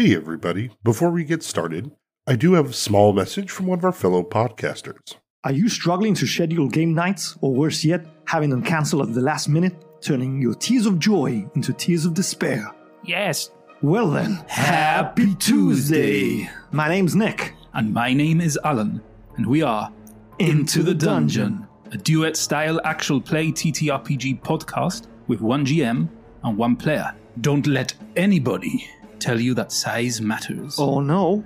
Hey, 0.00 0.16
everybody. 0.16 0.70
Before 0.82 1.10
we 1.10 1.24
get 1.24 1.42
started, 1.42 1.90
I 2.26 2.34
do 2.34 2.54
have 2.54 2.70
a 2.70 2.72
small 2.72 3.12
message 3.12 3.50
from 3.50 3.66
one 3.66 3.80
of 3.80 3.84
our 3.84 3.92
fellow 3.92 4.22
podcasters. 4.22 5.16
Are 5.44 5.52
you 5.52 5.68
struggling 5.68 6.14
to 6.14 6.26
schedule 6.26 6.70
game 6.70 6.94
nights, 6.94 7.36
or 7.42 7.52
worse 7.52 7.84
yet, 7.84 8.06
having 8.24 8.48
them 8.48 8.62
cancel 8.62 9.02
at 9.02 9.12
the 9.12 9.20
last 9.20 9.46
minute, 9.50 9.74
turning 10.00 10.40
your 10.40 10.54
tears 10.54 10.86
of 10.86 10.98
joy 10.98 11.44
into 11.54 11.74
tears 11.74 12.06
of 12.06 12.14
despair? 12.14 12.74
Yes, 13.04 13.50
Well 13.82 14.10
then, 14.10 14.42
happy 14.46 15.34
Tuesday! 15.34 16.48
My 16.72 16.88
name's 16.88 17.14
Nick. 17.14 17.52
and 17.74 17.92
my 17.92 18.14
name 18.14 18.40
is 18.40 18.58
Alan, 18.64 19.02
and 19.36 19.46
we 19.46 19.60
are 19.60 19.92
Into 20.38 20.82
the 20.82 20.94
Dungeon. 20.94 21.66
a 21.92 21.98
duet 21.98 22.38
style 22.38 22.80
actual 22.84 23.20
play 23.20 23.48
TTRPG 23.52 24.40
podcast 24.40 25.08
with 25.26 25.42
one 25.42 25.66
GM 25.66 26.08
and 26.42 26.56
one 26.56 26.74
player. 26.76 27.14
Don't 27.42 27.66
let 27.66 27.92
anybody 28.16 28.88
tell 29.20 29.40
you 29.40 29.54
that 29.54 29.72
size 29.72 30.20
matters. 30.20 30.76
Oh 30.78 31.00
no. 31.00 31.42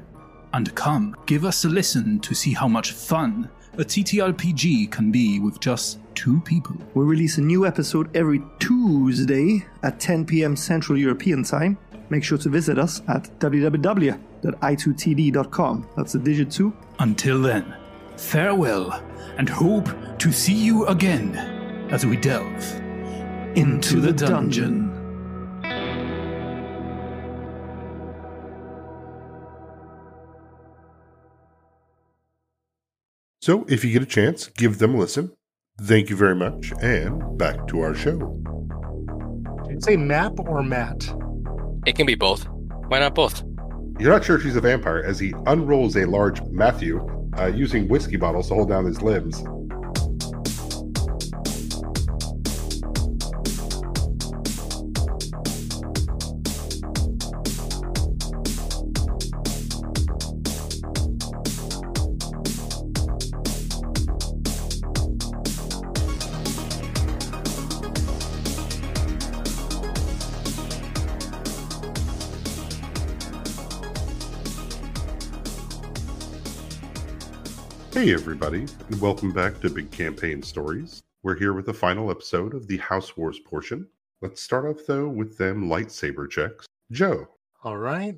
And 0.53 0.75
come, 0.75 1.17
give 1.27 1.45
us 1.45 1.65
a 1.65 1.69
listen 1.69 2.19
to 2.21 2.35
see 2.35 2.53
how 2.53 2.69
much 2.69 2.93
fun 2.93 3.49
a 3.77 3.85
TTRPG 3.85 4.91
can 4.91 5.11
be 5.11 5.41
with 5.41 5.59
just 5.59 5.99
two 6.15 6.41
people. 6.43 6.77
We 6.95 7.05
release 7.05 7.39
a 7.39 7.41
new 7.41 7.67
episode 7.67 8.17
every 8.17 8.41
Tuesday 8.61 9.67
at 9.83 9.99
10 9.99 10.27
p.m. 10.27 10.55
Central 10.55 10.97
European 10.97 11.43
Time. 11.43 11.77
Make 12.09 12.23
sure 12.23 12.39
to 12.39 12.49
visit 12.49 12.79
us 12.79 13.03
at 13.09 13.25
www.i2td.com. 13.41 15.89
That's 15.97 16.13
the 16.13 16.21
digit 16.21 16.53
2. 16.53 16.73
Until 17.01 17.43
then, 17.43 17.75
farewell, 18.17 18.93
and 19.39 19.49
hope 19.49 19.89
to 20.19 20.31
see 20.31 20.55
you 20.55 20.87
again 20.87 21.35
as 21.91 22.07
we 22.07 22.17
delve 22.17 22.81
into 23.57 24.01
the 24.01 24.13
dungeon. 24.13 24.94
So, 33.45 33.67
if 33.69 33.85
you 33.85 33.93
get 33.93 34.01
a 34.01 34.07
chance, 34.07 34.47
give 34.47 34.79
them 34.79 34.95
a 34.95 34.99
listen. 34.99 35.31
Thank 35.79 36.09
you 36.09 36.17
very 36.17 36.35
much, 36.35 36.73
and 36.81 37.37
back 37.37 37.67
to 37.67 37.81
our 37.81 37.95
show. 37.95 38.17
Did 39.67 39.75
you 39.75 39.81
say 39.83 39.99
map 39.99 40.33
or 40.39 40.63
Matt? 40.63 41.07
It 41.85 41.95
can 41.95 42.07
be 42.07 42.15
both. 42.15 42.47
Why 42.89 43.01
not 43.01 43.15
both? 43.15 43.43
You're 44.01 44.13
not 44.13 44.25
sure 44.25 44.37
if 44.37 44.43
she's 44.45 44.57
a 44.57 44.63
vampire 44.63 45.03
as 45.05 45.19
he 45.19 45.35
unrolls 45.45 45.95
a 45.95 46.07
large 46.07 46.41
Matthew 46.45 47.07
uh, 47.39 47.49
using 47.49 47.87
whiskey 47.87 48.17
bottles 48.17 48.49
to 48.49 48.55
hold 48.55 48.71
down 48.71 48.87
his 48.87 49.03
limbs. 49.03 49.45
Hey, 78.05 78.13
everybody, 78.13 78.67
and 78.91 79.01
welcome 79.01 79.33
back 79.33 79.63
to 79.63 79.71
Big 79.71 79.91
Campaign 79.91 80.43
Stories. 80.43 81.03
We're 81.23 81.39
here 81.39 81.55
with 81.55 81.65
the 81.65 81.73
final 81.73 82.11
episode 82.11 82.53
of 82.53 82.67
the 82.67 82.77
House 82.77 83.17
Wars 83.17 83.39
portion. 83.39 83.87
Let's 84.21 84.43
start 84.43 84.67
off, 84.67 84.85
though, 84.87 85.09
with 85.09 85.39
them 85.39 85.71
lightsaber 85.71 86.29
checks. 86.31 86.67
Joe, 86.93 87.27
All 87.63 87.79
right. 87.79 88.15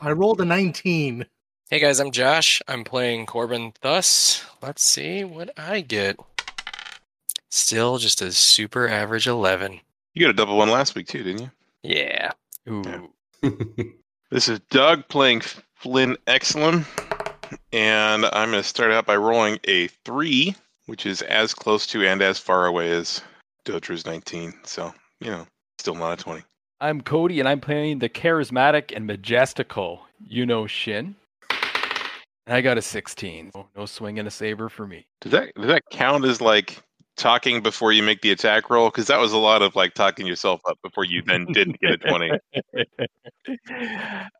I 0.00 0.10
rolled 0.10 0.40
a 0.40 0.44
19. 0.44 1.26
Hey 1.70 1.78
guys, 1.78 2.00
I'm 2.00 2.10
Josh. 2.10 2.60
I'm 2.66 2.82
playing 2.82 3.26
Corbin 3.26 3.72
Thus. 3.82 4.44
Let's 4.60 4.82
see 4.82 5.22
what 5.22 5.56
I 5.56 5.80
get. 5.80 6.18
Still 7.52 7.98
just 7.98 8.20
a 8.20 8.32
super 8.32 8.88
average 8.88 9.28
11. 9.28 9.78
You 10.14 10.22
got 10.22 10.30
a 10.30 10.36
double 10.36 10.56
one 10.56 10.70
last 10.70 10.96
week 10.96 11.06
too, 11.06 11.22
didn't 11.22 11.42
you? 11.42 11.50
Yeah. 11.84 12.32
Ooh. 12.68 12.82
Yeah. 13.44 13.52
This 14.28 14.48
is 14.48 14.58
Doug 14.70 15.06
playing 15.06 15.42
Flynn 15.76 16.16
Exelon, 16.26 16.84
and 17.72 18.24
I'm 18.26 18.50
going 18.50 18.62
to 18.62 18.68
start 18.68 18.92
out 18.92 19.06
by 19.06 19.16
rolling 19.16 19.58
a 19.64 19.88
three, 20.04 20.54
which 20.86 21.06
is 21.06 21.22
as 21.22 21.54
close 21.54 21.86
to 21.88 22.06
and 22.06 22.22
as 22.22 22.38
far 22.38 22.66
away 22.66 22.90
as 22.90 23.22
Dotra's 23.64 24.06
19. 24.06 24.54
So 24.64 24.92
you 25.20 25.30
know, 25.30 25.46
still 25.78 25.94
not 25.94 26.20
a 26.20 26.22
20. 26.22 26.42
I'm 26.80 27.00
Cody, 27.00 27.40
and 27.40 27.48
I'm 27.48 27.60
playing 27.60 28.00
the 28.00 28.08
charismatic 28.08 28.94
and 28.94 29.06
majestical 29.06 30.02
Yuno 30.30 30.68
Shin. 30.68 31.16
And 32.46 32.54
I 32.54 32.60
got 32.60 32.78
a 32.78 32.82
16. 32.82 33.52
So 33.52 33.66
no 33.74 33.86
swing 33.86 34.18
and 34.18 34.28
a 34.28 34.30
saber 34.30 34.68
for 34.68 34.86
me. 34.86 35.06
Does 35.20 35.32
that 35.32 35.54
does 35.54 35.66
that 35.66 35.82
count 35.90 36.24
as 36.24 36.40
like 36.40 36.82
talking 37.16 37.62
before 37.62 37.92
you 37.92 38.02
make 38.02 38.20
the 38.20 38.30
attack 38.30 38.70
roll? 38.70 38.88
Because 38.88 39.06
that 39.06 39.18
was 39.18 39.32
a 39.32 39.38
lot 39.38 39.62
of 39.62 39.74
like 39.74 39.94
talking 39.94 40.26
yourself 40.26 40.60
up 40.68 40.78
before 40.82 41.04
you 41.04 41.22
then 41.22 41.46
didn't 41.46 41.80
get 41.80 41.92
a 41.92 41.96
20. 41.96 42.30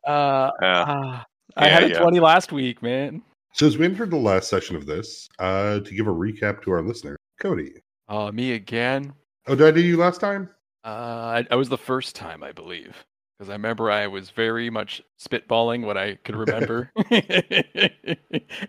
uh, 0.07 0.51
Yeah. 0.61 1.23
Ah, 1.55 1.61
I 1.61 1.65
Yeah, 1.67 1.73
had 1.73 1.83
a 1.83 1.89
yeah. 1.89 1.99
20 1.99 2.19
last 2.19 2.51
week, 2.51 2.81
man. 2.81 3.21
so 3.53 3.65
as 3.67 3.77
we 3.77 3.85
entered 3.85 4.11
the 4.11 4.17
last 4.17 4.49
session 4.49 4.75
of 4.75 4.85
this, 4.85 5.27
uh, 5.39 5.79
to 5.79 5.95
give 5.95 6.07
a 6.07 6.11
recap 6.13 6.61
to 6.63 6.71
our 6.71 6.81
listener, 6.81 7.15
Cody. 7.39 7.73
Uh, 8.09 8.31
me 8.31 8.53
again. 8.53 9.13
Oh, 9.47 9.55
did 9.55 9.67
I 9.67 9.71
do 9.71 9.81
you 9.81 9.97
last 9.97 10.19
time? 10.21 10.49
Uh, 10.85 11.41
I, 11.41 11.47
I 11.51 11.55
was 11.55 11.69
the 11.69 11.77
first 11.77 12.15
time, 12.15 12.43
I 12.43 12.51
believe. 12.51 13.05
Because 13.37 13.49
I 13.49 13.53
remember 13.53 13.91
I 13.91 14.07
was 14.07 14.31
very 14.31 14.69
much 14.69 15.01
spitballing 15.23 15.85
what 15.85 15.95
I 15.97 16.15
could 16.23 16.35
remember. 16.35 16.91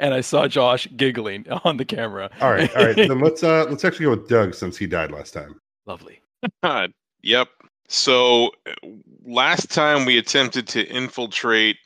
and 0.00 0.12
I 0.14 0.20
saw 0.20 0.46
Josh 0.46 0.86
giggling 0.96 1.48
on 1.64 1.78
the 1.78 1.84
camera. 1.86 2.30
All 2.40 2.50
right, 2.50 2.74
all 2.76 2.84
right. 2.84 2.96
then 3.08 3.20
let's 3.20 3.42
uh 3.42 3.64
let's 3.70 3.84
actually 3.84 4.04
go 4.04 4.10
with 4.10 4.28
Doug 4.28 4.54
since 4.54 4.76
he 4.76 4.86
died 4.86 5.10
last 5.10 5.32
time. 5.32 5.58
Lovely. 5.86 6.20
God, 6.62 6.92
yep. 7.22 7.48
So 7.88 8.50
uh, 8.66 8.88
last 9.24 9.70
time 9.70 10.04
we 10.04 10.18
attempted 10.18 10.68
to 10.68 10.84
infiltrate 10.86 11.76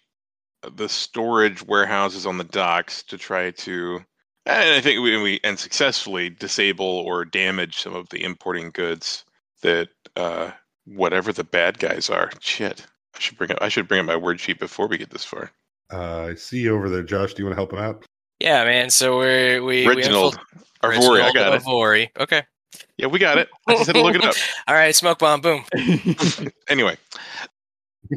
the 0.77 0.89
storage 0.89 1.62
warehouses 1.62 2.27
on 2.27 2.39
the 2.39 2.45
docks 2.45 3.03
to 3.05 3.19
try 3.19 3.50
to, 3.50 4.00
and 4.47 4.75
I 4.75 4.81
think 4.81 5.03
we, 5.03 5.21
we 5.21 5.41
and 5.45 5.59
successfully 5.59 6.31
disable 6.31 6.84
or 6.87 7.25
damage 7.25 7.81
some 7.81 7.95
of 7.95 8.09
the 8.11 8.23
importing 8.25 8.71
goods 8.71 9.25
that 9.62 9.89
uh, 10.17 10.51
whatever 10.87 11.33
the 11.33 11.45
bad 11.45 11.78
guys 11.78 12.11
are. 12.11 12.31
Shit, 12.41 12.87
I 13.15 13.19
should 13.19 13.39
bring 13.39 13.53
up 13.53 13.59
I 13.61 13.69
should 13.69 13.89
bring 13.89 14.01
up 14.01 14.06
my 14.06 14.17
word 14.17 14.41
sheet 14.41 14.59
before 14.59 14.87
we 14.87 14.99
get 14.99 15.11
this 15.11 15.25
far. 15.25 15.51
Uh, 15.93 16.28
I 16.31 16.34
see 16.34 16.61
you 16.61 16.75
over 16.75 16.89
there, 16.89 17.03
Josh. 17.03 17.34
Do 17.34 17.43
you 17.43 17.47
want 17.47 17.56
to 17.56 17.61
help 17.61 17.72
him 17.72 17.78
out? 17.78 18.05
Yeah, 18.41 18.65
man. 18.65 18.91
So 18.91 19.19
we're 19.19 19.62
we 19.62 19.87
Reginald, 19.87 20.39
we 20.55 20.89
Arvori, 20.89 21.22
I 21.22 21.33
got 21.33 21.55
it. 21.55 22.11
Okay. 22.19 22.43
Yeah, 22.97 23.06
we 23.06 23.19
got 23.19 23.39
it. 23.39 23.49
I 23.67 23.75
just 23.75 23.87
had 23.87 23.97
to 23.97 24.03
look 24.03 24.15
it 24.15 24.25
up. 24.25 24.34
All 24.69 24.75
right, 24.75 24.95
smoke 24.95 25.19
bomb. 25.19 25.41
Boom. 25.41 25.65
anyway, 26.69 26.97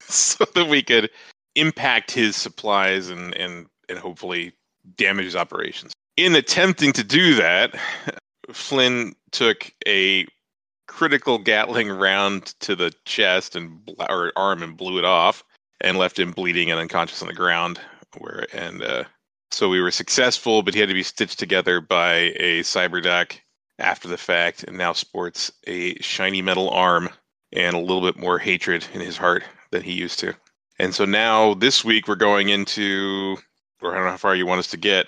so 0.00 0.44
that 0.54 0.68
we 0.68 0.82
could 0.82 1.10
impact 1.58 2.10
his 2.10 2.36
supplies 2.36 3.08
and 3.08 3.34
and 3.34 3.66
and 3.88 3.98
hopefully 3.98 4.52
damage 4.96 5.24
his 5.24 5.36
operations. 5.36 5.92
In 6.16 6.34
attempting 6.34 6.92
to 6.94 7.04
do 7.04 7.34
that, 7.36 7.74
Flynn 8.52 9.14
took 9.30 9.72
a 9.86 10.26
critical 10.86 11.38
Gatling 11.38 11.90
round 11.90 12.46
to 12.60 12.74
the 12.74 12.92
chest 13.04 13.54
and 13.54 13.78
or 14.08 14.32
arm 14.36 14.62
and 14.62 14.76
blew 14.76 14.98
it 14.98 15.04
off, 15.04 15.44
and 15.80 15.98
left 15.98 16.18
him 16.18 16.32
bleeding 16.32 16.70
and 16.70 16.80
unconscious 16.80 17.22
on 17.22 17.28
the 17.28 17.34
ground. 17.34 17.80
Where 18.16 18.46
and 18.52 18.82
uh, 18.82 19.04
so 19.50 19.68
we 19.68 19.80
were 19.80 19.90
successful, 19.90 20.62
but 20.62 20.74
he 20.74 20.80
had 20.80 20.88
to 20.88 20.94
be 20.94 21.02
stitched 21.02 21.38
together 21.38 21.80
by 21.80 22.32
a 22.36 22.60
cyberduck 22.62 23.38
after 23.78 24.08
the 24.08 24.18
fact, 24.18 24.64
and 24.64 24.76
now 24.76 24.92
sports 24.92 25.52
a 25.66 25.94
shiny 26.00 26.42
metal 26.42 26.70
arm 26.70 27.08
and 27.52 27.76
a 27.76 27.80
little 27.80 28.02
bit 28.02 28.18
more 28.18 28.38
hatred 28.38 28.86
in 28.92 29.00
his 29.00 29.16
heart 29.16 29.44
than 29.70 29.82
he 29.82 29.92
used 29.92 30.18
to. 30.20 30.34
And 30.78 30.94
so 30.94 31.04
now 31.04 31.54
this 31.54 31.84
week 31.84 32.06
we're 32.08 32.14
going 32.14 32.50
into, 32.50 33.36
or 33.82 33.92
I 33.92 33.96
don't 33.96 34.04
know 34.04 34.10
how 34.12 34.16
far 34.16 34.36
you 34.36 34.46
want 34.46 34.60
us 34.60 34.68
to 34.68 34.76
get. 34.76 35.06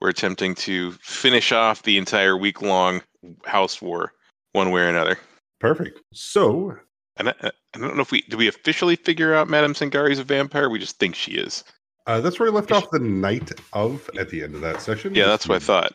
We're 0.00 0.10
attempting 0.10 0.54
to 0.56 0.92
finish 1.02 1.52
off 1.52 1.82
the 1.82 1.98
entire 1.98 2.36
week 2.36 2.62
long 2.62 3.02
house 3.44 3.80
war, 3.82 4.12
one 4.52 4.70
way 4.70 4.82
or 4.82 4.88
another. 4.88 5.18
Perfect. 5.58 6.00
So 6.12 6.76
And 7.16 7.28
I, 7.30 7.34
I 7.42 7.78
don't 7.78 7.96
know 7.96 8.02
if 8.02 8.10
we 8.10 8.22
do 8.22 8.36
we 8.36 8.48
officially 8.48 8.96
figure 8.96 9.34
out 9.34 9.48
Madame 9.48 9.74
Sangari's 9.74 10.18
a 10.18 10.24
vampire. 10.24 10.70
We 10.70 10.78
just 10.78 10.98
think 10.98 11.14
she 11.14 11.32
is. 11.32 11.64
uh, 12.06 12.20
that's 12.20 12.40
where 12.40 12.50
we 12.50 12.56
left 12.56 12.72
off 12.72 12.90
the 12.90 12.98
night 12.98 13.50
of 13.74 14.08
at 14.18 14.30
the 14.30 14.42
end 14.42 14.54
of 14.54 14.62
that 14.62 14.80
session. 14.80 15.14
Yeah, 15.14 15.26
that's 15.26 15.46
what 15.46 15.56
I 15.56 15.64
thought. 15.64 15.92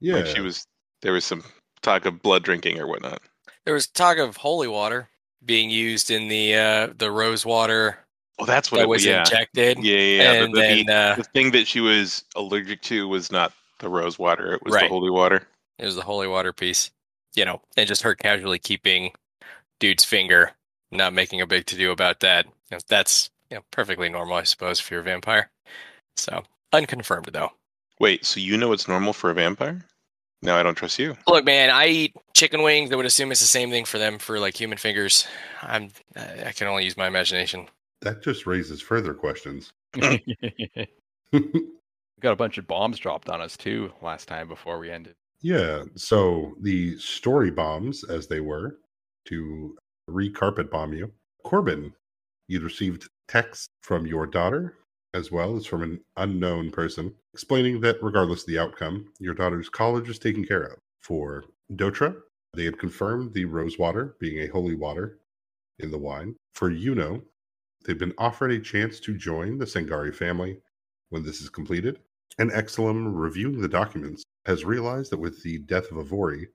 Yeah, 0.00 0.16
Like 0.16 0.26
she 0.26 0.40
was. 0.40 0.66
There 1.02 1.12
was 1.12 1.24
some 1.24 1.42
talk 1.82 2.04
of 2.04 2.22
blood 2.22 2.42
drinking 2.42 2.78
or 2.78 2.86
whatnot. 2.86 3.22
There 3.64 3.74
was 3.74 3.86
talk 3.86 4.18
of 4.18 4.36
holy 4.36 4.68
water 4.68 5.08
being 5.44 5.70
used 5.70 6.10
in 6.10 6.28
the 6.28 6.54
uh 6.54 6.88
the 6.98 7.10
rose 7.10 7.46
water 7.46 7.98
Oh, 8.38 8.44
that's 8.44 8.70
what 8.70 8.78
that 8.78 8.84
it 8.84 8.88
was 8.88 9.04
Yeah, 9.04 9.20
injected. 9.20 9.82
yeah, 9.82 9.96
yeah. 9.96 10.22
yeah. 10.22 10.32
and 10.44 10.54
the, 10.54 10.60
then 10.60 10.90
uh, 10.90 11.14
the 11.16 11.24
thing 11.24 11.50
that 11.52 11.66
she 11.66 11.80
was 11.80 12.24
allergic 12.34 12.82
to 12.82 13.08
was 13.08 13.32
not 13.32 13.52
the 13.78 13.88
rose 13.88 14.18
water; 14.18 14.54
it 14.54 14.62
was 14.64 14.74
the 14.74 14.88
holy 14.88 15.10
water. 15.10 15.46
it 15.78 15.84
was 15.84 15.96
the 15.96 16.02
holy 16.02 16.28
water 16.28 16.52
piece. 16.52 16.90
You 17.34 17.44
know, 17.44 17.60
and 17.76 17.86
just 17.86 18.02
her 18.02 18.14
casually 18.14 18.58
keeping 18.58 19.12
dude's 19.78 20.04
finger 20.04 20.52
not 20.90 21.12
making 21.12 21.40
a 21.40 21.46
big 21.46 21.66
to 21.66 21.76
do 21.76 21.90
about 21.90 22.20
that. 22.20 22.46
That's 22.88 23.30
you 23.50 23.56
know, 23.56 23.62
perfectly 23.70 24.08
normal, 24.08 24.36
I 24.36 24.44
suppose, 24.44 24.80
if 24.80 24.90
you're 24.90 25.00
a 25.00 25.04
vampire. 25.04 25.50
So 26.16 26.44
unconfirmed 26.72 27.28
though. 27.32 27.52
Wait, 28.00 28.24
so 28.24 28.40
you 28.40 28.56
know 28.56 28.72
it's 28.72 28.88
normal 28.88 29.12
for 29.12 29.30
a 29.30 29.34
vampire? 29.34 29.84
No, 30.42 30.54
I 30.56 30.62
don't 30.62 30.74
trust 30.74 30.98
you. 30.98 31.16
Look, 31.26 31.44
man, 31.44 31.70
I 31.70 31.86
eat 31.88 32.16
chicken 32.34 32.62
wings. 32.62 32.92
I 32.92 32.96
would 32.96 33.06
assume 33.06 33.30
it's 33.32 33.40
the 33.40 33.46
same 33.46 33.70
thing 33.70 33.84
for 33.84 33.98
them 33.98 34.18
for 34.18 34.38
like 34.38 34.58
human 34.58 34.78
fingers. 34.78 35.26
I'm 35.62 35.90
I 36.14 36.52
can 36.52 36.66
only 36.68 36.84
use 36.84 36.96
my 36.96 37.06
imagination. 37.06 37.68
That 38.02 38.22
just 38.22 38.46
raises 38.46 38.80
further 38.80 39.14
questions. 39.14 39.72
we 39.94 40.20
got 42.20 42.32
a 42.32 42.36
bunch 42.36 42.58
of 42.58 42.66
bombs 42.66 42.98
dropped 42.98 43.28
on 43.28 43.40
us 43.40 43.56
too 43.56 43.92
last 44.02 44.28
time 44.28 44.48
before 44.48 44.78
we 44.78 44.90
ended. 44.90 45.14
Yeah. 45.40 45.84
So 45.94 46.54
the 46.60 46.98
story 46.98 47.50
bombs, 47.50 48.04
as 48.04 48.26
they 48.26 48.40
were, 48.40 48.78
to 49.26 49.76
re 50.08 50.30
carpet 50.30 50.70
bomb 50.70 50.92
you. 50.92 51.12
Corbin, 51.44 51.92
you'd 52.48 52.62
received 52.62 53.08
text 53.28 53.70
from 53.82 54.06
your 54.06 54.26
daughter 54.26 54.74
as 55.14 55.32
well 55.32 55.56
as 55.56 55.64
from 55.64 55.82
an 55.82 56.00
unknown 56.18 56.70
person 56.70 57.14
explaining 57.32 57.80
that 57.80 58.02
regardless 58.02 58.42
of 58.42 58.46
the 58.46 58.58
outcome, 58.58 59.06
your 59.18 59.34
daughter's 59.34 59.68
college 59.68 60.08
is 60.08 60.18
taken 60.18 60.44
care 60.44 60.62
of. 60.62 60.78
For 61.00 61.44
Dotra, 61.72 62.14
they 62.54 62.64
had 62.64 62.78
confirmed 62.78 63.32
the 63.32 63.44
rose 63.44 63.78
water 63.78 64.16
being 64.20 64.40
a 64.40 64.52
holy 64.52 64.74
water 64.74 65.18
in 65.78 65.90
the 65.90 65.98
wine. 65.98 66.36
For 66.54 66.70
Yuno, 66.70 67.22
they've 67.86 67.98
been 67.98 68.14
offered 68.18 68.50
a 68.50 68.60
chance 68.60 69.00
to 69.00 69.16
join 69.16 69.58
the 69.58 69.64
Sangari 69.64 70.14
family 70.14 70.58
when 71.10 71.22
this 71.22 71.40
is 71.40 71.48
completed. 71.48 72.00
And 72.38 72.50
Exelum, 72.50 73.12
reviewing 73.14 73.60
the 73.60 73.68
documents, 73.68 74.24
has 74.44 74.64
realized 74.64 75.10
that 75.12 75.18
with 75.18 75.42
the 75.42 75.58
death 75.58 75.90
of 75.90 75.96
Avori, 75.96 76.46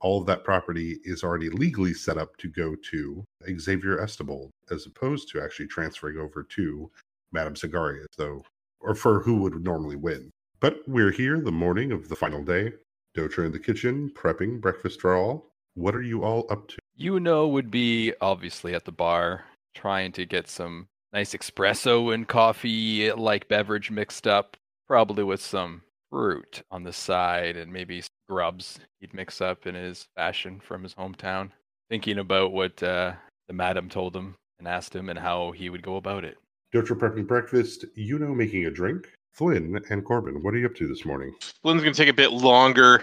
all 0.00 0.20
of 0.20 0.26
that 0.26 0.44
property 0.44 1.00
is 1.04 1.24
already 1.24 1.48
legally 1.48 1.94
set 1.94 2.18
up 2.18 2.36
to 2.36 2.48
go 2.48 2.76
to 2.90 3.24
Xavier 3.58 3.96
Estebold, 3.98 4.50
as 4.70 4.86
opposed 4.86 5.28
to 5.30 5.42
actually 5.42 5.66
transferring 5.66 6.18
over 6.18 6.42
to 6.42 6.90
Madame 7.32 7.54
Sangari, 7.54 8.00
as 8.00 8.06
though, 8.16 8.44
or 8.80 8.94
for 8.94 9.20
who 9.20 9.36
would 9.36 9.64
normally 9.64 9.96
win. 9.96 10.30
But 10.60 10.80
we're 10.86 11.10
here 11.10 11.40
the 11.40 11.50
morning 11.50 11.90
of 11.90 12.08
the 12.08 12.16
final 12.16 12.44
day. 12.44 12.72
Dotra 13.16 13.46
in 13.46 13.52
the 13.52 13.58
kitchen, 13.58 14.10
prepping 14.14 14.60
breakfast 14.60 15.00
for 15.00 15.14
all. 15.14 15.52
What 15.74 15.94
are 15.94 16.02
you 16.02 16.22
all 16.22 16.46
up 16.50 16.68
to? 16.68 16.78
You 16.96 17.18
know, 17.18 17.48
would 17.48 17.70
be 17.70 18.12
obviously 18.20 18.74
at 18.74 18.84
the 18.84 18.92
bar 18.92 19.44
trying 19.74 20.12
to 20.12 20.26
get 20.26 20.48
some 20.48 20.88
nice 21.12 21.34
espresso 21.34 22.12
and 22.12 22.26
coffee 22.28 23.12
like 23.12 23.48
beverage 23.48 23.90
mixed 23.90 24.26
up, 24.26 24.56
probably 24.86 25.24
with 25.24 25.40
some 25.40 25.82
fruit 26.10 26.62
on 26.70 26.84
the 26.84 26.92
side 26.92 27.56
and 27.56 27.72
maybe 27.72 28.00
some 28.00 28.08
grubs 28.28 28.78
he'd 29.00 29.12
mix 29.12 29.40
up 29.40 29.66
in 29.66 29.74
his 29.74 30.06
fashion 30.16 30.60
from 30.60 30.82
his 30.82 30.94
hometown. 30.94 31.50
Thinking 31.88 32.18
about 32.18 32.52
what 32.52 32.82
uh, 32.82 33.12
the 33.48 33.52
madam 33.52 33.88
told 33.88 34.16
him 34.16 34.36
and 34.58 34.68
asked 34.68 34.94
him 34.94 35.08
and 35.08 35.18
how 35.18 35.52
he 35.52 35.68
would 35.70 35.82
go 35.82 35.96
about 35.96 36.24
it. 36.24 36.38
Dotra 36.74 36.98
prepping 36.98 37.26
breakfast, 37.26 37.84
Yuno 37.96 38.34
making 38.34 38.66
a 38.66 38.70
drink. 38.70 39.08
Flynn 39.32 39.80
and 39.90 40.04
Corbin, 40.04 40.42
what 40.42 40.54
are 40.54 40.58
you 40.58 40.66
up 40.66 40.76
to 40.76 40.86
this 40.86 41.04
morning? 41.04 41.34
Flynn's 41.62 41.82
going 41.82 41.92
to 41.92 41.98
take 41.98 42.08
a 42.08 42.14
bit 42.14 42.32
longer 42.32 43.02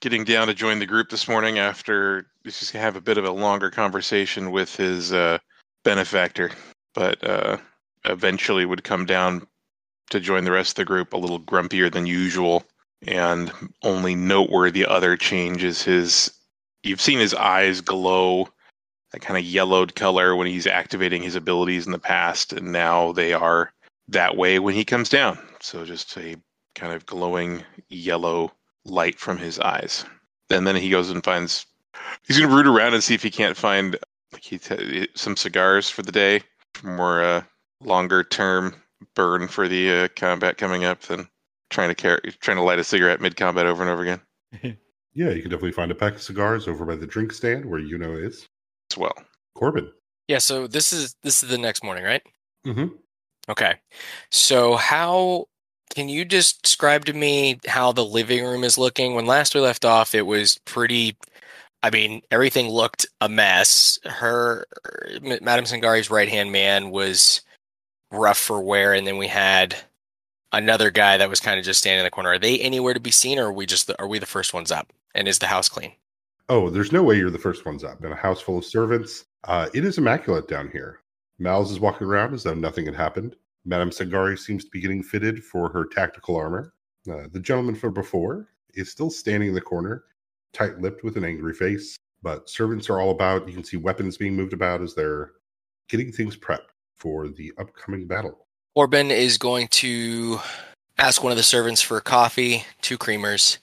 getting 0.00 0.24
down 0.24 0.46
to 0.46 0.54
join 0.54 0.78
the 0.78 0.86
group 0.86 1.08
this 1.08 1.26
morning 1.26 1.58
after 1.58 2.26
he's 2.42 2.58
just 2.58 2.72
going 2.72 2.80
to 2.80 2.84
have 2.84 2.96
a 2.96 3.00
bit 3.00 3.16
of 3.16 3.24
a 3.24 3.30
longer 3.30 3.70
conversation 3.70 4.50
with 4.50 4.76
his 4.76 5.14
uh, 5.14 5.38
benefactor, 5.84 6.50
but 6.94 7.22
uh, 7.22 7.58
eventually 8.04 8.64
would 8.64 8.84
come 8.84 9.06
down 9.06 9.46
to 10.10 10.20
join 10.20 10.44
the 10.44 10.52
rest 10.52 10.72
of 10.72 10.76
the 10.76 10.84
group 10.84 11.12
a 11.12 11.18
little 11.18 11.40
grumpier 11.40 11.90
than 11.90 12.06
usual. 12.06 12.64
And 13.06 13.52
only 13.82 14.14
noteworthy 14.14 14.84
other 14.84 15.16
change 15.16 15.62
is 15.62 15.82
his 15.82 16.32
you've 16.82 17.00
seen 17.00 17.18
his 17.18 17.34
eyes 17.34 17.80
glow 17.80 18.48
that 19.12 19.20
kind 19.20 19.38
of 19.38 19.44
yellowed 19.44 19.94
color 19.94 20.34
when 20.34 20.46
he's 20.46 20.66
activating 20.66 21.22
his 21.22 21.36
abilities 21.36 21.86
in 21.86 21.92
the 21.92 21.98
past, 21.98 22.52
and 22.52 22.72
now 22.72 23.12
they 23.12 23.32
are 23.32 23.72
that 24.08 24.36
way 24.36 24.58
when 24.58 24.74
he 24.74 24.84
comes 24.84 25.08
down. 25.08 25.38
So 25.60 25.84
just 25.84 26.16
a 26.16 26.36
kind 26.74 26.92
of 26.92 27.06
glowing 27.06 27.62
yellow 27.88 28.52
light 28.84 29.18
from 29.18 29.38
his 29.38 29.58
eyes. 29.60 30.04
And 30.50 30.66
then 30.66 30.76
he 30.76 30.90
goes 30.90 31.10
and 31.10 31.22
finds. 31.22 31.66
He's 32.26 32.38
gonna 32.38 32.54
root 32.54 32.66
around 32.66 32.94
and 32.94 33.04
see 33.04 33.14
if 33.14 33.22
he 33.22 33.30
can't 33.30 33.56
find 33.56 33.96
like 34.34 34.44
he 34.44 34.58
t- 34.58 35.08
some 35.14 35.36
cigars 35.36 35.88
for 35.88 36.02
the 36.02 36.12
day, 36.12 36.42
for 36.74 36.88
more 36.88 37.22
uh, 37.22 37.42
longer 37.80 38.22
term 38.22 38.74
burn 39.14 39.48
for 39.48 39.68
the 39.68 39.90
uh, 39.90 40.08
combat 40.16 40.56
coming 40.56 40.84
up 40.84 41.00
than 41.02 41.28
trying 41.70 41.88
to 41.88 41.94
carry 41.94 42.20
trying 42.40 42.56
to 42.56 42.62
light 42.62 42.78
a 42.78 42.84
cigarette 42.84 43.20
mid 43.20 43.36
combat 43.36 43.66
over 43.66 43.82
and 43.82 43.90
over 43.90 44.02
again 44.02 44.20
Yeah, 45.14 45.30
you 45.30 45.42
can 45.42 45.50
definitely 45.50 45.72
find 45.72 45.92
a 45.92 45.94
pack 45.94 46.16
of 46.16 46.22
cigars 46.22 46.66
over 46.66 46.84
by 46.84 46.96
the 46.96 47.06
drink 47.06 47.32
stand 47.32 47.64
where 47.64 47.80
Yuno 47.80 48.20
is. 48.20 48.48
as 48.90 48.98
well. 48.98 49.14
Corbin. 49.54 49.92
Yeah, 50.26 50.38
so 50.38 50.66
this 50.66 50.92
is 50.92 51.14
this 51.22 51.42
is 51.42 51.48
the 51.48 51.58
next 51.58 51.84
morning, 51.84 52.02
right? 52.02 52.22
Mm-hmm. 52.66 52.96
Okay. 53.48 53.74
So 54.32 54.74
how 54.74 55.46
can 55.94 56.08
you 56.08 56.24
just 56.24 56.62
describe 56.62 57.04
to 57.04 57.12
me 57.12 57.60
how 57.68 57.92
the 57.92 58.04
living 58.04 58.44
room 58.44 58.64
is 58.64 58.76
looking? 58.76 59.14
When 59.14 59.26
last 59.26 59.54
we 59.54 59.60
left 59.60 59.84
off, 59.84 60.16
it 60.16 60.26
was 60.26 60.58
pretty 60.64 61.16
I 61.84 61.90
mean, 61.90 62.22
everything 62.30 62.70
looked 62.70 63.04
a 63.20 63.28
mess. 63.28 63.98
Her 64.06 64.64
Madame 65.20 65.66
Sangari's 65.66 66.10
right-hand 66.10 66.50
man 66.50 66.90
was 66.90 67.42
rough 68.10 68.38
for 68.38 68.62
wear 68.62 68.94
and 68.94 69.06
then 69.06 69.18
we 69.18 69.26
had 69.26 69.76
another 70.50 70.90
guy 70.90 71.18
that 71.18 71.28
was 71.28 71.40
kind 71.40 71.58
of 71.58 71.64
just 71.64 71.80
standing 71.80 72.00
in 72.00 72.04
the 72.04 72.10
corner. 72.10 72.30
Are 72.30 72.38
they 72.38 72.58
anywhere 72.58 72.94
to 72.94 73.00
be 73.00 73.10
seen 73.10 73.38
or 73.38 73.48
are 73.48 73.52
we 73.52 73.66
just 73.66 73.86
the, 73.86 74.00
are 74.00 74.08
we 74.08 74.18
the 74.18 74.24
first 74.24 74.54
ones 74.54 74.72
up? 74.72 74.94
And 75.14 75.28
is 75.28 75.38
the 75.38 75.46
house 75.46 75.68
clean? 75.68 75.92
Oh, 76.48 76.70
there's 76.70 76.90
no 76.90 77.02
way 77.02 77.18
you're 77.18 77.28
the 77.28 77.38
first 77.38 77.66
ones 77.66 77.84
up. 77.84 78.02
In 78.02 78.12
a 78.12 78.16
house 78.16 78.40
full 78.40 78.56
of 78.56 78.64
servants, 78.64 79.26
uh, 79.44 79.68
it 79.74 79.84
is 79.84 79.98
immaculate 79.98 80.48
down 80.48 80.70
here. 80.70 81.00
Miles 81.38 81.70
is 81.70 81.80
walking 81.80 82.06
around 82.06 82.32
as 82.32 82.44
though 82.44 82.54
nothing 82.54 82.86
had 82.86 82.94
happened. 82.94 83.36
Madame 83.66 83.90
Sangari 83.90 84.38
seems 84.38 84.64
to 84.64 84.70
be 84.70 84.80
getting 84.80 85.02
fitted 85.02 85.44
for 85.44 85.68
her 85.68 85.84
tactical 85.84 86.34
armor. 86.34 86.72
Uh, 87.10 87.24
the 87.30 87.40
gentleman 87.40 87.74
from 87.74 87.92
before 87.92 88.48
is 88.72 88.90
still 88.90 89.10
standing 89.10 89.50
in 89.50 89.54
the 89.54 89.60
corner, 89.60 90.04
tight 90.54 90.78
lipped 90.80 91.04
with 91.04 91.16
an 91.16 91.24
angry 91.24 91.54
face. 91.54 91.96
But 92.22 92.48
servants 92.48 92.88
are 92.88 93.00
all 93.00 93.10
about. 93.10 93.46
You 93.46 93.54
can 93.54 93.64
see 93.64 93.76
weapons 93.76 94.16
being 94.16 94.34
moved 94.34 94.54
about 94.54 94.80
as 94.80 94.94
they're 94.94 95.32
getting 95.88 96.10
things 96.10 96.36
prepped 96.36 96.70
for 96.96 97.28
the 97.28 97.52
upcoming 97.58 98.06
battle. 98.06 98.46
Corbin 98.74 99.10
is 99.10 99.36
going 99.36 99.68
to 99.68 100.40
ask 100.98 101.22
one 101.22 101.32
of 101.32 101.36
the 101.36 101.42
servants 101.42 101.82
for 101.82 102.00
coffee, 102.00 102.64
two 102.80 102.96
creamers, 102.96 103.58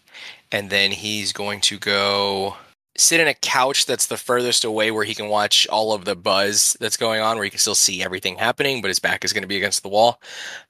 and 0.52 0.70
then 0.70 0.92
he's 0.92 1.34
going 1.34 1.60
to 1.62 1.80
go 1.80 2.56
sit 2.98 3.20
in 3.20 3.28
a 3.28 3.34
couch 3.34 3.86
that's 3.86 4.08
the 4.08 4.18
furthest 4.18 4.64
away 4.64 4.92
where 4.92 5.06
he 5.06 5.16
can 5.16 5.30
watch 5.30 5.68
all 5.68 5.94
of 5.94 6.06
the 6.06 6.16
buzz 6.16 6.76
that's 6.80 6.98
going 6.98 7.22
on, 7.22 7.38
where 7.38 7.46
he 7.46 7.50
can 7.50 7.60
still 7.60 7.76
see 7.76 8.04
everything 8.04 8.38
happening, 8.38 8.82
but 8.82 8.90
his 8.90 9.00
back 9.00 9.24
is 9.24 9.34
going 9.34 9.44
to 9.44 9.48
be 9.48 9.58
against 9.58 9.82
the 9.82 9.90
wall. 9.90 10.22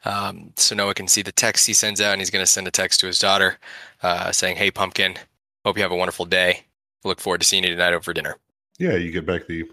Um, 0.06 0.54
so 0.56 0.76
Noah 0.76 0.94
can 0.94 1.08
see 1.08 1.22
the 1.22 1.32
text 1.32 1.68
he 1.68 1.74
sends 1.74 2.00
out, 2.00 2.14
and 2.14 2.22
he's 2.22 2.30
going 2.30 2.44
to 2.44 2.52
send 2.52 2.68
a 2.68 2.72
text 2.72 3.00
to 3.02 3.08
his 3.08 3.20
daughter 3.20 3.58
uh, 4.04 4.32
saying, 4.32 4.58
Hey, 4.58 4.72
pumpkin, 4.72 5.18
hope 5.66 5.78
you 5.78 5.84
have 5.84 5.92
a 5.92 5.96
wonderful 5.96 6.26
day. 6.26 6.62
Look 7.04 7.20
forward 7.20 7.42
to 7.42 7.48
seeing 7.48 7.64
you 7.64 7.72
tonight 7.72 7.94
over 7.94 8.14
dinner. 8.14 8.38
Yeah, 8.78 8.96
you 8.96 9.12
get 9.12 9.26
back 9.26 9.48
the 9.48 9.66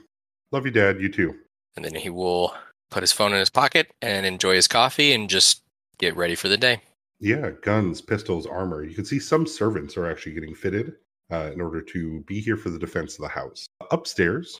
love 0.52 0.64
you, 0.64 0.73
Dad. 0.73 1.00
You 1.00 1.11
too. 1.11 1.35
And 1.76 1.85
then 1.85 1.95
he 1.95 2.11
will 2.11 2.54
put 2.90 3.02
his 3.02 3.12
phone 3.12 3.33
in 3.33 3.38
his 3.38 3.50
pocket 3.50 3.90
and 4.02 4.26
enjoy 4.26 4.54
his 4.54 4.68
coffee 4.68 5.12
and 5.12 5.28
just 5.28 5.62
get 5.99 6.16
ready 6.16 6.35
for 6.35 6.49
the 6.49 6.57
day. 6.57 6.80
Yeah, 7.21 7.50
guns, 7.62 8.00
pistols, 8.00 8.47
armor. 8.47 8.85
You 8.85 8.95
can 8.95 9.04
see 9.04 9.18
some 9.18 9.47
servants 9.47 9.97
are 9.97 10.11
actually 10.11 10.35
getting 10.35 10.54
fitted 10.54 10.95
uh, 11.33 11.50
in 11.52 11.61
order 11.61 11.83
to 11.83 12.21
be 12.26 12.40
here 12.40 12.57
for 12.57 12.71
the 12.71 12.78
defense 12.78 13.14
of 13.14 13.23
the 13.23 13.28
house. 13.28 13.66
Upstairs, 13.90 14.59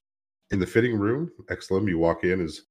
in 0.51 0.59
the 0.59 0.67
fitting 0.67 0.99
room, 0.99 1.31
Exlem, 1.51 1.89
you 1.89 1.99
walk 1.99 2.25
in 2.25 2.41
as 2.41 2.63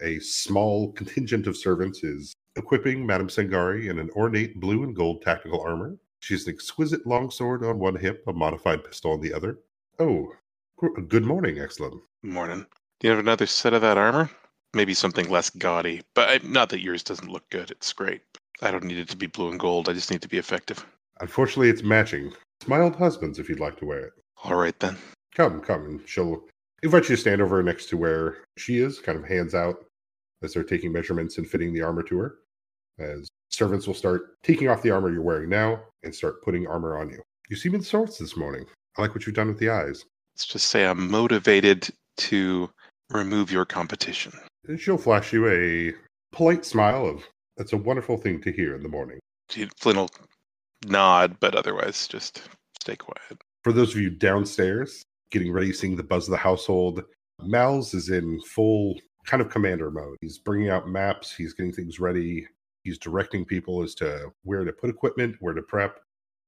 a 0.00 0.18
small 0.20 0.92
contingent 0.92 1.46
of 1.46 1.56
servants 1.56 2.02
is 2.02 2.34
equipping 2.56 3.06
Madame 3.06 3.28
Sangari 3.28 3.88
in 3.88 3.98
an 3.98 4.10
ornate 4.10 4.60
blue 4.60 4.84
and 4.84 4.94
gold 4.94 5.22
tactical 5.22 5.60
armor. 5.60 5.96
She's 6.22 6.46
an 6.46 6.54
exquisite 6.54 7.04
longsword 7.04 7.64
on 7.64 7.80
one 7.80 7.96
hip, 7.96 8.22
a 8.28 8.32
modified 8.32 8.84
pistol 8.84 9.10
on 9.10 9.20
the 9.20 9.34
other. 9.34 9.58
Oh, 9.98 10.32
good 11.08 11.24
morning, 11.24 11.56
Exlem. 11.56 12.00
Morning. 12.22 12.64
Do 13.00 13.08
you 13.08 13.10
have 13.10 13.18
another 13.18 13.44
set 13.44 13.74
of 13.74 13.82
that 13.82 13.98
armor? 13.98 14.30
Maybe 14.72 14.94
something 14.94 15.28
less 15.28 15.50
gaudy, 15.50 16.02
but 16.14 16.28
I, 16.28 16.46
not 16.46 16.68
that 16.68 16.80
yours 16.80 17.02
doesn't 17.02 17.28
look 17.28 17.50
good. 17.50 17.72
It's 17.72 17.92
great. 17.92 18.22
I 18.62 18.70
don't 18.70 18.84
need 18.84 18.98
it 18.98 19.08
to 19.08 19.16
be 19.16 19.26
blue 19.26 19.50
and 19.50 19.58
gold. 19.58 19.88
I 19.88 19.94
just 19.94 20.12
need 20.12 20.22
to 20.22 20.28
be 20.28 20.38
effective. 20.38 20.86
Unfortunately, 21.20 21.70
it's 21.70 21.82
matching. 21.82 22.32
It's 22.60 22.68
my 22.68 22.78
old 22.78 22.94
husband's 22.94 23.40
if 23.40 23.48
you'd 23.48 23.58
like 23.58 23.76
to 23.78 23.86
wear 23.86 24.06
it. 24.06 24.12
All 24.44 24.54
right 24.54 24.78
then. 24.78 24.96
Come, 25.34 25.60
come, 25.60 25.86
and 25.86 26.08
she'll 26.08 26.44
invite 26.84 27.08
you 27.08 27.16
to 27.16 27.20
stand 27.20 27.42
over 27.42 27.60
next 27.64 27.86
to 27.86 27.96
where 27.96 28.44
she 28.58 28.78
is, 28.78 29.00
kind 29.00 29.18
of 29.18 29.24
hands 29.24 29.56
out 29.56 29.86
as 30.44 30.54
they're 30.54 30.62
taking 30.62 30.92
measurements 30.92 31.38
and 31.38 31.50
fitting 31.50 31.74
the 31.74 31.82
armor 31.82 32.04
to 32.04 32.18
her. 32.18 32.36
As 33.00 33.26
servants 33.48 33.88
will 33.88 33.94
start 33.94 34.40
taking 34.44 34.68
off 34.68 34.82
the 34.82 34.92
armor 34.92 35.10
you're 35.10 35.20
wearing 35.20 35.48
now 35.48 35.80
and 36.02 36.14
start 36.14 36.42
putting 36.42 36.66
armor 36.66 36.98
on 36.98 37.10
you. 37.10 37.20
You 37.48 37.56
seem 37.56 37.74
in 37.74 37.82
sorts 37.82 38.18
this 38.18 38.36
morning. 38.36 38.64
I 38.96 39.02
like 39.02 39.14
what 39.14 39.26
you've 39.26 39.34
done 39.34 39.48
with 39.48 39.58
the 39.58 39.70
eyes. 39.70 40.04
Let's 40.34 40.46
just 40.46 40.68
say 40.68 40.86
I'm 40.86 41.10
motivated 41.10 41.88
to 42.18 42.70
remove 43.10 43.50
your 43.50 43.64
competition. 43.64 44.32
And 44.66 44.80
she'll 44.80 44.98
flash 44.98 45.32
you 45.32 45.48
a 45.48 45.92
polite 46.34 46.64
smile 46.64 47.06
of, 47.06 47.24
that's 47.56 47.72
a 47.72 47.76
wonderful 47.76 48.16
thing 48.16 48.40
to 48.42 48.52
hear 48.52 48.74
in 48.74 48.82
the 48.82 48.88
morning. 48.88 49.18
Flynn 49.76 49.96
will 49.96 50.10
nod, 50.86 51.36
but 51.40 51.54
otherwise 51.54 52.08
just 52.08 52.48
stay 52.80 52.96
quiet. 52.96 53.42
For 53.64 53.72
those 53.72 53.94
of 53.94 54.00
you 54.00 54.10
downstairs, 54.10 55.02
getting 55.30 55.52
ready, 55.52 55.72
seeing 55.72 55.96
the 55.96 56.02
buzz 56.02 56.26
of 56.26 56.32
the 56.32 56.38
household, 56.38 57.02
Mal's 57.40 57.94
is 57.94 58.08
in 58.08 58.40
full 58.42 58.98
kind 59.26 59.40
of 59.40 59.50
commander 59.50 59.90
mode. 59.90 60.16
He's 60.20 60.38
bringing 60.38 60.70
out 60.70 60.88
maps, 60.88 61.34
he's 61.34 61.52
getting 61.52 61.72
things 61.72 62.00
ready, 62.00 62.46
he's 62.82 62.98
directing 62.98 63.44
people 63.44 63.82
as 63.82 63.94
to 63.96 64.32
where 64.44 64.64
to 64.64 64.72
put 64.72 64.90
equipment, 64.90 65.36
where 65.40 65.54
to 65.54 65.62
prep, 65.62 66.00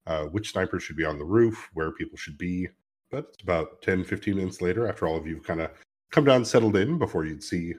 uh, 0.06 0.24
which 0.24 0.52
snipers 0.52 0.82
should 0.82 0.96
be 0.96 1.04
on 1.04 1.18
the 1.18 1.24
roof, 1.24 1.68
where 1.74 1.92
people 1.92 2.16
should 2.16 2.38
be. 2.38 2.68
But 3.10 3.30
it's 3.34 3.42
about 3.42 3.82
10, 3.82 4.04
15 4.04 4.36
minutes 4.36 4.60
later, 4.60 4.88
after 4.88 5.06
all 5.06 5.16
of 5.16 5.26
you've 5.26 5.44
kind 5.44 5.60
of 5.60 5.70
come 6.10 6.24
down, 6.24 6.44
settled 6.44 6.76
in, 6.76 6.98
before 6.98 7.24
you'd 7.24 7.42
see 7.42 7.74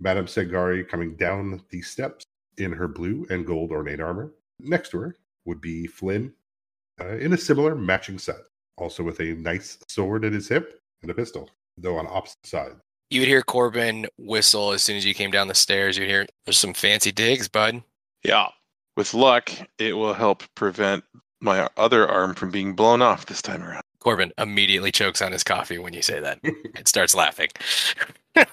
Madame 0.00 0.26
Sangari 0.26 0.88
coming 0.88 1.14
down 1.16 1.62
the 1.70 1.82
steps 1.82 2.24
in 2.58 2.72
her 2.72 2.88
blue 2.88 3.26
and 3.30 3.46
gold 3.46 3.70
ornate 3.70 4.00
armor. 4.00 4.32
Next 4.58 4.90
to 4.90 5.00
her 5.00 5.16
would 5.44 5.60
be 5.60 5.86
Flynn 5.86 6.32
uh, 7.00 7.16
in 7.16 7.32
a 7.32 7.38
similar 7.38 7.74
matching 7.74 8.18
set, 8.18 8.40
also 8.76 9.02
with 9.02 9.20
a 9.20 9.34
nice 9.34 9.78
sword 9.88 10.24
at 10.24 10.32
his 10.32 10.48
hip 10.48 10.80
and 11.02 11.10
a 11.10 11.14
pistol, 11.14 11.50
though 11.78 11.96
on 11.96 12.06
opposite 12.08 12.46
sides. 12.46 12.76
You 13.10 13.20
would 13.22 13.28
hear 13.28 13.42
Corbin 13.42 14.06
whistle 14.18 14.72
as 14.72 14.82
soon 14.82 14.96
as 14.96 15.04
you 15.04 15.14
came 15.14 15.30
down 15.30 15.48
the 15.48 15.54
stairs. 15.54 15.98
You'd 15.98 16.08
hear, 16.08 16.26
"There's 16.44 16.58
some 16.58 16.74
fancy 16.74 17.10
digs, 17.10 17.48
bud." 17.48 17.82
Yeah. 18.22 18.48
With 18.96 19.14
luck, 19.14 19.50
it 19.78 19.94
will 19.94 20.14
help 20.14 20.42
prevent 20.54 21.04
my 21.40 21.68
other 21.76 22.08
arm 22.08 22.34
from 22.34 22.50
being 22.50 22.74
blown 22.74 23.02
off 23.02 23.26
this 23.26 23.42
time 23.42 23.62
around. 23.62 23.82
Corbin 23.98 24.32
immediately 24.38 24.90
chokes 24.90 25.22
on 25.22 25.32
his 25.32 25.44
coffee 25.44 25.78
when 25.78 25.92
you 25.92 26.02
say 26.02 26.20
that 26.20 26.40
and 26.74 26.88
starts 26.88 27.14
laughing. 27.14 27.48
it's 28.34 28.48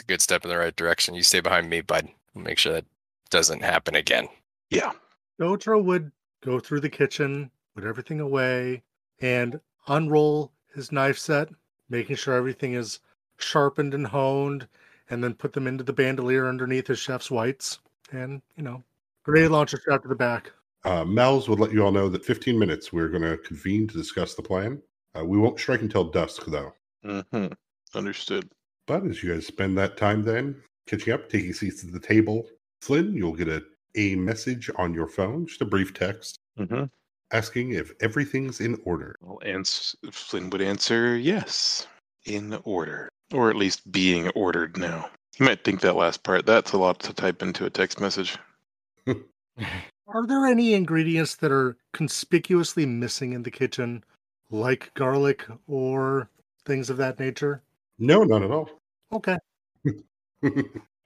a 0.00 0.04
good 0.06 0.20
step 0.20 0.44
in 0.44 0.50
the 0.50 0.58
right 0.58 0.74
direction. 0.74 1.14
You 1.14 1.22
stay 1.22 1.40
behind 1.40 1.70
me, 1.70 1.80
bud. 1.80 2.08
Make 2.34 2.58
sure 2.58 2.72
that 2.72 2.84
doesn't 3.30 3.62
happen 3.62 3.94
again. 3.94 4.28
Yeah. 4.70 4.92
Dotra 5.40 5.82
would 5.82 6.12
go 6.44 6.60
through 6.60 6.80
the 6.80 6.88
kitchen, 6.88 7.50
put 7.74 7.84
everything 7.84 8.20
away, 8.20 8.82
and 9.20 9.60
unroll 9.88 10.52
his 10.74 10.92
knife 10.92 11.18
set, 11.18 11.48
making 11.88 12.16
sure 12.16 12.34
everything 12.34 12.74
is 12.74 13.00
sharpened 13.38 13.94
and 13.94 14.06
honed, 14.06 14.68
and 15.10 15.22
then 15.22 15.34
put 15.34 15.52
them 15.52 15.66
into 15.66 15.84
the 15.84 15.92
bandolier 15.92 16.48
underneath 16.48 16.86
his 16.86 16.98
chef's 16.98 17.30
whites. 17.30 17.78
And, 18.12 18.40
you 18.56 18.62
know, 18.62 18.82
grenade 19.24 19.50
launcher 19.50 19.78
strapped 19.80 20.04
to 20.04 20.08
the 20.08 20.14
back. 20.14 20.52
Uh, 20.84 21.04
Mel's 21.04 21.48
would 21.48 21.60
let 21.60 21.72
you 21.72 21.84
all 21.84 21.92
know 21.92 22.08
that 22.08 22.24
15 22.24 22.58
minutes 22.58 22.92
we're 22.92 23.08
going 23.08 23.22
to 23.22 23.36
convene 23.38 23.86
to 23.88 23.94
discuss 23.94 24.34
the 24.34 24.42
plan. 24.42 24.80
Uh, 25.18 25.24
we 25.24 25.36
won't 25.38 25.58
strike 25.60 25.82
until 25.82 26.04
dusk, 26.04 26.44
though. 26.46 26.72
hmm 27.04 27.46
Understood. 27.94 28.48
But 28.86 29.04
as 29.06 29.22
you 29.22 29.34
guys 29.34 29.46
spend 29.46 29.76
that 29.78 29.96
time 29.96 30.22
then 30.22 30.62
catching 30.86 31.12
up, 31.12 31.28
taking 31.28 31.52
seats 31.52 31.84
at 31.84 31.92
the 31.92 32.00
table, 32.00 32.46
Flynn, 32.80 33.12
you'll 33.14 33.34
get 33.34 33.48
a, 33.48 33.62
a 33.96 34.14
message 34.16 34.70
on 34.76 34.94
your 34.94 35.06
phone, 35.08 35.46
just 35.46 35.60
a 35.60 35.64
brief 35.66 35.92
text, 35.92 36.36
Mm-hmm. 36.58 36.84
asking 37.32 37.72
if 37.72 37.92
everything's 38.00 38.60
in 38.60 38.78
order. 38.84 39.16
Well, 39.20 39.38
ans- 39.44 39.96
Flynn 40.10 40.50
would 40.50 40.60
answer 40.62 41.16
yes, 41.16 41.86
in 42.26 42.58
order, 42.64 43.08
or 43.32 43.50
at 43.50 43.56
least 43.56 43.90
being 43.90 44.28
ordered 44.30 44.76
now. 44.76 45.08
You 45.38 45.46
might 45.46 45.64
think 45.64 45.80
that 45.80 45.96
last 45.96 46.22
part. 46.22 46.46
That's 46.46 46.72
a 46.72 46.78
lot 46.78 47.00
to 47.00 47.14
type 47.14 47.42
into 47.42 47.64
a 47.64 47.70
text 47.70 48.00
message. 48.00 48.36
Are 49.06 50.26
there 50.26 50.46
any 50.46 50.74
ingredients 50.74 51.36
that 51.36 51.52
are 51.52 51.76
conspicuously 51.92 52.84
missing 52.84 53.32
in 53.32 53.42
the 53.42 53.50
kitchen, 53.50 54.04
like 54.50 54.92
garlic 54.94 55.46
or 55.66 56.28
things 56.66 56.90
of 56.90 56.96
that 56.96 57.18
nature? 57.20 57.62
No, 57.98 58.24
not 58.24 58.42
at 58.42 58.50
all. 58.50 58.68
Okay. 59.12 59.36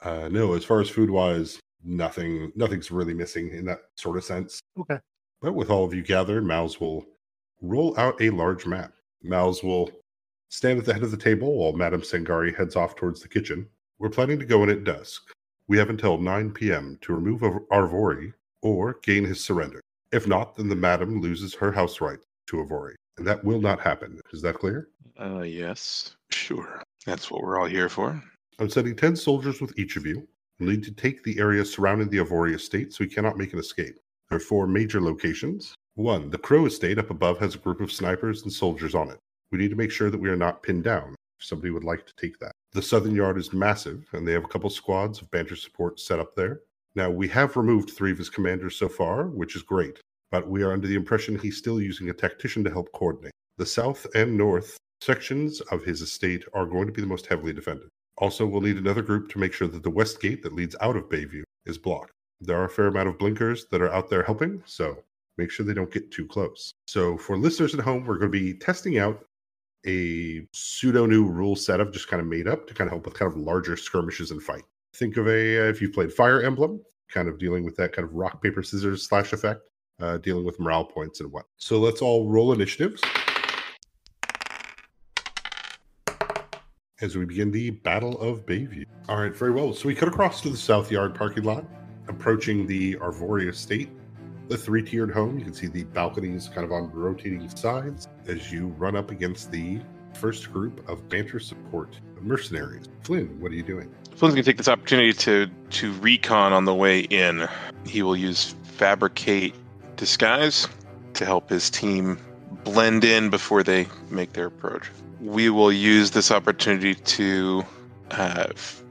uh, 0.00 0.28
no, 0.30 0.54
as 0.54 0.64
far 0.64 0.80
as 0.80 0.88
food 0.88 1.10
wise, 1.10 1.60
nothing, 1.84 2.50
nothing's 2.56 2.90
really 2.90 3.14
missing 3.14 3.50
in 3.50 3.66
that 3.66 3.80
sort 3.94 4.16
of 4.16 4.24
sense. 4.24 4.60
Okay. 4.78 4.98
But 5.42 5.54
with 5.54 5.70
all 5.70 5.84
of 5.84 5.92
you 5.92 6.02
gathered, 6.02 6.44
Mouse 6.44 6.80
will 6.80 7.04
roll 7.60 7.98
out 7.98 8.20
a 8.22 8.30
large 8.30 8.64
map. 8.64 8.94
Mouse 9.22 9.62
will 9.62 9.90
stand 10.54 10.78
at 10.78 10.84
the 10.84 10.94
head 10.94 11.02
of 11.02 11.10
the 11.10 11.16
table 11.16 11.56
while 11.56 11.72
Madame 11.72 12.02
Sangari 12.02 12.56
heads 12.56 12.76
off 12.76 12.94
towards 12.94 13.20
the 13.20 13.26
kitchen. 13.26 13.66
We're 13.98 14.08
planning 14.08 14.38
to 14.38 14.46
go 14.46 14.62
in 14.62 14.70
at 14.70 14.84
dusk. 14.84 15.32
We 15.66 15.76
have 15.78 15.90
until 15.90 16.16
9 16.16 16.52
p.m. 16.52 16.96
to 17.00 17.12
remove 17.12 17.42
Ar- 17.42 17.62
Arvori 17.72 18.32
or 18.62 19.00
gain 19.02 19.24
his 19.24 19.42
surrender. 19.42 19.80
If 20.12 20.28
not, 20.28 20.54
then 20.54 20.68
the 20.68 20.76
Madam 20.76 21.20
loses 21.20 21.54
her 21.54 21.72
house 21.72 22.00
right 22.00 22.20
to 22.46 22.58
Avori. 22.58 22.94
And 23.18 23.26
that 23.26 23.42
will 23.42 23.60
not 23.60 23.80
happen. 23.80 24.20
Is 24.32 24.42
that 24.42 24.60
clear? 24.60 24.90
Uh, 25.20 25.40
yes, 25.40 26.14
sure. 26.30 26.80
That's 27.04 27.32
what 27.32 27.42
we're 27.42 27.58
all 27.58 27.66
here 27.66 27.88
for. 27.88 28.22
I'm 28.60 28.70
sending 28.70 28.94
10 28.94 29.16
soldiers 29.16 29.60
with 29.60 29.76
each 29.76 29.96
of 29.96 30.06
you. 30.06 30.26
You'll 30.58 30.70
need 30.70 30.84
to 30.84 30.92
take 30.92 31.24
the 31.24 31.36
area 31.40 31.64
surrounding 31.64 32.10
the 32.10 32.18
Avori 32.18 32.54
estate 32.54 32.92
so 32.92 33.02
we 33.02 33.10
cannot 33.10 33.38
make 33.38 33.52
an 33.52 33.58
escape. 33.58 33.98
There 34.30 34.36
are 34.36 34.40
four 34.40 34.68
major 34.68 35.00
locations. 35.00 35.74
One, 35.96 36.30
the 36.30 36.38
Crow 36.38 36.66
estate 36.66 36.98
up 36.98 37.10
above 37.10 37.40
has 37.40 37.56
a 37.56 37.58
group 37.58 37.80
of 37.80 37.90
snipers 37.90 38.44
and 38.44 38.52
soldiers 38.52 38.94
on 38.94 39.10
it. 39.10 39.18
We 39.54 39.60
need 39.60 39.70
to 39.70 39.76
make 39.76 39.92
sure 39.92 40.10
that 40.10 40.20
we 40.20 40.30
are 40.30 40.36
not 40.36 40.64
pinned 40.64 40.82
down 40.82 41.14
if 41.38 41.46
somebody 41.46 41.70
would 41.70 41.84
like 41.84 42.04
to 42.06 42.12
take 42.16 42.40
that. 42.40 42.50
The 42.72 42.82
southern 42.82 43.14
yard 43.14 43.38
is 43.38 43.52
massive, 43.52 44.04
and 44.10 44.26
they 44.26 44.32
have 44.32 44.42
a 44.42 44.48
couple 44.48 44.68
squads 44.68 45.22
of 45.22 45.30
banter 45.30 45.54
support 45.54 46.00
set 46.00 46.18
up 46.18 46.34
there. 46.34 46.62
Now, 46.96 47.08
we 47.08 47.28
have 47.28 47.56
removed 47.56 47.90
three 47.90 48.10
of 48.10 48.18
his 48.18 48.28
commanders 48.28 48.74
so 48.74 48.88
far, 48.88 49.28
which 49.28 49.54
is 49.54 49.62
great, 49.62 50.00
but 50.32 50.48
we 50.48 50.64
are 50.64 50.72
under 50.72 50.88
the 50.88 50.96
impression 50.96 51.38
he's 51.38 51.56
still 51.56 51.80
using 51.80 52.10
a 52.10 52.12
tactician 52.12 52.64
to 52.64 52.70
help 52.72 52.90
coordinate. 52.90 53.30
The 53.56 53.64
south 53.64 54.08
and 54.16 54.36
north 54.36 54.76
sections 55.00 55.60
of 55.70 55.84
his 55.84 56.00
estate 56.00 56.44
are 56.52 56.66
going 56.66 56.88
to 56.88 56.92
be 56.92 57.02
the 57.02 57.06
most 57.06 57.26
heavily 57.26 57.52
defended. 57.52 57.86
Also, 58.18 58.44
we'll 58.44 58.60
need 58.60 58.78
another 58.78 59.02
group 59.02 59.30
to 59.30 59.38
make 59.38 59.52
sure 59.52 59.68
that 59.68 59.84
the 59.84 59.88
west 59.88 60.20
gate 60.20 60.42
that 60.42 60.52
leads 60.52 60.74
out 60.80 60.96
of 60.96 61.08
Bayview 61.08 61.44
is 61.64 61.78
blocked. 61.78 62.10
There 62.40 62.58
are 62.58 62.64
a 62.64 62.68
fair 62.68 62.88
amount 62.88 63.08
of 63.08 63.18
blinkers 63.20 63.66
that 63.70 63.82
are 63.82 63.92
out 63.92 64.10
there 64.10 64.24
helping, 64.24 64.64
so 64.66 64.98
make 65.38 65.52
sure 65.52 65.64
they 65.64 65.74
don't 65.74 65.92
get 65.92 66.10
too 66.10 66.26
close. 66.26 66.72
So, 66.88 67.16
for 67.16 67.38
listeners 67.38 67.72
at 67.72 67.84
home, 67.84 68.04
we're 68.04 68.18
going 68.18 68.32
to 68.32 68.40
be 68.40 68.54
testing 68.54 68.98
out 68.98 69.24
a 69.86 70.46
pseudo 70.52 71.06
new 71.06 71.26
rule 71.26 71.56
set 71.56 71.80
I've 71.80 71.92
just 71.92 72.08
kind 72.08 72.20
of 72.20 72.26
made 72.26 72.48
up 72.48 72.66
to 72.66 72.74
kind 72.74 72.88
of 72.88 72.92
help 72.92 73.06
with 73.06 73.14
kind 73.14 73.30
of 73.30 73.38
larger 73.38 73.76
skirmishes 73.76 74.30
and 74.30 74.42
fight. 74.42 74.64
Think 74.94 75.16
of 75.16 75.26
a, 75.26 75.68
if 75.68 75.82
you've 75.82 75.92
played 75.92 76.12
Fire 76.12 76.42
Emblem, 76.42 76.80
kind 77.10 77.28
of 77.28 77.38
dealing 77.38 77.64
with 77.64 77.76
that 77.76 77.92
kind 77.92 78.06
of 78.06 78.14
rock, 78.14 78.42
paper, 78.42 78.62
scissors 78.62 79.06
slash 79.06 79.32
effect, 79.32 79.68
uh, 80.00 80.18
dealing 80.18 80.44
with 80.44 80.58
morale 80.60 80.84
points 80.84 81.20
and 81.20 81.30
what. 81.30 81.46
So, 81.56 81.78
let's 81.78 82.00
all 82.00 82.28
roll 82.28 82.52
initiatives. 82.52 83.02
as 87.04 87.16
we 87.16 87.24
begin 87.24 87.50
the 87.50 87.70
Battle 87.70 88.18
of 88.20 88.46
Bayview. 88.46 88.86
All 89.08 89.20
right, 89.20 89.36
very 89.36 89.50
well. 89.50 89.74
So 89.74 89.88
we 89.88 89.94
cut 89.94 90.08
across 90.08 90.40
to 90.40 90.50
the 90.50 90.56
South 90.56 90.90
Yard 90.90 91.14
parking 91.14 91.44
lot, 91.44 91.64
approaching 92.08 92.66
the 92.66 92.94
Arvoria 92.96 93.50
estate. 93.50 93.90
The 94.48 94.58
three 94.58 94.82
tiered 94.82 95.10
home, 95.10 95.38
you 95.38 95.44
can 95.44 95.54
see 95.54 95.68
the 95.68 95.84
balconies 95.84 96.48
kind 96.48 96.64
of 96.64 96.72
on 96.72 96.90
rotating 96.90 97.48
sides 97.48 98.08
as 98.26 98.52
you 98.52 98.68
run 98.78 98.94
up 98.94 99.10
against 99.10 99.50
the 99.50 99.80
first 100.12 100.52
group 100.52 100.86
of 100.88 101.08
banter 101.08 101.40
support 101.40 101.98
mercenaries. 102.20 102.88
Flynn, 103.02 103.38
what 103.40 103.52
are 103.52 103.54
you 103.54 103.62
doing? 103.62 103.92
Flynn's 104.16 104.34
gonna 104.34 104.42
take 104.42 104.56
this 104.56 104.68
opportunity 104.68 105.12
to 105.12 105.48
to 105.70 105.92
recon 105.94 106.52
on 106.52 106.64
the 106.64 106.74
way 106.74 107.00
in. 107.00 107.48
He 107.86 108.02
will 108.02 108.16
use 108.16 108.54
fabricate 108.62 109.54
disguise 109.96 110.68
to 111.14 111.24
help 111.24 111.48
his 111.48 111.70
team 111.70 112.18
blend 112.64 113.04
in 113.04 113.30
before 113.30 113.62
they 113.62 113.86
make 114.10 114.32
their 114.32 114.46
approach. 114.46 114.90
We 115.20 115.48
will 115.48 115.72
use 115.72 116.10
this 116.10 116.30
opportunity 116.30 116.94
to, 116.94 117.64
uh, 118.10 118.48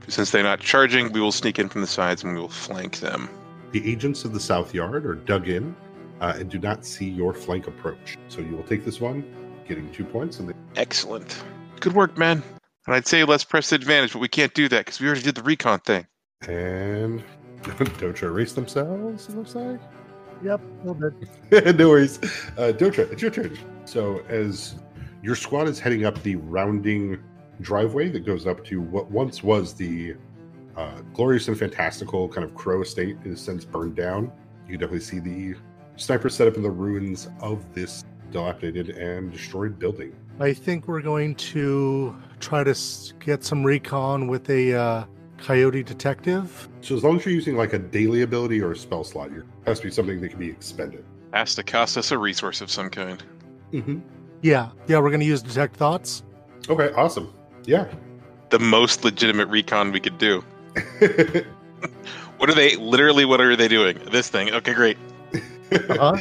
since 0.07 0.31
they're 0.31 0.43
not 0.43 0.59
charging, 0.59 1.11
we 1.11 1.21
will 1.21 1.31
sneak 1.31 1.59
in 1.59 1.69
from 1.69 1.81
the 1.81 1.87
sides 1.87 2.23
and 2.23 2.33
we 2.33 2.41
will 2.41 2.49
flank 2.49 2.99
them. 2.99 3.29
The 3.73 3.91
agents 3.91 4.23
of 4.23 4.33
the 4.33 4.39
South 4.39 4.71
Yard 4.71 5.03
are 5.03 5.15
dug 5.15 5.49
in 5.49 5.75
uh, 6.21 6.35
and 6.37 6.47
do 6.47 6.59
not 6.59 6.85
see 6.85 7.09
your 7.09 7.33
flank 7.33 7.65
approach. 7.65 8.19
So 8.27 8.39
you 8.39 8.55
will 8.55 8.63
take 8.63 8.85
this 8.85 9.01
one, 9.01 9.25
getting 9.67 9.91
two 9.91 10.05
points, 10.05 10.39
and 10.39 10.47
they 10.47 10.53
Excellent, 10.75 11.43
good 11.79 11.93
work, 11.93 12.15
man. 12.15 12.43
And 12.85 12.95
I'd 12.95 13.07
say 13.07 13.23
let's 13.23 13.43
press 13.43 13.71
the 13.71 13.75
advantage, 13.75 14.13
but 14.13 14.19
we 14.19 14.27
can't 14.27 14.53
do 14.53 14.69
that 14.69 14.85
because 14.85 14.99
we 14.99 15.07
already 15.07 15.23
did 15.23 15.33
the 15.33 15.41
recon 15.41 15.79
thing. 15.79 16.05
and 16.47 17.23
Dotra 17.63 18.23
erase 18.23 18.53
themselves, 18.53 19.27
it 19.27 19.35
looks 19.35 19.55
like. 19.55 19.81
Yep, 20.43 20.61
a 20.61 20.87
little 20.87 21.11
bit. 21.49 21.75
no 21.75 21.89
worries. 21.89 22.19
Uh, 22.57 22.73
Dotra, 22.73 23.11
it's 23.11 23.23
your 23.23 23.31
turn. 23.31 23.57
So, 23.85 24.19
as 24.29 24.75
your 25.23 25.35
squad 25.35 25.67
is 25.67 25.79
heading 25.79 26.05
up 26.05 26.21
the 26.21 26.35
rounding 26.35 27.17
driveway 27.61 28.09
that 28.09 28.19
goes 28.19 28.45
up 28.45 28.63
to 28.65 28.81
what 28.81 29.09
once 29.09 29.41
was 29.41 29.73
the 29.73 30.15
uh, 30.75 31.01
glorious 31.13 31.47
and 31.47 31.57
fantastical 31.57 32.27
kind 32.27 32.43
of 32.43 32.55
crow 32.55 32.81
estate, 32.81 33.17
it 33.23 33.29
has 33.29 33.41
since 33.41 33.65
burned 33.65 33.95
down. 33.95 34.31
You 34.65 34.77
can 34.77 34.79
definitely 34.79 35.01
see 35.01 35.19
the 35.19 35.55
snipers 35.95 36.35
set 36.35 36.47
up 36.47 36.55
in 36.55 36.63
the 36.63 36.71
ruins 36.71 37.29
of 37.41 37.73
this 37.73 38.03
dilapidated 38.31 38.89
and 38.89 39.31
destroyed 39.31 39.77
building. 39.77 40.15
I 40.39 40.53
think 40.53 40.87
we're 40.87 41.01
going 41.01 41.35
to 41.35 42.15
try 42.39 42.63
to 42.63 42.75
get 43.19 43.43
some 43.43 43.63
recon 43.63 44.27
with 44.27 44.49
a 44.49 44.73
uh, 44.73 45.05
coyote 45.37 45.83
detective. 45.83 46.69
So, 46.81 46.95
as 46.95 47.03
long 47.03 47.17
as 47.17 47.25
you're 47.25 47.35
using 47.35 47.55
like 47.55 47.73
a 47.73 47.79
daily 47.79 48.23
ability 48.23 48.61
or 48.61 48.71
a 48.71 48.75
spell 48.75 49.03
slot, 49.03 49.31
it 49.31 49.43
has 49.65 49.79
to 49.79 49.85
be 49.85 49.91
something 49.91 50.19
that 50.21 50.29
can 50.29 50.39
be 50.39 50.49
expended. 50.49 51.05
Has 51.33 51.55
to 51.55 51.63
cost 51.63 51.97
us 51.97 52.11
a 52.11 52.17
resource 52.17 52.61
of 52.61 52.71
some 52.71 52.89
kind. 52.89 53.23
Mm-hmm. 53.71 53.99
Yeah, 54.41 54.71
yeah, 54.87 54.99
we're 54.99 55.09
going 55.09 55.19
to 55.19 55.25
use 55.25 55.41
detect 55.41 55.75
thoughts. 55.75 56.23
Okay, 56.69 56.91
awesome. 56.93 57.33
Yeah. 57.65 57.87
The 58.49 58.59
most 58.59 59.03
legitimate 59.03 59.47
recon 59.47 59.91
we 59.91 59.99
could 59.99 60.17
do. 60.17 60.43
What 62.43 62.49
are 62.49 62.55
they? 62.55 62.75
Literally, 62.75 63.23
what 63.23 63.39
are 63.39 63.55
they 63.55 63.69
doing? 63.69 63.97
This 64.11 64.27
thing. 64.27 64.51
Okay, 64.53 64.73
great. 64.73 64.97
Uh-huh. 65.71 66.17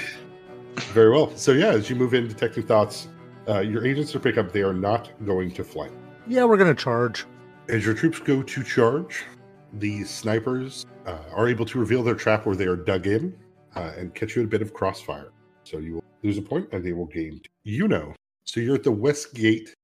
Very 0.93 1.11
well. 1.11 1.37
So 1.37 1.51
yeah, 1.51 1.71
as 1.71 1.91
you 1.91 1.97
move 1.97 2.15
in 2.15 2.29
detecting 2.29 2.63
thoughts, 2.63 3.09
uh, 3.49 3.59
your 3.59 3.85
agents 3.85 4.15
are 4.15 4.21
pick 4.21 4.39
up. 4.39 4.53
They 4.53 4.63
are 4.63 4.73
not 4.73 5.11
going 5.27 5.51
to 5.51 5.65
flank. 5.65 5.93
Yeah, 6.29 6.45
we're 6.45 6.59
gonna 6.59 6.77
charge. 6.77 7.27
As 7.69 7.85
your 7.85 7.95
troops 7.95 8.21
go 8.21 8.41
to 8.41 8.63
charge, 8.63 9.25
the 9.73 10.05
snipers 10.05 10.87
uh, 11.07 11.19
are 11.35 11.49
able 11.49 11.65
to 11.67 11.81
reveal 11.81 12.05
their 12.05 12.15
trap 12.15 12.47
where 12.47 12.55
they 12.55 12.67
are 12.67 12.77
dug 12.77 13.09
in 13.09 13.37
uh, 13.75 13.91
and 13.97 14.15
catch 14.15 14.37
you 14.37 14.43
in 14.43 14.47
a 14.47 14.51
bit 14.51 14.63
of 14.63 14.73
crossfire. 14.73 15.33
So 15.65 15.79
you 15.79 15.95
will 15.95 16.05
lose 16.23 16.39
a 16.39 16.43
point 16.43 16.69
and 16.71 16.85
they 16.85 16.93
will 16.93 17.07
gain. 17.07 17.41
You 17.65 17.89
know. 17.89 18.15
So 18.45 18.61
you're 18.61 18.77
at 18.77 18.85
the 18.85 18.93
west 18.93 19.35
gate 19.35 19.75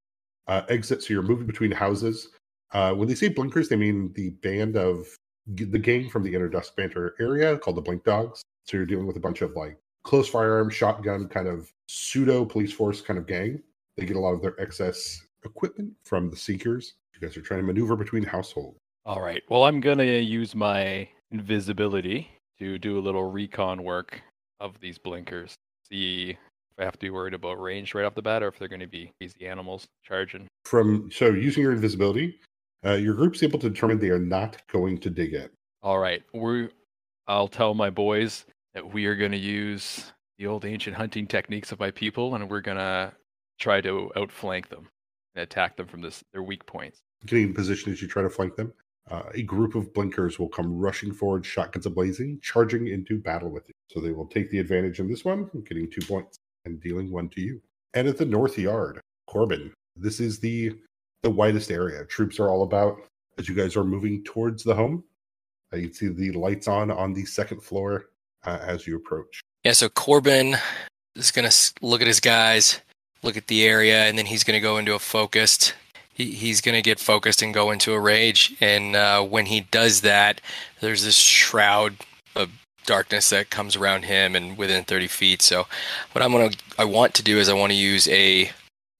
uh, 0.46 0.62
exit. 0.68 1.02
So 1.02 1.14
you're 1.14 1.22
moving 1.22 1.48
between 1.48 1.72
houses. 1.72 2.28
Uh, 2.72 2.92
when 2.94 3.08
they 3.08 3.14
say 3.14 3.28
blinkers, 3.28 3.68
they 3.68 3.76
mean 3.76 4.12
the 4.14 4.30
band 4.30 4.76
of 4.76 5.06
the 5.46 5.78
gang 5.78 6.10
from 6.10 6.22
the 6.22 6.34
Inner 6.34 6.48
Dusk 6.48 6.76
Banter 6.76 7.14
area 7.18 7.56
called 7.58 7.76
the 7.76 7.82
Blink 7.82 8.04
Dogs. 8.04 8.42
So 8.64 8.76
you're 8.76 8.87
dealing 8.87 9.06
with 9.06 9.16
a 9.16 9.20
bunch 9.20 9.40
of 9.40 9.56
like 9.56 9.78
close 10.04 10.28
firearm, 10.28 10.70
shotgun 10.70 11.28
kind 11.28 11.48
of 11.48 11.72
pseudo 11.88 12.44
police 12.44 12.72
force 12.72 13.00
kind 13.00 13.18
of 13.18 13.26
gang. 13.26 13.62
They 13.96 14.04
get 14.04 14.16
a 14.16 14.20
lot 14.20 14.34
of 14.34 14.42
their 14.42 14.60
excess 14.60 15.20
equipment 15.44 15.92
from 16.04 16.30
the 16.30 16.37
Seekers. 16.37 16.94
You 17.14 17.26
guys 17.26 17.37
are 17.37 17.42
trying 17.42 17.60
to 17.60 17.66
maneuver 17.66 17.96
between 17.96 18.22
households. 18.22 18.78
All 19.06 19.22
right. 19.22 19.42
Well, 19.48 19.64
I'm 19.64 19.80
gonna 19.80 20.04
use 20.04 20.54
my 20.54 21.08
invisibility 21.30 22.30
to 22.58 22.78
do 22.78 22.98
a 22.98 23.00
little 23.00 23.30
recon 23.30 23.82
work 23.82 24.20
of 24.60 24.78
these 24.80 24.98
blinkers. 24.98 25.54
See 25.88 26.30
if 26.30 26.78
I 26.78 26.84
have 26.84 26.94
to 26.94 26.98
be 26.98 27.10
worried 27.10 27.34
about 27.34 27.60
range 27.60 27.94
right 27.94 28.04
off 28.04 28.14
the 28.14 28.22
bat, 28.22 28.42
or 28.42 28.48
if 28.48 28.58
they're 28.58 28.68
going 28.68 28.80
to 28.80 28.87
be 28.87 29.12
easy 29.20 29.46
animals 29.46 29.87
charging. 30.02 30.46
From 30.64 31.10
so 31.10 31.28
using 31.28 31.62
your 31.62 31.72
invisibility, 31.72 32.40
uh, 32.85 32.92
your 32.92 33.14
group's 33.14 33.42
able 33.42 33.58
to 33.58 33.70
determine 33.70 33.99
they 33.99 34.11
are 34.11 34.18
not 34.18 34.66
going 34.68 34.99
to 34.99 35.11
dig 35.11 35.35
in. 35.35 35.49
All 35.82 35.99
right. 35.99 36.23
We, 36.32 36.68
I'll 37.26 37.49
tell 37.49 37.75
my 37.75 37.90
boys 37.90 38.47
that 38.75 38.92
we 38.92 39.06
are 39.06 39.16
going 39.16 39.32
to 39.32 39.38
use 39.38 40.12
the 40.38 40.47
old 40.47 40.64
ancient 40.64 40.97
hunting 40.97 41.26
techniques 41.26 41.73
of 41.73 41.80
my 41.80 41.90
people, 41.90 42.35
and 42.35 42.49
we're 42.49 42.61
going 42.61 42.78
to 42.78 43.12
try 43.58 43.80
to 43.80 44.11
outflank 44.16 44.68
them 44.68 44.88
and 45.35 45.42
attack 45.42 45.76
them 45.76 45.87
from 45.87 46.00
this 46.00 46.23
their 46.32 46.42
weak 46.42 46.64
points. 46.66 47.00
Getting 47.26 47.49
in 47.49 47.54
position 47.54 47.92
as 47.92 48.00
you 48.00 48.08
try 48.08 48.23
to 48.23 48.30
flank 48.30 48.54
them, 48.54 48.73
uh, 49.11 49.23
a 49.35 49.42
group 49.42 49.75
of 49.75 49.92
blinkers 49.94 50.38
will 50.38 50.49
come 50.49 50.78
rushing 50.78 51.12
forward, 51.12 51.44
shotguns 51.44 51.87
ablazing, 51.87 52.40
charging 52.42 52.88
into 52.88 53.18
battle 53.18 53.50
with 53.50 53.64
you. 53.68 53.75
So 53.88 54.00
they 54.00 54.12
will 54.12 54.26
take 54.26 54.50
the 54.50 54.58
advantage 54.58 55.00
in 55.00 55.08
this 55.08 55.25
one, 55.25 55.50
getting 55.66 55.90
two 55.90 56.06
points 56.06 56.38
and 56.64 56.80
dealing 56.80 57.11
one 57.11 57.28
to 57.30 57.40
you. 57.40 57.61
And 57.94 58.06
at 58.06 58.18
the 58.18 58.25
north 58.25 58.58
yard, 58.58 59.00
Corbin, 59.26 59.73
this 59.97 60.20
is 60.20 60.38
the 60.38 60.75
the 61.22 61.30
widest 61.30 61.70
area. 61.70 62.04
Troops 62.04 62.38
are 62.38 62.48
all 62.48 62.62
about 62.62 62.98
as 63.38 63.48
you 63.48 63.54
guys 63.54 63.76
are 63.76 63.84
moving 63.84 64.22
towards 64.25 64.64
the 64.64 64.75
home. 64.75 65.04
Uh, 65.72 65.76
you 65.76 65.92
see 65.92 66.08
the 66.08 66.32
lights 66.32 66.68
on 66.68 66.90
on 66.90 67.12
the 67.12 67.25
second 67.25 67.62
floor 67.62 68.06
uh, 68.44 68.58
as 68.62 68.87
you 68.87 68.96
approach. 68.96 69.40
Yeah, 69.64 69.72
so 69.72 69.88
Corbin 69.88 70.56
is 71.16 71.30
going 71.30 71.48
to 71.48 71.72
look 71.82 72.00
at 72.00 72.06
his 72.06 72.20
guys, 72.20 72.80
look 73.22 73.37
at 73.37 73.48
the 73.48 73.64
area, 73.64 74.04
and 74.04 74.16
then 74.16 74.26
he's 74.26 74.44
going 74.44 74.56
to 74.56 74.62
go 74.62 74.78
into 74.78 74.94
a 74.94 74.98
focused. 74.98 75.75
He, 76.14 76.32
he's 76.32 76.60
going 76.60 76.75
to 76.75 76.82
get 76.82 76.98
focused 76.98 77.42
and 77.42 77.52
go 77.52 77.70
into 77.70 77.92
a 77.92 78.00
rage. 78.00 78.56
And 78.60 78.96
uh, 78.96 79.22
when 79.22 79.46
he 79.46 79.60
does 79.60 80.00
that, 80.02 80.40
there's 80.80 81.04
this 81.04 81.16
shroud 81.16 81.96
of 82.34 82.50
darkness 82.87 83.30
that 83.30 83.50
comes 83.50 83.76
around 83.76 84.04
him 84.04 84.34
and 84.34 84.56
within 84.56 84.84
30 84.84 85.08
feet. 85.08 85.42
So, 85.42 85.66
what 86.12 86.22
I'm 86.22 86.32
going 86.32 86.50
to, 86.50 86.58
I 86.78 86.84
want 86.84 87.14
to 87.14 87.22
do 87.22 87.38
is 87.38 87.48
I 87.48 87.54
want 87.54 87.72
to 87.72 87.78
use 87.78 88.08
a 88.08 88.50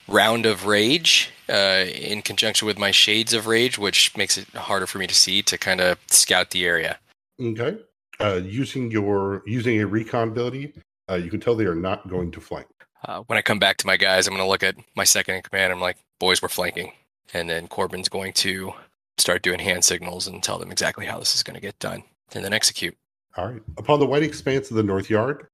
round 0.09 0.47
of 0.47 0.67
rage 0.67 1.31
uh, 1.49 1.85
in 1.87 2.23
conjunction 2.23 2.67
with 2.67 2.79
my 2.79 2.91
shades 2.91 3.33
of 3.33 3.47
rage, 3.47 3.79
which 3.79 4.17
makes 4.17 4.37
it 4.39 4.49
harder 4.55 4.87
for 4.87 4.99
me 4.99 5.07
to 5.07 5.15
see 5.15 5.43
to 5.43 5.59
kind 5.59 5.81
of 5.81 5.99
scout 6.09 6.51
the 6.51 6.65
area. 6.65 6.99
Okay. 7.41 7.79
Uh, 8.21 8.41
using 8.43 8.91
your 8.91 9.43
using 9.47 9.81
a 9.81 9.87
recon 9.87 10.29
ability, 10.29 10.73
uh, 11.09 11.15
you 11.15 11.31
can 11.31 11.39
tell 11.39 11.55
they 11.55 11.67
are 11.67 11.75
not 11.75 12.09
going 12.09 12.31
to 12.33 12.41
flank. 12.41 12.67
Uh, 13.05 13.23
when 13.27 13.39
I 13.39 13.43
come 13.43 13.61
back 13.61 13.77
to 13.79 13.87
my 13.87 13.97
guys, 13.97 14.27
I'm 14.27 14.35
going 14.35 14.45
to 14.45 14.51
look 14.51 14.65
at 14.65 14.75
my 14.97 15.05
second 15.05 15.37
in 15.37 15.43
command. 15.43 15.73
I'm 15.73 15.81
like, 15.81 15.99
boys, 16.19 16.43
we're 16.43 16.49
flanking. 16.49 16.93
And 17.33 17.49
then 17.49 17.69
Corbin's 17.69 18.09
going 18.09 18.33
to 18.35 18.73
start 19.19 19.43
doing 19.43 19.61
hand 19.61 19.85
signals 19.85 20.27
and 20.27 20.43
tell 20.43 20.59
them 20.59 20.73
exactly 20.73 21.07
how 21.07 21.19
this 21.19 21.37
is 21.37 21.43
going 21.43 21.55
to 21.55 21.61
get 21.61 21.79
done 21.79 22.03
and 22.35 22.45
then 22.45 22.53
execute. 22.53 22.97
All 23.37 23.47
right. 23.47 23.63
Upon 23.77 24.01
the 24.01 24.07
white 24.07 24.23
expanse 24.23 24.71
of 24.71 24.77
the 24.77 24.83
north 24.83 25.09
yard, 25.09 25.47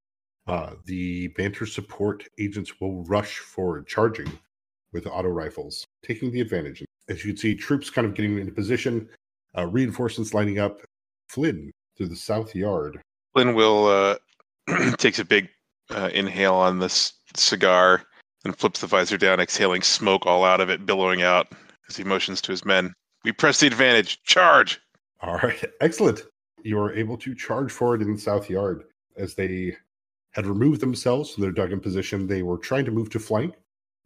uh, 0.46 0.70
the 0.84 1.28
banter 1.28 1.66
support 1.66 2.24
agents 2.38 2.80
will 2.80 3.04
rush 3.04 3.38
forward, 3.38 3.86
charging 3.86 4.30
with 4.94 5.06
auto 5.06 5.28
rifles, 5.28 5.84
taking 6.02 6.30
the 6.30 6.40
advantage. 6.40 6.82
As 7.08 7.22
you 7.24 7.32
can 7.32 7.36
see, 7.36 7.54
troops 7.54 7.90
kind 7.90 8.06
of 8.06 8.14
getting 8.14 8.38
into 8.38 8.52
position, 8.52 9.08
uh, 9.58 9.66
reinforcements 9.66 10.32
lining 10.32 10.58
up. 10.58 10.80
Flynn 11.28 11.70
through 11.96 12.08
the 12.08 12.16
south 12.16 12.54
yard. 12.54 13.00
Flynn 13.34 13.54
will 13.54 13.86
uh, 13.86 14.16
takes 14.96 15.18
a 15.18 15.24
big 15.24 15.48
uh, 15.90 16.10
inhale 16.12 16.54
on 16.54 16.78
this 16.78 17.14
cigar 17.34 18.02
and 18.44 18.56
flips 18.56 18.80
the 18.80 18.86
visor 18.86 19.16
down, 19.16 19.40
exhaling 19.40 19.82
smoke 19.82 20.26
all 20.26 20.44
out 20.44 20.60
of 20.60 20.70
it, 20.70 20.86
billowing 20.86 21.22
out 21.22 21.48
as 21.88 21.96
he 21.96 22.04
motions 22.04 22.40
to 22.42 22.52
his 22.52 22.64
men. 22.64 22.92
We 23.24 23.32
press 23.32 23.60
the 23.60 23.66
advantage. 23.66 24.22
Charge! 24.22 24.80
All 25.20 25.36
right, 25.36 25.64
excellent. 25.80 26.22
You 26.62 26.78
are 26.78 26.94
able 26.94 27.16
to 27.18 27.34
charge 27.34 27.72
forward 27.72 28.02
in 28.02 28.12
the 28.12 28.20
south 28.20 28.48
yard 28.50 28.84
as 29.16 29.34
they 29.34 29.76
had 30.32 30.46
removed 30.46 30.80
themselves 30.80 31.30
from 31.30 31.42
their 31.42 31.52
dug 31.52 31.72
in 31.72 31.80
position. 31.80 32.26
They 32.26 32.42
were 32.42 32.58
trying 32.58 32.84
to 32.84 32.90
move 32.90 33.10
to 33.10 33.18
flank, 33.18 33.54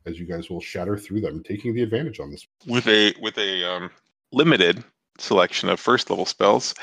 as 0.07 0.19
you 0.19 0.27
guys 0.27 0.51
will 0.51 0.61
shatter 0.61 0.97
through 0.97 1.21
them, 1.21 1.43
taking 1.43 1.75
the 1.75 1.83
advantage 1.83 2.21
on 2.21 2.31
this. 2.31 2.47
With 2.67 2.87
a 2.89 3.15
with 3.21 3.39
a 3.39 3.65
um, 3.65 3.91
limited 4.33 4.83
selection 5.19 5.69
of 5.69 5.81
first 5.81 6.11
level 6.11 6.27
spells, 6.27 6.75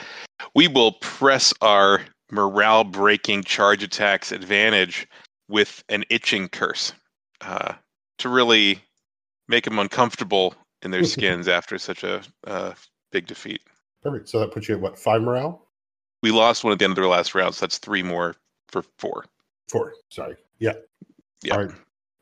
we 0.53 0.67
will 0.67 0.93
press 0.93 1.53
our 1.61 2.01
morale 2.31 2.83
breaking 2.83 3.43
charge 3.43 3.83
attacks 3.83 4.31
advantage 4.31 5.07
with 5.47 5.83
an 5.89 6.03
itching 6.09 6.49
curse 6.49 6.93
uh, 7.41 7.73
to 8.17 8.29
really 8.29 8.79
make 9.47 9.63
them 9.63 9.79
uncomfortable 9.79 10.55
in 10.81 10.91
their 10.91 11.03
skins 11.05 11.47
after 11.47 11.77
such 11.77 12.03
a 12.03 12.21
uh, 12.47 12.73
big 13.11 13.27
defeat. 13.27 13.61
Perfect. 14.03 14.29
So 14.29 14.39
that 14.39 14.51
puts 14.51 14.69
you 14.69 14.75
at 14.75 14.81
what 14.81 14.97
five 14.97 15.21
morale? 15.21 15.67
We 16.21 16.31
lost 16.31 16.63
one 16.63 16.73
at 16.73 16.79
the 16.79 16.85
end 16.85 16.91
of 16.91 16.95
their 16.95 17.07
last 17.07 17.35
round, 17.35 17.55
so 17.55 17.65
that's 17.65 17.77
three 17.77 18.03
more 18.03 18.35
for 18.67 18.83
four. 18.97 19.25
Four. 19.67 19.93
Sorry. 20.09 20.35
Yeah. 20.59 20.73
Yeah. 21.43 21.53
All 21.53 21.65
right. 21.65 21.75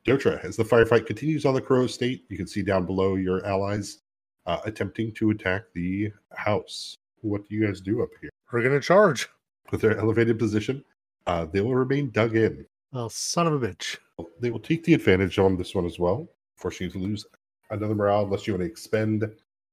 Dotra, 0.06 0.44
as 0.44 0.58
the 0.58 0.64
firefight 0.64 1.06
continues 1.06 1.46
on 1.46 1.54
the 1.54 1.62
Crow 1.62 1.86
Estate, 1.86 2.26
you 2.30 2.38
can 2.38 2.48
see 2.48 2.62
down 2.62 2.86
below 2.86 3.16
your 3.16 3.46
allies 3.46 4.00
uh, 4.46 4.60
attempting 4.66 5.14
to 5.14 5.30
attack 5.30 5.64
the 5.74 6.12
house. 6.36 6.96
What 7.22 7.48
do 7.48 7.56
you 7.56 7.66
guys 7.66 7.80
do 7.80 8.04
up 8.04 8.10
here? 8.20 8.30
We're 8.52 8.64
gonna 8.64 8.82
charge. 8.82 9.30
With 9.72 9.82
their 9.82 9.98
elevated 9.98 10.38
position, 10.38 10.84
uh, 11.26 11.46
they 11.46 11.62
will 11.62 11.74
remain 11.74 12.12
dug 12.12 12.36
in. 12.36 12.66
Oh, 12.92 13.08
son 13.08 13.48
of 13.48 13.64
a 13.64 13.68
bitch. 13.68 13.98
They 14.40 14.52
will 14.52 14.60
take 14.60 14.84
the 14.84 14.94
advantage 14.94 15.40
on 15.40 15.58
this 15.58 15.74
one 15.74 15.86
as 15.86 15.98
well, 15.98 16.28
forcing 16.58 16.88
you 16.88 16.94
to 16.94 17.00
lose 17.00 17.26
another 17.72 17.96
morale 17.96 18.26
unless 18.26 18.46
you 18.46 18.54
want 18.54 18.62
to 18.62 18.70
expend 18.70 19.28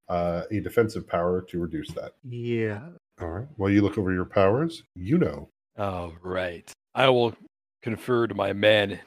uh, 0.09 0.43
a 0.49 0.59
defensive 0.59 1.07
power 1.07 1.41
to 1.41 1.59
reduce 1.59 1.91
that. 1.91 2.13
Yeah. 2.27 2.81
All 3.19 3.29
right. 3.29 3.47
While 3.57 3.69
you 3.69 3.81
look 3.81 3.97
over 3.97 4.11
your 4.11 4.25
powers, 4.25 4.83
you 4.95 5.17
know. 5.19 5.49
Oh, 5.77 6.13
right. 6.23 6.71
I 6.95 7.09
will 7.09 7.35
confer 7.83 8.27
to 8.27 8.33
my 8.33 8.53
men, 8.53 8.99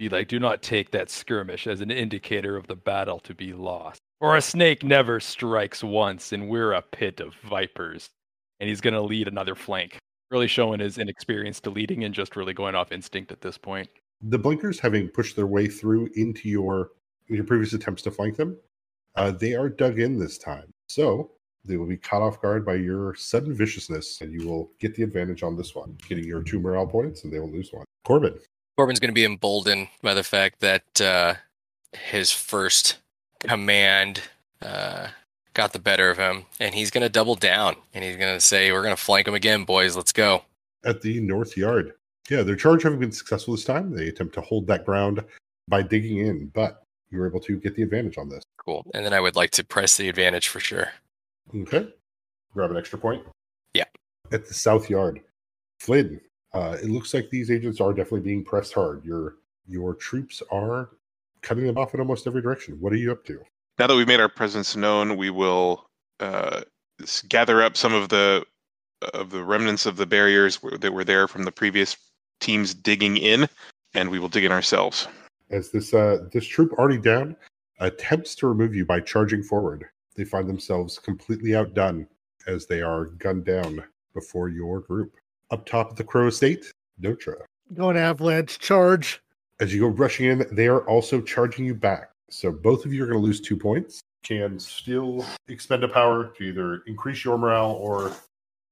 be 0.00 0.08
like, 0.08 0.28
do 0.28 0.40
not 0.40 0.62
take 0.62 0.90
that 0.92 1.10
skirmish 1.10 1.66
as 1.66 1.82
an 1.82 1.90
indicator 1.90 2.56
of 2.56 2.66
the 2.66 2.74
battle 2.74 3.20
to 3.20 3.34
be 3.34 3.52
lost. 3.52 4.00
Or 4.18 4.34
a 4.34 4.40
snake 4.40 4.82
never 4.82 5.20
strikes 5.20 5.84
once, 5.84 6.32
and 6.32 6.48
we're 6.48 6.72
a 6.72 6.80
pit 6.80 7.20
of 7.20 7.34
vipers. 7.44 8.08
And 8.58 8.68
he's 8.68 8.80
going 8.80 8.94
to 8.94 9.02
lead 9.02 9.28
another 9.28 9.54
flank. 9.54 9.98
Really 10.30 10.48
showing 10.48 10.80
his 10.80 10.96
inexperience 10.96 11.60
to 11.60 11.70
leading 11.70 12.04
and 12.04 12.14
just 12.14 12.34
really 12.34 12.54
going 12.54 12.74
off 12.74 12.92
instinct 12.92 13.30
at 13.30 13.42
this 13.42 13.58
point. 13.58 13.90
The 14.22 14.38
blinkers, 14.38 14.80
having 14.80 15.08
pushed 15.08 15.36
their 15.36 15.46
way 15.46 15.66
through 15.66 16.08
into 16.14 16.48
your 16.48 16.90
your 17.28 17.44
previous 17.44 17.74
attempts 17.74 18.02
to 18.02 18.10
flank 18.10 18.36
them, 18.36 18.56
uh, 19.16 19.30
they 19.30 19.54
are 19.54 19.68
dug 19.68 20.00
in 20.00 20.18
this 20.18 20.36
time. 20.36 20.70
So 20.88 21.30
they 21.64 21.76
will 21.76 21.86
be 21.86 21.96
caught 21.96 22.22
off 22.22 22.40
guard 22.42 22.64
by 22.64 22.74
your 22.74 23.14
sudden 23.14 23.54
viciousness, 23.54 24.20
and 24.20 24.32
you 24.32 24.48
will 24.48 24.72
get 24.80 24.94
the 24.94 25.02
advantage 25.02 25.42
on 25.42 25.56
this 25.56 25.74
one, 25.74 25.96
getting 26.08 26.24
your 26.24 26.42
two 26.42 26.58
morale 26.58 26.86
points, 26.86 27.24
and 27.24 27.32
they 27.32 27.38
will 27.38 27.50
lose 27.50 27.70
one. 27.72 27.84
Corbin. 28.04 28.38
Corbin's 28.76 29.00
going 29.00 29.10
to 29.10 29.14
be 29.14 29.24
emboldened 29.24 29.88
by 30.02 30.14
the 30.14 30.22
fact 30.22 30.60
that 30.60 31.00
uh, 31.00 31.34
his 31.92 32.32
first 32.32 32.98
command 33.40 34.22
uh, 34.62 35.08
got 35.54 35.72
the 35.72 35.78
better 35.78 36.10
of 36.10 36.18
him, 36.18 36.46
and 36.58 36.74
he's 36.74 36.90
going 36.90 37.02
to 37.02 37.08
double 37.08 37.34
down, 37.34 37.76
and 37.92 38.04
he's 38.04 38.16
going 38.16 38.34
to 38.34 38.40
say, 38.40 38.72
"We're 38.72 38.82
going 38.82 38.96
to 38.96 39.02
flank 39.02 39.28
him 39.28 39.34
again, 39.34 39.64
boys. 39.64 39.96
Let's 39.96 40.12
go." 40.12 40.44
At 40.84 41.02
the 41.02 41.20
north 41.20 41.56
yard, 41.56 41.92
yeah, 42.30 42.42
their 42.42 42.56
charge 42.56 42.82
having 42.82 43.00
been 43.00 43.12
successful 43.12 43.54
this 43.54 43.64
time, 43.64 43.94
they 43.94 44.08
attempt 44.08 44.34
to 44.34 44.40
hold 44.40 44.66
that 44.68 44.86
ground 44.86 45.22
by 45.68 45.82
digging 45.82 46.18
in, 46.18 46.46
but 46.46 46.82
you 47.10 47.18
were 47.18 47.26
able 47.26 47.40
to 47.40 47.56
get 47.56 47.74
the 47.74 47.82
advantage 47.82 48.18
on 48.18 48.28
this. 48.28 48.42
Cool. 48.64 48.86
And 48.94 49.04
then 49.04 49.12
I 49.12 49.20
would 49.20 49.36
like 49.36 49.50
to 49.52 49.64
press 49.64 49.96
the 49.96 50.08
advantage 50.08 50.48
for 50.48 50.60
sure. 50.60 50.88
Okay. 51.54 51.88
Grab 52.54 52.70
an 52.70 52.76
extra 52.76 52.98
point. 52.98 53.24
Yeah. 53.74 53.84
At 54.32 54.46
the 54.46 54.54
south 54.54 54.88
yard, 54.88 55.20
Flynn. 55.80 56.20
Uh, 56.52 56.76
it 56.82 56.88
looks 56.88 57.14
like 57.14 57.30
these 57.30 57.50
agents 57.50 57.80
are 57.80 57.92
definitely 57.92 58.20
being 58.20 58.44
pressed 58.44 58.72
hard. 58.72 59.04
Your 59.04 59.36
your 59.68 59.94
troops 59.94 60.42
are 60.50 60.90
cutting 61.42 61.64
them 61.66 61.78
off 61.78 61.94
in 61.94 62.00
almost 62.00 62.26
every 62.26 62.42
direction. 62.42 62.80
What 62.80 62.92
are 62.92 62.96
you 62.96 63.12
up 63.12 63.24
to? 63.26 63.40
Now 63.78 63.86
that 63.86 63.94
we've 63.94 64.08
made 64.08 64.20
our 64.20 64.28
presence 64.28 64.76
known, 64.76 65.16
we 65.16 65.30
will 65.30 65.88
uh, 66.18 66.62
gather 67.28 67.62
up 67.62 67.76
some 67.76 67.94
of 67.94 68.08
the 68.08 68.44
of 69.14 69.30
the 69.30 69.44
remnants 69.44 69.86
of 69.86 69.96
the 69.96 70.06
barriers 70.06 70.58
that 70.80 70.92
were 70.92 71.04
there 71.04 71.26
from 71.28 71.44
the 71.44 71.52
previous 71.52 71.96
teams 72.40 72.74
digging 72.74 73.16
in, 73.16 73.48
and 73.94 74.10
we 74.10 74.18
will 74.18 74.28
dig 74.28 74.44
in 74.44 74.52
ourselves. 74.52 75.06
As 75.50 75.70
this 75.70 75.94
uh, 75.94 76.26
this 76.32 76.46
troop 76.46 76.72
already 76.72 76.98
down, 76.98 77.36
attempts 77.78 78.34
to 78.36 78.48
remove 78.48 78.74
you 78.74 78.84
by 78.84 79.00
charging 79.00 79.42
forward. 79.42 79.86
They 80.16 80.24
find 80.24 80.48
themselves 80.48 80.98
completely 80.98 81.54
outdone 81.54 82.06
as 82.46 82.66
they 82.66 82.82
are 82.82 83.06
gunned 83.06 83.44
down 83.44 83.84
before 84.14 84.48
your 84.48 84.80
group. 84.80 85.16
Up 85.50 85.66
top 85.66 85.90
of 85.90 85.96
the 85.96 86.04
Crow 86.04 86.28
Estate, 86.28 86.72
Dotra. 87.00 87.36
Going 87.74 87.96
avalanche 87.96 88.58
charge. 88.58 89.20
As 89.60 89.74
you 89.74 89.80
go 89.80 89.88
rushing 89.88 90.26
in, 90.26 90.46
they 90.52 90.68
are 90.68 90.86
also 90.88 91.20
charging 91.20 91.64
you 91.64 91.74
back. 91.74 92.10
So 92.30 92.52
both 92.52 92.84
of 92.84 92.92
you 92.92 93.02
are 93.02 93.06
going 93.06 93.18
to 93.18 93.24
lose 93.24 93.40
two 93.40 93.56
points. 93.56 94.00
Can 94.22 94.58
still 94.58 95.24
expend 95.48 95.82
a 95.82 95.88
power 95.88 96.32
to 96.36 96.44
either 96.44 96.82
increase 96.86 97.24
your 97.24 97.38
morale 97.38 97.72
or 97.72 98.12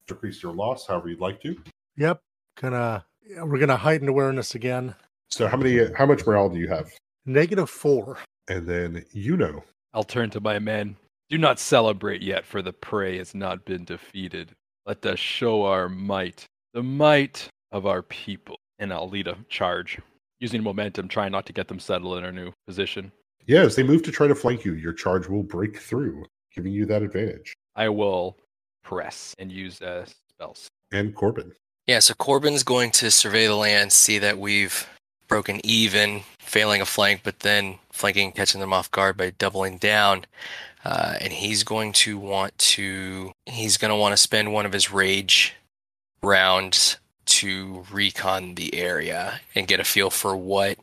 decrease 0.06 0.42
your 0.42 0.52
loss, 0.52 0.86
however 0.86 1.08
you'd 1.08 1.20
like 1.20 1.40
to. 1.42 1.56
Yep. 1.96 2.20
Gonna 2.60 3.04
we're 3.42 3.58
gonna 3.58 3.76
heighten 3.76 4.08
awareness 4.08 4.54
again. 4.54 4.94
So 5.30 5.48
how 5.48 5.56
many? 5.56 5.92
How 5.94 6.06
much 6.06 6.26
morale 6.26 6.48
do 6.48 6.58
you 6.58 6.68
have? 6.68 6.90
Negative 7.24 7.68
four. 7.68 8.18
And 8.48 8.66
then 8.66 9.04
you 9.12 9.36
know. 9.36 9.64
I'll 9.94 10.04
turn 10.04 10.30
to 10.30 10.40
my 10.40 10.58
men. 10.58 10.96
Do 11.30 11.38
not 11.38 11.58
celebrate 11.58 12.22
yet, 12.22 12.44
for 12.44 12.62
the 12.62 12.72
prey 12.72 13.18
has 13.18 13.34
not 13.34 13.64
been 13.64 13.84
defeated. 13.84 14.54
Let 14.86 15.04
us 15.04 15.18
show 15.18 15.64
our 15.64 15.88
might, 15.88 16.46
the 16.72 16.82
might 16.82 17.48
of 17.72 17.86
our 17.86 18.02
people. 18.02 18.56
And 18.78 18.92
I'll 18.92 19.08
lead 19.08 19.26
a 19.26 19.36
charge, 19.48 19.98
using 20.40 20.62
momentum, 20.62 21.08
trying 21.08 21.32
not 21.32 21.46
to 21.46 21.52
get 21.52 21.68
them 21.68 21.80
settled 21.80 22.18
in 22.18 22.24
our 22.24 22.32
new 22.32 22.52
position. 22.66 23.10
Yeah, 23.46 23.62
as 23.62 23.76
they 23.76 23.82
move 23.82 24.02
to 24.04 24.12
try 24.12 24.26
to 24.26 24.34
flank 24.34 24.64
you, 24.64 24.74
your 24.74 24.92
charge 24.92 25.28
will 25.28 25.42
break 25.42 25.78
through, 25.78 26.24
giving 26.54 26.72
you 26.72 26.86
that 26.86 27.02
advantage. 27.02 27.54
I 27.74 27.88
will 27.88 28.36
press 28.84 29.34
and 29.38 29.50
use 29.50 29.80
uh, 29.82 30.06
spells. 30.30 30.68
And 30.92 31.14
Corbin. 31.14 31.52
Yeah, 31.86 32.00
so 32.00 32.14
Corbin's 32.14 32.62
going 32.62 32.90
to 32.92 33.10
survey 33.10 33.46
the 33.46 33.56
land, 33.56 33.92
see 33.92 34.18
that 34.18 34.38
we've 34.38 34.86
broken 35.26 35.60
even, 35.64 36.22
failing 36.38 36.80
a 36.80 36.86
flank, 36.86 37.22
but 37.24 37.40
then 37.40 37.78
flanking, 37.90 38.26
and 38.26 38.34
catching 38.34 38.60
them 38.60 38.72
off 38.72 38.90
guard 38.90 39.16
by 39.16 39.30
doubling 39.30 39.78
down. 39.78 40.24
Uh, 40.84 41.14
and 41.20 41.32
he's 41.32 41.64
going 41.64 41.92
to 41.92 42.18
want 42.18 42.56
to 42.58 43.32
he's 43.46 43.76
going 43.76 43.90
to 43.90 43.96
want 43.96 44.12
to 44.12 44.16
spend 44.16 44.52
one 44.52 44.64
of 44.64 44.72
his 44.72 44.92
rage 44.92 45.54
rounds 46.22 46.98
to 47.26 47.84
recon 47.90 48.54
the 48.54 48.74
area 48.74 49.40
and 49.54 49.68
get 49.68 49.80
a 49.80 49.84
feel 49.84 50.10
for 50.10 50.36
what 50.36 50.78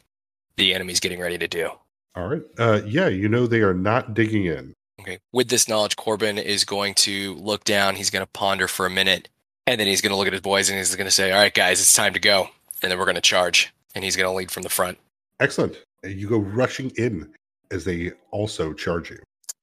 the 0.58 0.74
enemy's 0.74 1.00
getting 1.00 1.20
ready 1.20 1.38
to 1.38 1.48
do. 1.48 1.70
All 2.16 2.28
right. 2.28 2.42
Uh, 2.58 2.82
yeah, 2.86 3.08
you 3.08 3.28
know 3.28 3.46
they 3.46 3.62
are 3.62 3.74
not 3.74 4.14
digging 4.14 4.46
in. 4.46 4.74
Okay. 5.02 5.20
With 5.34 5.50
this 5.50 5.68
knowledge, 5.68 5.98
Corbin 5.98 6.38
is 6.38 6.64
going 6.64 6.94
to 6.96 7.36
look 7.36 7.64
down. 7.64 7.96
He's 7.96 8.10
going 8.10 8.24
to 8.24 8.32
ponder 8.32 8.68
for 8.68 8.86
a 8.86 8.90
minute, 8.90 9.28
and 9.68 9.80
then 9.80 9.88
he's 9.88 10.02
going 10.02 10.12
to 10.12 10.16
look 10.16 10.28
at 10.28 10.34
his 10.34 10.42
boys 10.42 10.70
and 10.70 10.78
he's 10.78 10.96
going 10.96 11.06
to 11.06 11.12
say, 11.12 11.32
"All 11.32 11.40
right, 11.40 11.54
guys, 11.54 11.82
it's 11.82 11.94
time 11.94 12.14
to 12.14 12.20
go." 12.20 12.50
And 12.82 12.92
then 12.92 12.98
we're 12.98 13.06
going 13.06 13.16
to 13.16 13.22
charge, 13.22 13.74
and 13.94 14.04
he's 14.04 14.16
going 14.16 14.30
to 14.30 14.36
lead 14.36 14.52
from 14.52 14.64
the 14.64 14.70
front. 14.70 14.98
Excellent. 15.40 15.78
You 16.04 16.30
go 16.30 16.38
rushing 16.38 16.92
in 16.98 17.34
as 17.72 17.84
they 17.84 18.12
also 18.32 18.72
charge 18.74 19.10
you. 19.10 19.20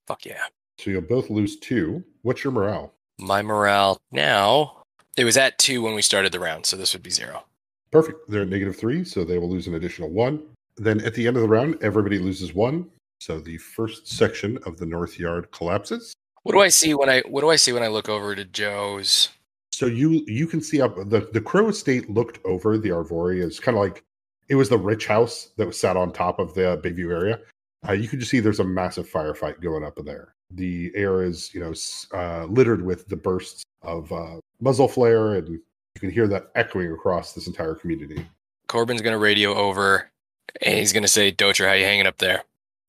Fuck 0.07 0.27
yeah! 0.27 0.43
So 0.79 0.91
you'll 0.91 1.01
both 1.01 1.31
lose 1.31 1.57
two. 1.57 2.05
What's 2.23 2.45
your 2.45 2.53
morale? 2.53 2.93
My 3.19 3.41
morale 3.41 4.01
now. 4.11 4.82
It 5.17 5.25
was 5.25 5.37
at 5.37 5.59
two 5.59 5.83
when 5.83 5.95
we 5.95 6.03
started 6.03 6.33
the 6.33 6.41
round, 6.41 6.65
so 6.65 6.77
this 6.77 6.95
would 6.95 7.03
be 7.03 7.11
zero. 7.11 7.45
Perfect. 7.91 8.31
They're 8.31 8.43
at 8.43 8.49
negative 8.49 8.77
three, 8.77 9.05
so 9.05 9.25
they 9.25 9.39
will 9.39 9.51
lose 9.51 9.67
an 9.67 9.75
additional 9.75 10.09
one. 10.09 10.43
Then 10.77 11.01
at 11.03 11.15
the 11.15 11.27
end 11.27 11.37
of 11.37 11.43
the 11.43 11.49
round, 11.49 11.77
everybody 11.83 12.19
loses 12.19 12.55
one. 12.55 12.89
So 13.21 13.39
the 13.39 13.59
first 13.59 14.09
section 14.09 14.59
of 14.65 14.79
the 14.79 14.87
north 14.87 15.19
yard 15.19 15.51
collapses. 15.53 16.15
What 16.43 16.53
do 16.53 16.61
I 16.61 16.69
see 16.69 16.95
when 16.95 17.09
I 17.09 17.21
What 17.29 17.43
do 17.43 17.51
I 17.51 17.57
see 17.57 17.73
when 17.73 17.83
I 17.83 17.89
look 17.89 18.09
over 18.09 18.35
to 18.35 18.45
Joe's? 18.45 19.29
So 19.71 19.87
you 19.87 20.25
you 20.27 20.47
can 20.47 20.61
see 20.61 20.81
up 20.81 20.97
the 20.97 21.29
the 21.33 21.41
Crow 21.41 21.69
Estate 21.69 22.11
looked 22.11 22.45
over 22.45 22.79
the 22.79 22.91
Arvory 22.91 23.43
as 23.43 23.61
kind 23.61 23.77
of 23.77 23.85
like 23.85 24.03
it 24.49 24.55
was 24.55 24.69
the 24.69 24.79
rich 24.79 25.07
house 25.07 25.51
that 25.57 25.67
was 25.67 25.79
sat 25.79 25.97
on 25.97 26.13
top 26.13 26.39
of 26.39 26.55
the 26.55 26.81
Bayview 26.83 27.13
area. 27.13 27.39
Uh, 27.89 27.93
you 27.93 28.09
can 28.09 28.19
just 28.19 28.31
see 28.31 28.41
there's 28.41 28.61
a 28.61 28.65
massive 28.65 29.09
firefight 29.09 29.61
going 29.61 29.85
up 29.85 29.99
in 29.99 30.05
there. 30.05 30.35
The 30.51 30.91
air 30.95 31.23
is 31.23 31.55
you 31.55 31.61
know 31.61 31.75
uh, 32.19 32.47
littered 32.47 32.85
with 32.85 33.07
the 33.09 33.17
bursts 33.17 33.63
of 33.83 34.11
uh, 34.11 34.39
muzzle 34.63 34.89
flare, 34.89 35.35
and 35.35 35.49
you 35.49 35.61
can 35.99 36.11
hear 36.11 36.27
that 36.29 36.51
echoing 36.55 36.93
across 36.93 37.35
this 37.35 37.47
entire 37.47 37.75
community. 37.75 38.27
Corbin's 38.69 39.03
going 39.03 39.13
to 39.13 39.19
radio 39.19 39.55
over, 39.55 40.11
and 40.63 40.79
he's 40.79 40.93
going 40.93 41.03
to 41.03 41.09
say, 41.09 41.31
"Docher, 41.31 41.67
how 41.67 41.75
you 41.75 41.85
hanging 41.85 42.07
up 42.07 42.19
there? 42.19 42.45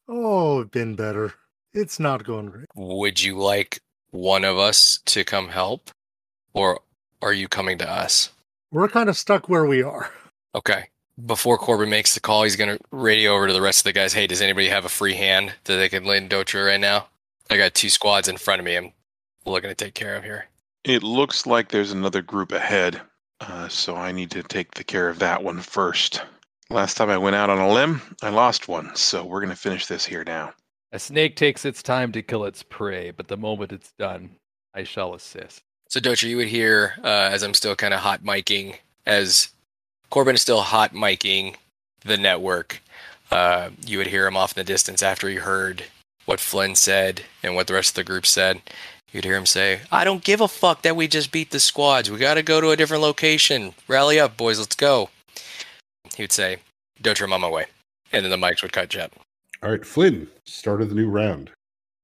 Oh, 0.07 0.63
been 0.65 0.95
better. 0.95 1.33
It's 1.73 1.99
not 1.99 2.23
going 2.23 2.49
great. 2.49 2.67
Would 2.75 3.21
you 3.21 3.37
like 3.37 3.79
one 4.11 4.45
of 4.45 4.57
us 4.57 4.99
to 5.07 5.23
come 5.23 5.49
help, 5.49 5.91
or 6.53 6.79
are 7.21 7.33
you 7.33 7.47
coming 7.47 7.77
to 7.79 7.89
us?" 7.89 8.29
We're 8.71 8.87
kind 8.87 9.09
of 9.09 9.17
stuck 9.17 9.49
where 9.49 9.65
we 9.65 9.83
are. 9.83 10.11
Okay. 10.55 10.85
Before 11.23 11.59
Corbin 11.59 11.91
makes 11.91 12.15
the 12.15 12.19
call, 12.19 12.41
he's 12.41 12.55
going 12.55 12.75
to 12.75 12.83
radio 12.89 13.35
over 13.35 13.45
to 13.45 13.53
the 13.53 13.61
rest 13.61 13.81
of 13.81 13.83
the 13.83 13.93
guys. 13.93 14.13
Hey, 14.13 14.25
does 14.25 14.41
anybody 14.41 14.69
have 14.69 14.83
a 14.83 14.89
free 14.89 15.13
hand 15.13 15.53
that 15.65 15.75
they 15.75 15.87
can 15.87 16.05
lend 16.05 16.31
Docher 16.31 16.65
right 16.65 16.79
now? 16.79 17.07
I 17.51 17.57
got 17.57 17.75
two 17.75 17.89
squads 17.89 18.27
in 18.27 18.37
front 18.37 18.59
of 18.59 18.65
me. 18.65 18.75
I'm 18.75 18.93
looking 19.45 19.69
to 19.69 19.75
take 19.75 19.93
care 19.93 20.15
of 20.15 20.23
here. 20.23 20.47
It 20.83 21.01
looks 21.01 21.45
like 21.45 21.69
there's 21.69 21.93
another 21.93 22.21
group 22.21 22.51
ahead, 22.51 22.99
uh, 23.39 23.69
so 23.69 23.95
I 23.95 24.11
need 24.11 24.31
to 24.31 24.43
take 24.43 24.73
the 24.73 24.83
care 24.83 25.07
of 25.07 25.19
that 25.19 25.41
one 25.41 25.61
first. 25.61 26.21
Last 26.69 26.95
time 26.95 27.09
I 27.09 27.17
went 27.17 27.37
out 27.37 27.49
on 27.49 27.59
a 27.59 27.71
limb, 27.71 28.01
I 28.21 28.29
lost 28.29 28.67
one, 28.67 28.93
so 28.93 29.23
we're 29.23 29.39
going 29.39 29.49
to 29.49 29.55
finish 29.55 29.85
this 29.85 30.05
here 30.05 30.25
now. 30.25 30.53
A 30.91 30.99
snake 30.99 31.37
takes 31.37 31.63
its 31.63 31.81
time 31.81 32.11
to 32.11 32.21
kill 32.21 32.43
its 32.43 32.63
prey, 32.63 33.11
but 33.11 33.29
the 33.29 33.37
moment 33.37 33.71
it's 33.71 33.93
done, 33.97 34.31
I 34.73 34.83
shall 34.83 35.13
assist. 35.13 35.61
So, 35.87 36.01
Docher, 36.01 36.27
you 36.27 36.35
would 36.35 36.49
hear 36.49 36.95
uh, 37.01 37.29
as 37.31 37.43
I'm 37.43 37.53
still 37.53 37.77
kind 37.77 37.93
of 37.93 38.01
hot 38.01 38.21
miking, 38.21 38.75
as 39.05 39.49
Corbin 40.09 40.35
is 40.35 40.41
still 40.41 40.61
hot 40.61 40.93
miking 40.93 41.55
the 42.03 42.17
network. 42.17 42.81
Uh, 43.31 43.69
you 43.85 43.99
would 43.99 44.07
hear 44.07 44.27
him 44.27 44.35
off 44.35 44.57
in 44.57 44.59
the 44.59 44.65
distance 44.65 45.01
after 45.01 45.29
he 45.29 45.35
heard 45.35 45.85
what 46.25 46.41
Flynn 46.41 46.75
said 46.75 47.21
and 47.41 47.55
what 47.55 47.67
the 47.67 47.73
rest 47.73 47.91
of 47.91 47.95
the 47.95 48.03
group 48.03 48.25
said. 48.25 48.61
You'd 49.13 49.25
hear 49.25 49.37
him 49.37 49.45
say, 49.45 49.81
I 49.91 50.03
don't 50.03 50.23
give 50.23 50.41
a 50.41 50.47
fuck 50.47 50.81
that 50.81 50.95
we 50.95 51.07
just 51.07 51.31
beat 51.31 51.51
the 51.51 51.59
squads. 51.59 52.09
We 52.09 52.17
got 52.17 52.33
to 52.33 52.41
go 52.41 52.59
to 52.59 52.71
a 52.71 52.75
different 52.75 53.03
location. 53.03 53.75
Rally 53.87 54.19
up, 54.19 54.35
boys. 54.35 54.57
Let's 54.57 54.75
go. 54.75 55.11
He 56.15 56.23
would 56.23 56.31
say, 56.31 56.57
Docher, 57.01 57.25
I'm 57.25 57.33
on 57.33 57.41
my 57.41 57.49
way. 57.49 57.67
And 58.11 58.25
then 58.25 58.31
the 58.31 58.43
mics 58.43 58.63
would 58.63 58.73
cut 58.73 58.89
jet. 58.89 59.13
All 59.61 59.69
right, 59.69 59.85
Flynn, 59.85 60.27
start 60.45 60.81
of 60.81 60.89
the 60.89 60.95
new 60.95 61.07
round. 61.07 61.51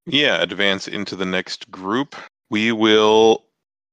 Yeah, 0.05 0.41
advance 0.41 0.87
into 0.87 1.15
the 1.15 1.25
next 1.25 1.69
group. 1.71 2.15
We 2.51 2.71
will 2.71 3.43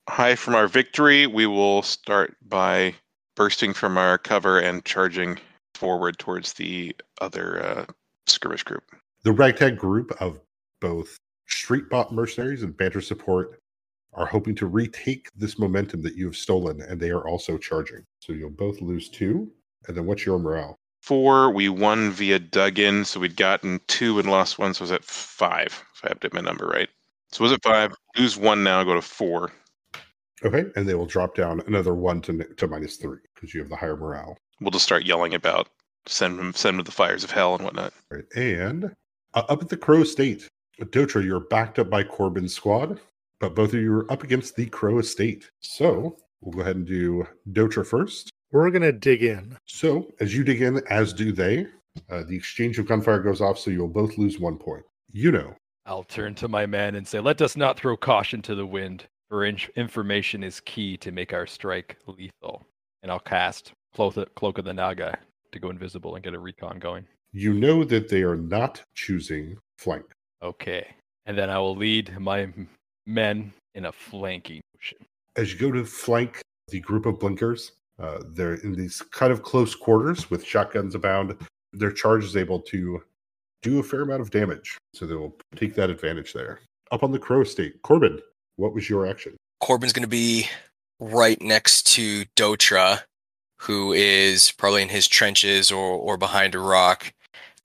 high 0.08 0.34
from 0.34 0.54
our 0.54 0.68
victory. 0.68 1.26
We 1.26 1.46
will 1.46 1.82
start 1.82 2.36
by 2.46 2.94
bursting 3.34 3.72
from 3.72 3.96
our 3.96 4.18
cover 4.18 4.58
and 4.58 4.84
charging 4.84 5.38
forward 5.74 6.18
towards 6.18 6.52
the 6.52 6.94
other 7.22 7.62
uh, 7.62 7.86
skirmish 8.26 8.62
group. 8.62 8.84
The 9.22 9.32
ragtag 9.32 9.78
group 9.78 10.12
of 10.20 10.38
both 10.80 11.18
street 11.48 11.88
bot 11.90 12.12
mercenaries 12.12 12.62
and 12.62 12.76
banter 12.76 13.00
support 13.00 13.60
are 14.12 14.26
hoping 14.26 14.54
to 14.56 14.66
retake 14.66 15.28
this 15.36 15.58
momentum 15.58 16.02
that 16.02 16.16
you 16.16 16.24
have 16.26 16.36
stolen, 16.36 16.80
and 16.80 17.00
they 17.00 17.10
are 17.10 17.26
also 17.28 17.58
charging. 17.58 18.02
So 18.20 18.32
you'll 18.32 18.50
both 18.50 18.80
lose 18.80 19.08
two. 19.08 19.50
And 19.86 19.96
then 19.96 20.06
what's 20.06 20.24
your 20.24 20.38
morale? 20.38 20.76
Four, 21.02 21.52
we 21.52 21.68
won 21.68 22.10
via 22.10 22.38
dug-in, 22.38 23.04
so 23.04 23.20
we'd 23.20 23.36
gotten 23.36 23.80
two 23.86 24.18
and 24.18 24.30
lost 24.30 24.58
one, 24.58 24.74
so 24.74 24.82
was 24.82 24.90
at 24.90 25.04
five, 25.04 25.84
if 25.94 26.04
I 26.04 26.08
have 26.08 26.20
to 26.20 26.28
get 26.28 26.34
my 26.34 26.40
number 26.40 26.66
right. 26.66 26.88
So 27.30 27.44
was 27.44 27.52
it 27.52 27.62
five? 27.62 27.94
Lose 28.16 28.36
one 28.36 28.64
now, 28.64 28.82
go 28.82 28.94
to 28.94 29.02
four. 29.02 29.52
Okay, 30.44 30.64
and 30.74 30.88
they 30.88 30.94
will 30.94 31.06
drop 31.06 31.34
down 31.34 31.62
another 31.66 31.94
one 31.94 32.20
to 32.22 32.44
to 32.44 32.66
minus 32.66 32.96
three 32.96 33.20
because 33.34 33.54
you 33.54 33.60
have 33.60 33.70
the 33.70 33.76
higher 33.76 33.96
morale. 33.96 34.36
We'll 34.60 34.70
just 34.70 34.84
start 34.84 35.06
yelling 35.06 35.34
about 35.34 35.68
send 36.06 36.38
them, 36.38 36.52
send 36.54 36.78
them 36.78 36.84
to 36.84 36.88
the 36.88 36.94
fires 36.94 37.24
of 37.24 37.30
hell 37.30 37.54
and 37.54 37.64
whatnot. 37.64 37.92
Right, 38.10 38.24
and 38.34 38.94
uh, 39.34 39.42
up 39.48 39.62
at 39.62 39.68
the 39.68 39.76
Crow 39.76 40.02
Estate, 40.02 40.48
Dotra, 40.80 41.24
you're 41.24 41.40
backed 41.40 41.78
up 41.78 41.88
by 41.90 42.02
Corbin's 42.04 42.54
squad, 42.54 43.00
but 43.40 43.54
both 43.54 43.72
of 43.74 43.80
you 43.80 43.92
are 43.92 44.12
up 44.12 44.22
against 44.22 44.56
the 44.56 44.66
Crow 44.66 44.98
Estate. 44.98 45.50
So 45.60 46.16
we'll 46.40 46.52
go 46.52 46.60
ahead 46.60 46.76
and 46.76 46.86
do 46.86 47.26
Dotra 47.52 47.86
first. 47.86 48.30
We're 48.52 48.70
gonna 48.70 48.92
dig 48.92 49.22
in. 49.22 49.56
So 49.66 50.12
as 50.20 50.34
you 50.34 50.44
dig 50.44 50.62
in, 50.62 50.82
as 50.88 51.12
do 51.12 51.32
they, 51.32 51.66
uh, 52.10 52.22
the 52.28 52.36
exchange 52.36 52.78
of 52.78 52.86
gunfire 52.86 53.20
goes 53.20 53.40
off, 53.40 53.58
so 53.58 53.70
you'll 53.70 53.88
both 53.88 54.18
lose 54.18 54.38
one 54.38 54.58
point. 54.58 54.84
You 55.10 55.32
know, 55.32 55.54
I'll 55.86 56.04
turn 56.04 56.34
to 56.36 56.48
my 56.48 56.66
men 56.66 56.94
and 56.94 57.06
say, 57.06 57.20
Let 57.20 57.40
us 57.42 57.56
not 57.56 57.78
throw 57.78 57.96
caution 57.96 58.42
to 58.42 58.54
the 58.54 58.66
wind, 58.66 59.06
for 59.28 59.44
in- 59.44 59.58
information 59.76 60.44
is 60.44 60.60
key 60.60 60.96
to 60.98 61.10
make 61.10 61.32
our 61.32 61.46
strike 61.46 61.96
lethal. 62.06 62.66
And 63.02 63.10
I'll 63.10 63.18
cast 63.20 63.72
Cloak 63.94 64.16
of, 64.16 64.34
Cloak 64.34 64.58
of 64.58 64.64
the 64.64 64.74
Naga 64.74 65.16
to 65.52 65.58
go 65.58 65.70
invisible 65.70 66.14
and 66.16 66.24
get 66.24 66.34
a 66.34 66.38
recon 66.38 66.78
going. 66.78 67.06
you 67.32 67.52
know 67.52 67.82
that 67.84 68.08
they 68.08 68.22
are 68.22 68.36
not 68.36 68.82
choosing 68.94 69.56
flank. 69.78 70.04
Okay. 70.42 70.86
And 71.26 71.36
then 71.36 71.50
I 71.50 71.58
will 71.58 71.76
lead 71.76 72.18
my 72.18 72.48
men 73.06 73.52
in 73.74 73.86
a 73.86 73.92
flanking 73.92 74.60
motion. 74.74 74.98
As 75.36 75.52
you 75.52 75.58
go 75.58 75.70
to 75.70 75.84
flank 75.84 76.40
the 76.68 76.80
group 76.80 77.06
of 77.06 77.18
blinkers, 77.20 77.72
uh, 77.98 78.18
they're 78.28 78.54
in 78.54 78.74
these 78.74 79.00
kind 79.10 79.32
of 79.32 79.42
close 79.42 79.74
quarters 79.74 80.30
with 80.30 80.44
shotguns 80.44 80.94
abound. 80.94 81.36
Their 81.72 81.92
charge 81.92 82.24
is 82.24 82.36
able 82.36 82.60
to 82.62 83.02
do 83.62 83.78
a 83.78 83.82
fair 83.82 84.02
amount 84.02 84.20
of 84.20 84.30
damage, 84.30 84.78
so 84.94 85.06
they 85.06 85.14
will 85.14 85.36
take 85.56 85.74
that 85.74 85.90
advantage 85.90 86.32
there. 86.32 86.60
Up 86.92 87.02
on 87.02 87.10
the 87.10 87.18
Crow 87.18 87.40
Estate, 87.40 87.82
Corbin, 87.82 88.20
what 88.56 88.74
was 88.74 88.88
your 88.88 89.06
action? 89.06 89.36
Corbin's 89.60 89.92
going 89.92 90.02
to 90.02 90.08
be 90.08 90.48
right 91.00 91.40
next 91.40 91.86
to 91.94 92.24
Dotra, 92.36 93.02
who 93.60 93.92
is 93.92 94.52
probably 94.52 94.82
in 94.82 94.88
his 94.88 95.08
trenches 95.08 95.72
or, 95.72 95.96
or 95.96 96.16
behind 96.16 96.54
a 96.54 96.58
rock. 96.58 97.12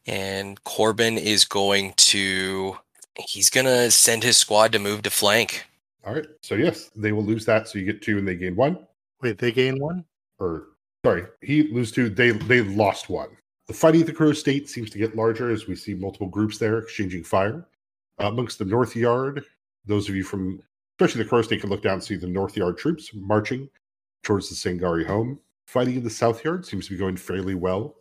And 0.08 0.64
Corbin 0.64 1.18
is 1.18 1.46
going 1.46 1.94
to 1.98 2.78
he's 3.16 3.50
gonna 3.50 3.92
send 3.92 4.24
his 4.24 4.38
squad 4.38 4.72
to 4.72 4.80
move 4.80 5.04
to 5.04 5.10
flank. 5.10 5.66
All 6.06 6.14
right. 6.14 6.26
So 6.42 6.56
yes, 6.56 6.90
they 6.96 7.12
will 7.12 7.24
lose 7.24 7.46
that. 7.46 7.68
So 7.68 7.80
you 7.80 7.86
get 7.86 8.02
two, 8.02 8.18
and 8.18 8.28
they 8.28 8.36
gain 8.36 8.56
one. 8.56 8.80
Wait, 9.22 9.38
they 9.38 9.52
gain 9.52 9.80
one? 9.80 10.04
Or 10.40 10.70
sorry, 11.06 11.26
he 11.42 11.72
lose 11.72 11.92
two. 11.92 12.10
They 12.10 12.32
they 12.32 12.62
lost 12.62 13.10
one. 13.10 13.30
The 13.68 13.74
fighting 13.74 14.02
at 14.02 14.08
the 14.08 14.14
Crow 14.14 14.30
Estate 14.30 14.70
seems 14.70 14.90
to 14.90 14.98
get 14.98 15.16
larger 15.16 15.52
as 15.52 15.68
we 15.68 15.76
see 15.76 15.94
multiple 15.94 16.28
groups 16.28 16.58
there 16.58 16.80
exchanging 16.80 17.24
fire. 17.24 17.66
Uh, 18.20 18.28
amongst 18.28 18.60
the 18.60 18.66
North 18.66 18.96
Yard, 18.96 19.46
those 19.86 20.10
of 20.10 20.16
you 20.16 20.24
from 20.24 20.62
especially 21.00 21.24
the 21.24 21.30
Crow 21.30 21.40
Estate 21.40 21.62
can 21.62 21.70
look 21.70 21.84
down 21.84 21.94
and 21.94 22.04
see 22.04 22.16
the 22.16 22.28
North 22.28 22.58
Yard 22.58 22.78
troops 22.78 23.12
marching 23.14 23.70
towards 24.24 24.50
the 24.50 24.56
Sangari 24.56 25.06
home. 25.06 25.40
Fighting 25.68 25.96
in 25.96 26.04
the 26.04 26.10
South 26.10 26.44
Yard 26.44 26.66
seems 26.66 26.86
to 26.86 26.92
be 26.92 26.98
going 26.98 27.16
fairly 27.16 27.56
well 27.56 27.96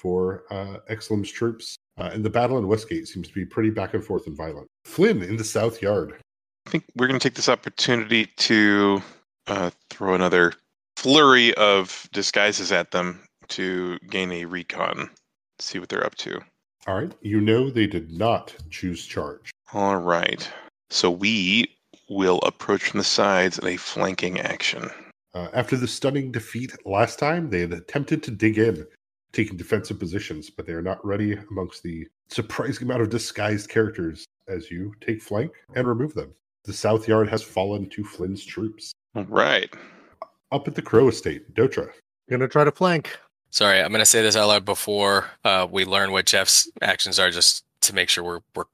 for 0.00 0.44
uh, 0.50 0.78
Exelim's 0.88 1.30
troops. 1.30 1.76
Uh, 1.98 2.10
and 2.12 2.24
the 2.24 2.30
battle 2.30 2.58
in 2.58 2.66
Westgate 2.66 3.06
seems 3.06 3.28
to 3.28 3.34
be 3.34 3.44
pretty 3.44 3.70
back 3.70 3.94
and 3.94 4.04
forth 4.04 4.26
and 4.26 4.36
violent. 4.36 4.66
Flynn 4.84 5.22
in 5.22 5.36
the 5.36 5.44
South 5.44 5.82
Yard. 5.82 6.14
I 6.66 6.70
think 6.70 6.84
we're 6.96 7.08
going 7.08 7.18
to 7.18 7.28
take 7.28 7.36
this 7.36 7.48
opportunity 7.48 8.26
to 8.26 9.02
uh, 9.46 9.70
throw 9.90 10.14
another 10.14 10.54
flurry 10.96 11.54
of 11.54 12.08
disguises 12.12 12.72
at 12.72 12.90
them 12.90 13.20
to 13.48 13.98
gain 14.08 14.32
a 14.32 14.44
recon, 14.44 15.10
see 15.58 15.78
what 15.78 15.88
they're 15.88 16.06
up 16.06 16.14
to. 16.16 16.40
All 16.86 16.94
right. 16.94 17.12
You 17.20 17.40
know 17.40 17.68
they 17.68 17.86
did 17.86 18.12
not 18.12 18.54
choose 18.70 19.04
charge. 19.04 19.50
All 19.74 19.96
right. 19.96 20.48
So 20.88 21.10
we 21.10 21.76
will 22.08 22.38
approach 22.40 22.84
from 22.84 22.98
the 22.98 23.04
sides 23.04 23.58
in 23.58 23.66
a 23.66 23.76
flanking 23.76 24.40
action. 24.40 24.90
Uh, 25.34 25.48
after 25.52 25.76
the 25.76 25.86
stunning 25.86 26.32
defeat 26.32 26.72
last 26.84 27.18
time, 27.18 27.50
they 27.50 27.60
had 27.60 27.72
attempted 27.72 28.22
to 28.24 28.30
dig 28.30 28.58
in, 28.58 28.84
taking 29.32 29.56
defensive 29.56 29.98
positions, 29.98 30.50
but 30.50 30.66
they 30.66 30.72
are 30.72 30.82
not 30.82 31.04
ready 31.04 31.38
amongst 31.50 31.82
the 31.82 32.06
surprising 32.28 32.84
amount 32.84 33.02
of 33.02 33.10
disguised 33.10 33.68
characters 33.68 34.24
as 34.48 34.70
you 34.70 34.94
take 35.00 35.22
flank 35.22 35.52
and 35.74 35.86
remove 35.86 36.14
them. 36.14 36.32
The 36.64 36.72
South 36.72 37.08
Yard 37.08 37.28
has 37.28 37.42
fallen 37.42 37.88
to 37.90 38.04
Flynn's 38.04 38.44
troops. 38.44 38.92
All 39.14 39.24
right. 39.24 39.72
Up 40.52 40.68
at 40.68 40.74
the 40.74 40.82
Crow 40.82 41.08
Estate, 41.08 41.54
Dotra. 41.54 41.90
Gonna 42.28 42.48
try 42.48 42.64
to 42.64 42.72
flank. 42.72 43.18
Sorry, 43.50 43.80
I'm 43.80 43.90
gonna 43.90 44.04
say 44.04 44.22
this 44.22 44.36
out 44.36 44.48
loud 44.48 44.64
before 44.64 45.26
uh, 45.44 45.66
we 45.70 45.84
learn 45.84 46.12
what 46.12 46.26
Jeff's 46.26 46.70
actions 46.82 47.18
are, 47.18 47.30
just 47.30 47.64
to 47.82 47.94
make 47.94 48.08
sure 48.08 48.22
we're 48.22 48.40
we're 48.54 48.64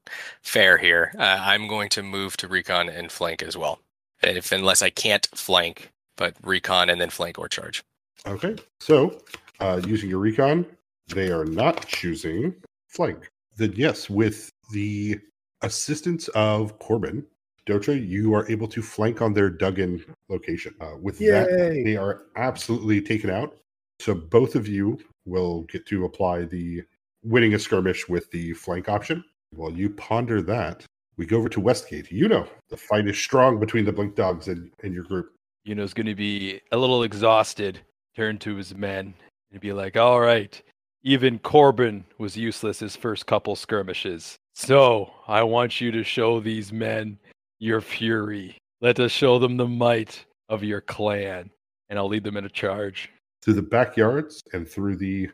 fair 0.42 0.78
here. 0.78 1.12
Uh, 1.18 1.38
I'm 1.40 1.68
going 1.68 1.88
to 1.90 2.02
move 2.02 2.36
to 2.38 2.48
recon 2.48 2.88
and 2.88 3.10
flank 3.10 3.42
as 3.42 3.56
well, 3.56 3.78
if 4.22 4.52
unless 4.52 4.82
I 4.82 4.90
can't 4.90 5.26
flank, 5.34 5.92
but 6.16 6.34
recon 6.42 6.90
and 6.90 7.00
then 7.00 7.10
flank 7.10 7.38
or 7.38 7.48
charge. 7.48 7.82
Okay. 8.26 8.56
So, 8.80 9.22
uh, 9.60 9.80
using 9.86 10.10
your 10.10 10.18
recon, 10.18 10.66
they 11.08 11.30
are 11.30 11.44
not 11.44 11.86
choosing 11.86 12.54
flank. 12.88 13.30
Then, 13.56 13.72
yes, 13.76 14.10
with 14.10 14.50
the 14.72 15.18
assistance 15.62 16.28
of 16.28 16.78
Corbin, 16.78 17.24
Dotra, 17.66 18.06
you 18.06 18.34
are 18.34 18.48
able 18.50 18.68
to 18.68 18.82
flank 18.82 19.20
on 19.20 19.32
their 19.32 19.50
dug-in 19.50 20.04
location. 20.28 20.74
Uh, 20.80 20.96
with 21.00 21.18
that, 21.18 21.48
they 21.84 21.96
are 21.96 22.22
absolutely 22.36 23.00
taken 23.00 23.30
out. 23.30 23.56
So 23.98 24.14
both 24.14 24.54
of 24.54 24.68
you 24.68 24.98
will 25.24 25.62
get 25.62 25.86
to 25.86 26.04
apply 26.04 26.44
the 26.44 26.82
winning 27.24 27.54
a 27.54 27.58
skirmish 27.58 28.08
with 28.08 28.30
the 28.30 28.52
flank 28.52 28.88
option. 28.88 29.24
While 29.50 29.72
you 29.72 29.90
ponder 29.90 30.42
that, 30.42 30.84
we 31.16 31.26
go 31.26 31.38
over 31.38 31.48
to 31.48 31.60
Westgate. 31.60 32.12
You 32.12 32.28
know, 32.28 32.46
the 32.68 32.76
fight 32.76 33.08
is 33.08 33.18
strong 33.18 33.58
between 33.58 33.84
the 33.84 33.92
Blink 33.92 34.14
Dogs 34.14 34.48
and, 34.48 34.70
and 34.82 34.92
your 34.94 35.04
group. 35.04 35.32
Yuno's 35.66 35.94
going 35.94 36.06
to 36.06 36.14
be 36.14 36.60
a 36.70 36.76
little 36.76 37.02
exhausted, 37.02 37.80
turn 38.14 38.38
to 38.38 38.54
his 38.54 38.74
men, 38.74 39.14
and 39.56 39.60
be 39.62 39.72
like, 39.72 39.96
all 39.96 40.20
right, 40.20 40.60
even 41.02 41.38
Corbin 41.38 42.04
was 42.18 42.36
useless 42.36 42.78
his 42.78 42.94
first 42.94 43.24
couple 43.24 43.56
skirmishes. 43.56 44.36
So 44.54 45.10
I 45.26 45.42
want 45.44 45.80
you 45.80 45.90
to 45.92 46.04
show 46.04 46.40
these 46.40 46.74
men 46.74 47.18
your 47.58 47.80
fury. 47.80 48.58
Let 48.82 49.00
us 49.00 49.12
show 49.12 49.38
them 49.38 49.56
the 49.56 49.66
might 49.66 50.26
of 50.50 50.62
your 50.62 50.82
clan, 50.82 51.50
and 51.88 51.98
I'll 51.98 52.06
lead 52.06 52.22
them 52.22 52.36
in 52.36 52.44
a 52.44 52.50
charge. 52.50 53.08
through 53.42 53.54
the 53.54 53.62
backyards 53.62 54.42
and 54.52 54.68
through 54.68 54.96
the 54.96 55.30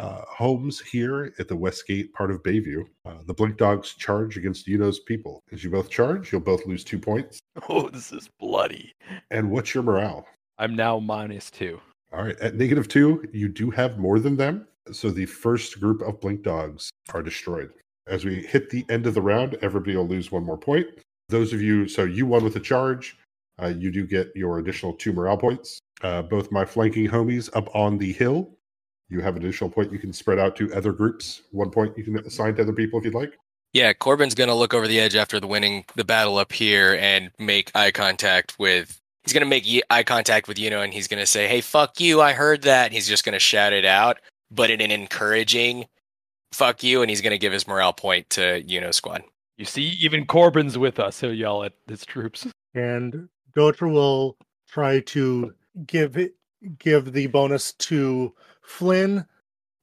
uh, 0.00 0.22
homes 0.26 0.80
here 0.80 1.32
at 1.38 1.46
the 1.46 1.54
Westgate 1.54 2.12
part 2.14 2.32
of 2.32 2.42
Bayview. 2.42 2.82
Uh, 3.04 3.18
the 3.26 3.34
Blink 3.34 3.56
Dogs 3.58 3.94
charge 3.94 4.36
against 4.36 4.66
Yuno's 4.66 4.98
people. 5.00 5.40
As 5.52 5.62
you 5.62 5.70
both 5.70 5.88
charge, 5.88 6.32
you'll 6.32 6.40
both 6.40 6.66
lose 6.66 6.82
two 6.82 6.98
points. 6.98 7.38
Oh, 7.68 7.88
this 7.90 8.10
is 8.12 8.28
bloody. 8.40 8.92
And 9.30 9.50
what's 9.52 9.72
your 9.72 9.84
morale? 9.84 10.26
I'm 10.58 10.74
now 10.74 10.98
minus 10.98 11.48
two. 11.50 11.80
All 12.12 12.24
right, 12.24 12.38
at 12.40 12.56
negative 12.56 12.88
two, 12.88 13.26
you 13.32 13.48
do 13.48 13.70
have 13.70 13.98
more 13.98 14.18
than 14.18 14.36
them. 14.36 14.66
So 14.90 15.10
the 15.10 15.26
first 15.26 15.80
group 15.80 16.02
of 16.02 16.20
Blink 16.20 16.42
Dogs 16.42 16.90
are 17.14 17.22
destroyed. 17.22 17.70
As 18.06 18.24
we 18.24 18.42
hit 18.42 18.68
the 18.68 18.84
end 18.90 19.06
of 19.06 19.14
the 19.14 19.22
round, 19.22 19.56
everybody 19.62 19.96
will 19.96 20.08
lose 20.08 20.32
one 20.32 20.44
more 20.44 20.58
point. 20.58 20.86
Those 21.28 21.52
of 21.52 21.62
you, 21.62 21.88
so 21.88 22.04
you 22.04 22.26
won 22.26 22.44
with 22.44 22.56
a 22.56 22.60
charge. 22.60 23.16
Uh, 23.62 23.68
you 23.68 23.90
do 23.90 24.06
get 24.06 24.32
your 24.34 24.58
additional 24.58 24.92
two 24.92 25.12
morale 25.12 25.36
points. 25.36 25.78
Uh, 26.02 26.20
both 26.20 26.50
my 26.50 26.64
flanking 26.64 27.08
homies 27.08 27.48
up 27.54 27.74
on 27.74 27.96
the 27.96 28.12
hill, 28.12 28.50
you 29.08 29.20
have 29.20 29.36
an 29.36 29.42
additional 29.42 29.70
point 29.70 29.92
you 29.92 29.98
can 29.98 30.12
spread 30.12 30.38
out 30.38 30.56
to 30.56 30.72
other 30.74 30.92
groups. 30.92 31.42
One 31.52 31.70
point 31.70 31.96
you 31.96 32.04
can 32.04 32.18
assign 32.18 32.56
to 32.56 32.62
other 32.62 32.72
people 32.72 32.98
if 32.98 33.04
you'd 33.04 33.14
like. 33.14 33.34
Yeah, 33.72 33.92
Corbin's 33.92 34.34
gonna 34.34 34.54
look 34.54 34.74
over 34.74 34.88
the 34.88 35.00
edge 35.00 35.14
after 35.14 35.38
the 35.38 35.46
winning 35.46 35.84
the 35.96 36.04
battle 36.04 36.38
up 36.38 36.52
here 36.52 36.94
and 37.00 37.30
make 37.38 37.70
eye 37.74 37.90
contact 37.90 38.58
with. 38.58 38.98
He's 39.24 39.32
gonna 39.32 39.46
make 39.46 39.64
eye 39.88 40.02
contact 40.02 40.48
with 40.48 40.58
Yuno 40.58 40.82
and 40.82 40.92
he's 40.92 41.08
gonna 41.08 41.26
say, 41.26 41.46
"Hey, 41.46 41.60
fuck 41.60 42.00
you! 42.00 42.20
I 42.20 42.32
heard 42.32 42.62
that." 42.62 42.86
And 42.86 42.94
he's 42.94 43.08
just 43.08 43.24
gonna 43.24 43.38
shout 43.38 43.72
it 43.72 43.84
out, 43.84 44.18
but 44.50 44.70
in 44.70 44.80
an 44.80 44.90
encouraging 44.90 45.86
"fuck 46.52 46.82
you," 46.82 47.02
and 47.02 47.10
he's 47.10 47.20
gonna 47.20 47.38
give 47.38 47.52
his 47.52 47.66
morale 47.68 47.92
point 47.92 48.28
to 48.30 48.62
Yuno 48.62 48.92
squad. 48.92 49.22
You 49.56 49.64
see, 49.64 49.96
even 50.00 50.26
Corbin's 50.26 50.76
with 50.76 50.98
us. 50.98 51.20
He'll 51.20 51.32
yell 51.32 51.62
at 51.64 51.74
his 51.88 52.04
troops. 52.04 52.46
And 52.74 53.28
Dotra 53.54 53.92
will 53.92 54.38
try 54.66 55.00
to 55.00 55.52
give 55.86 56.16
it 56.16 56.34
give 56.78 57.12
the 57.12 57.26
bonus 57.26 57.74
to 57.74 58.34
Flynn 58.62 59.26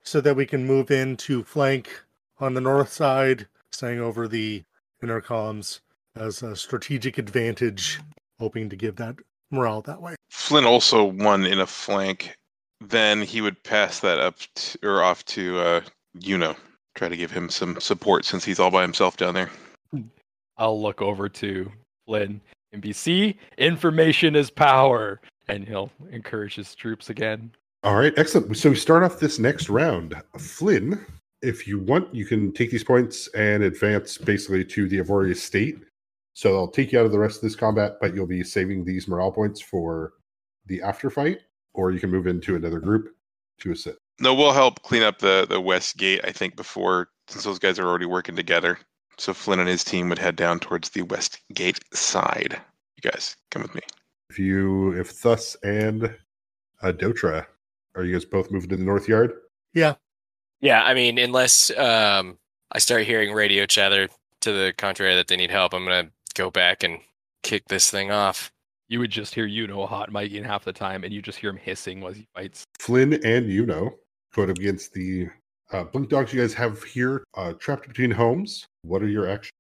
so 0.04 0.21
that 0.21 0.36
we 0.36 0.45
can 0.45 0.65
move 0.65 0.89
in 0.89 1.15
to 1.17 1.43
flank 1.43 2.04
on 2.39 2.54
the 2.56 2.62
north 2.62 2.91
side, 2.91 3.47
staying 3.71 3.99
over 3.99 4.28
the 4.28 4.63
inner 5.04 5.21
columns 5.21 5.82
as 6.15 6.41
a 6.41 6.56
strategic 6.56 7.17
advantage, 7.17 7.99
hoping 8.39 8.69
to 8.69 8.75
give 8.75 8.95
that 8.95 9.15
morale 9.52 9.82
that 9.82 10.02
way. 10.02 10.16
Flynn 10.30 10.66
also 10.66 11.04
won 11.04 11.46
in 11.46 11.60
a 11.60 11.68
flank. 11.68 12.36
Then 12.82 13.22
he 13.22 13.42
would 13.42 13.62
pass 13.64 14.00
that 14.00 14.20
up 14.20 14.38
to, 14.56 14.80
or 14.84 15.04
off 15.04 15.26
to 15.26 15.60
uh, 15.60 15.82
Yuno. 16.20 16.56
Try 16.96 17.10
to 17.10 17.18
give 17.18 17.32
him 17.32 17.50
some 17.50 17.80
support 17.80 18.26
since 18.26 18.44
he's 18.46 18.60
all 18.60 18.72
by 18.72 18.82
himself 18.82 19.18
down 19.18 19.34
there. 19.34 19.50
I'll 20.58 20.82
look 20.82 21.02
over 21.02 21.30
to 21.30 21.72
Flynn 22.06 22.42
and 22.72 22.82
be, 22.82 22.94
see, 22.94 23.38
information 23.58 24.36
is 24.36 24.50
power. 24.50 25.22
And 25.48 25.68
he'll 25.68 25.92
encourage 26.12 26.54
his 26.56 26.76
troops 26.76 27.10
again. 27.10 27.52
All 27.84 27.96
right, 27.96 28.14
excellent. 28.18 28.56
So 28.56 28.70
we 28.70 28.76
start 28.76 29.04
off 29.04 29.20
this 29.20 29.40
next 29.40 29.68
round. 29.68 30.14
Flynn, 30.38 31.04
if 31.42 31.68
you 31.68 31.80
want, 31.80 32.14
you 32.14 32.26
can 32.26 32.52
take 32.52 32.70
these 32.70 32.84
points 32.84 33.28
and 33.30 33.64
advance 33.64 34.18
basically 34.18 34.64
to 34.66 34.88
the 34.88 35.00
Avoria 35.00 35.36
state. 35.36 35.80
So 36.39 36.54
they'll 36.54 36.69
take 36.69 36.93
you 36.93 36.99
out 37.02 37.06
of 37.06 37.12
the 37.12 37.19
rest 37.19 37.36
of 37.36 37.41
this 37.41 37.58
combat, 37.58 37.97
but 37.99 38.15
you'll 38.15 38.25
be 38.25 38.45
saving 38.45 38.86
these 38.86 39.10
morale 39.10 39.30
points 39.30 39.60
for 39.60 40.13
the 40.67 40.82
after 40.82 41.10
fight, 41.10 41.39
or 41.73 41.91
you 41.91 41.99
can 41.99 42.10
move 42.10 42.28
into 42.28 42.56
another 42.56 42.80
group 42.80 43.13
to 43.60 43.73
assist. 43.73 43.97
No, 44.21 44.34
we'll 44.34 44.54
help 44.54 44.82
clean 44.84 45.04
up 45.04 45.19
the 45.19 45.45
the 45.49 45.60
west 45.60 45.97
gate. 45.97 46.21
I 46.23 46.32
think 46.32 46.56
before 46.56 47.10
since 47.28 47.43
those 47.43 47.60
guys 47.60 47.78
are 47.78 47.86
already 47.86 48.06
working 48.06 48.38
together. 48.38 48.80
So 49.17 49.34
Flynn 49.34 49.60
and 49.60 49.67
his 49.67 49.84
team 49.84 50.08
would 50.08 50.17
head 50.17 50.38
down 50.38 50.62
towards 50.62 50.91
the 50.91 51.02
west 51.02 51.41
gate 51.54 51.82
side. 51.93 52.58
You 53.04 53.12
guys 53.12 53.36
come 53.52 53.63
with 53.63 53.75
me. 53.75 53.82
If 54.30 54.39
you, 54.39 54.93
if 54.93 55.21
Thus 55.21 55.58
and 55.62 56.06
uh, 56.82 56.93
Dotra, 56.93 57.47
are 57.95 58.04
you 58.06 58.13
guys 58.13 58.23
both 58.23 58.49
moving 58.49 58.69
to 58.69 58.78
the 58.78 58.86
North 58.86 59.10
Yard? 59.10 59.34
Yeah, 59.73 59.95
Yeah, 60.62 60.84
I 60.84 60.93
mean, 60.93 61.17
unless 61.17 61.69
um, 61.78 62.38
I 62.71 62.80
start 62.80 63.04
hearing 63.04 63.34
radio 63.34 63.65
chatter 63.65 64.08
to 64.39 64.54
the 64.54 64.73
contrary 64.78 65.15
that 65.15 65.28
they 65.28 65.36
need 65.36 65.52
help, 65.52 65.73
I'm 65.73 65.84
gonna 65.84 66.12
go 66.34 66.50
back 66.52 66.84
and 66.84 67.00
kick 67.44 67.68
this 67.68 67.89
thing 67.89 68.12
off. 68.12 68.52
You 68.88 69.00
would 69.00 69.12
just 69.12 69.36
hear 69.36 69.48
Yuno 69.48 69.88
hot 69.88 70.12
mic 70.12 70.32
in 70.32 70.44
half 70.44 70.65
the 70.65 70.74
time, 70.74 71.04
and 71.04 71.13
you 71.13 71.22
just 71.22 71.38
hear 71.38 71.52
him 71.52 71.58
hissing 71.58 72.02
while 72.02 72.12
he 72.12 72.28
fights. 72.34 72.63
Flynn 72.80 73.13
and 73.13 73.48
Yuno 73.48 73.94
going 74.34 74.50
up 74.50 74.58
against 74.58 74.94
the 74.94 75.28
uh, 75.72 75.84
Blink 75.84 76.10
Dogs 76.10 76.34
you 76.34 76.42
guys 76.42 76.54
have 76.56 76.84
here, 76.84 77.24
uh, 77.36 77.54
trapped 77.54 77.88
between 77.88 78.12
homes. 78.12 78.65
What 78.82 79.04
are 79.04 79.08
your 79.08 79.30
actions? 79.30 79.52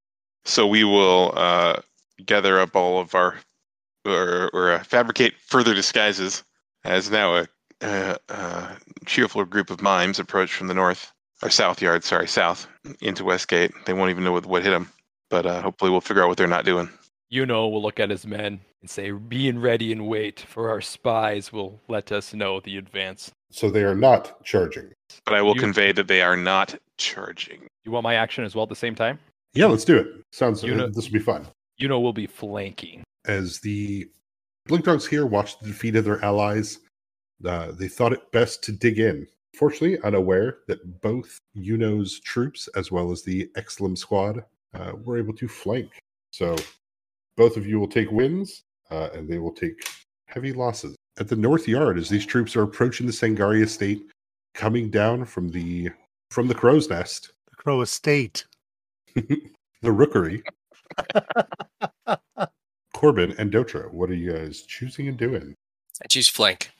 So 0.45 0.65
we 0.65 0.83
will 0.83 1.33
uh, 1.35 1.81
gather 2.25 2.59
up 2.59 2.75
all 2.75 2.99
of 2.99 3.13
our, 3.13 3.35
or, 4.05 4.49
or 4.53 4.71
uh, 4.71 4.83
fabricate 4.83 5.35
further 5.45 5.75
disguises 5.75 6.43
as 6.83 7.11
now 7.11 7.35
a, 7.35 7.47
a, 7.81 8.17
a 8.29 8.77
cheerful 9.05 9.45
group 9.45 9.69
of 9.69 9.81
mimes 9.81 10.17
approach 10.17 10.53
from 10.53 10.67
the 10.67 10.73
north, 10.73 11.11
or 11.43 11.49
south 11.49 11.81
yard, 11.81 12.03
sorry, 12.03 12.27
south, 12.27 12.67
into 13.01 13.23
Westgate. 13.23 13.71
They 13.85 13.93
won't 13.93 14.09
even 14.09 14.23
know 14.23 14.31
what, 14.31 14.45
what 14.45 14.63
hit 14.63 14.71
them, 14.71 14.89
but 15.29 15.45
uh, 15.45 15.61
hopefully 15.61 15.91
we'll 15.91 16.01
figure 16.01 16.23
out 16.23 16.27
what 16.29 16.37
they're 16.37 16.47
not 16.47 16.65
doing. 16.65 16.89
Yuno 17.31 17.71
will 17.71 17.81
look 17.81 17.99
at 17.99 18.09
his 18.09 18.25
men 18.25 18.59
and 18.81 18.89
say, 18.89 19.11
Being 19.11 19.59
ready 19.59 19.91
and 19.91 20.07
wait, 20.07 20.39
for 20.39 20.69
our 20.69 20.81
spies 20.81 21.53
will 21.53 21.79
let 21.87 22.11
us 22.11 22.33
know 22.33 22.59
the 22.59 22.77
advance. 22.77 23.31
So 23.51 23.69
they 23.69 23.83
are 23.83 23.95
not 23.95 24.43
charging. 24.43 24.91
But 25.25 25.35
I 25.35 25.41
will 25.41 25.55
You- 25.55 25.61
convey 25.61 25.91
that 25.91 26.07
they 26.07 26.21
are 26.21 26.37
not 26.37 26.75
charging. 26.97 27.67
You 27.85 27.91
want 27.91 28.03
my 28.03 28.15
action 28.15 28.43
as 28.43 28.55
well 28.55 28.63
at 28.63 28.69
the 28.69 28.75
same 28.75 28.95
time? 28.95 29.19
Yeah, 29.53 29.67
let's 29.67 29.85
do 29.85 29.97
it. 29.97 30.07
Sounds 30.31 30.63
You 30.63 30.75
know- 30.75 30.87
this 30.87 31.05
will 31.05 31.13
be 31.13 31.19
fun. 31.19 31.47
You 31.77 31.87
know 31.87 31.99
we'll 31.99 32.13
be 32.13 32.27
flanking. 32.27 33.03
As 33.25 33.59
the 33.59 34.09
Blink 34.65 34.85
Dogs 34.85 35.07
here 35.07 35.25
watched 35.25 35.61
the 35.61 35.67
defeat 35.67 35.95
of 35.95 36.05
their 36.05 36.23
allies, 36.23 36.79
uh, 37.45 37.71
they 37.71 37.87
thought 37.87 38.13
it 38.13 38.31
best 38.31 38.63
to 38.63 38.71
dig 38.71 38.99
in. 38.99 39.27
Fortunately, 39.55 39.99
unaware 40.03 40.59
that 40.67 41.01
both 41.01 41.37
Yuno's 41.55 42.19
troops 42.19 42.67
as 42.75 42.91
well 42.91 43.11
as 43.11 43.23
the 43.23 43.49
Exlum 43.57 43.97
squad 43.97 44.43
uh, 44.73 44.93
were 45.03 45.17
able 45.17 45.33
to 45.33 45.47
flank. 45.47 45.99
So 46.31 46.55
both 47.37 47.57
of 47.57 47.65
you 47.65 47.79
will 47.79 47.87
take 47.87 48.11
wins, 48.11 48.63
uh, 48.91 49.09
and 49.13 49.27
they 49.27 49.39
will 49.39 49.53
take 49.53 49.87
heavy 50.27 50.53
losses. 50.53 50.95
At 51.19 51.27
the 51.27 51.35
North 51.35 51.67
Yard, 51.67 51.97
as 51.97 52.09
these 52.09 52.25
troops 52.25 52.55
are 52.55 52.63
approaching 52.63 53.07
the 53.07 53.13
Sangari 53.13 53.61
estate, 53.61 54.03
coming 54.53 54.89
down 54.89 55.25
from 55.25 55.49
the 55.49 55.89
from 56.31 56.47
the 56.47 56.55
crow's 56.55 56.89
nest, 56.89 57.31
The 57.49 57.55
Crow 57.55 57.81
Estate. 57.81 58.45
the 59.15 59.91
rookery, 59.91 60.43
Corbin 62.93 63.33
and 63.37 63.51
Dotra. 63.51 63.91
What 63.91 64.09
are 64.09 64.15
you 64.15 64.33
guys 64.33 64.61
choosing 64.61 65.07
and 65.07 65.17
doing? 65.17 65.55
I 66.03 66.07
choose 66.07 66.27
flank. 66.27 66.71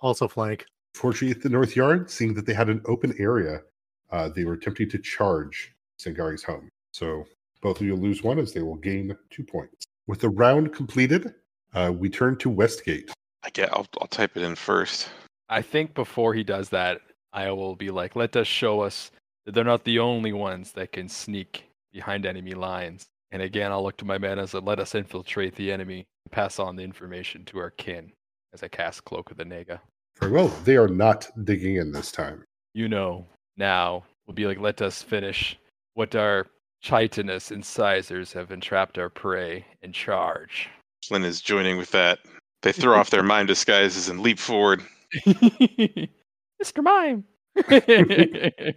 Also 0.00 0.28
flank. 0.28 0.66
Fortunately, 0.94 1.34
at 1.34 1.42
the 1.42 1.48
North 1.48 1.74
Yard, 1.74 2.10
seeing 2.10 2.34
that 2.34 2.46
they 2.46 2.54
had 2.54 2.68
an 2.68 2.82
open 2.84 3.14
area, 3.18 3.62
uh, 4.10 4.28
they 4.28 4.44
were 4.44 4.52
attempting 4.52 4.90
to 4.90 4.98
charge 4.98 5.72
Sangari's 5.98 6.42
home. 6.42 6.68
So 6.92 7.24
both 7.60 7.80
of 7.80 7.86
you 7.86 7.96
lose 7.96 8.22
one 8.22 8.38
as 8.38 8.52
they 8.52 8.62
will 8.62 8.76
gain 8.76 9.16
two 9.30 9.44
points. 9.44 9.86
With 10.06 10.20
the 10.20 10.28
round 10.28 10.74
completed, 10.74 11.34
uh, 11.74 11.92
we 11.94 12.10
turn 12.10 12.36
to 12.38 12.50
Westgate. 12.50 13.10
I 13.42 13.50
get. 13.50 13.72
I'll, 13.72 13.86
I'll 14.00 14.08
type 14.08 14.36
it 14.36 14.42
in 14.42 14.54
first. 14.54 15.08
I 15.48 15.62
think 15.62 15.94
before 15.94 16.34
he 16.34 16.44
does 16.44 16.68
that, 16.70 17.00
I 17.32 17.50
will 17.50 17.76
be 17.76 17.90
like, 17.90 18.14
let 18.16 18.36
us 18.36 18.46
show 18.46 18.80
us 18.80 19.10
that 19.44 19.54
they're 19.54 19.64
not 19.64 19.84
the 19.84 19.98
only 19.98 20.32
ones 20.32 20.72
that 20.72 20.92
can 20.92 21.08
sneak 21.08 21.64
behind 21.92 22.26
enemy 22.26 22.54
lines. 22.54 23.06
And 23.32 23.42
again, 23.42 23.72
I'll 23.72 23.82
look 23.82 23.96
to 23.98 24.04
my 24.04 24.18
men 24.18 24.38
as 24.38 24.52
a 24.54 24.60
let 24.60 24.78
us 24.78 24.94
infiltrate 24.94 25.54
the 25.56 25.72
enemy, 25.72 26.04
pass 26.30 26.58
on 26.58 26.76
the 26.76 26.82
information 26.82 27.44
to 27.46 27.58
our 27.58 27.70
kin 27.70 28.12
as 28.52 28.62
I 28.62 28.68
cast 28.68 29.04
Cloak 29.04 29.30
of 29.30 29.38
the 29.38 29.44
Naga. 29.44 29.80
Very 30.20 30.32
well. 30.32 30.48
They 30.64 30.76
are 30.76 30.88
not 30.88 31.30
digging 31.44 31.76
in 31.76 31.90
this 31.90 32.12
time. 32.12 32.44
You 32.74 32.88
know, 32.88 33.26
now 33.56 34.04
will 34.26 34.34
be 34.34 34.46
like, 34.46 34.58
let 34.58 34.82
us 34.82 35.02
finish 35.02 35.58
what 35.94 36.14
our 36.14 36.46
chitinous 36.82 37.50
incisors 37.50 38.32
have 38.32 38.50
entrapped 38.50 38.98
our 38.98 39.08
prey 39.08 39.64
and 39.82 39.94
charge. 39.94 40.68
Flynn 41.06 41.24
is 41.24 41.40
joining 41.40 41.78
with 41.78 41.90
that. 41.92 42.18
They 42.62 42.72
throw 42.72 42.98
off 42.98 43.10
their 43.10 43.22
mime 43.22 43.46
disguises 43.46 44.08
and 44.08 44.20
leap 44.20 44.38
forward. 44.38 44.82
Mr. 45.26 46.82
Mime! 46.82 47.24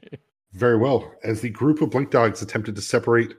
Very 0.53 0.77
well. 0.77 1.11
As 1.23 1.41
the 1.41 1.49
group 1.49 1.81
of 1.81 1.89
Blink 1.89 2.11
Dogs 2.11 2.41
attempted 2.41 2.75
to 2.75 2.81
separate 2.81 3.35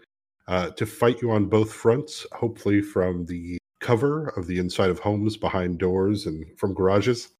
uh, 0.49 0.71
to 0.71 0.87
fight 0.87 1.23
you 1.23 1.31
on 1.31 1.47
both 1.47 1.73
fronts, 1.73 2.27
hopefully 2.33 2.81
from 2.83 3.27
the 3.27 3.59
cover 3.81 4.29
of 4.37 4.47
the 4.47 4.59
inside 4.59 4.91
of 4.91 4.99
homes 4.99 5.37
behind 5.37 5.79
doors 5.79 6.27
and 6.27 6.47
from 6.59 6.75
garages, 6.75 7.31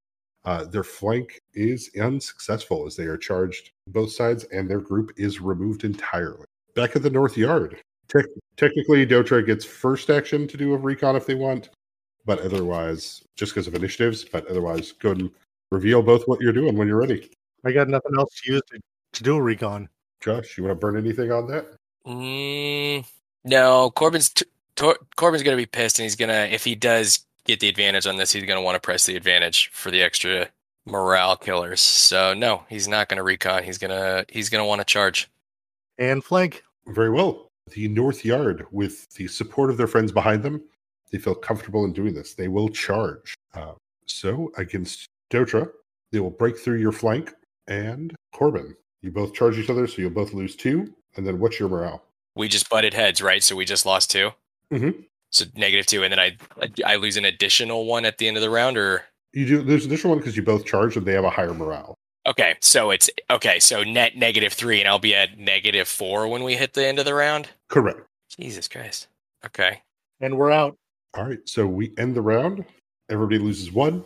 uh, 0.45 0.65
their 0.65 0.83
flank 0.83 1.41
is 1.53 1.89
unsuccessful 1.99 2.85
as 2.85 2.95
they 2.95 3.03
are 3.05 3.17
charged 3.17 3.71
both 3.87 4.11
sides 4.11 4.45
and 4.45 4.69
their 4.69 4.79
group 4.79 5.11
is 5.17 5.41
removed 5.41 5.83
entirely. 5.83 6.45
Back 6.77 6.95
at 6.95 7.01
the 7.01 7.09
North 7.09 7.35
Yard, 7.35 7.81
tec- 8.07 8.27
technically 8.55 9.03
Dotra 9.03 9.43
gets 9.43 9.65
first 9.65 10.11
action 10.11 10.47
to 10.47 10.57
do 10.57 10.75
a 10.75 10.77
recon 10.77 11.15
if 11.15 11.25
they 11.25 11.33
want, 11.33 11.71
but 12.23 12.39
otherwise, 12.41 13.23
just 13.35 13.55
because 13.55 13.65
of 13.65 13.73
initiatives, 13.73 14.23
but 14.23 14.45
otherwise, 14.45 14.91
go 14.91 15.09
and 15.09 15.31
reveal 15.71 16.03
both 16.03 16.27
what 16.27 16.39
you're 16.39 16.53
doing 16.53 16.77
when 16.77 16.87
you're 16.87 16.99
ready. 16.99 17.31
I 17.65 17.71
got 17.71 17.87
nothing 17.87 18.11
else 18.15 18.29
to 18.43 18.53
use 18.53 18.61
to, 18.69 18.79
to 19.13 19.23
do 19.23 19.37
a 19.37 19.41
recon. 19.41 19.89
Josh, 20.21 20.55
you 20.55 20.65
want 20.65 20.79
to 20.79 20.79
burn 20.79 20.97
anything 20.97 21.31
on 21.31 21.47
that? 21.47 21.65
Mm, 22.05 23.03
no, 23.43 23.89
Corbin's 23.89 24.29
t- 24.29 24.45
Tor- 24.75 24.99
Corbin's 25.15 25.41
gonna 25.41 25.57
be 25.57 25.65
pissed, 25.65 25.97
and 25.97 26.03
he's 26.03 26.15
gonna 26.15 26.47
if 26.51 26.63
he 26.63 26.75
does 26.75 27.25
get 27.45 27.59
the 27.59 27.69
advantage 27.69 28.05
on 28.05 28.17
this, 28.17 28.31
he's 28.31 28.45
gonna 28.45 28.61
want 28.61 28.75
to 28.75 28.79
press 28.79 29.07
the 29.07 29.15
advantage 29.15 29.71
for 29.73 29.89
the 29.89 30.03
extra 30.03 30.47
morale 30.85 31.37
killers. 31.37 31.81
So 31.81 32.35
no, 32.35 32.65
he's 32.69 32.87
not 32.87 33.09
gonna 33.09 33.23
recon. 33.23 33.63
He's 33.63 33.79
gonna 33.79 34.25
he's 34.29 34.49
gonna 34.49 34.65
want 34.65 34.81
to 34.81 34.85
charge. 34.85 35.27
And 35.97 36.23
flank. 36.23 36.63
Very 36.87 37.09
well. 37.09 37.47
The 37.71 37.87
North 37.89 38.23
Yard, 38.23 38.65
with 38.71 39.09
the 39.15 39.27
support 39.27 39.69
of 39.69 39.77
their 39.77 39.87
friends 39.87 40.11
behind 40.11 40.43
them, 40.43 40.61
they 41.11 41.17
feel 41.17 41.35
comfortable 41.35 41.85
in 41.85 41.93
doing 41.93 42.13
this. 42.13 42.33
They 42.33 42.47
will 42.47 42.69
charge. 42.69 43.33
Uh, 43.53 43.73
so 44.05 44.51
against 44.57 45.07
Dotra, 45.31 45.69
they 46.11 46.19
will 46.19 46.29
break 46.29 46.57
through 46.57 46.77
your 46.77 46.91
flank. 46.91 47.33
And 47.67 48.15
Corbin, 48.33 48.75
you 49.01 49.11
both 49.11 49.33
charge 49.33 49.57
each 49.57 49.69
other, 49.69 49.85
so 49.87 50.01
you'll 50.01 50.11
both 50.11 50.33
lose 50.33 50.55
two. 50.55 50.93
And 51.15 51.27
then 51.27 51.39
what's 51.39 51.59
your 51.59 51.67
morale? 51.69 52.03
We 52.35 52.47
just 52.47 52.69
butted 52.69 52.93
heads, 52.93 53.21
right? 53.21 53.43
So 53.43 53.55
we 53.55 53.65
just 53.65 53.85
lost 53.85 54.11
2 54.11 54.31
Mhm. 54.71 55.05
So 55.31 55.45
negative 55.55 55.85
two, 55.85 56.03
and 56.03 56.11
then 56.13 56.19
I 56.19 56.37
I 56.85 56.95
lose 56.95 57.17
an 57.17 57.25
additional 57.25 57.85
one 57.85 58.05
at 58.05 58.17
the 58.17 58.27
end 58.29 58.37
of 58.37 58.41
the 58.41 58.49
round, 58.49 58.77
or 58.77 59.03
You 59.33 59.45
do. 59.45 59.61
There's 59.61 59.83
an 59.85 59.91
additional 59.91 60.11
one 60.11 60.19
because 60.19 60.37
you 60.37 60.43
both 60.43 60.65
charge, 60.65 60.95
and 60.95 61.05
they 61.05 61.13
have 61.13 61.25
a 61.25 61.29
higher 61.29 61.53
morale. 61.53 61.95
Okay. 62.27 62.55
So 62.61 62.91
it's 62.91 63.09
okay. 63.29 63.59
So 63.59 63.83
net 63.83 64.15
negative 64.15 64.53
three, 64.53 64.79
and 64.79 64.87
I'll 64.87 64.99
be 64.99 65.15
at 65.15 65.37
negative 65.37 65.87
four 65.87 66.27
when 66.27 66.43
we 66.43 66.55
hit 66.55 66.73
the 66.73 66.85
end 66.85 66.99
of 66.99 67.05
the 67.05 67.13
round. 67.13 67.49
Correct. 67.69 68.01
Jesus 68.39 68.67
Christ. 68.67 69.07
Okay. 69.45 69.81
And 70.19 70.37
we're 70.37 70.51
out. 70.51 70.75
All 71.15 71.25
right. 71.25 71.39
So 71.45 71.65
we 71.65 71.93
end 71.97 72.15
the 72.15 72.21
round. 72.21 72.65
Everybody 73.09 73.39
loses 73.39 73.71
one. 73.71 74.03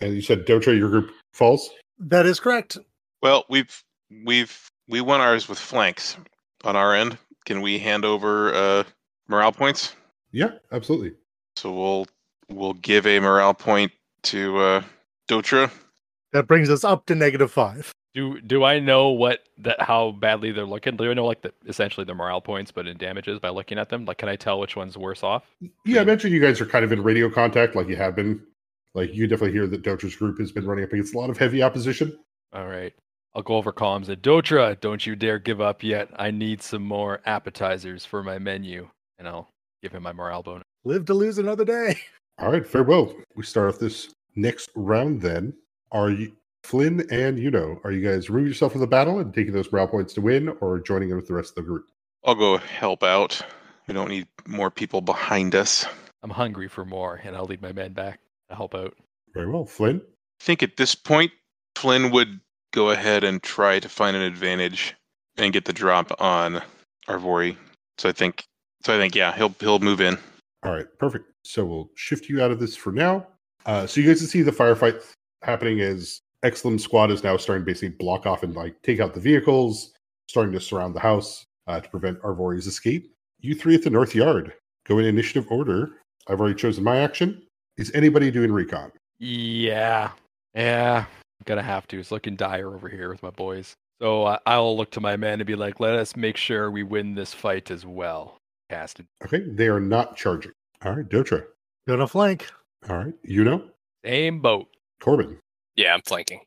And 0.00 0.14
you 0.14 0.22
said 0.22 0.46
Dotra, 0.46 0.76
your 0.76 0.88
group 0.88 1.10
falls. 1.32 1.70
That 1.98 2.26
is 2.26 2.40
correct. 2.40 2.78
Well, 3.22 3.44
we've 3.48 3.82
we've 4.24 4.70
we 4.88 5.00
won 5.00 5.20
ours 5.20 5.48
with 5.48 5.58
flanks 5.58 6.16
on 6.64 6.76
our 6.76 6.94
end. 6.94 7.18
Can 7.44 7.60
we 7.60 7.78
hand 7.78 8.04
over 8.04 8.54
uh, 8.54 8.84
morale 9.28 9.52
points? 9.52 9.94
Yeah, 10.32 10.52
absolutely. 10.72 11.12
So 11.56 11.72
we'll 11.72 12.06
we'll 12.48 12.74
give 12.74 13.06
a 13.06 13.20
morale 13.20 13.54
point 13.54 13.92
to 14.24 14.58
uh, 14.58 14.82
Dotra. 15.28 15.70
That 16.32 16.46
brings 16.46 16.70
us 16.70 16.84
up 16.84 17.06
to 17.06 17.14
negative 17.14 17.50
five. 17.50 17.92
Do 18.14 18.40
do 18.40 18.64
I 18.64 18.80
know 18.80 19.08
what 19.10 19.40
that 19.58 19.80
how 19.80 20.12
badly 20.12 20.50
they're 20.50 20.64
looking? 20.64 20.96
Do 20.96 21.10
I 21.10 21.14
know 21.14 21.26
like 21.26 21.42
the 21.42 21.52
essentially 21.66 22.04
the 22.04 22.14
morale 22.14 22.40
points, 22.40 22.72
but 22.72 22.86
in 22.86 22.96
damages 22.96 23.38
by 23.38 23.50
looking 23.50 23.78
at 23.78 23.88
them? 23.88 24.04
Like, 24.04 24.18
can 24.18 24.28
I 24.28 24.36
tell 24.36 24.58
which 24.58 24.74
one's 24.76 24.96
worse 24.96 25.22
off? 25.22 25.44
Yeah, 25.84 26.00
I 26.00 26.04
mentioned 26.04 26.32
you 26.32 26.40
guys 26.40 26.60
are 26.60 26.66
kind 26.66 26.84
of 26.84 26.92
in 26.92 27.02
radio 27.02 27.30
contact, 27.30 27.76
like 27.76 27.88
you 27.88 27.96
have 27.96 28.16
been. 28.16 28.42
Like 28.94 29.14
you 29.14 29.28
definitely 29.28 29.52
hear 29.52 29.68
that 29.68 29.82
Dotra's 29.82 30.16
group 30.16 30.38
has 30.40 30.50
been 30.50 30.66
running 30.66 30.82
up 30.82 30.92
against 30.92 31.14
a 31.14 31.18
lot 31.18 31.30
of 31.30 31.38
heavy 31.38 31.62
opposition. 31.62 32.18
All 32.52 32.66
right, 32.66 32.92
I'll 33.34 33.42
go 33.42 33.54
over 33.54 33.70
columns. 33.70 34.08
And 34.08 34.20
Dotra, 34.20 34.80
don't 34.80 35.06
you 35.06 35.14
dare 35.14 35.38
give 35.38 35.60
up 35.60 35.84
yet. 35.84 36.10
I 36.16 36.32
need 36.32 36.60
some 36.60 36.82
more 36.82 37.20
appetizers 37.24 38.04
for 38.04 38.24
my 38.24 38.40
menu, 38.40 38.88
and 39.18 39.28
I'll 39.28 39.48
give 39.80 39.92
him 39.92 40.02
my 40.02 40.12
morale 40.12 40.42
bonus. 40.42 40.64
Live 40.84 41.04
to 41.04 41.14
lose 41.14 41.38
another 41.38 41.64
day. 41.64 42.00
All 42.38 42.50
right, 42.50 42.66
farewell. 42.66 43.14
We 43.36 43.44
start 43.44 43.72
off 43.72 43.78
this 43.78 44.12
next 44.34 44.70
round. 44.74 45.20
Then 45.20 45.54
are 45.92 46.10
you 46.10 46.32
Flynn 46.62 47.06
and 47.10 47.38
you 47.38 47.50
know, 47.50 47.80
Are 47.84 47.90
you 47.90 48.06
guys 48.06 48.28
removing 48.28 48.48
yourself 48.48 48.72
from 48.72 48.80
the 48.80 48.86
battle 48.86 49.18
and 49.18 49.32
taking 49.32 49.52
those 49.52 49.72
morale 49.72 49.88
points 49.88 50.12
to 50.14 50.20
win, 50.20 50.50
or 50.60 50.78
joining 50.78 51.10
in 51.10 51.16
with 51.16 51.26
the 51.26 51.34
rest 51.34 51.50
of 51.50 51.54
the 51.56 51.62
group? 51.62 51.86
I'll 52.24 52.34
go 52.34 52.58
help 52.58 53.02
out. 53.02 53.40
We 53.86 53.94
don't 53.94 54.10
need 54.10 54.28
more 54.46 54.70
people 54.70 55.00
behind 55.00 55.54
us. 55.54 55.86
I'm 56.22 56.30
hungry 56.30 56.68
for 56.68 56.84
more, 56.84 57.20
and 57.24 57.34
I'll 57.34 57.46
lead 57.46 57.62
my 57.62 57.72
men 57.72 57.92
back 57.92 58.20
to 58.50 58.54
help 58.54 58.74
out. 58.74 58.94
Very 59.32 59.50
well, 59.50 59.64
Flynn. 59.64 60.02
I 60.04 60.44
think 60.44 60.62
at 60.62 60.76
this 60.76 60.94
point, 60.94 61.32
Flynn 61.76 62.10
would 62.10 62.40
go 62.72 62.90
ahead 62.90 63.24
and 63.24 63.42
try 63.42 63.80
to 63.80 63.88
find 63.88 64.16
an 64.16 64.22
advantage 64.22 64.94
and 65.38 65.52
get 65.52 65.64
the 65.64 65.72
drop 65.72 66.12
on 66.20 66.62
Arvori. 67.08 67.56
So 67.98 68.08
I 68.08 68.12
think, 68.12 68.44
so 68.84 68.94
I 68.94 68.98
think, 68.98 69.14
yeah, 69.14 69.34
he'll 69.34 69.54
he'll 69.60 69.78
move 69.78 70.00
in. 70.00 70.18
All 70.62 70.72
right, 70.72 70.86
perfect. 70.98 71.24
So 71.44 71.64
we'll 71.64 71.90
shift 71.94 72.28
you 72.28 72.42
out 72.42 72.50
of 72.50 72.60
this 72.60 72.76
for 72.76 72.92
now. 72.92 73.26
Uh, 73.64 73.86
so 73.86 74.00
you 74.00 74.06
guys 74.06 74.18
can 74.18 74.28
see 74.28 74.42
the 74.42 74.50
firefight 74.50 75.02
happening 75.42 75.80
as 75.80 76.20
Exlum 76.44 76.80
squad 76.80 77.10
is 77.10 77.22
now 77.22 77.36
starting 77.36 77.64
to 77.64 77.70
basically 77.70 77.90
block 77.90 78.26
off 78.26 78.42
and 78.42 78.54
like 78.54 78.80
take 78.82 79.00
out 79.00 79.14
the 79.14 79.20
vehicles, 79.20 79.92
starting 80.28 80.52
to 80.52 80.60
surround 80.60 80.94
the 80.94 81.00
house 81.00 81.44
uh, 81.66 81.80
to 81.80 81.88
prevent 81.88 82.20
Arvori's 82.22 82.66
escape. 82.66 83.12
You 83.40 83.54
three 83.54 83.74
at 83.74 83.82
the 83.82 83.90
North 83.90 84.14
Yard 84.14 84.52
go 84.86 84.98
in 84.98 85.04
initiative 85.04 85.46
order. 85.50 85.90
I've 86.28 86.40
already 86.40 86.54
chosen 86.54 86.84
my 86.84 86.98
action. 86.98 87.42
Is 87.76 87.90
anybody 87.94 88.30
doing 88.30 88.52
recon? 88.52 88.92
Yeah, 89.18 90.10
yeah, 90.54 91.04
I'm 91.06 91.44
gonna 91.44 91.62
have 91.62 91.86
to. 91.88 91.98
It's 91.98 92.10
looking 92.10 92.36
dire 92.36 92.74
over 92.74 92.88
here 92.88 93.10
with 93.10 93.22
my 93.22 93.30
boys. 93.30 93.74
So 94.00 94.24
uh, 94.24 94.38
I'll 94.46 94.76
look 94.76 94.90
to 94.92 95.00
my 95.00 95.16
men 95.16 95.40
and 95.40 95.46
be 95.46 95.56
like, 95.56 95.78
let 95.78 95.94
us 95.94 96.16
make 96.16 96.38
sure 96.38 96.70
we 96.70 96.82
win 96.82 97.14
this 97.14 97.34
fight 97.34 97.70
as 97.70 97.84
well. 97.84 98.38
Casted. 98.70 99.06
Okay, 99.24 99.40
they 99.40 99.68
are 99.68 99.80
not 99.80 100.16
charging. 100.16 100.52
All 100.82 100.92
right, 100.92 101.06
Dotra. 101.06 101.44
Gonna 101.86 102.06
flank. 102.06 102.50
All 102.88 102.96
right, 102.96 103.14
you 103.22 103.44
know, 103.44 103.62
Same 104.04 104.40
boat. 104.40 104.68
Corbin. 105.00 105.38
Yeah, 105.76 105.94
I'm 105.94 106.02
flanking. 106.02 106.40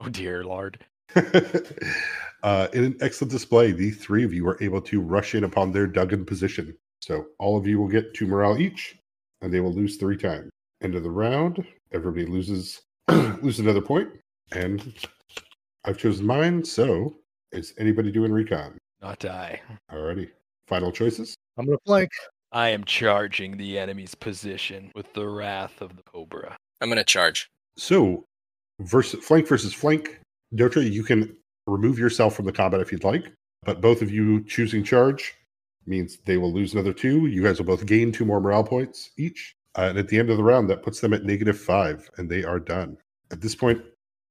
Oh 0.00 0.08
dear 0.08 0.44
lord. 0.44 0.84
uh, 1.16 2.68
in 2.72 2.84
an 2.84 2.96
excellent 3.00 3.30
display, 3.30 3.72
the 3.72 3.90
three 3.90 4.24
of 4.24 4.32
you 4.32 4.46
are 4.48 4.62
able 4.62 4.80
to 4.80 5.00
rush 5.00 5.34
in 5.34 5.44
upon 5.44 5.72
their 5.72 5.86
Duggan 5.86 6.24
position. 6.24 6.76
So 7.00 7.26
all 7.38 7.56
of 7.56 7.66
you 7.66 7.78
will 7.78 7.88
get 7.88 8.14
two 8.14 8.26
morale 8.26 8.58
each, 8.58 8.96
and 9.40 9.52
they 9.52 9.60
will 9.60 9.72
lose 9.72 9.96
three 9.96 10.16
times. 10.16 10.50
End 10.82 10.94
of 10.94 11.02
the 11.02 11.10
round, 11.10 11.64
everybody 11.92 12.26
loses 12.26 12.80
lose 13.08 13.60
another 13.60 13.80
point. 13.80 14.08
And 14.52 14.94
I've 15.84 15.98
chosen 15.98 16.26
mine. 16.26 16.64
So 16.64 17.16
is 17.52 17.74
anybody 17.78 18.10
doing 18.10 18.32
recon? 18.32 18.78
Not 19.00 19.24
I. 19.24 19.60
Alrighty. 19.90 20.30
Final 20.66 20.92
choices. 20.92 21.34
I'm 21.58 21.66
gonna 21.66 21.78
flank. 21.86 22.10
I 22.52 22.68
am 22.68 22.84
charging 22.84 23.56
the 23.56 23.78
enemy's 23.78 24.14
position 24.14 24.92
with 24.94 25.12
the 25.14 25.26
wrath 25.26 25.80
of 25.80 25.96
the 25.96 26.02
cobra. 26.02 26.56
I'm 26.80 26.88
gonna 26.88 27.04
charge. 27.04 27.48
So, 27.76 28.24
versus 28.80 29.24
flank 29.24 29.48
versus 29.48 29.72
flank, 29.72 30.20
Dotra, 30.54 30.90
you 30.90 31.02
can 31.02 31.36
remove 31.66 31.98
yourself 31.98 32.34
from 32.34 32.46
the 32.46 32.52
combat 32.52 32.80
if 32.80 32.92
you'd 32.92 33.04
like, 33.04 33.32
but 33.64 33.80
both 33.80 34.02
of 34.02 34.10
you 34.10 34.44
choosing 34.44 34.84
charge 34.84 35.34
means 35.86 36.18
they 36.24 36.36
will 36.36 36.52
lose 36.52 36.74
another 36.74 36.92
two. 36.92 37.26
You 37.26 37.42
guys 37.42 37.58
will 37.58 37.66
both 37.66 37.86
gain 37.86 38.12
two 38.12 38.24
more 38.24 38.40
morale 38.40 38.64
points 38.64 39.10
each. 39.18 39.54
Uh, 39.76 39.86
and 39.88 39.98
at 39.98 40.08
the 40.08 40.18
end 40.18 40.30
of 40.30 40.36
the 40.36 40.44
round, 40.44 40.68
that 40.68 40.82
puts 40.82 41.00
them 41.00 41.14
at 41.14 41.24
negative 41.24 41.58
five, 41.58 42.10
and 42.18 42.28
they 42.28 42.44
are 42.44 42.60
done. 42.60 42.98
At 43.30 43.40
this 43.40 43.54
point, 43.54 43.82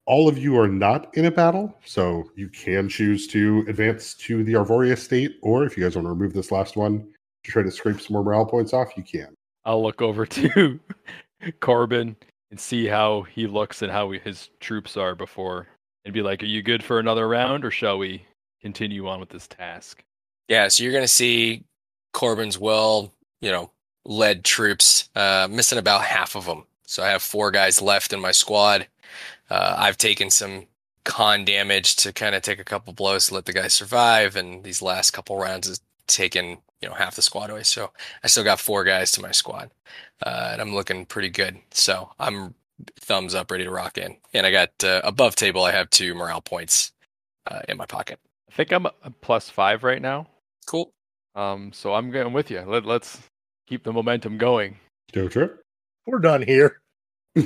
all 0.06 0.28
of 0.28 0.38
you 0.38 0.58
are 0.58 0.68
not 0.68 1.16
in 1.16 1.24
a 1.24 1.30
battle, 1.30 1.76
so 1.84 2.24
you 2.36 2.48
can 2.48 2.88
choose 2.88 3.26
to 3.28 3.64
advance 3.68 4.14
to 4.14 4.44
the 4.44 4.52
Arvori 4.52 4.92
estate, 4.92 5.36
or 5.42 5.64
if 5.64 5.76
you 5.76 5.82
guys 5.82 5.96
want 5.96 6.06
to 6.06 6.10
remove 6.10 6.32
this 6.32 6.52
last 6.52 6.76
one 6.76 7.08
to 7.44 7.50
try 7.50 7.62
to 7.62 7.70
scrape 7.70 8.00
some 8.00 8.14
more 8.14 8.22
morale 8.22 8.46
points 8.46 8.72
off, 8.72 8.96
you 8.96 9.02
can. 9.02 9.34
I'll 9.64 9.82
look 9.82 10.00
over 10.00 10.26
to 10.26 10.80
Corbin 11.60 12.16
and 12.52 12.60
see 12.60 12.86
how 12.86 13.22
he 13.22 13.46
looks 13.46 13.80
and 13.80 13.90
how 13.90 14.10
his 14.10 14.50
troops 14.60 14.98
are 14.98 15.14
before, 15.14 15.66
and 16.04 16.12
be 16.12 16.20
like, 16.20 16.42
"Are 16.42 16.46
you 16.46 16.62
good 16.62 16.84
for 16.84 17.00
another 17.00 17.26
round, 17.26 17.64
or 17.64 17.70
shall 17.70 17.96
we 17.96 18.26
continue 18.60 19.08
on 19.08 19.20
with 19.20 19.30
this 19.30 19.48
task?" 19.48 20.04
Yeah, 20.48 20.68
so 20.68 20.82
you're 20.82 20.92
gonna 20.92 21.08
see 21.08 21.64
Corbin's 22.12 22.58
well, 22.58 23.10
you 23.40 23.50
know, 23.50 23.70
led 24.04 24.44
troops, 24.44 25.08
uh, 25.16 25.48
missing 25.50 25.78
about 25.78 26.04
half 26.04 26.36
of 26.36 26.44
them. 26.44 26.66
So 26.86 27.02
I 27.02 27.08
have 27.08 27.22
four 27.22 27.50
guys 27.50 27.80
left 27.80 28.12
in 28.12 28.20
my 28.20 28.32
squad. 28.32 28.86
Uh, 29.48 29.74
I've 29.78 29.96
taken 29.96 30.28
some 30.28 30.66
con 31.04 31.46
damage 31.46 31.96
to 31.96 32.12
kind 32.12 32.34
of 32.34 32.42
take 32.42 32.58
a 32.58 32.64
couple 32.64 32.92
blows 32.92 33.28
to 33.28 33.34
let 33.34 33.46
the 33.46 33.54
guys 33.54 33.72
survive, 33.72 34.36
and 34.36 34.62
these 34.62 34.82
last 34.82 35.12
couple 35.12 35.38
rounds 35.38 35.68
has 35.68 35.80
taken 36.06 36.58
you 36.82 36.88
know 36.88 36.94
half 36.94 37.14
the 37.14 37.22
squad 37.22 37.50
away. 37.50 37.62
So 37.62 37.90
I 38.22 38.26
still 38.26 38.44
got 38.44 38.60
four 38.60 38.84
guys 38.84 39.12
to 39.12 39.22
my 39.22 39.30
squad, 39.30 39.70
uh, 40.24 40.50
and 40.52 40.60
I'm 40.60 40.74
looking 40.74 41.06
pretty 41.06 41.30
good. 41.30 41.58
So 41.70 42.10
I'm 42.18 42.54
thumbs 43.00 43.34
up, 43.34 43.50
ready 43.50 43.64
to 43.64 43.70
rock 43.70 43.98
in. 43.98 44.16
And 44.34 44.46
I 44.46 44.50
got 44.50 44.70
uh, 44.84 45.00
above 45.04 45.36
table. 45.36 45.64
I 45.64 45.72
have 45.72 45.90
two 45.90 46.14
morale 46.14 46.40
points 46.40 46.92
uh, 47.46 47.60
in 47.68 47.76
my 47.76 47.86
pocket. 47.86 48.18
I 48.50 48.54
think 48.54 48.72
I'm 48.72 48.86
a 48.86 49.10
plus 49.20 49.48
five 49.48 49.84
right 49.84 50.02
now. 50.02 50.26
Cool. 50.66 50.92
Um, 51.34 51.72
so 51.72 51.94
I'm 51.94 52.10
going 52.10 52.32
with 52.32 52.50
you. 52.50 52.60
Let, 52.60 52.84
let's 52.84 53.18
keep 53.66 53.84
the 53.84 53.92
momentum 53.92 54.36
going. 54.38 54.76
Dotra. 55.12 55.50
We're 56.06 56.18
done 56.18 56.42
here. 56.42 56.80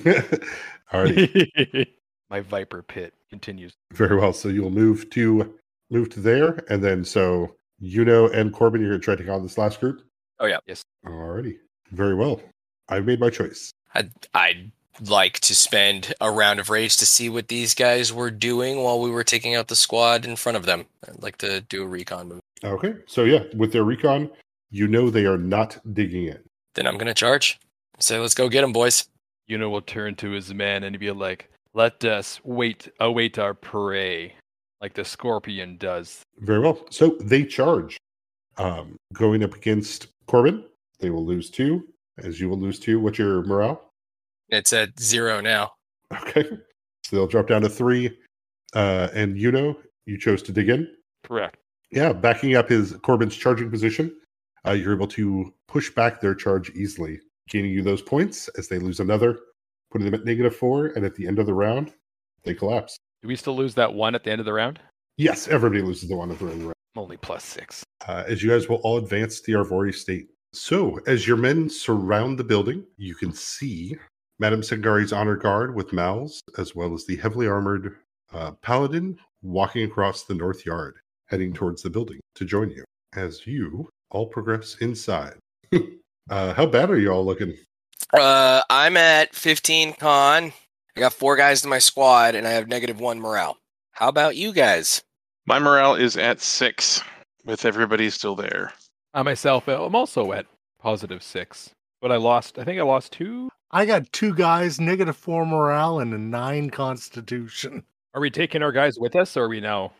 Alrighty. 0.92 1.86
My 2.30 2.40
viper 2.40 2.82
pit 2.82 3.14
continues. 3.30 3.72
Very 3.92 4.16
well. 4.16 4.32
So 4.32 4.48
you'll 4.48 4.70
move 4.70 5.08
to 5.10 5.54
move 5.90 6.10
to 6.10 6.20
there, 6.20 6.64
and 6.68 6.82
then 6.82 7.04
so 7.04 7.54
Yuno 7.82 8.32
and 8.32 8.52
Corbin, 8.52 8.80
you're 8.80 8.90
gonna 8.90 9.00
try 9.00 9.14
to 9.14 9.22
take 9.22 9.30
on 9.30 9.42
this 9.42 9.58
last 9.58 9.80
group. 9.80 10.02
Oh 10.38 10.46
yeah. 10.46 10.58
Yes. 10.66 10.82
Alrighty. 11.04 11.56
Very 11.92 12.14
well. 12.14 12.40
I've 12.88 13.04
made 13.04 13.20
my 13.20 13.30
choice. 13.30 13.70
I'd, 13.94 14.10
I'd 14.34 14.70
like 15.00 15.40
to 15.40 15.54
spend 15.54 16.14
a 16.20 16.30
round 16.30 16.60
of 16.60 16.70
rage 16.70 16.96
to 16.98 17.06
see 17.06 17.28
what 17.28 17.48
these 17.48 17.74
guys 17.74 18.12
were 18.12 18.30
doing 18.30 18.82
while 18.82 19.00
we 19.00 19.10
were 19.10 19.24
taking 19.24 19.54
out 19.54 19.68
the 19.68 19.76
squad 19.76 20.24
in 20.24 20.36
front 20.36 20.56
of 20.56 20.66
them. 20.66 20.86
I'd 21.06 21.22
like 21.22 21.38
to 21.38 21.60
do 21.62 21.82
a 21.82 21.86
recon 21.86 22.28
move. 22.28 22.40
Okay. 22.64 22.94
So 23.06 23.24
yeah, 23.24 23.44
with 23.54 23.72
their 23.72 23.84
recon, 23.84 24.30
you 24.70 24.88
know 24.88 25.10
they 25.10 25.26
are 25.26 25.38
not 25.38 25.78
digging 25.94 26.26
in. 26.26 26.38
Then 26.74 26.86
I'm 26.86 26.98
gonna 26.98 27.14
charge. 27.14 27.58
Say, 27.98 28.18
let's 28.18 28.34
go 28.34 28.48
get 28.48 28.60
them, 28.60 28.72
boys. 28.72 29.08
Yuno 29.48 29.70
will 29.70 29.80
turn 29.82 30.14
to 30.16 30.30
his 30.30 30.52
men 30.52 30.84
and 30.84 30.98
be 30.98 31.10
like, 31.10 31.48
"Let 31.72 32.04
us 32.04 32.40
wait, 32.44 32.88
await 33.00 33.38
our 33.38 33.54
prey, 33.54 34.34
like 34.80 34.94
the 34.94 35.04
scorpion 35.04 35.76
does." 35.76 36.22
Very 36.38 36.60
well. 36.60 36.78
So 36.90 37.16
they 37.20 37.44
charge. 37.44 37.96
Um, 38.58 38.96
going 39.12 39.44
up 39.44 39.54
against 39.54 40.08
Corbin, 40.26 40.64
they 40.98 41.10
will 41.10 41.26
lose 41.26 41.50
two, 41.50 41.86
as 42.18 42.40
you 42.40 42.48
will 42.48 42.58
lose 42.58 42.78
two. 42.78 42.98
What's 43.00 43.18
your 43.18 43.42
morale? 43.42 43.90
It's 44.48 44.72
at 44.72 44.98
zero 44.98 45.40
now. 45.40 45.72
Okay. 46.22 46.48
So 47.04 47.16
they'll 47.16 47.26
drop 47.26 47.48
down 47.48 47.62
to 47.62 47.68
three. 47.68 48.16
Uh, 48.74 49.08
and 49.14 49.38
you 49.38 49.52
know, 49.52 49.76
you 50.06 50.18
chose 50.18 50.42
to 50.42 50.52
dig 50.52 50.68
in. 50.68 50.88
Correct. 51.24 51.56
Yeah, 51.90 52.12
backing 52.12 52.56
up 52.56 52.68
his 52.68 52.92
Corbin's 53.02 53.36
charging 53.36 53.70
position, 53.70 54.14
uh, 54.66 54.72
you're 54.72 54.94
able 54.94 55.06
to 55.08 55.54
push 55.68 55.90
back 55.90 56.20
their 56.20 56.34
charge 56.34 56.70
easily, 56.70 57.20
gaining 57.48 57.72
you 57.72 57.82
those 57.82 58.02
points 58.02 58.48
as 58.58 58.68
they 58.68 58.78
lose 58.78 59.00
another, 59.00 59.38
putting 59.90 60.04
them 60.04 60.14
at 60.14 60.24
negative 60.24 60.56
four. 60.56 60.86
And 60.88 61.04
at 61.04 61.14
the 61.14 61.26
end 61.26 61.38
of 61.38 61.46
the 61.46 61.54
round, 61.54 61.92
they 62.44 62.54
collapse. 62.54 62.96
Do 63.26 63.30
we 63.30 63.34
still 63.34 63.56
lose 63.56 63.74
that 63.74 63.92
one 63.92 64.14
at 64.14 64.22
the 64.22 64.30
end 64.30 64.38
of 64.38 64.44
the 64.44 64.52
round? 64.52 64.78
Yes, 65.16 65.48
everybody 65.48 65.82
loses 65.82 66.08
the 66.08 66.14
one 66.14 66.30
at 66.30 66.38
the 66.38 66.44
end 66.44 66.52
of 66.52 66.58
the 66.60 66.64
round. 66.66 66.76
I'm 66.94 67.02
only 67.02 67.16
plus 67.16 67.42
six. 67.42 67.82
uh, 68.06 68.22
as 68.28 68.40
you 68.40 68.50
guys 68.50 68.68
will 68.68 68.76
all 68.84 68.98
advance 68.98 69.40
to 69.40 69.52
the 69.52 69.58
Arvori 69.58 69.92
state. 69.92 70.28
So, 70.52 71.00
as 71.08 71.26
your 71.26 71.36
men 71.36 71.68
surround 71.68 72.38
the 72.38 72.44
building, 72.44 72.84
you 72.98 73.16
can 73.16 73.32
see 73.32 73.96
Madame 74.38 74.60
Sangari's 74.60 75.12
honor 75.12 75.34
guard 75.34 75.74
with 75.74 75.90
Mals, 75.90 76.38
as 76.56 76.76
well 76.76 76.94
as 76.94 77.04
the 77.04 77.16
heavily 77.16 77.48
armored 77.48 77.96
uh, 78.32 78.52
paladin 78.62 79.18
walking 79.42 79.82
across 79.82 80.22
the 80.22 80.34
north 80.34 80.64
yard, 80.64 80.94
heading 81.26 81.52
towards 81.52 81.82
the 81.82 81.90
building 81.90 82.20
to 82.36 82.44
join 82.44 82.70
you 82.70 82.84
as 83.16 83.44
you 83.44 83.88
all 84.12 84.28
progress 84.28 84.76
inside. 84.76 85.34
uh, 86.30 86.54
how 86.54 86.64
bad 86.64 86.90
are 86.90 86.98
you 86.98 87.10
all 87.10 87.26
looking? 87.26 87.56
Uh, 88.12 88.62
I'm 88.70 88.96
at 88.96 89.34
15 89.34 89.94
con. 89.94 90.52
I 90.96 91.00
got 91.00 91.12
four 91.12 91.36
guys 91.36 91.62
in 91.62 91.68
my 91.68 91.78
squad, 91.78 92.34
and 92.34 92.48
I 92.48 92.52
have 92.52 92.68
negative 92.68 92.98
one 92.98 93.20
morale. 93.20 93.58
How 93.92 94.08
about 94.08 94.34
you 94.34 94.50
guys? 94.50 95.02
My 95.44 95.58
morale 95.58 95.94
is 95.94 96.16
at 96.16 96.40
six, 96.40 97.02
with 97.44 97.66
everybody 97.66 98.08
still 98.08 98.34
there. 98.34 98.72
I 99.12 99.22
myself, 99.22 99.68
I'm 99.68 99.94
also 99.94 100.32
at 100.32 100.46
positive 100.80 101.22
six, 101.22 101.70
but 102.00 102.10
I 102.10 102.16
lost. 102.16 102.58
I 102.58 102.64
think 102.64 102.80
I 102.80 102.82
lost 102.82 103.12
two. 103.12 103.50
I 103.70 103.84
got 103.84 104.10
two 104.12 104.34
guys, 104.34 104.80
negative 104.80 105.18
four 105.18 105.44
morale, 105.44 105.98
and 105.98 106.14
a 106.14 106.18
nine 106.18 106.70
constitution. 106.70 107.82
Are 108.14 108.20
we 108.22 108.30
taking 108.30 108.62
our 108.62 108.72
guys 108.72 108.98
with 108.98 109.14
us, 109.16 109.36
or 109.36 109.44
are 109.44 109.48
we 109.50 109.60
now? 109.60 109.92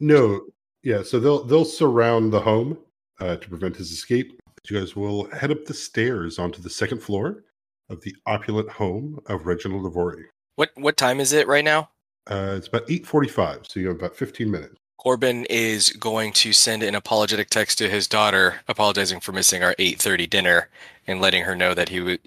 No, 0.00 0.40
yeah. 0.82 1.04
So 1.04 1.20
they'll 1.20 1.44
they'll 1.44 1.64
surround 1.64 2.32
the 2.32 2.40
home 2.40 2.78
uh, 3.20 3.36
to 3.36 3.48
prevent 3.48 3.76
his 3.76 3.92
escape. 3.92 4.40
You 4.68 4.80
guys 4.80 4.96
will 4.96 5.30
head 5.30 5.52
up 5.52 5.66
the 5.66 5.74
stairs 5.74 6.40
onto 6.40 6.60
the 6.60 6.70
second 6.70 7.00
floor 7.00 7.44
of 7.92 8.00
the 8.00 8.16
opulent 8.26 8.70
home 8.70 9.20
of 9.26 9.46
Reginald 9.46 9.84
Arvori. 9.84 10.24
What 10.56 10.70
what 10.76 10.96
time 10.96 11.20
is 11.20 11.32
it 11.32 11.46
right 11.46 11.64
now? 11.64 11.90
Uh, 12.26 12.54
it's 12.56 12.68
about 12.68 12.90
eight 12.90 13.06
forty-five, 13.06 13.66
so 13.68 13.80
you 13.80 13.88
have 13.88 13.96
about 13.96 14.16
fifteen 14.16 14.50
minutes. 14.50 14.74
Corbin 14.98 15.46
is 15.50 15.90
going 15.90 16.32
to 16.32 16.52
send 16.52 16.82
an 16.84 16.94
apologetic 16.94 17.50
text 17.50 17.78
to 17.78 17.88
his 17.88 18.06
daughter, 18.06 18.60
apologizing 18.68 19.18
for 19.18 19.32
missing 19.32 19.64
our 19.64 19.74
8:30 19.76 20.30
dinner 20.30 20.68
and 21.08 21.20
letting 21.20 21.42
her 21.42 21.56
know 21.56 21.74
that 21.74 21.88
he 21.88 21.98
w- 21.98 22.18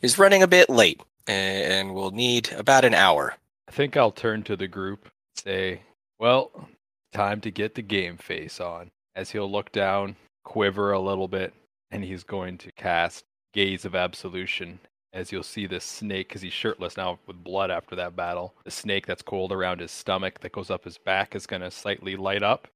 is 0.00 0.18
running 0.18 0.42
a 0.42 0.48
bit 0.48 0.70
late 0.70 1.02
and 1.26 1.94
will 1.94 2.10
need 2.10 2.50
about 2.52 2.86
an 2.86 2.94
hour. 2.94 3.34
I 3.68 3.72
think 3.72 3.98
I'll 3.98 4.12
turn 4.12 4.42
to 4.44 4.56
the 4.56 4.66
group, 4.66 5.10
say, 5.36 5.82
"Well, 6.18 6.68
time 7.12 7.42
to 7.42 7.50
get 7.50 7.74
the 7.74 7.82
game 7.82 8.16
face 8.16 8.60
on." 8.60 8.90
As 9.14 9.30
he'll 9.30 9.50
look 9.50 9.70
down, 9.72 10.16
quiver 10.42 10.92
a 10.92 11.00
little 11.00 11.28
bit, 11.28 11.52
and 11.90 12.02
he's 12.02 12.24
going 12.24 12.56
to 12.58 12.72
cast 12.72 13.24
Gaze 13.52 13.84
of 13.84 13.94
Absolution. 13.94 14.80
As 15.12 15.30
you'll 15.30 15.42
see 15.42 15.66
this 15.66 15.84
snake, 15.84 16.28
because 16.28 16.40
he's 16.40 16.52
shirtless 16.54 16.96
now 16.96 17.18
with 17.26 17.44
blood 17.44 17.70
after 17.70 17.94
that 17.96 18.16
battle, 18.16 18.54
the 18.64 18.70
snake 18.70 19.06
that's 19.06 19.22
coiled 19.22 19.52
around 19.52 19.80
his 19.80 19.90
stomach 19.90 20.40
that 20.40 20.52
goes 20.52 20.70
up 20.70 20.84
his 20.84 20.96
back 20.96 21.34
is 21.34 21.46
going 21.46 21.62
to 21.62 21.70
slightly 21.70 22.16
light 22.16 22.42
up 22.42 22.68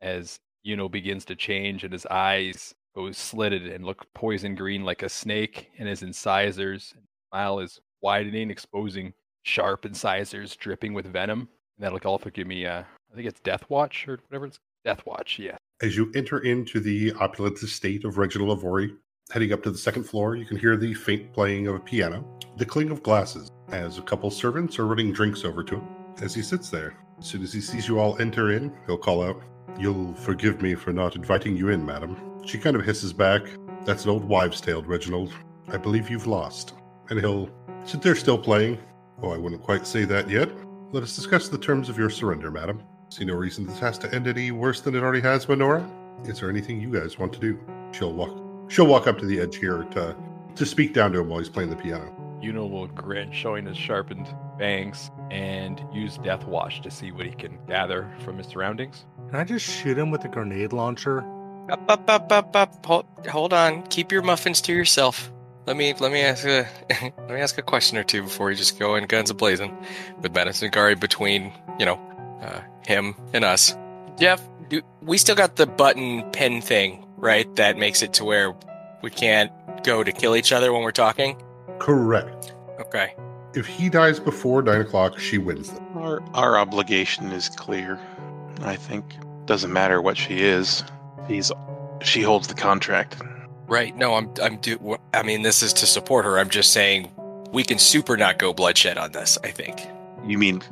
as 0.00 0.40
Yuno 0.66 0.90
begins 0.90 1.24
to 1.26 1.36
change 1.36 1.84
and 1.84 1.92
his 1.92 2.06
eyes 2.06 2.74
go 2.96 3.12
slitted 3.12 3.66
and 3.66 3.84
look 3.84 4.06
poison 4.14 4.54
green 4.54 4.84
like 4.84 5.02
a 5.02 5.08
snake, 5.08 5.70
and 5.78 5.88
his 5.88 6.02
incisors 6.02 6.94
smile 7.30 7.60
is 7.60 7.80
widening, 8.02 8.50
exposing 8.50 9.12
sharp 9.42 9.84
incisors 9.84 10.56
dripping 10.56 10.94
with 10.94 11.06
venom. 11.06 11.48
And 11.76 11.84
that'll 11.84 11.98
also 12.10 12.30
give 12.30 12.46
me, 12.46 12.66
uh, 12.66 12.82
I 13.12 13.14
think 13.14 13.28
it's 13.28 13.40
Death 13.40 13.68
Watch 13.68 14.08
or 14.08 14.18
whatever 14.28 14.46
it's 14.46 14.58
Death 14.84 15.04
Watch, 15.04 15.38
yeah. 15.38 15.56
As 15.82 15.96
you 15.96 16.10
enter 16.14 16.38
into 16.38 16.80
the 16.80 17.12
opulent 17.20 17.62
estate 17.62 18.04
of 18.04 18.16
Reginald 18.16 18.58
Arvori, 18.58 18.96
heading 19.30 19.52
up 19.52 19.62
to 19.62 19.70
the 19.70 19.78
second 19.78 20.04
floor, 20.04 20.36
you 20.36 20.44
can 20.44 20.56
hear 20.56 20.76
the 20.76 20.94
faint 20.94 21.32
playing 21.32 21.66
of 21.66 21.74
a 21.74 21.80
piano, 21.80 22.24
the 22.56 22.64
cling 22.64 22.90
of 22.90 23.02
glasses, 23.02 23.50
as 23.68 23.98
a 23.98 24.02
couple 24.02 24.30
servants 24.30 24.78
are 24.78 24.86
running 24.86 25.12
drinks 25.12 25.44
over 25.44 25.64
to 25.64 25.76
him. 25.76 25.88
As 26.22 26.34
he 26.34 26.42
sits 26.42 26.70
there, 26.70 26.96
as 27.18 27.26
soon 27.26 27.42
as 27.42 27.52
he 27.52 27.60
sees 27.60 27.88
you 27.88 27.98
all 27.98 28.16
enter 28.18 28.52
in, 28.52 28.72
he'll 28.86 28.98
call 28.98 29.22
out, 29.22 29.42
You'll 29.78 30.14
forgive 30.14 30.62
me 30.62 30.74
for 30.74 30.92
not 30.92 31.16
inviting 31.16 31.56
you 31.56 31.68
in, 31.68 31.84
madam. 31.84 32.16
She 32.46 32.56
kind 32.56 32.76
of 32.76 32.84
hisses 32.84 33.12
back, 33.12 33.42
That's 33.84 34.04
an 34.04 34.10
old 34.10 34.24
wives' 34.24 34.60
tale, 34.60 34.82
Reginald. 34.82 35.32
I 35.68 35.76
believe 35.76 36.08
you've 36.08 36.28
lost. 36.28 36.74
And 37.10 37.18
he'll 37.18 37.50
sit 37.84 38.00
there 38.00 38.14
still 38.14 38.38
playing. 38.38 38.78
Oh, 39.22 39.30
I 39.30 39.38
wouldn't 39.38 39.62
quite 39.62 39.86
say 39.86 40.04
that 40.04 40.30
yet. 40.30 40.48
Let 40.92 41.02
us 41.02 41.16
discuss 41.16 41.48
the 41.48 41.58
terms 41.58 41.88
of 41.88 41.98
your 41.98 42.10
surrender, 42.10 42.50
madam. 42.50 42.82
See 43.10 43.24
no 43.24 43.34
reason 43.34 43.66
this 43.66 43.80
has 43.80 43.98
to 43.98 44.14
end 44.14 44.28
any 44.28 44.50
worse 44.52 44.80
than 44.80 44.94
it 44.94 45.02
already 45.02 45.20
has, 45.20 45.46
Menora. 45.46 45.86
Is 46.28 46.40
there 46.40 46.48
anything 46.48 46.80
you 46.80 46.90
guys 46.90 47.18
want 47.18 47.32
to 47.34 47.40
do? 47.40 47.60
She'll 47.92 48.12
walk. 48.12 48.45
She'll 48.68 48.86
walk 48.86 49.06
up 49.06 49.18
to 49.18 49.26
the 49.26 49.40
edge 49.40 49.56
here 49.56 49.84
to 49.92 50.16
to 50.54 50.66
speak 50.66 50.94
down 50.94 51.12
to 51.12 51.20
him 51.20 51.28
while 51.28 51.38
he's 51.38 51.48
playing 51.48 51.70
the 51.70 51.76
piano. 51.76 52.12
Yuno 52.42 52.68
will 52.70 52.86
grin, 52.88 53.30
showing 53.32 53.66
his 53.66 53.76
sharpened 53.76 54.26
fangs, 54.58 55.10
and 55.30 55.82
use 55.92 56.18
Death 56.18 56.46
Watch 56.46 56.80
to 56.82 56.90
see 56.90 57.12
what 57.12 57.26
he 57.26 57.32
can 57.32 57.58
gather 57.66 58.10
from 58.24 58.38
his 58.38 58.46
surroundings. 58.46 59.04
Can 59.30 59.40
I 59.40 59.44
just 59.44 59.66
shoot 59.66 59.98
him 59.98 60.10
with 60.10 60.24
a 60.24 60.28
grenade 60.28 60.72
launcher? 60.72 61.20
Up, 61.68 61.82
up, 61.88 62.08
up, 62.08 62.30
up, 62.30 62.54
up. 62.54 62.86
Hold, 62.86 63.06
hold 63.28 63.52
on. 63.52 63.82
Keep 63.88 64.12
your 64.12 64.22
muffins 64.22 64.60
to 64.62 64.72
yourself. 64.72 65.32
Let 65.66 65.76
me 65.76 65.94
let 65.98 66.12
me 66.12 66.20
ask 66.22 66.46
a 66.46 66.68
let 67.02 67.28
me 67.28 67.40
ask 67.40 67.58
a 67.58 67.62
question 67.62 67.98
or 67.98 68.04
two 68.04 68.22
before 68.22 68.50
you 68.50 68.56
just 68.56 68.78
go 68.78 68.94
in 68.94 69.06
guns 69.06 69.30
a 69.30 69.34
blazing 69.34 69.76
with 70.22 70.32
Madame 70.32 70.52
Sangari 70.52 70.98
between 70.98 71.52
you 71.80 71.86
know 71.86 72.00
uh, 72.40 72.60
him 72.86 73.16
and 73.32 73.44
us. 73.44 73.76
Jeff, 74.16 74.40
do, 74.68 74.80
we 75.02 75.18
still 75.18 75.34
got 75.34 75.56
the 75.56 75.66
button 75.66 76.28
pen 76.30 76.60
thing, 76.60 77.04
right? 77.16 77.54
That 77.56 77.76
makes 77.76 78.02
it 78.02 78.12
to 78.14 78.24
where 78.24 78.54
we 79.02 79.10
can't 79.10 79.52
go 79.82 80.02
to 80.02 80.12
kill 80.12 80.36
each 80.36 80.52
other 80.52 80.72
when 80.72 80.82
we're 80.82 80.92
talking. 80.92 81.40
Correct. 81.78 82.54
Okay. 82.80 83.14
If 83.54 83.66
he 83.66 83.88
dies 83.88 84.20
before 84.20 84.62
nine 84.62 84.80
o'clock, 84.80 85.18
she 85.18 85.38
wins. 85.38 85.72
Them. 85.72 85.86
Our 85.94 86.22
our 86.34 86.58
obligation 86.58 87.32
is 87.32 87.48
clear. 87.48 87.98
I 88.62 88.76
think 88.76 89.04
doesn't 89.46 89.72
matter 89.72 90.02
what 90.02 90.16
she 90.16 90.42
is. 90.42 90.84
He's 91.26 91.50
she 92.02 92.22
holds 92.22 92.48
the 92.48 92.54
contract. 92.54 93.16
Right. 93.66 93.96
No, 93.96 94.14
I'm 94.14 94.30
I'm 94.42 94.56
do. 94.58 94.98
I 95.14 95.22
mean, 95.22 95.42
this 95.42 95.62
is 95.62 95.72
to 95.74 95.86
support 95.86 96.24
her. 96.24 96.38
I'm 96.38 96.50
just 96.50 96.72
saying 96.72 97.10
we 97.52 97.64
can 97.64 97.78
super 97.78 98.16
not 98.16 98.38
go 98.38 98.52
bloodshed 98.52 98.98
on 98.98 99.12
this. 99.12 99.38
I 99.42 99.50
think. 99.50 99.80
You 100.26 100.38
mean 100.38 100.62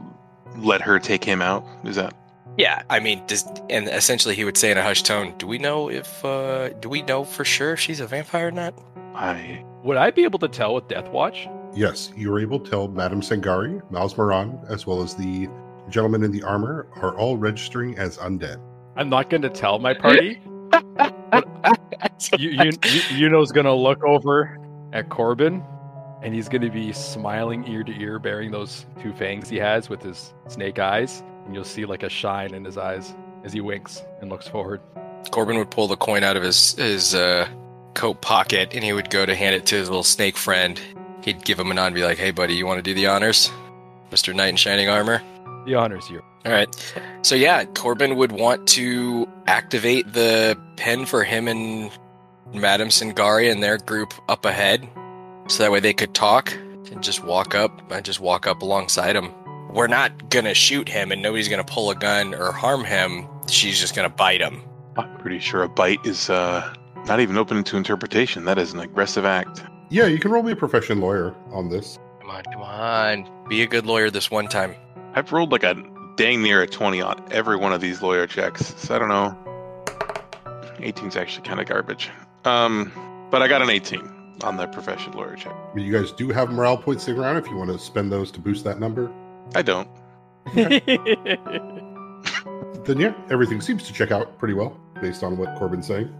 let 0.56 0.80
her 0.82 0.98
take 0.98 1.24
him 1.24 1.40
out? 1.40 1.64
Is 1.84 1.96
that 1.96 2.14
Yeah. 2.56 2.82
I 2.90 3.00
mean, 3.00 3.22
does, 3.26 3.44
and 3.68 3.88
essentially 3.88 4.34
he 4.34 4.44
would 4.44 4.56
say 4.56 4.70
in 4.70 4.78
a 4.78 4.82
hushed 4.82 5.06
tone, 5.06 5.34
"Do 5.38 5.46
we 5.46 5.58
know 5.58 5.90
if 5.90 6.24
uh 6.24 6.70
do 6.80 6.88
we 6.88 7.02
know 7.02 7.24
for 7.24 7.44
sure 7.44 7.72
if 7.72 7.80
she's 7.80 8.00
a 8.00 8.06
vampire 8.06 8.48
or 8.48 8.50
not?" 8.50 8.74
I 9.14 9.64
Would 9.84 9.96
I 9.96 10.10
be 10.10 10.24
able 10.24 10.38
to 10.40 10.48
tell 10.48 10.74
with 10.74 10.88
Death 10.88 11.08
Watch? 11.10 11.48
Yes, 11.74 12.12
you 12.16 12.32
are 12.32 12.40
able 12.40 12.60
to 12.60 12.70
tell 12.70 12.88
Madame 12.88 13.20
Sangari, 13.20 13.82
Miles 13.90 14.16
Moran, 14.16 14.58
as 14.68 14.86
well 14.86 15.02
as 15.02 15.14
the 15.14 15.48
gentleman 15.88 16.22
in 16.22 16.30
the 16.30 16.42
armor 16.42 16.86
are 16.96 17.16
all 17.16 17.36
registering 17.36 17.98
as 17.98 18.16
undead. 18.18 18.60
I'm 18.96 19.08
not 19.08 19.28
going 19.28 19.42
to 19.42 19.50
tell 19.50 19.78
my 19.78 19.92
party. 19.92 20.40
you, 22.38 22.50
you, 22.50 22.64
you, 22.64 23.28
Yuno's 23.28 23.52
going 23.52 23.66
to 23.66 23.72
look 23.72 24.02
over 24.04 24.58
at 24.92 25.08
Corbin, 25.10 25.64
and 26.22 26.34
he's 26.34 26.48
going 26.48 26.62
to 26.62 26.70
be 26.70 26.92
smiling 26.92 27.66
ear 27.66 27.82
to 27.82 27.92
ear, 28.00 28.18
bearing 28.18 28.52
those 28.52 28.86
two 29.02 29.12
fangs 29.12 29.48
he 29.48 29.56
has 29.56 29.88
with 29.88 30.02
his 30.02 30.32
snake 30.48 30.78
eyes. 30.78 31.22
And 31.44 31.54
you'll 31.54 31.64
see 31.64 31.84
like 31.84 32.02
a 32.02 32.08
shine 32.08 32.54
in 32.54 32.64
his 32.64 32.78
eyes 32.78 33.14
as 33.44 33.52
he 33.52 33.60
winks 33.60 34.02
and 34.20 34.30
looks 34.30 34.48
forward. 34.48 34.80
Corbin 35.30 35.58
would 35.58 35.70
pull 35.70 35.88
the 35.88 35.96
coin 35.96 36.22
out 36.22 36.36
of 36.36 36.42
his 36.42 36.74
his 36.74 37.14
uh, 37.14 37.48
coat 37.94 38.20
pocket, 38.20 38.74
and 38.74 38.84
he 38.84 38.92
would 38.92 39.10
go 39.10 39.26
to 39.26 39.34
hand 39.34 39.54
it 39.54 39.66
to 39.66 39.74
his 39.74 39.88
little 39.88 40.04
snake 40.04 40.36
friend. 40.36 40.80
He'd 41.22 41.44
give 41.44 41.58
him 41.58 41.70
a 41.70 41.74
nod 41.74 41.86
and 41.86 41.94
be 41.94 42.04
like, 42.04 42.18
"Hey, 42.18 42.30
buddy, 42.30 42.54
you 42.54 42.66
want 42.66 42.78
to 42.78 42.82
do 42.82 42.94
the 42.94 43.06
honors, 43.06 43.50
Mister 44.10 44.32
Knight 44.32 44.48
in 44.48 44.56
Shining 44.56 44.88
Armor?" 44.88 45.22
The 45.66 45.74
honor's 45.74 46.08
you. 46.10 46.22
All 46.44 46.52
right. 46.52 46.68
So 47.22 47.34
yeah, 47.34 47.64
Corbin 47.64 48.16
would 48.16 48.32
want 48.32 48.66
to 48.68 49.26
activate 49.46 50.12
the 50.12 50.58
pen 50.76 51.06
for 51.06 51.24
him 51.24 51.48
and 51.48 51.90
Madame 52.52 52.88
Sangari 52.88 53.50
and 53.50 53.62
their 53.62 53.78
group 53.78 54.12
up 54.28 54.44
ahead, 54.44 54.86
so 55.48 55.62
that 55.62 55.72
way 55.72 55.80
they 55.80 55.94
could 55.94 56.12
talk 56.12 56.52
and 56.92 57.02
just 57.02 57.24
walk 57.24 57.54
up 57.54 57.90
and 57.90 58.04
just 58.04 58.20
walk 58.20 58.46
up 58.46 58.60
alongside 58.60 59.16
him. 59.16 59.30
We're 59.74 59.88
not 59.88 60.30
gonna 60.30 60.54
shoot 60.54 60.88
him, 60.88 61.10
and 61.10 61.20
nobody's 61.20 61.48
gonna 61.48 61.64
pull 61.64 61.90
a 61.90 61.96
gun 61.96 62.32
or 62.32 62.52
harm 62.52 62.84
him. 62.84 63.26
She's 63.48 63.80
just 63.80 63.96
gonna 63.96 64.08
bite 64.08 64.40
him. 64.40 64.62
I'm 64.96 65.16
pretty 65.18 65.40
sure 65.40 65.64
a 65.64 65.68
bite 65.68 65.98
is 66.06 66.30
uh 66.30 66.72
not 67.06 67.18
even 67.18 67.36
open 67.36 67.64
to 67.64 67.76
interpretation. 67.76 68.44
That 68.44 68.56
is 68.56 68.72
an 68.72 68.78
aggressive 68.78 69.24
act. 69.24 69.64
Yeah, 69.90 70.06
you 70.06 70.20
can 70.20 70.30
roll 70.30 70.44
me 70.44 70.52
a 70.52 70.56
profession 70.56 71.00
lawyer 71.00 71.34
on 71.50 71.70
this. 71.70 71.98
Come 72.20 72.30
on, 72.30 72.44
come 72.44 72.62
on. 72.62 73.48
Be 73.48 73.62
a 73.62 73.66
good 73.66 73.84
lawyer 73.84 74.10
this 74.10 74.30
one 74.30 74.46
time. 74.46 74.76
I've 75.14 75.32
rolled 75.32 75.50
like 75.50 75.64
a 75.64 75.74
dang 76.16 76.40
near 76.40 76.62
a 76.62 76.68
20 76.68 77.00
on 77.02 77.24
every 77.32 77.56
one 77.56 77.72
of 77.72 77.80
these 77.80 78.00
lawyer 78.00 78.28
checks. 78.28 78.74
So 78.76 78.94
I 78.94 78.98
don't 79.00 79.08
know. 79.08 79.36
18's 80.78 81.16
actually 81.16 81.46
kind 81.46 81.58
of 81.58 81.66
garbage. 81.66 82.10
Um, 82.44 82.92
but 83.30 83.42
I 83.42 83.48
got 83.48 83.60
an 83.60 83.70
18 83.70 84.38
on 84.44 84.56
the 84.56 84.68
profession 84.68 85.12
lawyer 85.14 85.34
check. 85.34 85.54
You 85.74 85.92
guys 85.92 86.12
do 86.12 86.28
have 86.28 86.50
morale 86.50 86.76
points 86.78 87.04
sitting 87.04 87.20
around 87.20 87.38
if 87.38 87.48
you 87.48 87.56
want 87.56 87.70
to 87.72 87.78
spend 87.78 88.12
those 88.12 88.30
to 88.32 88.40
boost 88.40 88.62
that 88.64 88.78
number. 88.78 89.10
I 89.54 89.62
don't. 89.62 89.88
Then 92.84 93.00
yeah, 93.00 93.14
everything 93.30 93.62
seems 93.62 93.84
to 93.84 93.92
check 93.94 94.10
out 94.10 94.38
pretty 94.38 94.52
well 94.52 94.78
based 95.00 95.22
on 95.22 95.38
what 95.38 95.56
Corbin's 95.58 95.86
saying. 95.86 96.14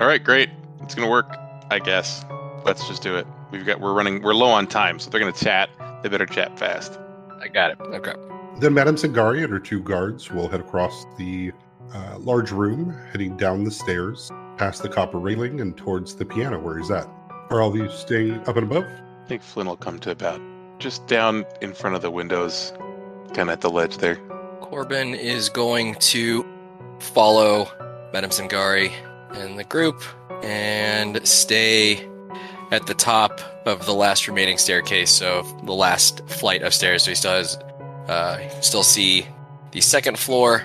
All 0.00 0.06
right, 0.06 0.22
great. 0.22 0.50
It's 0.80 0.94
gonna 0.94 1.10
work, 1.10 1.36
I 1.70 1.78
guess. 1.78 2.24
Let's 2.64 2.88
just 2.88 3.02
do 3.02 3.16
it. 3.16 3.26
We've 3.52 3.64
got 3.64 3.80
we're 3.80 3.92
running 3.92 4.22
we're 4.22 4.34
low 4.34 4.48
on 4.48 4.66
time, 4.66 4.98
so 4.98 5.10
they're 5.10 5.20
gonna 5.20 5.32
chat. 5.32 5.70
They 6.02 6.08
better 6.08 6.26
chat 6.26 6.58
fast. 6.58 6.98
I 7.40 7.46
got 7.46 7.70
it. 7.70 7.80
Okay. 7.80 8.14
Then 8.58 8.74
Madame 8.74 8.96
Sangari 8.96 9.44
and 9.44 9.52
her 9.52 9.60
two 9.60 9.80
guards 9.80 10.30
will 10.30 10.48
head 10.48 10.58
across 10.58 11.06
the 11.16 11.52
uh, 11.94 12.18
large 12.18 12.50
room, 12.50 12.96
heading 13.12 13.36
down 13.36 13.62
the 13.62 13.70
stairs, 13.70 14.32
past 14.56 14.82
the 14.82 14.88
copper 14.88 15.18
railing, 15.18 15.60
and 15.60 15.76
towards 15.76 16.16
the 16.16 16.24
piano 16.24 16.58
where 16.58 16.78
he's 16.78 16.90
at. 16.90 17.08
Are 17.50 17.62
all 17.62 17.70
of 17.70 17.76
you 17.76 17.88
staying 17.90 18.40
up 18.48 18.56
and 18.56 18.70
above? 18.70 18.84
I 18.84 19.28
think 19.28 19.42
Flynn 19.42 19.68
will 19.68 19.76
come 19.76 20.00
to 20.00 20.10
about 20.10 20.40
just 20.78 21.06
down 21.06 21.44
in 21.60 21.72
front 21.72 21.96
of 21.96 22.02
the 22.02 22.10
windows, 22.10 22.72
kind 23.34 23.48
of 23.48 23.50
at 23.50 23.60
the 23.60 23.70
ledge 23.70 23.98
there. 23.98 24.16
Corbin 24.60 25.14
is 25.14 25.48
going 25.48 25.94
to 25.96 26.46
follow 26.98 27.68
Madame 28.12 28.30
Sangari 28.30 28.92
and 29.34 29.58
the 29.58 29.64
group 29.64 30.02
and 30.42 31.26
stay 31.26 32.06
at 32.70 32.86
the 32.86 32.94
top 32.94 33.40
of 33.66 33.86
the 33.86 33.94
last 33.94 34.28
remaining 34.28 34.58
staircase. 34.58 35.10
So 35.10 35.42
the 35.64 35.72
last 35.72 36.26
flight 36.28 36.62
of 36.62 36.74
stairs. 36.74 37.04
So 37.04 37.10
he 37.10 37.14
still 37.14 37.32
has, 37.32 37.56
uh, 38.08 38.60
still 38.60 38.82
see 38.82 39.26
the 39.72 39.80
second 39.80 40.18
floor 40.18 40.64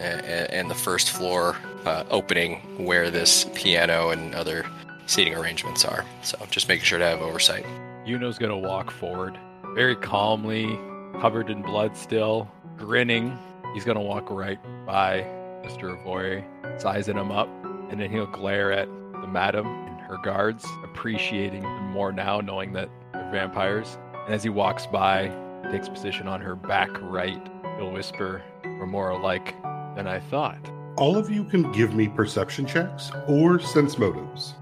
and, 0.00 0.24
and 0.26 0.70
the 0.70 0.74
first 0.74 1.10
floor 1.10 1.56
uh, 1.84 2.04
opening 2.10 2.56
where 2.84 3.10
this 3.10 3.48
piano 3.54 4.10
and 4.10 4.34
other 4.34 4.66
seating 5.06 5.34
arrangements 5.34 5.84
are. 5.84 6.04
So 6.22 6.38
just 6.50 6.68
making 6.68 6.84
sure 6.84 6.98
to 6.98 7.04
have 7.04 7.20
oversight. 7.20 7.66
Yuno's 8.06 8.38
gonna 8.38 8.58
walk 8.58 8.90
forward, 8.90 9.38
very 9.74 9.96
calmly, 9.96 10.78
covered 11.20 11.50
in 11.50 11.62
blood 11.62 11.96
still, 11.96 12.50
grinning. 12.76 13.36
He's 13.74 13.84
gonna 13.84 14.02
walk 14.02 14.30
right 14.30 14.58
by 14.86 15.22
Mr. 15.64 15.98
Avoy, 15.98 16.44
sizing 16.78 17.16
him 17.16 17.30
up, 17.30 17.48
and 17.90 18.00
then 18.00 18.10
he'll 18.10 18.26
glare 18.26 18.72
at 18.72 18.88
the 19.20 19.26
madam 19.26 19.66
and 19.66 20.00
her 20.00 20.18
guards, 20.22 20.66
appreciating 20.84 21.62
them 21.62 21.90
more 21.90 22.12
now, 22.12 22.40
knowing 22.40 22.72
that 22.72 22.90
they're 23.12 23.30
vampires. 23.30 23.98
And 24.26 24.34
as 24.34 24.42
he 24.42 24.50
walks 24.50 24.86
by, 24.86 25.32
takes 25.70 25.88
position 25.88 26.28
on 26.28 26.40
her 26.40 26.54
back 26.54 26.90
right, 27.00 27.40
he'll 27.78 27.92
whisper, 27.92 28.42
We're 28.64 28.86
more 28.86 29.10
alike 29.10 29.54
than 29.96 30.06
I 30.06 30.20
thought. 30.20 30.70
All 30.96 31.16
of 31.16 31.30
you 31.30 31.44
can 31.44 31.72
give 31.72 31.94
me 31.94 32.08
perception 32.08 32.66
checks 32.66 33.10
or 33.26 33.58
sense 33.58 33.96
motives. 33.98 34.54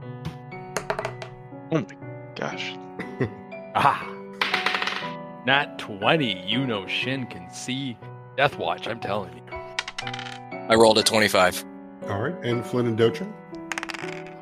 Oh 1.73 1.81
my 1.81 1.97
gosh. 2.37 2.75
Ah! 3.73 4.20
Not 5.47 5.79
20. 5.79 6.47
You 6.47 6.67
know 6.67 6.87
Shin 6.87 7.27
can 7.27 7.51
see 7.53 7.97
Death 8.37 8.59
Watch, 8.59 8.87
I'm 8.87 9.01
telling 9.01 9.35
you. 9.35 9.43
I 10.69 10.75
rolled 10.75 10.99
a 10.99 11.03
25. 11.03 11.65
All 12.05 12.21
right, 12.21 12.35
and 12.45 12.65
Flynn 12.65 12.87
and 12.87 12.99
Dotra. 12.99 13.31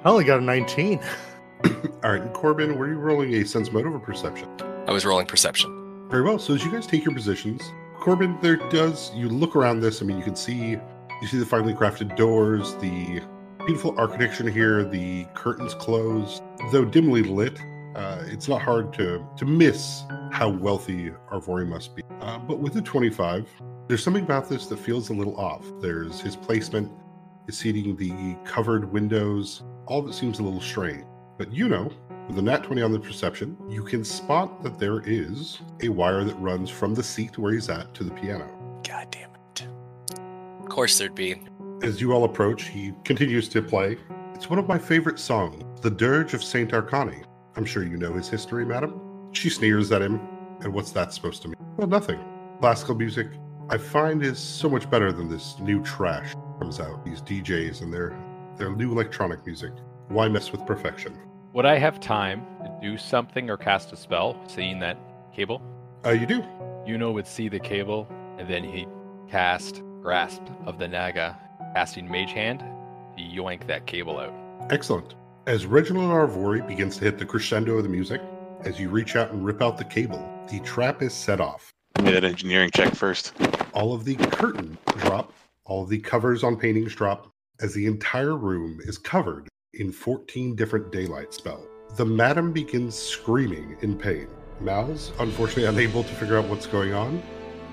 I 0.04 0.10
only 0.10 0.24
got 0.24 0.38
a 0.38 0.42
19. 0.42 1.00
All 1.64 2.12
right, 2.12 2.20
and 2.20 2.32
Corbin, 2.32 2.78
were 2.78 2.88
you 2.88 2.96
rolling 2.96 3.34
a 3.34 3.44
sense 3.44 3.72
motive 3.72 3.94
or 3.94 3.98
perception? 3.98 4.48
I 4.86 4.92
was 4.92 5.04
rolling 5.04 5.26
perception. 5.26 6.06
Very 6.08 6.22
well. 6.22 6.38
So 6.38 6.54
as 6.54 6.64
you 6.64 6.70
guys 6.70 6.86
take 6.86 7.04
your 7.04 7.14
positions, 7.14 7.62
Corbin, 7.98 8.38
there 8.40 8.56
does 8.70 9.12
you 9.14 9.28
look 9.28 9.56
around 9.56 9.80
this. 9.80 10.00
I 10.00 10.04
mean, 10.04 10.18
you 10.18 10.24
can 10.24 10.36
see 10.36 10.78
you 11.20 11.26
see 11.26 11.38
the 11.38 11.46
finely 11.46 11.74
crafted 11.74 12.16
doors, 12.16 12.74
the 12.76 13.20
beautiful 13.66 13.94
architecture 13.98 14.48
here, 14.48 14.84
the 14.84 15.24
curtains 15.34 15.74
closed, 15.74 16.42
though 16.72 16.84
dimly 16.84 17.22
lit. 17.22 17.58
Uh, 17.94 18.22
it's 18.26 18.48
not 18.48 18.62
hard 18.62 18.92
to 18.94 19.26
to 19.36 19.44
miss 19.44 20.02
how 20.30 20.48
wealthy 20.48 21.10
Arvori 21.32 21.66
must 21.66 21.96
be. 21.96 22.02
Uh, 22.20 22.38
but 22.38 22.58
with 22.58 22.74
the 22.74 22.82
25, 22.82 23.48
there's 23.86 24.02
something 24.02 24.24
about 24.24 24.48
this 24.48 24.66
that 24.66 24.78
feels 24.78 25.08
a 25.08 25.12
little 25.14 25.36
off. 25.36 25.64
There's 25.80 26.20
his 26.20 26.36
placement, 26.36 26.90
his 27.46 27.56
seating, 27.58 27.96
the 27.96 28.36
covered 28.44 28.92
windows. 28.92 29.62
All 29.86 30.06
it 30.08 30.12
seems 30.12 30.38
a 30.38 30.42
little 30.42 30.60
strange. 30.60 31.04
But 31.38 31.52
you 31.52 31.68
know, 31.68 31.90
with 32.28 32.38
a 32.38 32.42
nat 32.42 32.64
20 32.64 32.82
on 32.82 32.92
the 32.92 33.00
perception, 33.00 33.56
you 33.70 33.82
can 33.82 34.04
spot 34.04 34.62
that 34.62 34.78
there 34.78 35.00
is 35.06 35.60
a 35.82 35.88
wire 35.88 36.24
that 36.24 36.34
runs 36.34 36.68
from 36.68 36.94
the 36.94 37.02
seat 37.02 37.38
where 37.38 37.52
he's 37.52 37.70
at 37.70 37.94
to 37.94 38.04
the 38.04 38.10
piano. 38.10 38.46
God 38.86 39.10
damn 39.10 39.30
it. 39.30 39.66
Of 40.60 40.68
course 40.68 40.98
there'd 40.98 41.14
be. 41.14 41.40
As 41.82 42.00
you 42.00 42.12
all 42.12 42.24
approach, 42.24 42.64
he 42.64 42.92
continues 43.04 43.48
to 43.50 43.62
play. 43.62 43.96
It's 44.34 44.50
one 44.50 44.58
of 44.58 44.68
my 44.68 44.78
favorite 44.78 45.18
songs, 45.18 45.64
The 45.80 45.90
Dirge 45.90 46.34
of 46.34 46.44
Saint 46.44 46.72
Arcani. 46.72 47.24
I'm 47.58 47.64
sure 47.64 47.82
you 47.82 47.96
know 47.96 48.12
his 48.12 48.28
history, 48.28 48.64
madam. 48.64 49.00
She 49.32 49.50
sneers 49.50 49.90
at 49.90 50.00
him. 50.00 50.20
And 50.60 50.72
what's 50.72 50.92
that 50.92 51.12
supposed 51.12 51.42
to 51.42 51.48
mean? 51.48 51.56
Well, 51.76 51.88
nothing. 51.88 52.20
Classical 52.60 52.94
music, 52.94 53.26
I 53.68 53.78
find, 53.78 54.22
is 54.22 54.38
so 54.38 54.68
much 54.68 54.88
better 54.88 55.10
than 55.10 55.28
this 55.28 55.58
new 55.58 55.82
trash 55.82 56.34
that 56.34 56.58
comes 56.60 56.78
out. 56.78 57.04
These 57.04 57.20
DJs 57.22 57.82
and 57.82 57.92
their 57.92 58.16
their 58.58 58.70
new 58.70 58.92
electronic 58.92 59.44
music. 59.44 59.72
Why 60.06 60.28
mess 60.28 60.52
with 60.52 60.64
perfection? 60.66 61.18
Would 61.52 61.66
I 61.66 61.78
have 61.78 61.98
time 61.98 62.46
to 62.62 62.78
do 62.80 62.96
something 62.96 63.50
or 63.50 63.56
cast 63.56 63.92
a 63.92 63.96
spell, 63.96 64.40
seeing 64.46 64.78
that 64.78 64.96
cable? 65.34 65.60
Uh, 66.06 66.10
you 66.10 66.26
do. 66.26 66.42
Yuno 66.86 67.12
would 67.12 67.26
see 67.26 67.48
the 67.48 67.58
cable, 67.58 68.08
and 68.38 68.48
then 68.48 68.62
he'd 68.62 68.88
cast 69.28 69.82
Grasp 70.00 70.42
of 70.64 70.78
the 70.78 70.86
Naga, 70.86 71.36
casting 71.74 72.08
Mage 72.08 72.32
Hand 72.32 72.60
to 72.60 73.22
yoink 73.22 73.66
that 73.66 73.86
cable 73.86 74.18
out. 74.18 74.32
Excellent. 74.70 75.16
As 75.48 75.64
Reginald 75.64 76.10
Arvori 76.10 76.60
begins 76.68 76.98
to 76.98 77.04
hit 77.04 77.16
the 77.16 77.24
crescendo 77.24 77.78
of 77.78 77.82
the 77.82 77.88
music, 77.88 78.20
as 78.66 78.78
you 78.78 78.90
reach 78.90 79.16
out 79.16 79.30
and 79.30 79.42
rip 79.46 79.62
out 79.62 79.78
the 79.78 79.84
cable, 79.84 80.22
the 80.50 80.60
trap 80.60 81.00
is 81.00 81.14
set 81.14 81.40
off. 81.40 81.72
Made 82.02 82.16
that 82.16 82.24
engineering 82.24 82.70
check 82.74 82.94
first. 82.94 83.32
All 83.72 83.94
of 83.94 84.04
the 84.04 84.16
curtain 84.16 84.76
drop, 84.98 85.32
all 85.64 85.84
of 85.84 85.88
the 85.88 86.00
covers 86.00 86.44
on 86.44 86.58
paintings 86.58 86.94
drop, 86.94 87.32
as 87.62 87.72
the 87.72 87.86
entire 87.86 88.36
room 88.36 88.78
is 88.82 88.98
covered 88.98 89.48
in 89.72 89.90
14 89.90 90.54
different 90.54 90.92
daylight 90.92 91.32
spells. 91.32 91.66
The 91.96 92.04
madam 92.04 92.52
begins 92.52 92.94
screaming 92.94 93.78
in 93.80 93.96
pain. 93.96 94.28
Mal's, 94.60 95.12
unfortunately 95.18 95.64
unable 95.64 96.02
to 96.02 96.14
figure 96.16 96.36
out 96.36 96.46
what's 96.50 96.66
going 96.66 96.92
on, 96.92 97.22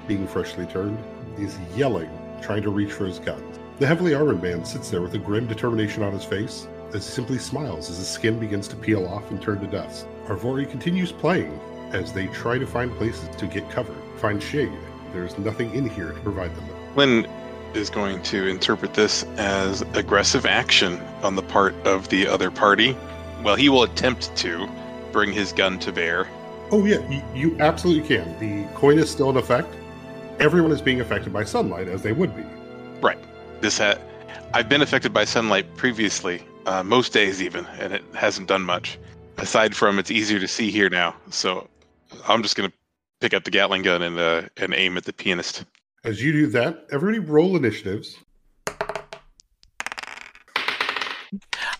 being 0.07 0.29
freshly 0.29 0.65
turned, 0.67 0.97
is 1.37 1.57
yelling, 1.75 2.09
trying 2.41 2.61
to 2.61 2.69
reach 2.69 2.93
for 2.93 3.05
his 3.05 3.19
guns. 3.19 3.59
The 3.79 3.87
heavily 3.87 4.13
armored 4.13 4.41
man 4.41 4.63
sits 4.63 4.89
there 4.89 5.01
with 5.01 5.13
a 5.15 5.19
grim 5.19 5.45
determination 5.45 6.03
on 6.03 6.13
his 6.13 6.23
face 6.23 6.69
as 6.95 7.05
he 7.05 7.13
simply 7.13 7.37
smiles 7.37 7.89
as 7.89 7.97
his 7.97 8.07
skin 8.07 8.39
begins 8.39 8.67
to 8.69 8.75
peel 8.75 9.05
off 9.05 9.29
and 9.29 9.41
turn 9.41 9.59
to 9.59 9.67
dust. 9.67 10.07
Arvori 10.25 10.69
continues 10.69 11.11
playing 11.11 11.59
as 11.91 12.13
they 12.13 12.27
try 12.27 12.57
to 12.57 12.65
find 12.65 12.91
places 12.95 13.29
to 13.35 13.45
get 13.45 13.69
cover, 13.69 13.93
find 14.17 14.41
shade. 14.41 14.71
There's 15.13 15.37
nothing 15.37 15.73
in 15.75 15.87
here 15.89 16.11
to 16.11 16.19
provide 16.21 16.55
them. 16.55 16.65
Flynn 16.93 17.27
is 17.73 17.89
going 17.89 18.21
to 18.23 18.47
interpret 18.47 18.93
this 18.93 19.23
as 19.37 19.81
aggressive 19.93 20.45
action 20.45 20.99
on 21.21 21.35
the 21.35 21.43
part 21.43 21.75
of 21.85 22.09
the 22.09 22.25
other 22.27 22.49
party. 22.49 22.97
Well, 23.43 23.55
he 23.55 23.69
will 23.69 23.83
attempt 23.83 24.35
to 24.37 24.67
bring 25.11 25.31
his 25.31 25.51
gun 25.51 25.77
to 25.79 25.91
bear. 25.91 26.27
Oh 26.71 26.83
yeah, 26.85 27.07
you, 27.09 27.21
you 27.35 27.59
absolutely 27.59 28.07
can. 28.07 28.39
The 28.39 28.67
coin 28.73 28.97
is 28.97 29.09
still 29.09 29.29
in 29.29 29.37
effect. 29.37 29.73
Everyone 30.39 30.71
is 30.71 30.81
being 30.81 31.01
affected 31.01 31.31
by 31.31 31.43
sunlight 31.43 31.87
as 31.87 32.01
they 32.01 32.11
would 32.11 32.35
be. 32.35 32.43
Right. 33.01 33.19
This 33.61 33.77
ha- 33.77 33.99
I've 34.53 34.67
been 34.67 34.81
affected 34.81 35.13
by 35.13 35.25
sunlight 35.25 35.75
previously, 35.75 36.41
uh, 36.65 36.83
most 36.83 37.13
days 37.13 37.41
even, 37.41 37.65
and 37.79 37.93
it 37.93 38.03
hasn't 38.13 38.47
done 38.47 38.63
much. 38.63 38.97
Aside 39.37 39.75
from 39.75 39.99
it's 39.99 40.11
easier 40.11 40.39
to 40.39 40.47
see 40.47 40.71
here 40.71 40.89
now, 40.89 41.15
so 41.29 41.67
I'm 42.27 42.41
just 42.41 42.55
gonna 42.55 42.71
pick 43.19 43.33
up 43.33 43.43
the 43.43 43.51
Gatling 43.51 43.81
gun 43.81 44.01
and 44.01 44.17
uh, 44.17 44.43
and 44.57 44.73
aim 44.73 44.97
at 44.97 45.05
the 45.05 45.13
pianist. 45.13 45.65
As 46.03 46.23
you 46.23 46.31
do 46.31 46.47
that, 46.47 46.85
everybody 46.91 47.19
roll 47.19 47.55
initiatives. 47.55 48.17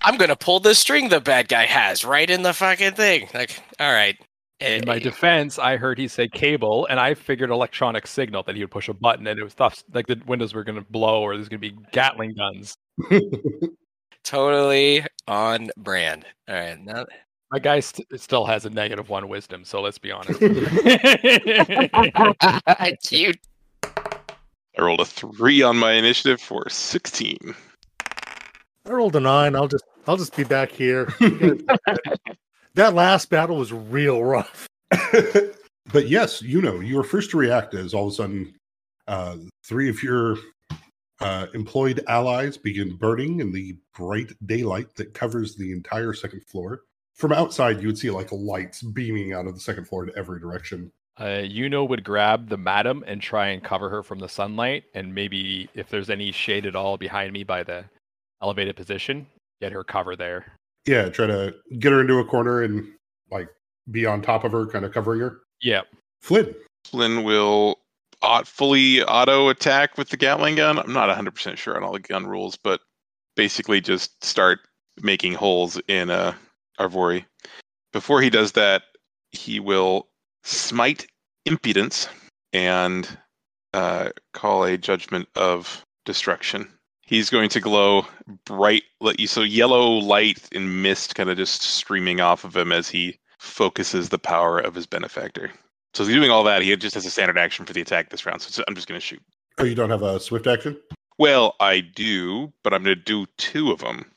I'm 0.01 0.17
gonna 0.17 0.35
pull 0.35 0.59
the 0.59 0.75
string 0.75 1.09
the 1.09 1.21
bad 1.21 1.47
guy 1.47 1.65
has 1.65 2.03
right 2.03 2.29
in 2.29 2.43
the 2.43 2.53
fucking 2.53 2.93
thing. 2.93 3.29
Like, 3.33 3.61
all 3.79 3.91
right. 3.91 4.17
In 4.61 4.83
my 4.87 4.99
defense, 4.99 5.59
I 5.59 5.75
heard 5.75 5.97
he 5.97 6.07
say 6.07 6.29
cable, 6.29 6.87
and 6.89 6.97
I 6.97 7.13
figured 7.13 7.49
electronic 7.49 8.07
signal 8.07 8.43
that 8.43 8.55
he 8.55 8.63
would 8.63 8.71
push 8.71 8.87
a 8.87 8.93
button, 8.93 9.27
and 9.27 9.37
it 9.37 9.43
was 9.43 9.51
stuff 9.51 9.83
like 9.93 10.07
the 10.07 10.19
windows 10.25 10.53
were 10.53 10.63
going 10.63 10.77
to 10.77 10.89
blow, 10.89 11.21
or 11.21 11.35
there's 11.35 11.49
going 11.49 11.61
to 11.61 11.71
be 11.71 11.77
Gatling 11.91 12.35
guns. 12.35 12.77
totally 14.25 15.05
on 15.27 15.69
brand. 15.77 16.25
All 16.49 16.55
right. 16.55 16.83
Now, 16.83 17.05
My 17.51 17.59
guy 17.59 17.79
st- 17.79 18.07
still 18.19 18.45
has 18.45 18.65
a 18.65 18.69
negative 18.69 19.07
one 19.09 19.29
wisdom, 19.29 19.63
so 19.63 19.81
let's 19.81 19.97
be 19.97 20.11
honest. 20.11 20.39
cute. 23.03 23.39
I 24.77 24.81
rolled 24.81 24.99
a 24.99 25.05
three 25.05 25.61
on 25.61 25.77
my 25.77 25.93
initiative 25.93 26.41
for 26.41 26.67
16. 26.67 27.55
I 28.87 28.91
rolled 28.91 29.15
a 29.15 29.21
nine. 29.21 29.55
I'll 29.55 29.69
just 29.69 29.85
I'll 30.07 30.17
just 30.17 30.35
be 30.35 30.43
back 30.43 30.71
here. 30.71 31.07
That 32.75 32.93
last 32.93 33.29
battle 33.29 33.55
was 33.55 33.71
real 33.71 34.21
rough. 34.21 34.67
but 34.89 36.09
yes, 36.09 36.41
you 36.41 36.61
know, 36.61 36.81
you 36.81 36.97
were 36.97 37.05
first 37.05 37.31
to 37.31 37.37
react 37.37 37.73
as 37.73 37.93
all 37.93 38.07
of 38.07 38.11
a 38.11 38.15
sudden 38.15 38.53
uh, 39.07 39.37
three 39.63 39.89
of 39.89 40.03
your 40.03 40.35
uh, 41.21 41.47
employed 41.53 42.03
allies 42.07 42.57
begin 42.57 42.95
burning 42.95 43.39
in 43.39 43.51
the 43.51 43.77
bright 43.95 44.31
daylight 44.45 44.93
that 44.95 45.13
covers 45.13 45.55
the 45.55 45.71
entire 45.71 46.13
second 46.13 46.43
floor. 46.45 46.81
From 47.13 47.31
outside, 47.31 47.81
you 47.81 47.87
would 47.87 47.97
see 47.97 48.09
like 48.09 48.31
lights 48.31 48.81
beaming 48.81 49.33
out 49.33 49.47
of 49.47 49.53
the 49.53 49.59
second 49.61 49.87
floor 49.87 50.03
in 50.05 50.11
every 50.17 50.39
direction. 50.39 50.91
uh, 51.17 51.23
Yuno 51.47 51.87
would 51.87 52.03
grab 52.03 52.49
the 52.49 52.57
madam 52.57 53.03
and 53.07 53.21
try 53.21 53.47
and 53.47 53.63
cover 53.63 53.89
her 53.89 54.03
from 54.03 54.19
the 54.19 54.27
sunlight, 54.27 54.83
and 54.93 55.15
maybe 55.15 55.69
if 55.73 55.87
there's 55.89 56.09
any 56.09 56.31
shade 56.33 56.65
at 56.65 56.75
all 56.75 56.97
behind 56.97 57.31
me 57.31 57.43
by 57.43 57.63
the 57.63 57.85
elevated 58.41 58.75
position, 58.75 59.25
get 59.61 59.71
her 59.71 59.83
cover 59.85 60.17
there. 60.17 60.51
Yeah, 60.85 61.07
try 61.07 61.25
to 61.27 61.55
get 61.79 61.93
her 61.93 62.01
into 62.01 62.19
a 62.19 62.25
corner 62.25 62.63
and 62.63 62.85
like 63.31 63.47
be 63.91 64.05
on 64.05 64.21
top 64.21 64.43
of 64.43 64.51
her, 64.51 64.65
kind 64.67 64.83
of 64.83 64.91
covering 64.93 65.21
her. 65.21 65.39
Yeah. 65.61 65.81
Flynn, 66.21 66.53
Flynn 66.83 67.23
will 67.23 67.77
aut- 67.77 67.79
fully 68.47 69.03
auto 69.03 69.49
attack 69.49 69.97
with 69.97 70.09
the 70.09 70.17
Gatling 70.17 70.55
gun. 70.55 70.79
I'm 70.79 70.93
not 70.93 71.15
100% 71.15 71.57
sure 71.57 71.75
on 71.75 71.83
all 71.83 71.93
the 71.93 71.99
gun 71.99 72.25
rules, 72.25 72.57
but 72.57 72.81
basically 73.35 73.81
just 73.81 74.23
start 74.23 74.59
making 75.01 75.33
holes 75.33 75.79
in 75.87 76.09
uh, 76.09 76.33
Arvori. 76.79 77.25
Before 77.93 78.21
he 78.21 78.29
does 78.29 78.53
that, 78.53 78.83
he 79.31 79.59
will 79.59 80.07
smite 80.43 81.07
impudence 81.45 82.07
and 82.53 83.07
uh, 83.73 84.09
call 84.33 84.63
a 84.63 84.77
judgment 84.77 85.27
of 85.35 85.85
destruction. 86.05 86.67
He's 87.01 87.29
going 87.29 87.49
to 87.49 87.59
glow 87.59 88.07
bright, 88.45 88.83
so 89.25 89.41
yellow 89.41 89.89
light 89.89 90.47
and 90.53 90.81
mist 90.81 91.15
kind 91.15 91.29
of 91.29 91.37
just 91.37 91.61
streaming 91.61 92.19
off 92.19 92.43
of 92.43 92.55
him 92.55 92.71
as 92.71 92.89
he 92.89 93.19
focuses 93.37 94.09
the 94.09 94.17
power 94.17 94.57
of 94.57 94.73
his 94.73 94.87
benefactor. 94.87 95.51
So 95.95 96.03
he's 96.03 96.13
doing 96.13 96.29
all 96.29 96.43
that. 96.43 96.61
He 96.61 96.75
just 96.75 96.93
has 96.95 97.05
a 97.05 97.09
standard 97.09 97.37
action 97.37 97.65
for 97.65 97.71
the 97.71 97.79
attack 97.79 98.09
this 98.09 98.25
round. 98.25 98.41
So 98.41 98.63
I'm 98.67 98.75
just 98.75 98.87
going 98.87 98.99
to 98.99 99.05
shoot. 99.05 99.21
oh, 99.59 99.63
you 99.63 99.75
don't 99.75 99.89
have 99.89 100.03
a 100.03 100.19
swift 100.19 100.45
action? 100.45 100.77
Well, 101.17 101.55
I 101.61 101.79
do, 101.79 102.51
but 102.63 102.73
I'm 102.73 102.83
going 102.83 102.97
to 102.97 103.01
do 103.01 103.25
two 103.37 103.71
of 103.71 103.79
them 103.79 104.11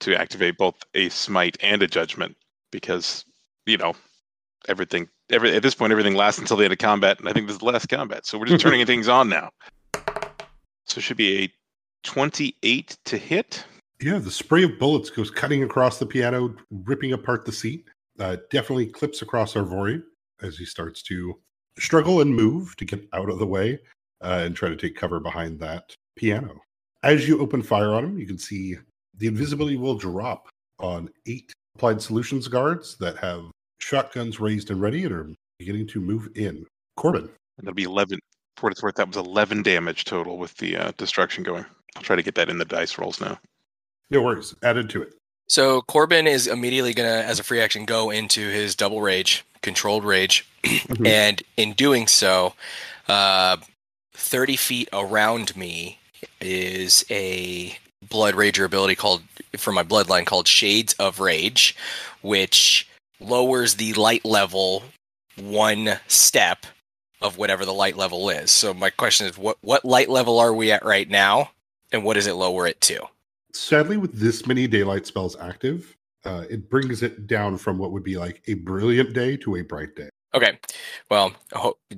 to 0.00 0.14
activate 0.14 0.56
both 0.56 0.76
a 0.94 1.08
smite 1.08 1.56
and 1.60 1.82
a 1.82 1.88
judgment 1.88 2.36
because 2.70 3.24
you 3.66 3.76
know 3.76 3.94
everything. 4.68 5.08
Every 5.28 5.56
at 5.56 5.64
this 5.64 5.74
point, 5.74 5.90
everything 5.90 6.14
lasts 6.14 6.38
until 6.38 6.56
the 6.56 6.62
end 6.62 6.72
of 6.72 6.78
combat, 6.78 7.18
and 7.18 7.28
I 7.28 7.32
think 7.32 7.48
this 7.48 7.54
is 7.54 7.58
the 7.58 7.64
last 7.64 7.88
combat. 7.88 8.24
So 8.24 8.38
we're 8.38 8.46
just 8.46 8.62
turning 8.62 8.86
things 8.86 9.08
on 9.08 9.28
now. 9.28 9.50
So 10.84 10.98
it 10.98 11.00
should 11.00 11.16
be 11.16 11.42
a 11.42 11.52
28 12.04 12.96
to 13.04 13.18
hit. 13.18 13.64
Yeah, 14.00 14.18
the 14.18 14.30
spray 14.30 14.62
of 14.62 14.78
bullets 14.78 15.10
goes 15.10 15.32
cutting 15.32 15.64
across 15.64 15.98
the 15.98 16.06
piano, 16.06 16.54
ripping 16.70 17.12
apart 17.12 17.44
the 17.44 17.50
seat. 17.50 17.84
Uh, 18.20 18.36
definitely 18.52 18.86
clips 18.86 19.22
across 19.22 19.54
Arvori 19.54 20.04
as 20.42 20.56
he 20.56 20.64
starts 20.64 21.02
to 21.02 21.38
struggle 21.78 22.20
and 22.20 22.34
move 22.34 22.76
to 22.76 22.84
get 22.84 23.06
out 23.12 23.28
of 23.28 23.38
the 23.38 23.46
way 23.46 23.78
uh, 24.22 24.42
and 24.44 24.56
try 24.56 24.68
to 24.68 24.76
take 24.76 24.96
cover 24.96 25.20
behind 25.20 25.60
that 25.60 25.94
piano. 26.16 26.60
As 27.02 27.28
you 27.28 27.40
open 27.40 27.62
fire 27.62 27.90
on 27.90 28.04
him, 28.04 28.18
you 28.18 28.26
can 28.26 28.38
see 28.38 28.76
the 29.18 29.26
invisibility 29.26 29.76
will 29.76 29.96
drop 29.96 30.48
on 30.78 31.08
eight 31.26 31.52
applied 31.74 32.00
solutions 32.00 32.48
guards 32.48 32.96
that 32.98 33.16
have 33.18 33.50
shotguns 33.78 34.40
raised 34.40 34.70
and 34.70 34.80
ready 34.80 35.04
and 35.04 35.12
are 35.12 35.28
beginning 35.58 35.86
to 35.88 36.00
move 36.00 36.28
in. 36.34 36.64
Corbin, 36.96 37.28
That'll 37.58 37.74
be 37.74 37.84
11. 37.84 38.18
For 38.56 38.64
what 38.64 38.72
it's 38.72 38.82
worth, 38.82 38.94
that 38.96 39.08
was 39.08 39.16
11 39.16 39.62
damage 39.62 40.04
total 40.04 40.38
with 40.38 40.54
the 40.56 40.76
uh, 40.76 40.92
destruction 40.96 41.42
going. 41.42 41.64
I'll 41.94 42.02
try 42.02 42.16
to 42.16 42.22
get 42.22 42.34
that 42.36 42.48
in 42.48 42.58
the 42.58 42.64
dice 42.64 42.98
rolls 42.98 43.20
now. 43.20 43.38
no 44.10 44.22
worries, 44.22 44.54
added 44.62 44.88
to 44.90 45.02
it. 45.02 45.14
So 45.48 45.82
Corbin 45.82 46.26
is 46.26 46.46
immediately 46.46 46.92
gonna, 46.94 47.08
as 47.26 47.38
a 47.38 47.44
free 47.44 47.60
action, 47.60 47.84
go 47.84 48.10
into 48.10 48.48
his 48.48 48.74
double 48.74 49.00
rage, 49.00 49.44
controlled 49.62 50.04
rage, 50.04 50.46
Mhm. 50.64 51.06
and 51.06 51.42
in 51.56 51.72
doing 51.74 52.06
so, 52.08 52.54
uh, 53.08 53.56
thirty 54.14 54.56
feet 54.56 54.88
around 54.92 55.56
me 55.56 55.98
is 56.40 57.04
a 57.10 57.78
blood 58.08 58.34
rager 58.34 58.64
ability 58.64 58.94
called 58.96 59.22
for 59.56 59.72
my 59.72 59.82
bloodline 59.82 60.26
called 60.26 60.48
Shades 60.48 60.94
of 60.94 61.20
Rage, 61.20 61.76
which 62.22 62.88
lowers 63.20 63.76
the 63.76 63.92
light 63.94 64.24
level 64.24 64.82
one 65.36 66.00
step 66.08 66.66
of 67.22 67.38
whatever 67.38 67.64
the 67.64 67.72
light 67.72 67.96
level 67.96 68.28
is. 68.28 68.50
So 68.50 68.74
my 68.74 68.90
question 68.90 69.26
is, 69.26 69.38
what 69.38 69.58
what 69.60 69.84
light 69.84 70.08
level 70.08 70.38
are 70.40 70.52
we 70.52 70.72
at 70.72 70.84
right 70.84 71.08
now, 71.08 71.50
and 71.92 72.02
what 72.04 72.14
does 72.14 72.26
it 72.26 72.34
lower 72.34 72.66
it 72.66 72.80
to? 72.82 73.06
Sadly 73.58 73.96
with 73.96 74.12
this 74.12 74.46
many 74.46 74.66
daylight 74.66 75.06
spells 75.06 75.36
active 75.40 75.96
uh, 76.24 76.44
it 76.50 76.68
brings 76.68 77.02
it 77.02 77.26
down 77.26 77.56
from 77.56 77.78
what 77.78 77.92
would 77.92 78.02
be 78.02 78.16
like 78.16 78.42
a 78.48 78.54
brilliant 78.54 79.12
day 79.12 79.36
to 79.36 79.56
a 79.56 79.62
bright 79.62 79.94
day 79.94 80.08
Okay. 80.34 80.58
Well, 81.10 81.32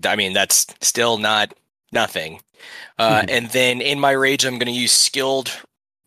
I 0.05 0.15
mean, 0.15 0.33
that's 0.33 0.65
still 0.81 1.19
not 1.19 1.55
nothing. 1.93 2.41
Uh, 2.99 3.23
Mhm. 3.23 3.31
and 3.31 3.51
then 3.51 3.81
in 3.81 3.99
my 3.99 4.13
rage, 4.13 4.45
I'm 4.45 4.59
going 4.59 4.73
to 4.73 4.81
use 4.81 4.93
skilled 4.93 5.51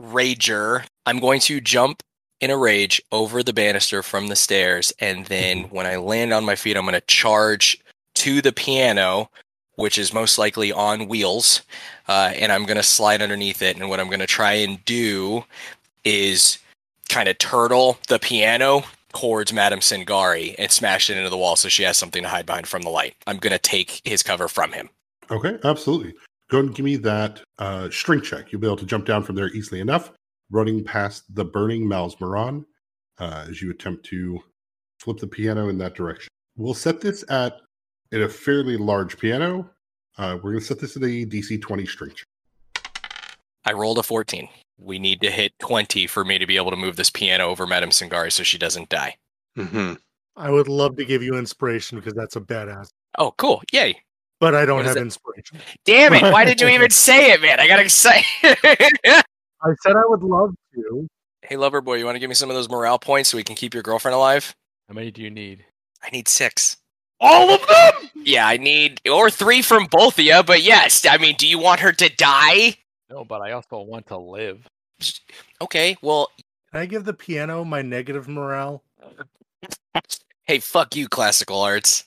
rager. 0.02 0.86
I'm 1.06 1.20
going 1.20 1.42
to 1.42 1.60
jump 1.60 2.04
in 2.40 2.50
a 2.50 2.58
rage 2.58 3.02
over 3.12 3.44
the 3.44 3.52
banister 3.54 4.02
from 4.02 4.28
the 4.28 4.38
stairs. 4.38 4.94
And 5.00 5.26
then 5.26 5.64
when 5.66 5.86
I 5.86 5.98
land 5.98 6.32
on 6.34 6.46
my 6.46 6.56
feet, 6.56 6.78
I'm 6.78 6.86
going 6.86 6.94
to 6.94 7.02
charge 7.02 7.80
to 8.16 8.42
the 8.42 8.54
piano, 8.54 9.30
which 9.82 9.98
is 9.98 10.14
most 10.14 10.38
likely 10.38 10.72
on 10.72 11.08
wheels. 11.08 11.64
Uh, 12.08 12.32
and 12.36 12.52
I'm 12.52 12.66
going 12.66 12.78
to 12.78 12.84
slide 12.84 13.22
underneath 13.22 13.62
it. 13.62 13.78
And 13.78 13.90
what 13.90 14.00
I'm 14.00 14.08
going 14.08 14.20
to 14.20 14.28
try 14.28 14.54
and 14.54 14.84
do 14.86 15.44
is 16.04 16.58
kind 17.10 17.28
of 17.28 17.38
turtle 17.38 17.98
the 18.08 18.20
piano 18.20 18.84
towards 19.14 19.52
Madame 19.52 19.80
Sangari 19.80 20.56
and 20.58 20.72
smash 20.72 21.10
it 21.10 21.18
into 21.18 21.30
the 21.30 21.38
wall 21.38 21.56
so 21.56 21.68
she 21.68 21.84
has 21.84 21.98
something 21.98 22.24
to 22.24 22.30
hide 22.30 22.46
behind 22.46 22.68
from 22.68 22.82
the 22.82 22.90
light. 22.90 23.16
I'm 23.28 23.38
going 23.38 23.52
to 23.52 23.60
take 23.60 24.02
his 24.06 24.24
cover 24.24 24.48
from 24.48 24.72
him. 24.72 24.90
Okay, 25.30 25.58
absolutely. 25.64 26.14
Go 26.50 26.60
and 26.60 26.74
give 26.74 26.86
me 26.86 26.98
that 26.98 27.42
uh, 27.60 27.90
strength 27.90 28.26
check. 28.26 28.52
You'll 28.52 28.62
be 28.62 28.68
able 28.68 28.78
to 28.78 28.86
jump 28.86 29.06
down 29.06 29.24
from 29.24 29.36
there 29.36 29.50
easily 29.50 29.80
enough, 29.80 30.12
running 30.50 30.84
past 30.84 31.24
the 31.36 31.46
burning 31.46 31.88
Mal's 31.88 32.20
Moran 32.20 32.66
uh, 33.20 33.46
as 33.50 33.62
you 33.62 33.72
attempt 33.72 34.06
to 34.08 34.40
flip 35.00 35.18
the 35.18 35.28
piano 35.28 35.70
in 35.70 35.78
that 35.78 35.96
direction. 35.96 36.30
We'll 36.58 36.74
set 36.74 37.00
this 37.02 37.24
at, 37.30 37.62
at 38.12 38.22
a 38.22 38.30
fairly 38.30 38.78
large 38.78 39.18
piano. 39.18 39.70
Uh, 40.18 40.36
we're 40.42 40.52
going 40.52 40.60
to 40.60 40.66
set 40.66 40.80
this 40.80 40.94
to 40.94 41.00
the 41.00 41.26
DC 41.26 41.62
20 41.62 41.86
strength 41.86 42.16
check. 42.18 42.28
I 43.66 43.74
rolled 43.74 43.98
a 44.00 44.04
14. 44.04 44.50
We 44.80 44.98
need 45.00 45.22
to 45.22 45.30
hit 45.32 45.54
20 45.60 46.08
for 46.08 46.26
me 46.26 46.38
to 46.40 46.48
be 46.48 46.58
able 46.58 46.72
to 46.72 46.78
move 46.78 46.96
this 46.96 47.10
piano 47.10 47.46
over 47.48 47.68
Madame 47.68 47.92
Sangari 47.92 48.32
so 48.32 48.44
she 48.44 48.58
doesn't 48.58 48.90
die. 48.90 49.16
Mm-hmm. 49.58 49.94
I 50.36 50.50
would 50.50 50.68
love 50.68 50.98
to 50.98 51.06
give 51.06 51.22
you 51.22 51.36
inspiration 51.38 52.00
because 52.00 52.14
that's 52.14 52.36
a 52.36 52.42
badass. 52.42 52.90
Oh, 53.18 53.34
cool. 53.38 53.62
Yay. 53.72 54.02
But 54.40 54.56
I 54.56 54.66
don't 54.66 54.78
What 54.78 54.86
is 54.86 54.90
have 54.90 54.98
it? 54.98 55.02
inspiration. 55.02 55.60
Damn 55.86 56.14
it. 56.14 56.24
Why 56.24 56.46
did 56.46 56.60
you 56.60 56.68
even 56.70 56.90
say 56.90 57.32
it, 57.32 57.42
man? 57.42 57.60
I 57.60 57.68
got 57.68 57.80
excited. 57.80 58.26
I 58.44 59.74
said 59.84 59.96
I 59.96 60.02
would 60.08 60.24
love 60.24 60.56
to. 60.74 61.08
hey, 61.44 61.58
lover 61.58 61.82
boy, 61.82 61.96
you 61.96 62.06
want 62.06 62.16
to 62.16 62.20
give 62.20 62.30
me 62.30 62.34
some 62.36 62.50
of 62.50 62.56
those 62.56 62.70
morale 62.70 62.98
points 62.98 63.30
so 63.30 63.38
we 63.38 63.44
can 63.44 63.56
keep 63.56 63.76
your 63.76 63.84
girlfriend 63.84 64.16
alive? 64.16 64.56
How 64.88 64.96
many 64.96 65.12
do 65.12 65.22
you 65.22 65.30
need? 65.30 65.64
I 66.04 66.10
need 66.10 66.28
six. 66.28 66.78
All 67.22 67.50
of 67.52 67.62
them? 67.68 68.10
Yeah, 68.16 68.48
I 68.48 68.58
need, 68.58 69.00
or 69.10 69.30
three 69.30 69.62
from 69.62 69.86
both 69.86 70.18
of 70.20 70.26
you, 70.26 70.42
but 70.44 70.64
yes. 70.64 71.06
I 71.10 71.18
mean, 71.18 71.36
do 71.38 71.48
you 71.48 71.60
want 71.60 71.80
her 71.82 71.92
to 71.92 72.10
die? 72.16 72.76
No, 73.10 73.24
but 73.24 73.42
I 73.42 73.52
also 73.52 73.82
want 73.82 74.08
to 74.08 74.18
live. 74.18 74.68
Okay, 75.62 75.96
well, 76.02 76.30
Can 76.72 76.82
I 76.82 76.86
give 76.88 77.06
the 77.06 77.14
piano 77.14 77.64
my 77.64 77.82
negative 77.82 78.28
morale? 78.28 78.84
hey, 80.46 80.60
fuck 80.60 80.96
you, 80.96 81.08
classical 81.08 81.62
arts. 81.62 82.06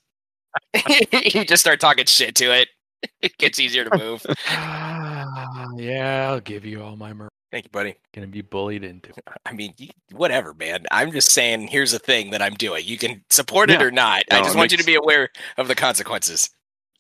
you 0.88 1.44
just 1.44 1.60
start 1.62 1.80
talking 1.80 2.06
shit 2.06 2.34
to 2.36 2.52
it. 2.52 2.68
It 3.20 3.36
gets 3.36 3.60
easier 3.60 3.84
to 3.84 3.98
move. 3.98 4.24
yeah, 4.48 6.28
I'll 6.30 6.40
give 6.40 6.64
you 6.64 6.82
all 6.82 6.96
my 6.96 7.12
mer- 7.12 7.28
Thank 7.54 7.66
you, 7.66 7.70
buddy. 7.70 7.94
Gonna 8.12 8.26
be 8.26 8.40
bullied 8.40 8.82
into. 8.82 9.12
I 9.46 9.52
mean, 9.52 9.74
you, 9.78 9.90
whatever, 10.10 10.54
man. 10.54 10.86
I'm 10.90 11.12
just 11.12 11.30
saying, 11.30 11.68
here's 11.68 11.92
a 11.92 12.00
thing 12.00 12.32
that 12.32 12.42
I'm 12.42 12.54
doing. 12.54 12.84
You 12.84 12.98
can 12.98 13.22
support 13.30 13.70
it 13.70 13.78
Yeah. 13.78 13.86
or 13.86 13.90
not. 13.92 14.24
I 14.28 14.40
just 14.40 14.56
it 14.56 14.58
want 14.58 14.72
you 14.72 14.76
to 14.78 14.82
be 14.84 14.96
aware 14.96 15.28
of 15.56 15.68
the 15.68 15.76
consequences. 15.76 16.50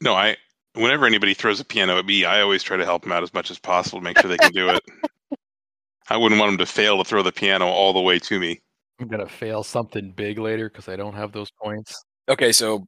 No, 0.00 0.14
I. 0.14 0.36
Whenever 0.74 1.06
anybody 1.06 1.34
throws 1.34 1.58
a 1.58 1.64
piano 1.64 1.98
at 1.98 2.06
me, 2.06 2.24
I 2.24 2.40
always 2.40 2.62
try 2.62 2.76
to 2.76 2.84
help 2.84 3.02
them 3.02 3.10
out 3.10 3.24
as 3.24 3.34
much 3.34 3.50
as 3.50 3.58
possible 3.58 3.98
to 3.98 4.04
make 4.04 4.16
sure 4.20 4.28
they 4.28 4.36
can 4.36 4.52
do 4.52 4.68
it. 4.68 4.80
I 6.08 6.16
wouldn't 6.16 6.40
want 6.40 6.50
them 6.52 6.58
to 6.58 6.72
fail 6.72 6.98
to 6.98 7.04
throw 7.04 7.24
the 7.24 7.32
piano 7.32 7.66
all 7.66 7.92
the 7.92 8.00
way 8.00 8.20
to 8.20 8.38
me. 8.38 8.60
I'm 9.00 9.08
gonna 9.08 9.28
fail 9.28 9.64
something 9.64 10.12
big 10.12 10.38
later 10.38 10.68
because 10.68 10.88
I 10.88 10.94
don't 10.94 11.14
have 11.14 11.32
those 11.32 11.50
points. 11.60 12.00
Okay, 12.28 12.52
so 12.52 12.86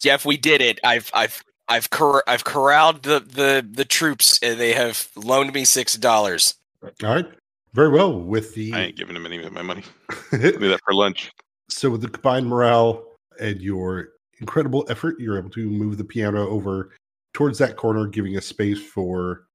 Jeff, 0.00 0.24
we 0.24 0.36
did 0.36 0.60
it. 0.60 0.78
I've 0.84 1.10
I've 1.12 1.42
I've 1.68 1.90
cor- 1.90 2.22
I've 2.28 2.44
corralled 2.44 3.02
the 3.02 3.18
the 3.18 3.68
the 3.68 3.84
troops. 3.84 4.38
And 4.40 4.60
they 4.60 4.72
have 4.72 5.08
loaned 5.16 5.52
me 5.52 5.64
six 5.64 5.94
dollars. 5.94 6.54
All 6.82 6.90
right. 7.02 7.26
Very 7.74 7.90
well. 7.90 8.18
With 8.20 8.54
the 8.54 8.72
I 8.72 8.80
ain't 8.84 8.96
giving 8.96 9.16
him 9.16 9.26
any 9.26 9.42
of 9.42 9.52
my 9.52 9.62
money. 9.62 9.82
Do 10.30 10.68
that 10.68 10.80
for 10.84 10.94
lunch. 10.94 11.30
so 11.68 11.90
with 11.90 12.00
the 12.00 12.08
combined 12.08 12.46
morale 12.46 13.04
and 13.40 13.60
your 13.60 14.10
incredible 14.40 14.86
effort, 14.88 15.16
you're 15.18 15.38
able 15.38 15.50
to 15.50 15.68
move 15.68 15.98
the 15.98 16.04
piano 16.04 16.48
over 16.48 16.92
towards 17.34 17.58
that 17.58 17.76
corner, 17.76 18.06
giving 18.06 18.36
a 18.36 18.40
space 18.40 18.80
for 18.80 19.46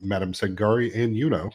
Madame 0.00 0.32
Sangari 0.32 0.94
and 0.94 1.14
Yuno 1.14 1.52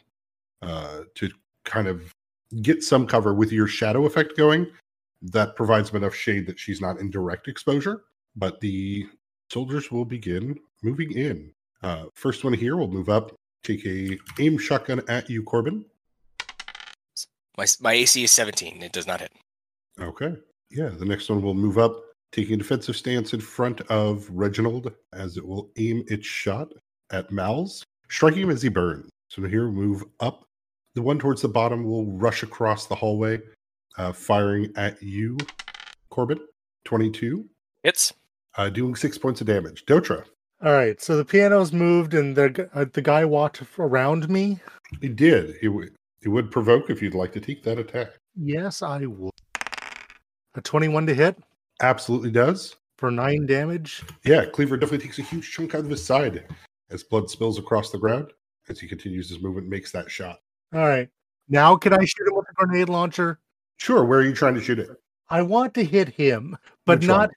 uh, 0.62 1.02
to 1.16 1.30
kind 1.64 1.88
of 1.88 2.14
get 2.62 2.84
some 2.84 3.08
cover 3.08 3.34
with 3.34 3.52
your 3.52 3.68
shadow 3.68 4.06
effect 4.06 4.38
going. 4.38 4.68
That 5.22 5.56
provides 5.56 5.90
them 5.90 6.04
enough 6.04 6.16
shade 6.16 6.46
that 6.48 6.60
she's 6.60 6.82
not 6.82 7.00
in 7.00 7.10
direct 7.10 7.48
exposure. 7.48 8.04
But 8.36 8.60
the 8.60 9.08
soldiers 9.52 9.92
will 9.92 10.06
begin 10.06 10.58
moving 10.84 11.12
in. 11.12 11.52
Uh, 11.82 12.06
first 12.14 12.44
one 12.44 12.54
here 12.54 12.76
will 12.78 12.88
move 12.90 13.10
up, 13.10 13.32
take 13.64 13.86
a 13.86 14.18
aim 14.40 14.58
shotgun 14.58 15.02
at 15.08 15.30
you, 15.30 15.44
Corbin. 15.44 15.86
My 17.58 17.66
my 17.82 17.94
AC 17.94 18.24
is 18.24 18.32
seventeen. 18.32 18.82
It 18.82 18.92
does 18.92 19.08
not 19.08 19.22
hit. 19.22 19.32
Okay. 20.00 20.36
Yeah, 20.72 20.90
the 20.90 21.06
next 21.06 21.30
one 21.30 21.42
will 21.42 21.54
move 21.54 21.78
up, 21.78 22.02
taking 22.32 22.56
a 22.56 22.58
defensive 22.58 22.96
stance 22.96 23.34
in 23.34 23.40
front 23.42 23.82
of 23.92 24.28
Reginald 24.32 24.92
as 25.14 25.38
it 25.38 25.46
will 25.46 25.70
aim 25.78 26.04
its 26.08 26.26
shot 26.26 26.74
at 27.12 27.32
Mal's, 27.32 27.84
striking 28.10 28.42
him 28.44 28.50
as 28.50 28.64
he 28.64 28.70
burns. 28.70 29.10
So 29.30 29.44
here, 29.44 29.68
move 29.70 30.04
up. 30.20 30.46
The 30.96 31.02
one 31.04 31.20
towards 31.20 31.42
the 31.44 31.48
bottom 31.48 31.84
will 31.84 32.06
rush 32.08 32.42
across 32.42 32.88
the 32.88 32.96
hallway, 32.96 33.40
uh, 33.98 34.14
firing 34.14 34.72
at 34.76 35.02
you, 35.02 35.38
Corbin. 36.10 36.40
22, 36.86 37.46
Hits. 37.84 38.14
uh, 38.58 38.70
doing 38.70 38.94
six 38.96 39.18
points 39.18 39.40
of 39.42 39.48
damage. 39.48 39.86
Dotra, 39.86 40.26
All 40.64 40.72
right, 40.72 41.02
so 41.02 41.18
the 41.18 41.26
piano's 41.26 41.74
moved 41.74 42.14
and 42.14 42.36
the 42.36 42.70
uh, 42.74 42.86
the 42.94 43.02
guy 43.02 43.26
walked 43.26 43.62
around 43.78 44.30
me. 44.30 44.60
he 45.02 45.10
did. 45.10 45.58
He 45.60 45.68
would 45.68 45.94
it 46.22 46.30
would 46.30 46.52
provoke 46.52 46.90
if 46.90 47.02
you'd 47.02 47.14
like 47.16 47.34
to 47.34 47.42
take 47.42 47.64
that 47.64 47.78
attack. 47.80 48.12
Yes, 48.36 48.82
I 48.82 49.06
would. 49.06 49.32
A 50.56 50.62
21 50.62 51.06
to 51.08 51.14
hit 51.14 51.38
Absolutely 51.82 52.32
does. 52.32 52.78
for 52.98 53.12
nine 53.12 53.46
damage. 53.46 54.04
Yeah, 54.24 54.46
Cleaver 54.46 54.78
definitely 54.78 55.06
takes 55.06 55.20
a 55.20 55.24
huge 55.24 55.52
chunk 55.52 55.76
out 55.76 55.82
of 55.84 55.90
his 55.90 56.06
side 56.06 56.46
as 56.92 57.04
blood 57.04 57.30
spills 57.30 57.60
across 57.60 57.92
the 57.92 57.98
ground. 58.00 58.32
As 58.70 58.80
he 58.80 58.88
continues 58.88 59.28
his 59.28 59.42
movement, 59.42 59.68
makes 59.68 59.92
that 59.92 60.10
shot. 60.10 60.40
All 60.74 60.88
right, 60.88 61.10
now 61.50 61.76
can 61.76 61.92
I 61.92 62.06
shoot 62.06 62.28
him 62.28 62.36
with 62.36 62.46
a 62.50 62.54
grenade 62.54 62.88
launcher? 62.88 63.40
Sure, 63.76 64.06
where 64.06 64.20
are 64.20 64.24
you 64.24 64.34
trying 64.34 64.56
to 64.56 64.62
shoot 64.62 64.80
it? 64.80 64.90
I 65.30 65.42
want 65.42 65.74
to 65.74 65.84
hit 65.84 66.08
him, 66.08 66.56
but 66.86 67.00
Which 67.00 67.08
not 67.08 67.32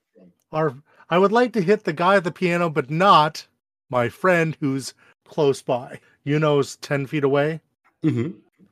our. 0.53 0.77
I 1.09 1.19
would 1.19 1.33
like 1.33 1.53
to 1.53 1.61
hit 1.63 1.85
the 1.85 1.93
guy 1.93 2.17
at 2.17 2.25
the 2.25 2.33
piano, 2.33 2.69
but 2.69 2.91
not 2.91 3.47
my 3.91 4.09
friend 4.09 4.57
who's 4.61 4.95
close 5.27 5.63
by. 5.63 6.01
You 6.25 6.39
know's 6.39 6.77
ten 6.77 7.07
feet 7.07 7.25
away. 7.25 7.61
hmm 8.03 8.31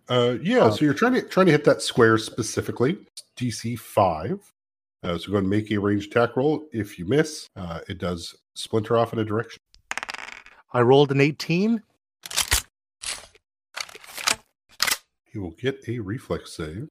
Uh, 0.08 0.36
yeah, 0.42 0.64
Oh. 0.64 0.70
so 0.70 0.84
you're 0.84 0.94
trying 0.94 1.14
to 1.14 1.22
trying 1.22 1.46
to 1.46 1.52
hit 1.52 1.64
that 1.64 1.80
square 1.82 2.18
specifically. 2.18 2.98
DC 3.36 3.78
five. 3.78 4.40
Uh, 5.02 5.18
so 5.18 5.30
go 5.32 5.38
and 5.38 5.48
make 5.48 5.70
a 5.70 5.78
ranged 5.78 6.10
attack 6.10 6.36
roll. 6.36 6.64
If 6.72 6.98
you 6.98 7.04
miss, 7.04 7.46
uh, 7.56 7.80
it 7.88 7.98
does 7.98 8.34
splinter 8.54 8.96
off 8.96 9.12
in 9.12 9.18
a 9.18 9.24
direction. 9.24 9.58
I 10.72 10.80
rolled 10.80 11.10
an 11.12 11.20
eighteen. 11.20 11.82
He 15.30 15.38
will 15.38 15.50
get 15.52 15.80
a 15.88 15.98
reflex 15.98 16.52
save. 16.56 16.88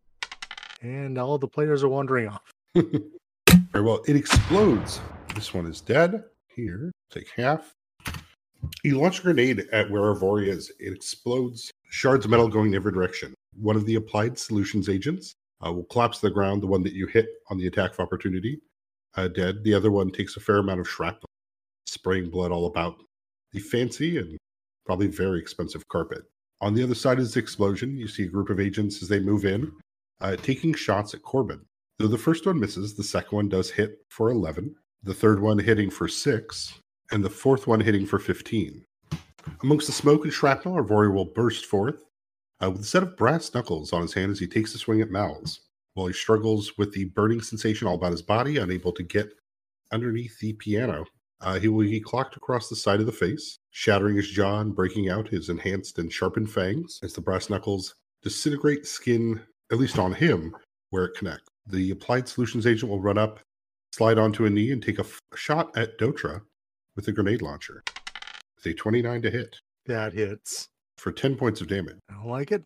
and 0.81 1.17
all 1.17 1.37
the 1.37 1.47
players 1.47 1.81
are 1.83 1.87
wandering 1.89 2.27
off. 2.27 2.41
Very 2.75 3.83
well. 3.85 4.01
It 4.07 4.15
explodes. 4.17 4.99
This 5.35 5.53
one 5.53 5.65
is 5.65 5.81
dead. 5.81 6.23
Here, 6.55 6.91
take 7.09 7.29
half. 7.35 7.73
You 8.83 8.99
launch 8.99 9.19
a 9.19 9.23
grenade 9.23 9.67
at 9.71 9.89
where 9.89 10.03
Arvori 10.03 10.47
is. 10.47 10.71
It 10.79 10.93
explodes, 10.93 11.71
shards 11.89 12.25
of 12.25 12.31
metal 12.31 12.47
going 12.47 12.69
in 12.69 12.75
every 12.75 12.91
direction. 12.91 13.33
One 13.55 13.75
of 13.75 13.85
the 13.85 13.95
applied 13.95 14.37
solutions 14.37 14.89
agents 14.89 15.33
uh, 15.65 15.73
will 15.73 15.85
collapse 15.85 16.19
to 16.19 16.27
the 16.27 16.33
ground, 16.33 16.61
the 16.61 16.67
one 16.67 16.83
that 16.83 16.93
you 16.93 17.07
hit 17.07 17.29
on 17.49 17.57
the 17.57 17.67
attack 17.67 17.93
of 17.93 17.99
opportunity, 17.99 18.61
uh, 19.15 19.27
dead. 19.27 19.63
The 19.63 19.73
other 19.73 19.91
one 19.91 20.11
takes 20.11 20.37
a 20.37 20.39
fair 20.39 20.57
amount 20.57 20.81
of 20.81 20.87
shrapnel, 20.89 21.29
spraying 21.87 22.29
blood 22.29 22.51
all 22.51 22.67
about 22.67 22.97
the 23.51 23.59
fancy 23.59 24.17
and 24.17 24.37
probably 24.85 25.07
very 25.07 25.39
expensive 25.39 25.87
carpet. 25.87 26.23
On 26.61 26.73
the 26.73 26.83
other 26.83 26.95
side 26.95 27.17
of 27.17 27.25
this 27.25 27.37
explosion, 27.37 27.97
you 27.97 28.07
see 28.07 28.23
a 28.23 28.29
group 28.29 28.49
of 28.49 28.59
agents 28.59 29.01
as 29.01 29.09
they 29.09 29.19
move 29.19 29.45
in, 29.45 29.71
uh, 30.21 30.35
taking 30.37 30.73
shots 30.73 31.13
at 31.13 31.23
Corbin. 31.23 31.61
Though 31.99 32.07
the 32.07 32.17
first 32.17 32.45
one 32.45 32.59
misses, 32.59 32.95
the 32.95 33.03
second 33.03 33.35
one 33.35 33.49
does 33.49 33.69
hit 33.69 33.99
for 34.09 34.29
11, 34.31 34.75
the 35.03 35.13
third 35.13 35.41
one 35.41 35.59
hitting 35.59 35.89
for 35.89 36.07
6, 36.07 36.73
and 37.11 37.23
the 37.23 37.29
fourth 37.29 37.67
one 37.67 37.79
hitting 37.79 38.05
for 38.05 38.19
15. 38.19 38.85
Amongst 39.61 39.87
the 39.87 39.93
smoke 39.93 40.23
and 40.23 40.33
shrapnel, 40.33 40.75
Arvori 40.75 41.13
will 41.13 41.25
burst 41.25 41.65
forth 41.65 42.03
uh, 42.63 42.71
with 42.71 42.81
a 42.81 42.85
set 42.85 43.03
of 43.03 43.17
brass 43.17 43.53
knuckles 43.53 43.91
on 43.91 44.01
his 44.01 44.13
hand 44.13 44.31
as 44.31 44.39
he 44.39 44.47
takes 44.47 44.73
a 44.73 44.77
swing 44.77 45.01
at 45.01 45.11
Mal's. 45.11 45.59
While 45.93 46.07
he 46.07 46.13
struggles 46.13 46.77
with 46.77 46.93
the 46.93 47.05
burning 47.05 47.41
sensation 47.41 47.87
all 47.87 47.95
about 47.95 48.11
his 48.11 48.21
body, 48.21 48.57
unable 48.57 48.91
to 48.93 49.03
get 49.03 49.29
underneath 49.91 50.39
the 50.39 50.53
piano, 50.53 51.05
uh, 51.41 51.59
he 51.59 51.67
will 51.67 51.83
be 51.83 51.99
clocked 51.99 52.37
across 52.37 52.69
the 52.69 52.75
side 52.75 52.99
of 52.99 53.05
the 53.05 53.11
face, 53.11 53.57
shattering 53.71 54.15
his 54.15 54.29
jaw 54.29 54.61
and 54.61 54.75
breaking 54.75 55.09
out 55.09 55.27
his 55.27 55.49
enhanced 55.49 55.99
and 55.99 56.11
sharpened 56.11 56.49
fangs 56.49 56.99
as 57.03 57.13
the 57.13 57.21
brass 57.21 57.49
knuckles 57.49 57.95
disintegrate 58.23 58.87
skin, 58.87 59.41
at 59.71 59.77
least 59.77 59.99
on 59.99 60.13
him, 60.13 60.55
where 60.89 61.05
it 61.05 61.17
connects. 61.17 61.49
The 61.67 61.91
applied 61.91 62.27
solutions 62.27 62.65
agent 62.65 62.89
will 62.89 63.01
run 63.01 63.17
up, 63.17 63.39
slide 63.93 64.17
onto 64.17 64.45
a 64.45 64.49
knee, 64.49 64.71
and 64.71 64.81
take 64.81 64.97
a, 64.97 65.03
f- 65.03 65.19
a 65.31 65.37
shot 65.37 65.77
at 65.77 65.99
Dotra 65.99 66.41
with 66.95 67.07
a 67.07 67.11
grenade 67.11 67.43
launcher. 67.43 67.83
With 68.55 68.65
a 68.65 68.73
29 68.73 69.21
to 69.21 69.29
hit 69.29 69.55
That 69.85 70.13
hits. 70.13 70.67
for 70.97 71.11
10 71.11 71.35
points 71.35 71.61
of 71.61 71.67
damage. 71.67 71.97
I 72.09 72.13
don't 72.15 72.27
like 72.27 72.51
it. 72.51 72.63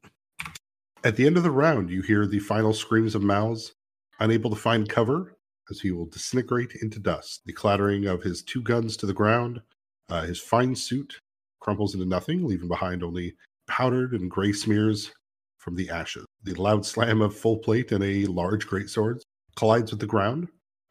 At 1.04 1.18
the 1.18 1.26
end 1.26 1.36
of 1.36 1.44
the 1.44 1.52
round, 1.52 1.90
you 1.90 2.02
hear 2.02 2.26
the 2.26 2.40
final 2.40 2.74
screams 2.74 3.14
of 3.14 3.24
Mal's, 3.24 3.74
unable 4.22 4.50
to 4.52 4.56
find 4.56 4.88
cover 4.88 5.36
as 5.70 5.82
he 5.82 5.92
will 5.92 6.06
disintegrate 6.06 6.72
into 6.82 6.98
dust. 7.00 7.42
The 7.46 7.52
clattering 7.54 8.06
of 8.06 8.24
his 8.24 8.42
two 8.42 8.62
guns 8.62 8.96
to 8.98 9.06
the 9.06 9.14
ground, 9.14 9.62
uh, 10.10 10.22
his 10.24 10.40
fine 10.40 10.76
suit 10.76 11.20
crumples 11.60 11.94
into 11.94 12.06
nothing, 12.06 12.46
leaving 12.48 12.70
behind 12.70 13.04
only 13.04 13.36
powdered 13.68 14.14
and 14.14 14.32
gray 14.32 14.54
smears 14.54 15.12
from 15.58 15.76
the 15.76 15.90
ashes. 15.90 16.26
The 16.44 16.54
loud 16.54 16.86
slam 16.86 17.22
of 17.22 17.36
full 17.36 17.58
plate 17.58 17.92
and 17.92 18.02
a 18.04 18.26
large 18.28 18.66
greatsword 18.68 19.20
collides 19.58 19.92
with 19.92 20.00
the 20.00 20.08
ground 20.08 20.48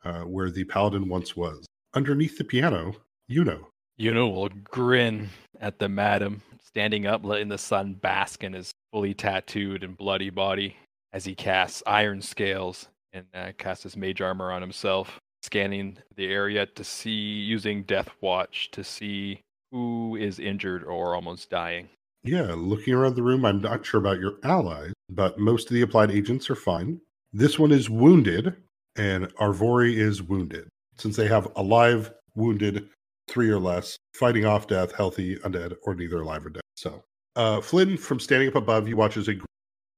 uh, 0.07 0.21
where 0.21 0.51
the 0.51 0.65
paladin 0.65 1.09
once 1.09 1.37
was. 1.37 1.67
Underneath 1.95 2.39
the 2.39 2.45
piano, 2.45 2.95
you 3.29 3.45
know. 3.45 3.69
Yuno 3.99 4.33
will 4.33 4.51
grin 4.65 5.31
at 5.61 5.79
the 5.79 5.89
madam, 5.89 6.43
standing 6.63 7.07
up, 7.07 7.25
letting 7.25 7.49
the 7.49 7.59
sun 7.59 7.95
bask 7.95 8.45
in 8.45 8.53
his 8.53 8.71
fully 8.93 9.15
tattooed 9.15 9.83
and 9.83 9.97
bloody 9.97 10.31
body 10.31 10.77
as 11.13 11.25
he 11.25 11.35
casts 11.35 11.83
iron 11.87 12.21
scales 12.21 12.89
and 13.13 13.25
uh, 13.35 13.53
casts 13.59 13.83
his 13.83 13.97
mage 13.97 14.21
armor 14.21 14.53
on 14.53 14.61
himself, 14.61 15.19
scanning 15.43 15.97
the 16.17 16.27
area 16.27 16.67
to 16.67 16.85
see, 16.85 17.11
using 17.11 17.83
Death 17.83 18.11
Watch 18.21 18.71
to 18.73 18.85
see 18.85 19.41
who 19.73 20.17
is 20.17 20.39
injured 20.39 20.85
or 20.85 21.15
almost 21.15 21.51
dying. 21.51 21.89
Yeah, 22.23 22.55
looking 22.55 22.93
around 22.93 23.15
the 23.15 23.23
room, 23.23 23.45
I'm 23.45 23.63
not 23.63 23.87
sure 23.87 24.01
about 24.01 24.21
your 24.21 24.35
allies, 24.43 24.93
but 25.09 25.39
most 25.39 25.69
of 25.69 25.75
the 25.75 25.83
applied 25.83 26.11
agents 26.11 26.51
are 26.51 26.57
fine. 26.57 27.01
This 27.33 27.59
one 27.59 27.73
is 27.73 27.89
wounded, 27.89 28.57
and 28.97 29.27
Arvori 29.37 29.97
is 29.97 30.23
wounded. 30.23 30.69
Since 30.99 31.17
they 31.17 31.29
have 31.29 31.49
alive, 31.57 32.13
wounded, 32.35 32.89
three 33.29 33.51
or 33.51 33.59
less, 33.59 33.97
fighting 34.15 34.45
off 34.45 34.67
death, 34.67 34.93
healthy, 34.93 35.37
undead, 35.37 35.75
or 35.83 35.95
neither 35.95 36.21
alive 36.21 36.47
or 36.47 36.51
dead. 36.51 36.63
So, 36.75 37.03
uh, 37.35 37.61
Flynn, 37.61 37.97
from 37.97 38.21
standing 38.21 38.49
up 38.49 38.55
above, 38.55 38.87
he 38.87 38.95
watches 38.95 39.29
a 39.29 39.37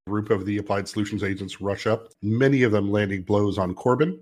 group 0.07 0.29
of 0.29 0.45
the 0.45 0.57
Applied 0.57 0.87
Solutions 0.87 1.23
agents 1.23 1.61
rush 1.61 1.87
up, 1.87 2.09
many 2.21 2.63
of 2.63 2.71
them 2.71 2.91
landing 2.91 3.23
blows 3.23 3.57
on 3.57 3.75
Corbin. 3.75 4.19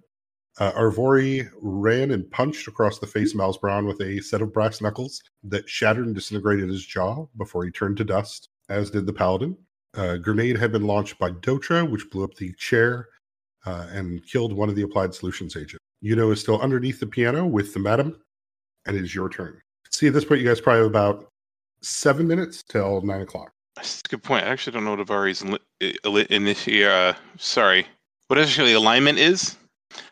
Uh, 0.60 0.72
Arvori 0.72 1.50
ran 1.62 2.12
and 2.12 2.30
punched 2.32 2.68
across 2.68 2.98
the 2.98 3.08
face 3.08 3.32
of 3.32 3.38
Miles 3.38 3.60
Brown 3.60 3.86
with 3.86 4.02
a 4.02 4.20
set 4.22 4.42
of 4.42 4.52
brass 4.52 4.82
knuckles 4.82 5.22
that 5.44 5.70
shattered 5.70 6.08
and 6.08 6.16
disintegrated 6.16 6.68
his 6.68 6.86
jaw 6.86 7.28
before 7.38 7.64
he 7.64 7.72
turned 7.72 7.98
to 7.98 8.04
dust, 8.04 8.50
as 8.70 8.90
did 8.90 9.06
the 9.06 9.14
Paladin. 9.14 9.56
A 9.94 10.18
grenade 10.18 10.58
had 10.58 10.72
been 10.72 10.86
launched 10.86 11.20
by 11.20 11.32
Dotra, 11.32 11.90
which 11.90 12.10
blew 12.10 12.24
up 12.24 12.34
the 12.36 12.54
chair 12.54 13.08
uh, 13.68 13.86
and 13.92 14.26
killed 14.26 14.54
one 14.54 14.70
of 14.70 14.76
the 14.76 14.82
Applied 14.84 15.14
Solutions 15.14 15.58
agents. 15.58 15.84
Yuno 16.04 16.32
is 16.32 16.40
still 16.40 16.62
underneath 16.62 17.00
the 17.00 17.08
piano 17.08 17.46
with 17.46 17.74
the 17.74 17.80
madam, 17.80 18.18
and 18.86 18.96
it 18.96 19.04
is 19.04 19.14
your 19.14 19.30
turn. 19.30 19.60
See, 19.92 20.08
at 20.08 20.14
this 20.14 20.24
point, 20.24 20.42
you 20.42 20.48
guys 20.48 20.62
probably 20.62 20.84
have 20.84 20.88
about 20.88 21.28
seven 21.82 22.28
minutes 22.28 22.64
till 22.64 23.02
nine 23.02 23.22
o'clock. 23.22 23.52
That's 23.76 24.02
a 24.06 24.08
good 24.08 24.24
point. 24.24 24.46
I 24.46 24.50
actually 24.50 24.74
don't 24.74 24.86
know 24.86 24.92
what 24.92 25.06
Arvori's 25.06 25.42
in 25.42 26.44
this. 26.46 26.68
Uh, 26.68 27.14
sorry, 27.38 27.86
what 28.28 28.40
actually 28.40 28.74
alignment 28.74 29.18
is. 29.18 29.58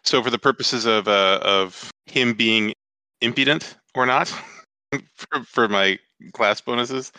So, 0.04 0.22
for 0.22 0.30
the 0.30 0.40
purposes 0.40 0.86
of 0.86 1.08
uh, 1.08 1.40
of 1.42 1.92
him 2.08 2.34
being 2.34 2.74
impudent 3.22 3.78
or 3.96 4.06
not, 4.06 4.28
for, 5.16 5.44
for 5.46 5.68
my 5.70 5.98
class 6.34 6.60
bonuses, 6.60 7.12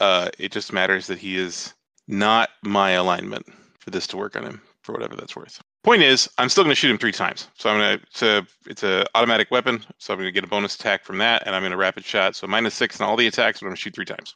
uh, 0.00 0.30
it 0.38 0.50
just 0.50 0.72
matters 0.72 1.06
that 1.06 1.18
he 1.18 1.36
is 1.36 1.72
not 2.08 2.48
my 2.64 2.92
alignment 2.92 3.46
for 3.78 3.90
this 3.90 4.06
to 4.08 4.16
work 4.16 4.34
on 4.34 4.44
him 4.44 4.60
for 4.82 4.92
whatever 4.92 5.14
that's 5.14 5.36
worth. 5.36 5.60
Point 5.84 6.02
is, 6.02 6.28
I'm 6.38 6.48
still 6.48 6.64
going 6.64 6.72
to 6.72 6.76
shoot 6.76 6.90
him 6.90 6.98
three 6.98 7.12
times. 7.12 7.48
So 7.56 7.70
I'm 7.70 7.78
going 7.78 7.98
to 7.98 8.04
it's 8.04 8.22
a 8.22 8.46
it's 8.66 8.82
a 8.82 9.06
automatic 9.14 9.50
weapon, 9.50 9.84
so 9.98 10.12
I'm 10.12 10.18
going 10.18 10.28
to 10.28 10.32
get 10.32 10.44
a 10.44 10.48
bonus 10.48 10.74
attack 10.74 11.04
from 11.04 11.18
that, 11.18 11.44
and 11.46 11.54
I'm 11.54 11.62
going 11.62 11.70
to 11.70 11.76
rapid 11.76 12.04
shot. 12.04 12.34
So 12.34 12.46
minus 12.46 12.74
six 12.74 13.00
on 13.00 13.08
all 13.08 13.16
the 13.16 13.26
attacks, 13.26 13.60
but 13.60 13.66
I'm 13.66 13.70
going 13.70 13.76
to 13.76 13.80
shoot 13.80 13.94
three 13.94 14.04
times. 14.04 14.34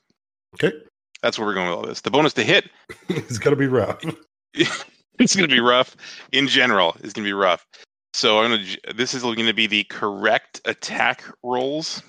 Okay, 0.55 0.73
That's 1.23 1.39
where 1.39 1.47
we're 1.47 1.55
going 1.55 1.69
with 1.69 1.77
all 1.77 1.85
this. 1.85 2.01
The 2.01 2.11
bonus 2.11 2.33
to 2.35 2.45
hit 2.45 2.71
it's 3.09 3.39
gonna 3.39 3.57
be 3.57 3.67
rough. 3.67 4.05
it's 4.55 5.35
going 5.35 5.49
to 5.49 5.55
be 5.55 5.61
rough 5.61 5.97
in 6.33 6.47
general. 6.47 6.97
It's 7.01 7.13
going 7.13 7.25
to 7.25 7.29
be 7.29 7.33
rough. 7.33 7.67
So 8.13 8.41
I'm 8.41 8.51
going 8.51 8.65
to. 8.65 8.95
This 8.95 9.15
is 9.15 9.23
going 9.23 9.47
to 9.47 9.55
be 9.55 9.67
the 9.67 9.85
correct 9.85 10.61
attack 10.65 11.25
rolls 11.43 12.03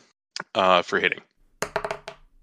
uh, 0.56 0.82
for 0.82 1.00
hitting. 1.00 1.22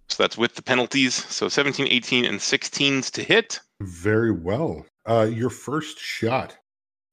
So 0.09 0.25
that's 0.25 0.37
with 0.37 0.55
the 0.55 0.63
penalties. 0.63 1.15
So 1.15 1.49
17, 1.49 1.87
18, 1.89 2.25
and 2.25 2.39
16s 2.39 3.11
to 3.13 3.23
hit. 3.23 3.61
Very 3.81 4.33
well. 4.33 4.85
Uh, 5.07 5.31
your 5.33 5.51
first 5.51 5.99
shot 5.99 6.57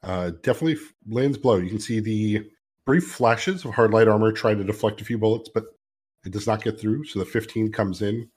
uh, 0.08 0.32
definitely 0.42 0.78
lands 1.10 1.38
blow. 1.38 1.58
You 1.58 1.70
can 1.70 1.80
see 1.80 2.00
the 2.00 2.50
brief 2.86 3.04
flashes 3.04 3.66
of 3.66 3.74
hard 3.74 3.92
light 3.92 4.08
armor 4.08 4.32
try 4.32 4.56
to 4.56 4.64
deflect 4.64 5.02
a 5.02 5.06
few 5.06 5.18
bullets, 5.18 5.50
but 5.54 5.66
it 6.26 6.32
does 6.32 6.48
not 6.48 6.64
get 6.64 6.80
through. 6.80 7.04
So 7.04 7.20
the 7.20 7.26
15 7.26 7.74
comes 7.74 8.02
in 8.02 8.30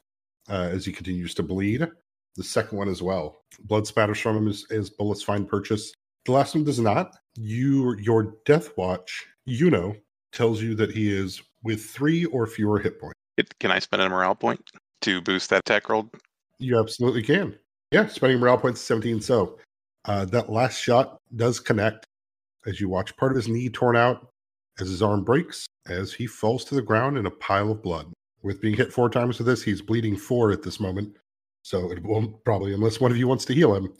uh, 0.48 0.68
as 0.72 0.84
he 0.84 0.92
continues 0.92 1.32
to 1.34 1.44
bleed. 1.44 1.86
The 2.34 2.42
second 2.42 2.76
one 2.76 2.88
as 2.88 3.02
well. 3.02 3.44
Blood 3.60 3.86
spatters 3.86 4.18
from 4.18 4.36
him 4.36 4.48
as, 4.48 4.66
as 4.72 4.90
bullets 4.90 5.22
find 5.22 5.48
purchase. 5.48 5.92
The 6.26 6.32
last 6.32 6.56
one 6.56 6.64
does 6.64 6.80
not. 6.80 7.16
You, 7.36 7.96
your 7.98 8.34
death 8.46 8.76
watch, 8.76 9.26
you 9.44 9.70
know, 9.70 9.94
tells 10.32 10.60
you 10.60 10.74
that 10.74 10.90
he 10.90 11.08
is 11.08 11.40
with 11.62 11.84
three 11.84 12.24
or 12.26 12.48
fewer 12.48 12.80
hit 12.80 13.00
points. 13.00 13.14
It, 13.36 13.56
can 13.60 13.70
I 13.70 13.78
spend 13.78 14.02
a 14.02 14.08
morale 14.08 14.34
point 14.34 14.60
to 15.02 15.20
boost 15.20 15.50
that 15.50 15.60
attack 15.60 15.88
roll? 15.88 16.10
You 16.58 16.80
absolutely 16.80 17.22
can. 17.22 17.56
Yeah, 17.92 18.08
spending 18.08 18.40
morale 18.40 18.58
points 18.58 18.80
17. 18.80 19.20
So 19.20 19.58
uh, 20.04 20.24
that 20.26 20.50
last 20.50 20.78
shot 20.80 21.18
does 21.36 21.60
connect 21.60 22.06
as 22.66 22.80
you 22.80 22.88
watch 22.88 23.16
part 23.16 23.32
of 23.32 23.36
his 23.36 23.48
knee 23.48 23.68
torn 23.68 23.96
out, 23.96 24.28
as 24.78 24.88
his 24.88 25.02
arm 25.02 25.24
breaks, 25.24 25.66
as 25.88 26.12
he 26.12 26.26
falls 26.26 26.64
to 26.66 26.74
the 26.74 26.82
ground 26.82 27.16
in 27.18 27.26
a 27.26 27.30
pile 27.30 27.70
of 27.70 27.82
blood. 27.82 28.12
With 28.42 28.60
being 28.60 28.76
hit 28.76 28.92
four 28.92 29.10
times 29.10 29.38
with 29.38 29.46
this, 29.46 29.62
he's 29.62 29.82
bleeding 29.82 30.16
four 30.16 30.50
at 30.50 30.62
this 30.62 30.80
moment. 30.80 31.16
So 31.62 31.90
it 31.92 32.02
won't 32.02 32.42
probably, 32.44 32.72
unless 32.72 33.00
one 33.00 33.10
of 33.10 33.16
you 33.18 33.28
wants 33.28 33.44
to 33.46 33.54
heal 33.54 33.74
him, 33.74 33.92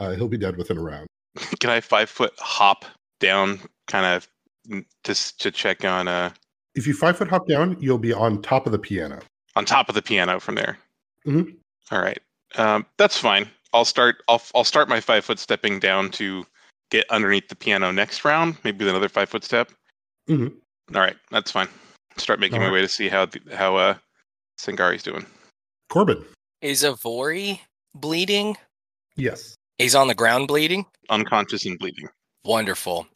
uh, 0.00 0.12
he'll 0.12 0.28
be 0.28 0.36
dead 0.38 0.56
within 0.56 0.78
a 0.78 0.82
round. 0.82 1.06
Can 1.60 1.70
I 1.70 1.80
five 1.80 2.10
foot 2.10 2.32
hop 2.38 2.84
down, 3.20 3.60
kind 3.86 4.04
of 4.06 4.82
just 5.04 5.40
to 5.42 5.50
check 5.50 5.84
on 5.84 6.08
uh 6.08 6.30
If 6.74 6.86
you 6.86 6.94
five 6.94 7.16
foot 7.18 7.28
hop 7.28 7.46
down, 7.46 7.76
you'll 7.80 7.98
be 7.98 8.12
on 8.12 8.42
top 8.42 8.66
of 8.66 8.72
the 8.72 8.78
piano. 8.78 9.20
on 9.56 9.64
top 9.64 9.88
of 9.88 9.94
the 9.94 10.02
piano 10.02 10.40
from 10.40 10.54
there? 10.56 10.78
Mhm. 11.26 11.56
All 11.92 12.00
right, 12.00 12.18
um, 12.56 12.86
that's 12.96 13.18
fine. 13.18 13.48
I'll 13.74 13.84
start. 13.84 14.22
I'll 14.28 14.40
I'll 14.54 14.64
start 14.64 14.88
my 14.88 15.00
five 15.00 15.24
foot 15.24 15.38
stepping 15.38 15.80
down 15.80 16.10
to 16.12 16.46
get 16.90 17.04
underneath 17.10 17.48
the 17.48 17.56
piano 17.56 17.90
next 17.90 18.24
round. 18.24 18.56
Maybe 18.64 18.84
with 18.84 18.88
another 18.94 19.08
five 19.08 19.28
foot 19.28 19.44
step. 19.44 19.70
Mhm. 20.28 20.54
All 20.94 21.00
right, 21.00 21.16
that's 21.30 21.50
fine. 21.50 21.68
Start 22.16 22.38
making 22.40 22.58
my 22.58 22.66
All 22.66 22.70
right. 22.70 22.74
way 22.76 22.80
to 22.82 22.88
see 22.88 23.08
how 23.08 23.26
the, 23.26 23.40
how 23.54 23.76
uh 23.76 23.94
Sangari's 24.58 25.02
doing. 25.02 25.26
Corbin. 25.90 26.24
Is 26.62 26.82
Arvori 26.84 27.60
bleeding? 27.94 28.56
Yes. 29.16 29.54
He's 29.78 29.94
on 29.94 30.06
the 30.08 30.14
ground 30.14 30.48
bleeding? 30.48 30.86
Unconscious 31.10 31.66
and 31.66 31.78
bleeding. 31.78 32.08
Wonderful. 32.44 33.08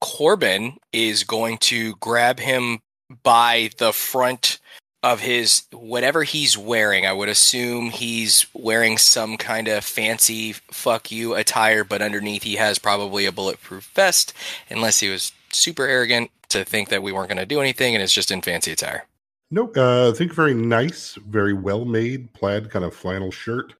Corbin 0.00 0.76
is 0.92 1.24
going 1.24 1.58
to 1.58 1.96
grab 1.96 2.38
him 2.38 2.78
by 3.22 3.70
the 3.78 3.92
front 3.92 4.60
of 5.06 5.20
his 5.20 5.62
whatever 5.70 6.24
he's 6.24 6.58
wearing. 6.58 7.06
I 7.06 7.12
would 7.12 7.28
assume 7.28 7.90
he's 7.90 8.44
wearing 8.52 8.98
some 8.98 9.36
kind 9.36 9.68
of 9.68 9.84
fancy 9.84 10.54
fuck 10.72 11.12
you 11.12 11.34
attire, 11.34 11.84
but 11.84 12.02
underneath 12.02 12.42
he 12.42 12.56
has 12.56 12.80
probably 12.80 13.24
a 13.24 13.30
bulletproof 13.30 13.84
vest, 13.94 14.32
unless 14.68 14.98
he 14.98 15.08
was 15.08 15.30
super 15.52 15.86
arrogant 15.86 16.32
to 16.48 16.64
think 16.64 16.88
that 16.88 17.04
we 17.04 17.12
weren't 17.12 17.28
going 17.28 17.38
to 17.38 17.46
do 17.46 17.60
anything 17.60 17.94
and 17.94 18.02
it's 18.02 18.12
just 18.12 18.32
in 18.32 18.42
fancy 18.42 18.72
attire. 18.72 19.04
Nope. 19.52 19.76
Uh, 19.76 20.10
I 20.10 20.12
think 20.12 20.34
very 20.34 20.54
nice, 20.54 21.14
very 21.28 21.52
well 21.52 21.84
made 21.84 22.32
plaid 22.32 22.68
kind 22.68 22.84
of 22.84 22.92
flannel 22.92 23.30
shirt, 23.30 23.74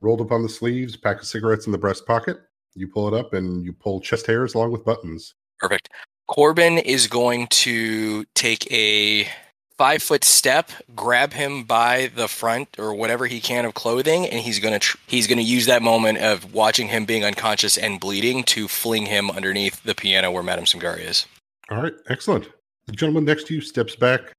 rolled 0.00 0.20
up 0.20 0.32
on 0.32 0.42
the 0.42 0.48
sleeves, 0.48 0.96
pack 0.96 1.20
of 1.20 1.26
cigarettes 1.26 1.66
in 1.66 1.72
the 1.72 1.78
breast 1.78 2.06
pocket. 2.06 2.40
You 2.74 2.88
pull 2.88 3.06
it 3.06 3.14
up 3.14 3.34
and 3.34 3.64
you 3.64 3.72
pull 3.72 4.00
chest 4.00 4.26
hairs 4.26 4.54
along 4.54 4.72
with 4.72 4.84
buttons. 4.84 5.34
Perfect. 5.60 5.90
Corbin 6.26 6.78
is 6.78 7.06
going 7.06 7.46
to 7.48 8.24
take 8.34 8.70
a 8.72 9.28
five 9.76 10.02
foot 10.02 10.24
step, 10.24 10.70
grab 10.94 11.32
him 11.32 11.64
by 11.64 12.10
the 12.14 12.28
front 12.28 12.78
or 12.78 12.94
whatever 12.94 13.26
he 13.26 13.40
can 13.40 13.64
of 13.64 13.74
clothing, 13.74 14.26
and 14.26 14.40
he's 14.40 14.58
gonna 14.58 14.78
tr- 14.78 14.98
he's 15.06 15.26
gonna 15.26 15.42
use 15.42 15.66
that 15.66 15.82
moment 15.82 16.18
of 16.18 16.52
watching 16.54 16.88
him 16.88 17.04
being 17.04 17.24
unconscious 17.24 17.76
and 17.76 18.00
bleeding 18.00 18.44
to 18.44 18.68
fling 18.68 19.06
him 19.06 19.30
underneath 19.30 19.82
the 19.82 19.94
piano 19.94 20.30
where 20.30 20.42
Madame 20.42 20.64
Sangari 20.64 21.00
is. 21.08 21.26
All 21.70 21.82
right, 21.82 21.94
excellent. 22.08 22.48
The 22.86 22.92
gentleman 22.92 23.24
next 23.24 23.46
to 23.48 23.54
you 23.54 23.60
steps 23.60 23.96
back 23.96 24.32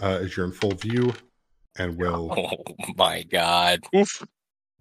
uh, 0.00 0.18
as 0.22 0.36
you're 0.36 0.46
in 0.46 0.52
full 0.52 0.72
view 0.74 1.12
and 1.78 1.96
will 1.96 2.32
Oh 2.36 2.74
my 2.96 3.22
god! 3.24 3.80
Oof. 3.94 4.24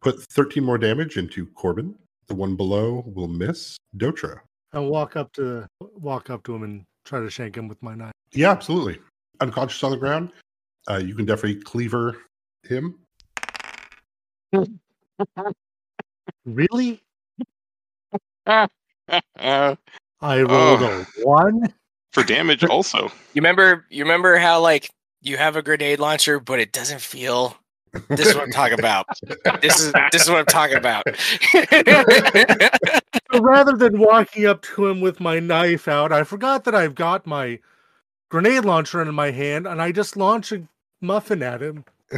put 0.02 0.22
13 0.22 0.64
more 0.64 0.78
damage 0.78 1.18
into 1.18 1.46
Corbin. 1.48 1.96
The 2.28 2.36
one 2.36 2.56
below 2.56 3.04
will 3.08 3.28
miss 3.28 3.78
Dotra. 3.98 4.40
I'll 4.72 4.86
walk 4.86 5.16
up 5.16 5.34
to 5.34 5.66
walk 5.80 6.30
up 6.30 6.44
to 6.44 6.56
him 6.56 6.64
and 6.64 6.84
try 7.04 7.20
to 7.20 7.30
shank 7.30 7.58
him 7.58 7.68
with 7.68 7.82
my 7.82 7.96
knife. 7.96 8.12
Yeah, 8.34 8.52
absolutely. 8.52 9.00
Unconscious 9.42 9.84
on 9.84 9.92
the 9.92 9.98
ground. 9.98 10.32
Uh, 10.90 10.98
you 10.98 11.16
can 11.16 11.26
definitely 11.26 11.62
cleaver 11.62 12.18
him. 12.64 13.00
Really? 16.46 17.02
I 18.48 18.68
rolled 20.22 20.82
Oh. 20.82 21.06
a 21.22 21.26
one. 21.26 21.74
for 22.14 22.24
damage 22.24 22.64
also. 22.64 23.04
You 23.34 23.42
remember 23.42 23.86
you 23.90 24.04
remember 24.04 24.38
how 24.38 24.60
like 24.62 24.90
you 25.22 25.38
have 25.38 25.56
a 25.56 25.62
grenade 25.62 26.00
launcher, 26.00 26.40
but 26.40 26.60
it 26.60 26.72
doesn't 26.72 27.02
feel. 27.02 27.56
This 28.08 28.28
is 28.30 28.36
what 28.36 28.44
I'm 28.46 28.52
talking 28.52 28.80
about. 28.80 29.06
This 29.62 29.80
is 29.80 29.92
this 30.12 30.24
is 30.24 30.30
what 30.30 30.40
I'm 30.40 30.46
talking 30.46 30.78
about. 30.78 31.04
So 33.32 33.42
rather 33.42 33.74
than 33.78 34.00
walking 34.00 34.48
up 34.48 34.64
to 34.64 34.88
him 34.88 35.02
with 35.02 35.20
my 35.20 35.40
knife 35.40 35.88
out, 35.88 36.12
I 36.12 36.24
forgot 36.24 36.64
that 36.64 36.74
I've 36.74 36.96
got 36.96 37.28
my 37.28 37.60
grenade 38.30 38.66
launcher 38.66 39.02
in 39.02 39.14
my 39.14 39.32
hand, 39.32 39.68
and 39.68 39.82
I 39.82 39.92
just 39.92 40.16
launch 40.18 40.52
a 40.52 40.68
muffin 41.02 41.44
at 41.44 41.62
him. 41.62 41.86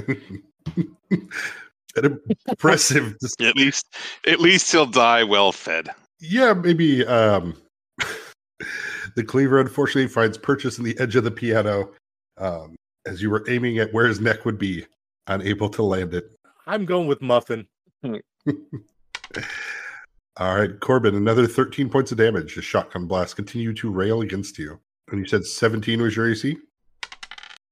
An 1.96 2.20
impressive. 2.48 3.18
dis- 3.20 3.36
At 3.42 3.56
least 3.58 3.86
at 4.26 4.40
least 4.40 4.72
he'll 4.72 4.86
die 4.86 5.24
well 5.26 5.52
fed. 5.52 5.90
yeah, 6.22 6.54
maybe 6.54 7.06
um, 7.06 7.54
the 9.16 9.24
cleaver 9.26 9.60
unfortunately 9.60 10.08
finds 10.08 10.38
purchase 10.38 10.78
in 10.78 10.86
the 10.86 10.98
edge 11.00 11.18
of 11.18 11.26
the 11.26 11.32
piano 11.32 11.92
um, 12.38 12.76
as 13.06 13.22
you 13.22 13.30
were 13.30 13.44
aiming 13.50 13.80
at 13.80 13.92
where 13.94 14.08
his 14.08 14.22
neck 14.22 14.46
would 14.46 14.58
be, 14.58 14.86
unable 15.28 15.68
to 15.70 15.84
land 15.84 16.14
it. 16.14 16.32
I'm 16.66 16.86
going 16.86 17.08
with 17.08 17.22
Muffin. 17.22 17.68
All 20.38 20.56
right, 20.58 20.80
Corbin, 20.80 21.16
another 21.16 21.46
13 21.46 21.90
points 21.90 22.12
of 22.14 22.18
damage. 22.18 22.56
The 22.56 22.62
shotgun 22.62 23.06
blast 23.06 23.36
continue 23.36 23.74
to 23.74 23.92
rail 23.92 24.22
against 24.22 24.58
you. 24.58 24.80
And 25.12 25.20
you 25.20 25.28
said 25.28 25.46
17 25.46 26.02
was 26.02 26.16
your 26.16 26.32
AC? 26.32 26.58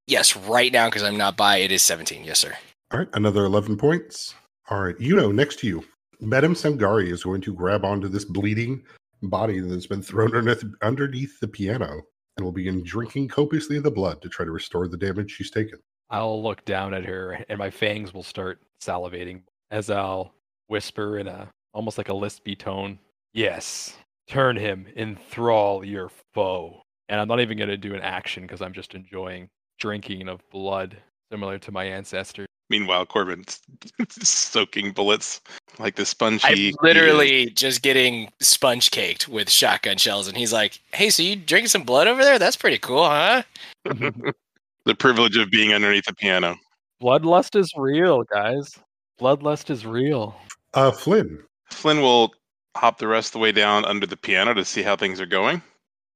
Yes, 0.07 0.35
right 0.35 0.71
now 0.71 0.87
because 0.87 1.03
I'm 1.03 1.17
not 1.17 1.37
by. 1.37 1.57
It 1.57 1.71
is 1.71 1.81
17. 1.83 2.25
Yes, 2.25 2.39
sir. 2.39 2.53
All 2.91 2.99
right, 2.99 3.07
another 3.13 3.45
11 3.45 3.77
points. 3.77 4.35
All 4.69 4.81
right, 4.81 4.99
you 4.99 5.15
know, 5.15 5.31
next 5.31 5.59
to 5.59 5.67
you, 5.67 5.85
Madame 6.19 6.53
Sangari 6.53 7.09
is 7.09 7.23
going 7.23 7.41
to 7.41 7.53
grab 7.53 7.85
onto 7.85 8.07
this 8.07 8.25
bleeding 8.25 8.83
body 9.23 9.59
that's 9.59 9.87
been 9.87 10.01
thrown 10.01 10.35
underneath, 10.35 10.63
underneath 10.81 11.39
the 11.39 11.47
piano 11.47 12.01
and 12.37 12.45
will 12.45 12.51
begin 12.51 12.83
drinking 12.83 13.27
copiously 13.27 13.77
of 13.77 13.83
the 13.83 13.91
blood 13.91 14.21
to 14.21 14.29
try 14.29 14.45
to 14.45 14.51
restore 14.51 14.87
the 14.87 14.97
damage 14.97 15.31
she's 15.31 15.51
taken. 15.51 15.79
I'll 16.09 16.41
look 16.41 16.65
down 16.65 16.93
at 16.93 17.05
her 17.05 17.45
and 17.49 17.59
my 17.59 17.69
fangs 17.69 18.13
will 18.13 18.23
start 18.23 18.61
salivating 18.81 19.43
as 19.71 19.89
I'll 19.89 20.33
whisper 20.67 21.19
in 21.19 21.27
a 21.27 21.49
almost 21.73 21.97
like 21.97 22.09
a 22.09 22.13
lispy 22.13 22.57
tone. 22.57 22.99
Yes, 23.33 23.95
turn 24.27 24.57
him, 24.57 24.87
enthrall 24.95 25.85
your 25.85 26.09
foe. 26.33 26.81
And 27.10 27.20
I'm 27.20 27.28
not 27.28 27.41
even 27.41 27.57
going 27.57 27.70
to 27.70 27.78
do 27.78 27.95
an 27.95 28.01
action 28.01 28.43
because 28.43 28.62
I'm 28.62 28.74
just 28.74 28.93
enjoying 28.93 29.49
drinking 29.80 30.30
of 30.30 30.41
blood, 30.51 30.95
similar 31.32 31.57
to 31.57 31.72
my 31.72 31.84
ancestors. 31.84 32.45
Meanwhile, 32.70 33.07
Corbin's 33.07 33.62
soaking 34.10 34.91
bullets 34.91 35.41
like 35.80 35.95
the 35.95 36.05
sponge. 36.05 36.45
he- 36.45 36.70
I'm 36.70 36.76
literally 36.84 37.49
just 37.49 37.82
getting 37.82 38.32
sponge 38.39 38.91
caked 38.91 39.28
with 39.28 39.49
shotgun 39.49 39.97
shells, 39.97 40.28
and 40.28 40.38
he's 40.38 40.53
like, 40.53 40.80
"Hey, 40.93 41.10
so 41.10 41.24
you 41.24 41.36
drinking 41.36 41.70
some 41.70 41.82
blood 41.82 42.07
over 42.07 42.24
there? 42.24 42.38
That's 42.38 42.55
pretty 42.55 42.78
cool, 42.78 43.05
huh?" 43.05 43.41
the 43.86 44.95
privilege 44.95 45.36
of 45.36 45.49
being 45.49 45.74
underneath 45.74 46.05
the 46.05 46.14
piano. 46.14 46.57
Bloodlust 47.01 47.60
is 47.60 47.74
real, 47.76 48.24
guys. 48.24 48.78
Bloodlust 49.20 49.72
is 49.72 49.84
real. 49.86 50.36
Uh, 50.76 50.91
Flynn, 50.91 51.39
Flynn 51.72 52.01
will 52.01 52.34
hop 52.78 52.99
the 52.99 53.07
rest 53.07 53.30
of 53.30 53.34
the 53.34 53.39
way 53.39 53.51
down 53.51 53.84
under 53.86 54.05
the 54.05 54.18
piano 54.18 54.53
to 54.53 54.64
see 54.64 54.84
how 54.84 54.95
things 54.95 55.20
are 55.20 55.26
going. 55.26 55.62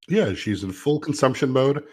Yeah, 0.08 0.34
she's 0.34 0.64
in 0.64 0.72
full 0.72 1.00
consumption 1.00 1.50
mode. 1.50 1.84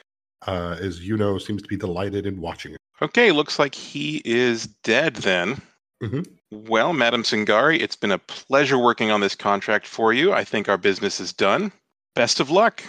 Uh, 0.47 0.77
as 0.81 1.07
you 1.07 1.17
know, 1.17 1.39
seems 1.39 1.63
to 1.63 1.69
be 1.69 1.77
delighted 1.77 2.27
in 2.27 2.41
watching 2.41 2.73
it. 2.73 2.79
Okay, 3.03 3.31
looks 3.31 3.59
like 3.59 3.75
he 3.75 4.23
is 4.25 4.67
dead 4.85 5.17
then. 5.17 5.61
Mhm. 6.03 6.27
Well, 6.51 6.93
Madam 6.93 7.23
Sangari, 7.23 7.79
it's 7.81 7.97
been 7.97 8.11
a 8.13 8.19
pleasure 8.19 8.79
working 8.79 9.11
on 9.11 9.21
this 9.21 9.35
contract 9.35 9.87
for 9.87 10.13
you. 10.13 10.33
I 10.33 10.45
think 10.45 10.69
our 10.69 10.79
business 10.79 11.21
is 11.21 11.33
done. 11.33 11.73
Best 12.15 12.41
of 12.41 12.51
luck. 12.51 12.83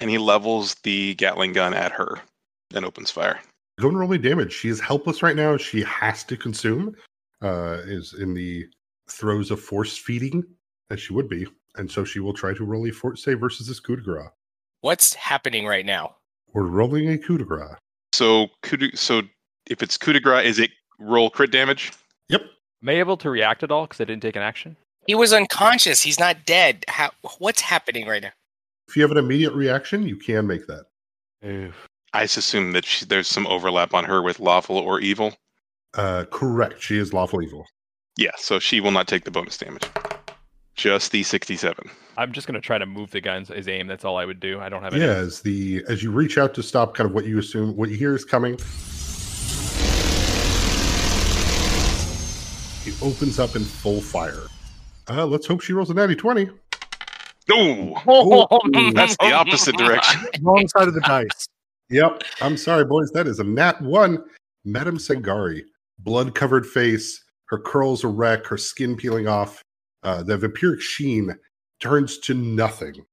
And 0.00 0.10
he 0.10 0.18
levels 0.18 0.76
the 0.82 1.14
Gatling 1.14 1.52
gun 1.54 1.74
at 1.74 1.92
her 1.92 2.20
and 2.74 2.84
opens 2.84 3.10
fire. 3.10 3.40
And 3.78 3.98
roll 3.98 4.08
me 4.08 4.18
damage. 4.18 4.52
She 4.52 4.68
is 4.68 4.80
helpless 4.80 5.22
right 5.22 5.34
now. 5.36 5.56
She 5.56 5.82
has 5.82 6.24
to 6.24 6.36
consume. 6.36 6.94
Uh, 7.40 7.78
is 7.86 8.14
in 8.14 8.34
the 8.34 8.66
throes 9.10 9.50
of 9.50 9.60
force 9.60 9.96
feeding, 9.96 10.44
as 10.90 11.00
she 11.00 11.12
would 11.12 11.28
be, 11.28 11.44
and 11.74 11.90
so 11.90 12.04
she 12.04 12.20
will 12.20 12.32
try 12.32 12.54
to 12.54 12.64
roll 12.64 12.86
a 12.86 12.90
fort 12.92 13.18
save 13.18 13.40
versus 13.40 13.66
this 13.66 13.80
coup 13.80 13.96
de 13.96 14.02
grace. 14.02 14.28
What's 14.82 15.14
happening 15.14 15.64
right 15.64 15.86
now? 15.86 16.16
We're 16.54 16.66
rolling 16.66 17.08
a 17.08 17.16
coup 17.16 17.38
de 17.38 17.44
grace. 17.44 17.76
So, 18.12 18.48
coup 18.62 18.76
so 18.94 19.22
if 19.70 19.80
it's 19.80 19.96
coup 19.96 20.12
de 20.12 20.18
grace, 20.18 20.44
is 20.44 20.58
it 20.58 20.72
roll 20.98 21.30
crit 21.30 21.52
damage? 21.52 21.92
Yep. 22.30 22.42
Am 22.82 22.88
I 22.88 22.94
able 22.94 23.16
to 23.18 23.30
react 23.30 23.62
at 23.62 23.70
all 23.70 23.84
because 23.86 24.00
I 24.00 24.04
didn't 24.06 24.22
take 24.22 24.34
an 24.34 24.42
action? 24.42 24.76
He 25.06 25.14
was 25.14 25.32
unconscious. 25.32 26.02
He's 26.02 26.18
not 26.18 26.44
dead. 26.46 26.84
How? 26.88 27.12
What's 27.38 27.60
happening 27.60 28.08
right 28.08 28.22
now? 28.22 28.32
If 28.88 28.96
you 28.96 29.02
have 29.02 29.12
an 29.12 29.18
immediate 29.18 29.52
reaction, 29.52 30.02
you 30.02 30.16
can 30.16 30.48
make 30.48 30.66
that. 30.66 30.86
Oof. 31.46 31.86
I 32.12 32.24
assume 32.24 32.72
that 32.72 32.84
she, 32.84 33.04
there's 33.04 33.28
some 33.28 33.46
overlap 33.46 33.94
on 33.94 34.04
her 34.04 34.20
with 34.20 34.40
lawful 34.40 34.76
or 34.76 34.98
evil. 34.98 35.32
Uh, 35.94 36.24
correct. 36.32 36.82
She 36.82 36.98
is 36.98 37.12
lawful 37.12 37.40
evil. 37.40 37.66
Yeah, 38.18 38.32
so 38.36 38.58
she 38.58 38.80
will 38.80 38.90
not 38.90 39.06
take 39.06 39.22
the 39.22 39.30
bonus 39.30 39.56
damage. 39.56 39.84
Just 40.74 41.12
the 41.12 41.22
67. 41.22 41.88
I'm 42.16 42.32
just 42.32 42.46
going 42.46 42.54
to 42.54 42.60
try 42.60 42.78
to 42.78 42.86
move 42.86 43.10
the 43.10 43.20
gun's 43.20 43.48
his 43.48 43.68
aim. 43.68 43.86
That's 43.86 44.04
all 44.04 44.16
I 44.16 44.24
would 44.24 44.40
do. 44.40 44.60
I 44.60 44.68
don't 44.68 44.82
have 44.82 44.94
Yeah, 44.94 45.06
as 45.06 45.40
the 45.40 45.82
as 45.88 46.02
you 46.02 46.10
reach 46.10 46.36
out 46.38 46.54
to 46.54 46.62
stop, 46.62 46.94
kind 46.94 47.08
of 47.08 47.14
what 47.14 47.24
you 47.24 47.38
assume, 47.38 47.74
what 47.76 47.88
you 47.88 47.96
hear 47.96 48.14
is 48.14 48.24
coming. 48.24 48.58
He 52.84 52.92
opens 53.04 53.38
up 53.38 53.56
in 53.56 53.64
full 53.64 54.00
fire. 54.00 54.42
Uh, 55.08 55.24
let's 55.26 55.46
hope 55.46 55.60
she 55.60 55.72
rolls 55.72 55.90
a 55.90 55.94
natty 55.94 56.16
twenty. 56.16 56.50
No, 57.48 57.94
that's 58.94 59.16
the 59.16 59.32
opposite 59.32 59.76
direction. 59.76 60.20
Wrong 60.42 60.68
side 60.68 60.88
of 60.88 60.94
the 60.94 61.00
dice. 61.00 61.48
Yep. 61.90 62.22
I'm 62.40 62.56
sorry, 62.56 62.84
boys. 62.84 63.10
That 63.10 63.26
is 63.26 63.38
a 63.38 63.44
nat 63.44 63.80
one. 63.80 64.22
Madame 64.64 64.96
Sangari, 64.96 65.62
blood 65.98 66.34
covered 66.34 66.64
face, 66.64 67.22
her 67.46 67.58
curls 67.58 68.04
a 68.04 68.08
wreck, 68.08 68.46
her 68.46 68.56
skin 68.56 68.96
peeling 68.96 69.26
off. 69.26 69.62
Uh, 70.04 70.22
the 70.22 70.36
vampiric 70.36 70.80
sheen 70.80 71.36
turns 71.82 72.18
to 72.18 72.34
nothing 72.34 73.04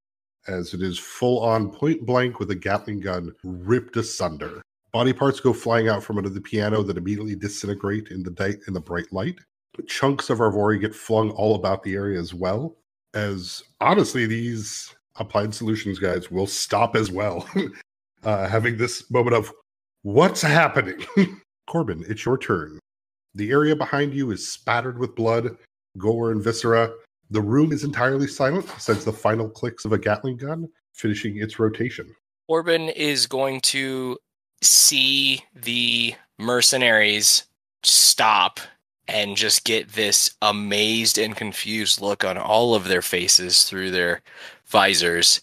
as 0.46 0.72
it 0.72 0.80
is 0.80 0.98
full 0.98 1.40
on 1.40 1.70
point 1.70 2.06
blank 2.06 2.38
with 2.38 2.50
a 2.50 2.54
Gatling 2.54 3.00
gun 3.00 3.34
ripped 3.44 3.96
asunder. 3.96 4.62
Body 4.92 5.12
parts 5.12 5.40
go 5.40 5.52
flying 5.52 5.88
out 5.88 6.02
from 6.02 6.16
under 6.16 6.30
the 6.30 6.40
piano 6.40 6.82
that 6.82 6.96
immediately 6.96 7.36
disintegrate 7.36 8.08
in 8.08 8.22
the 8.22 8.30
di- 8.30 8.56
in 8.66 8.74
the 8.74 8.80
bright 8.80 9.12
light. 9.12 9.38
Chunks 9.86 10.30
of 10.30 10.38
Arvori 10.38 10.80
get 10.80 10.94
flung 10.94 11.30
all 11.30 11.54
about 11.54 11.82
the 11.82 11.94
area 11.94 12.18
as 12.18 12.32
well. 12.32 12.76
As 13.14 13.62
honestly, 13.80 14.26
these 14.26 14.94
applied 15.16 15.54
solutions 15.54 15.98
guys 15.98 16.30
will 16.30 16.46
stop 16.46 16.96
as 16.96 17.10
well. 17.10 17.48
uh, 18.24 18.48
having 18.48 18.76
this 18.76 19.10
moment 19.10 19.36
of 19.36 19.52
what's 20.02 20.42
happening. 20.42 21.04
Corbin, 21.66 22.04
it's 22.08 22.24
your 22.24 22.38
turn. 22.38 22.78
The 23.34 23.50
area 23.50 23.76
behind 23.76 24.12
you 24.12 24.32
is 24.32 24.48
spattered 24.48 24.98
with 24.98 25.14
blood, 25.14 25.56
gore, 25.98 26.32
and 26.32 26.42
viscera. 26.42 26.92
The 27.30 27.40
room 27.40 27.72
is 27.72 27.84
entirely 27.84 28.26
silent 28.26 28.68
since 28.78 29.04
the 29.04 29.12
final 29.12 29.48
clicks 29.48 29.84
of 29.84 29.92
a 29.92 29.98
Gatling 29.98 30.36
gun 30.36 30.68
finishing 30.92 31.36
its 31.36 31.58
rotation. 31.58 32.14
Corbin 32.48 32.88
is 32.88 33.26
going 33.26 33.60
to 33.60 34.18
see 34.62 35.44
the 35.54 36.14
mercenaries 36.38 37.44
stop 37.84 38.58
and 39.06 39.36
just 39.36 39.64
get 39.64 39.92
this 39.92 40.34
amazed 40.42 41.18
and 41.18 41.36
confused 41.36 42.00
look 42.00 42.24
on 42.24 42.36
all 42.36 42.74
of 42.74 42.84
their 42.84 43.02
faces 43.02 43.64
through 43.64 43.90
their 43.90 44.22
visors. 44.66 45.40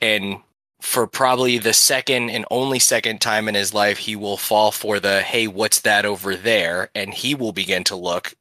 And 0.00 0.38
for 0.80 1.06
probably 1.06 1.58
the 1.58 1.72
second 1.72 2.30
and 2.30 2.44
only 2.50 2.78
second 2.78 3.20
time 3.20 3.48
in 3.48 3.54
his 3.54 3.72
life, 3.72 3.98
he 3.98 4.16
will 4.16 4.36
fall 4.36 4.72
for 4.72 4.98
the, 5.00 5.22
hey, 5.22 5.46
what's 5.46 5.80
that 5.80 6.04
over 6.04 6.34
there? 6.36 6.90
And 6.94 7.14
he 7.14 7.34
will 7.34 7.52
begin 7.52 7.84
to 7.84 7.96
look, 7.96 8.34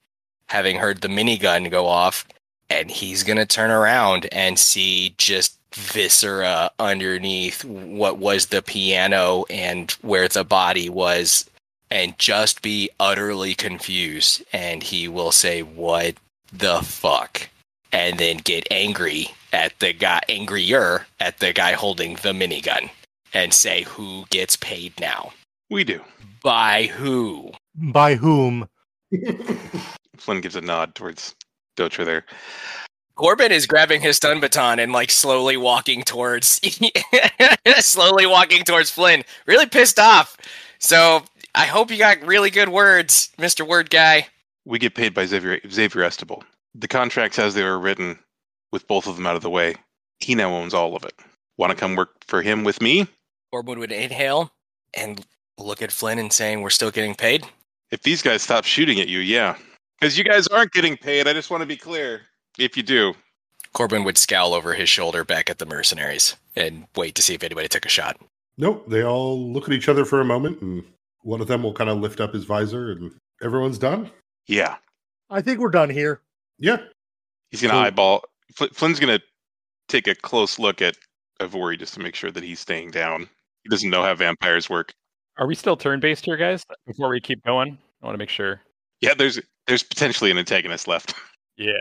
having 0.48 0.78
heard 0.78 1.02
the 1.02 1.08
minigun 1.08 1.70
go 1.70 1.88
off, 1.88 2.26
and 2.72 2.90
he's 2.90 3.24
going 3.24 3.38
to 3.38 3.46
turn 3.46 3.70
around 3.70 4.28
and 4.32 4.58
see 4.58 5.14
just 5.18 5.58
viscera 5.76 6.72
underneath 6.80 7.66
what 7.66 8.18
was 8.18 8.48
the 8.48 8.62
piano 8.62 9.46
and 9.50 9.92
where 10.02 10.28
the 10.30 10.44
body 10.46 10.90
was 10.90 11.50
and 11.90 12.18
just 12.18 12.62
be 12.62 12.90
utterly 13.00 13.54
confused 13.54 14.42
and 14.54 14.84
he 14.84 15.08
will 15.08 15.32
say 15.32 15.62
what 15.62 16.16
the 16.54 16.82
fuck 16.82 17.50
and 17.92 18.18
then 18.20 18.38
get 18.38 18.66
angry 18.72 19.28
at 19.54 19.78
the 19.80 19.92
guy 19.94 20.22
angrier 20.30 21.06
at 21.20 21.40
the 21.40 21.52
guy 21.54 21.74
holding 21.74 22.16
the 22.16 22.32
minigun 22.32 22.90
and 23.34 23.54
say 23.54 23.84
who 23.84 24.26
gets 24.30 24.56
paid 24.58 24.98
now 25.00 25.32
We 25.70 25.84
do. 25.84 26.02
by 26.42 26.86
who 26.86 27.52
By 27.76 28.16
whom? 28.16 28.68
Flynn 30.18 30.42
gives 30.42 30.56
a 30.56 30.62
nod 30.62 30.96
towards 30.96 31.36
Dotra 31.82 32.06
there. 32.06 32.26
Corbin 33.16 33.52
is 33.52 33.68
grabbing 33.68 34.02
his 34.02 34.18
stun 34.18 34.40
baton 34.40 34.80
and 34.80 34.92
like 34.92 35.12
slowly 35.12 35.58
walking 35.58 36.04
towards 36.04 36.60
slowly 37.80 38.26
walking 38.26 38.64
towards 38.64 38.90
Flynn. 38.90 39.24
Really 39.46 39.68
pissed 39.68 40.00
off. 40.00 40.38
So 40.80 41.24
I 41.54 41.66
hope 41.66 41.92
you 41.92 41.98
got 41.98 42.22
really 42.26 42.50
good 42.50 42.70
words, 42.70 43.30
Mr. 43.38 43.68
Word 43.68 43.90
Guy. 43.90 44.28
We 44.66 44.80
get 44.80 44.96
paid 44.96 45.14
by 45.14 45.26
Xavier, 45.26 45.60
Xavier 45.70 46.04
Estable. 46.04 46.44
The 46.74 46.88
contracts 46.88 47.38
as 47.38 47.54
they 47.54 47.64
were 47.64 47.80
written, 47.80 48.18
with 48.72 48.88
both 48.88 49.08
of 49.08 49.18
them 49.18 49.26
out 49.26 49.36
of 49.36 49.42
the 49.42 49.50
way, 49.50 49.76
he 50.20 50.36
now 50.36 50.54
owns 50.54 50.74
all 50.74 50.96
of 50.96 51.04
it. 51.04 51.14
Want 51.58 51.72
to 51.72 51.78
come 51.78 51.96
work 51.96 52.24
for 52.26 52.42
him 52.42 52.64
with 52.64 52.82
me? 52.82 53.08
Corbin 53.52 53.80
would 53.80 53.92
inhale 53.92 54.52
and 54.94 55.26
look 55.58 55.82
at 55.82 55.92
Flynn 55.92 56.20
and 56.20 56.32
saying, 56.32 56.62
We're 56.62 56.70
still 56.70 56.92
getting 56.92 57.16
paid. 57.16 57.46
If 57.92 58.04
these 58.04 58.22
guys 58.22 58.42
stop 58.42 58.64
shooting 58.64 59.00
at 59.02 59.10
you, 59.10 59.20
yeah. 59.20 59.58
Because 60.02 60.18
you 60.18 60.24
guys 60.24 60.48
aren't 60.48 60.72
getting 60.72 60.98
paid. 60.98 61.28
I 61.28 61.34
just 61.34 61.52
want 61.52 61.62
to 61.62 61.68
be 61.68 61.78
clear. 61.78 62.22
If 62.58 62.76
you 62.76 62.82
do, 62.84 63.14
Corbin 63.74 64.04
would 64.04 64.18
scowl 64.18 64.54
over 64.56 64.74
his 64.74 64.90
shoulder 64.90 65.24
back 65.24 65.50
at 65.50 65.60
the 65.60 65.66
mercenaries 65.66 66.36
and 66.56 66.88
wait 66.96 67.14
to 67.16 67.22
see 67.22 67.36
if 67.36 67.44
anybody 67.44 67.68
took 67.68 67.86
a 67.86 67.90
shot. 67.90 68.20
Nope. 68.58 68.90
They 68.90 69.04
all 69.04 69.52
look 69.54 69.66
at 69.68 69.74
each 69.74 69.88
other 69.88 70.04
for 70.04 70.20
a 70.20 70.26
moment, 70.26 70.60
and 70.62 70.84
one 71.22 71.40
of 71.40 71.48
them 71.48 71.62
will 71.64 71.74
kind 71.74 71.90
of 71.90 72.00
lift 72.00 72.20
up 72.20 72.34
his 72.34 72.46
visor, 72.46 72.92
and 72.92 73.12
everyone's 73.42 73.78
done. 73.78 74.10
yeah. 74.48 74.76
I 75.34 75.42
think 75.42 75.60
we're 75.60 75.70
done 75.70 75.90
here. 75.90 76.20
Yeah. 76.60 76.78
He's 77.52 77.62
going 77.62 77.70
to 77.70 77.76
Cool. 77.78 77.86
eyeball. 77.86 78.24
Fl- 78.54 78.66
Flynn's 78.74 79.00
going 79.00 79.18
to 79.18 79.24
take 79.88 80.08
a 80.08 80.16
close 80.16 80.60
look 80.60 80.82
at 80.82 80.98
Arvori 81.40 81.80
just 81.80 81.94
to 81.94 82.02
make 82.02 82.16
sure 82.16 82.32
that 82.32 82.44
he's 82.44 82.60
staying 82.60 82.92
down. 82.92 83.30
He 83.64 83.70
doesn't 83.70 83.90
know 83.90 84.04
how 84.04 84.14
vampires 84.14 84.70
work. 84.70 84.92
Are 85.38 85.48
we 85.48 85.56
still 85.56 85.78
turn 85.78 86.02
based 86.02 86.26
here, 86.26 86.36
guys? 86.36 86.66
Before 86.86 87.08
we 87.10 87.22
keep 87.22 87.42
going, 87.46 87.78
I 88.02 88.06
want 88.06 88.16
to 88.16 88.18
make 88.18 88.28
sure. 88.30 88.60
Yeah, 89.00 89.14
there's 89.14 89.40
there's 89.68 89.84
potentially 89.84 90.32
an 90.32 90.38
antagonist 90.38 90.88
left. 90.88 91.14
Yeah, 91.58 91.74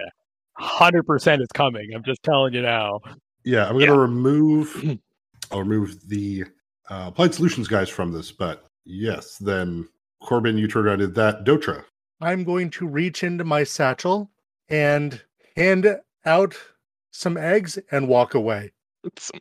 hundred 0.58 1.04
percent 1.06 1.40
is 1.40 1.48
coming. 1.54 1.94
I'm 1.94 2.02
just 2.04 2.22
telling 2.22 2.52
you 2.52 2.60
now. 2.60 3.00
Yeah, 3.44 3.64
I'm 3.66 3.74
going 3.74 3.86
to 3.86 3.92
Yeah. 3.92 3.98
remove. 4.00 4.98
I'll 5.50 5.60
remove 5.60 6.06
the 6.06 6.44
uh, 6.90 7.04
applied 7.06 7.32
solutions 7.34 7.66
guys 7.66 7.88
from 7.88 8.12
this, 8.12 8.30
but 8.30 8.66
yes, 8.84 9.38
then 9.38 9.88
Corbin, 10.22 10.58
you 10.58 10.68
turned 10.68 10.86
around 10.86 11.00
and 11.00 11.14
did 11.14 11.14
that. 11.14 11.44
Dotra, 11.44 11.84
I'm 12.20 12.44
going 12.44 12.68
to 12.70 12.86
reach 12.86 13.22
into 13.22 13.42
my 13.44 13.64
satchel 13.64 14.30
and 14.68 15.22
hand 15.56 15.86
out 16.26 16.54
some 17.10 17.38
eggs 17.38 17.78
and 17.90 18.06
walk 18.06 18.34
away. 18.34 18.72
Some 19.18 19.40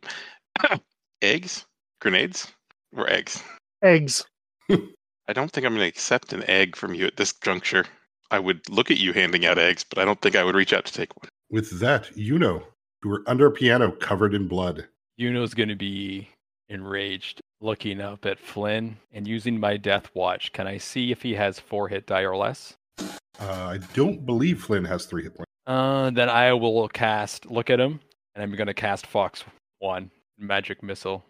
eggs, 1.22 1.66
grenades, 2.00 2.50
or 2.96 3.10
eggs. 3.10 3.42
Eggs. 3.82 4.24
I 4.70 5.32
don't 5.34 5.50
think 5.50 5.66
I'm 5.66 5.72
going 5.74 5.82
to 5.82 5.88
accept 5.88 6.32
an 6.32 6.48
egg 6.48 6.76
from 6.76 6.94
you 6.94 7.04
at 7.06 7.16
this 7.18 7.34
juncture. 7.34 7.84
I 8.30 8.38
would 8.38 8.68
look 8.68 8.90
at 8.90 8.98
you 8.98 9.12
handing 9.12 9.44
out 9.46 9.58
eggs, 9.58 9.84
but 9.84 9.98
I 9.98 10.04
don't 10.04 10.20
think 10.20 10.36
I 10.36 10.44
would 10.44 10.54
reach 10.54 10.72
out 10.72 10.84
to 10.86 10.92
take 10.92 11.16
one. 11.16 11.28
with 11.50 11.80
that, 11.80 12.16
you 12.16 12.38
know, 12.38 12.62
you 13.02 13.10
were 13.10 13.22
under 13.26 13.46
a 13.46 13.50
piano 13.50 13.90
covered 13.92 14.34
in 14.34 14.46
blood. 14.46 14.86
Yuno's 15.20 15.54
going 15.54 15.68
to 15.68 15.74
be 15.76 16.28
enraged, 16.68 17.40
looking 17.60 18.00
up 18.00 18.24
at 18.24 18.38
Flynn 18.38 18.96
and 19.12 19.26
using 19.26 19.58
my 19.58 19.76
death 19.76 20.10
watch. 20.14 20.52
Can 20.52 20.66
I 20.66 20.78
see 20.78 21.10
if 21.10 21.22
he 21.22 21.34
has 21.34 21.58
four 21.58 21.88
hit 21.88 22.06
die 22.06 22.22
or 22.22 22.36
less? 22.36 22.76
Uh, 22.98 23.10
I 23.40 23.78
don't 23.94 24.24
believe 24.24 24.62
Flynn 24.62 24.84
has 24.84 25.06
three 25.06 25.24
hit 25.24 25.34
points. 25.34 25.50
Uh, 25.66 26.10
then 26.10 26.28
I 26.28 26.52
will 26.52 26.88
cast. 26.88 27.50
Look 27.50 27.70
at 27.70 27.80
him, 27.80 28.00
and 28.34 28.42
I'm 28.42 28.54
going 28.54 28.66
to 28.66 28.74
cast 28.74 29.06
Fox 29.06 29.44
One 29.78 30.10
Magic 30.38 30.82
Missile. 30.82 31.24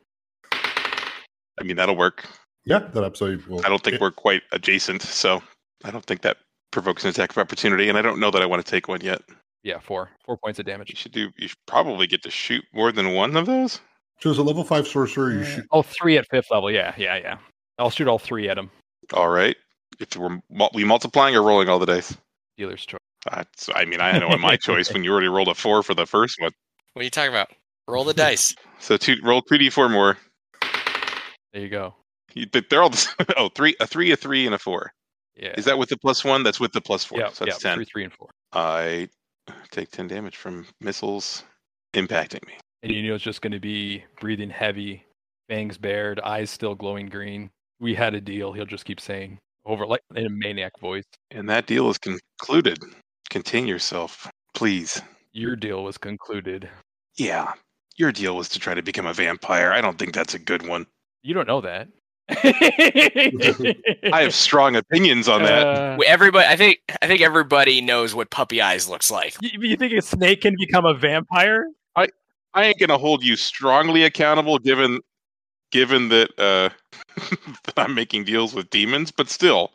I 0.53 1.63
mean, 1.63 1.77
that'll 1.77 1.97
work. 1.97 2.27
Yeah, 2.65 2.81
that 2.81 3.05
absolutely 3.05 3.45
will. 3.47 3.65
I 3.65 3.69
don't 3.69 3.83
think 3.83 4.01
we're 4.01 4.11
quite 4.11 4.43
adjacent, 4.53 5.03
so 5.03 5.43
I 5.85 5.91
don't 5.91 6.05
think 6.05 6.23
that 6.23 6.39
provokes 6.71 7.05
an 7.05 7.11
attack 7.11 7.31
of 7.31 7.39
opportunity, 7.39 7.89
and 7.89 7.99
I 7.99 8.03
don't 8.03 8.21
know 8.21 8.31
that 8.31 8.43
I 8.43 8.47
want 8.47 8.65
to 8.65 8.71
take 8.71 8.89
one 8.89 9.01
yet. 9.01 9.23
Yeah, 9.63 9.79
four. 9.79 10.11
Four 10.25 10.39
points 10.39 10.59
of 10.59 10.67
damage. 10.67 10.91
You 10.91 10.97
should 10.97 11.13
do. 11.13 11.31
You 11.37 11.49
should 11.49 11.59
probably 11.67 12.07
get 12.07 12.23
to 12.23 12.31
shoot 12.31 12.65
more 12.73 12.93
than 12.93 13.15
one 13.15 13.37
of 13.37 13.47
those. 13.47 13.81
So 14.21 14.31
as 14.31 14.39
a 14.39 14.43
level 14.43 14.65
five 14.65 14.87
sorcerer, 14.87 15.33
you 15.33 15.41
eh, 15.41 15.45
should. 15.45 15.67
Oh, 15.71 15.83
three 15.83 16.17
at 16.17 16.27
fifth 16.31 16.51
level. 16.51 16.71
Yeah, 16.71 16.95
yeah, 16.97 17.17
yeah. 17.17 17.39
I'll 17.79 17.91
shoot 17.91 18.09
all 18.09 18.19
three 18.19 18.49
at 18.49 18.59
him. 18.59 18.71
All 19.13 19.29
right. 19.29 19.57
If 19.99 20.17
we're 20.17 20.41
we 20.75 20.85
multiplying 20.85 21.35
or 21.37 21.43
rolling 21.43 21.69
all 21.69 21.79
the 21.79 21.87
dice. 21.87 22.17
Dealer's 22.57 22.85
choice. 22.87 23.01
That's, 23.31 23.69
I 23.75 23.85
mean, 23.85 24.01
I 24.01 24.19
know 24.19 24.37
my 24.39 24.57
choice 24.63 24.93
when 24.93 25.05
you 25.05 25.13
already 25.13 25.29
rolled 25.29 25.49
a 25.49 25.55
four 25.55 25.83
for 25.83 25.95
the 25.95 26.07
first 26.07 26.41
one. 26.41 26.53
What 26.95 27.03
are 27.03 27.05
you 27.05 27.11
talking 27.11 27.31
about? 27.31 27.49
Roll 27.89 28.05
the 28.05 28.15
dice. 28.15 28.55
So 28.83 28.97
two, 28.97 29.17
roll 29.23 29.43
two 29.43 29.59
d 29.59 29.69
four 29.69 29.91
more. 29.91 30.17
There 31.53 31.61
you 31.61 31.69
go. 31.69 31.95
You, 32.33 32.47
they're 32.47 32.83
all 32.83 32.89
the, 32.89 33.35
oh 33.37 33.51
three 33.51 33.77
a 33.79 33.87
three 33.87 34.11
a 34.11 34.17
three 34.17 34.47
and 34.47 34.55
a 34.55 34.59
four. 34.59 34.91
Yeah. 35.41 35.55
Is 35.57 35.65
that 35.65 35.79
with 35.79 35.89
the 35.89 35.97
plus 35.97 36.25
one? 36.25 36.43
That's 36.43 36.61
with 36.61 36.73
the 36.73 36.81
plus 36.81 37.03
four. 37.03 37.19
yeah, 37.19 37.31
so 37.31 37.45
yeah, 37.45 37.53
that's 37.53 37.63
ten. 37.63 37.77
three, 37.77 37.87
three, 37.87 38.05
and 38.05 38.13
four. 38.13 38.29
I 38.53 39.09
take 39.71 39.91
ten 39.91 40.07
damage 40.07 40.37
from 40.37 40.67
missiles 40.81 41.45
impacting 41.95 42.47
me. 42.47 42.53
And 42.83 42.93
you 42.93 43.03
know 43.09 43.15
it's 43.15 43.25
just 43.25 43.43
going 43.43 43.53
to 43.53 43.61
be 43.61 44.05
breathing 44.21 44.51
heavy, 44.51 45.05
fangs 45.49 45.79
bared, 45.79 46.21
eyes 46.21 46.51
still 46.51 46.75
glowing 46.75 47.07
green. 47.07 47.51
We 47.81 47.95
had 47.95 48.15
a 48.15 48.21
deal. 48.21 48.53
He'll 48.53 48.67
just 48.67 48.85
keep 48.85 49.01
saying 49.01 49.39
over 49.65 49.87
like 49.87 50.03
in 50.15 50.27
a 50.27 50.31
maniac 50.31 50.79
voice. 50.79 51.05
And 51.31 51.49
that 51.49 51.67
deal 51.67 51.89
is 51.89 51.99
concluded. 51.99 52.79
Contain 53.31 53.67
yourself, 53.67 54.31
please. 54.55 55.01
Your 55.33 55.57
deal 55.57 55.85
was 55.85 55.97
concluded. 55.97 56.69
Yeah, 57.17 57.53
your 57.97 58.13
deal 58.13 58.37
was 58.37 58.49
to 58.51 58.59
try 58.59 58.75
to 58.75 58.83
become 58.83 59.07
a 59.07 59.15
vampire. 59.15 59.73
I 59.73 59.81
don't 59.81 59.99
think 59.99 60.15
that's 60.15 60.35
a 60.35 60.39
good 60.39 60.67
one. 60.67 60.87
You 61.23 61.35
don't 61.35 61.47
know 61.47 61.61
that. 61.61 61.89
I 64.13 64.23
have 64.23 64.35
strong 64.35 64.77
opinions 64.77 65.29
on 65.29 65.43
that. 65.43 65.67
Uh, 65.67 65.99
Everybody, 66.07 66.47
I 66.47 66.57
think, 66.57 66.79
I 67.03 67.07
think 67.07 67.21
everybody 67.21 67.81
knows 67.81 68.15
what 68.15 68.31
puppy 68.31 68.61
eyes 68.61 68.89
looks 68.89 69.11
like. 69.11 69.37
you, 69.41 69.61
you 69.61 69.77
think 69.77 69.93
a 69.93 70.03
snake 70.03 70.43
can 70.43 70.55
become 70.59 70.85
a 70.85 70.95
vampire? 70.95 71.67
I 71.97 72.09
I 72.55 72.65
ain't 72.65 72.79
gonna 72.79 72.99
hold 72.99 73.25
you 73.25 73.37
strongly 73.37 74.05
accountable, 74.05 74.59
given 74.59 75.01
given 75.71 76.09
that 76.09 76.31
uh, 76.39 76.71
that 77.65 77.75
I'm 77.77 77.95
making 77.95 78.25
deals 78.25 78.55
with 78.55 78.71
demons. 78.71 79.11
But 79.11 79.29
still, 79.29 79.73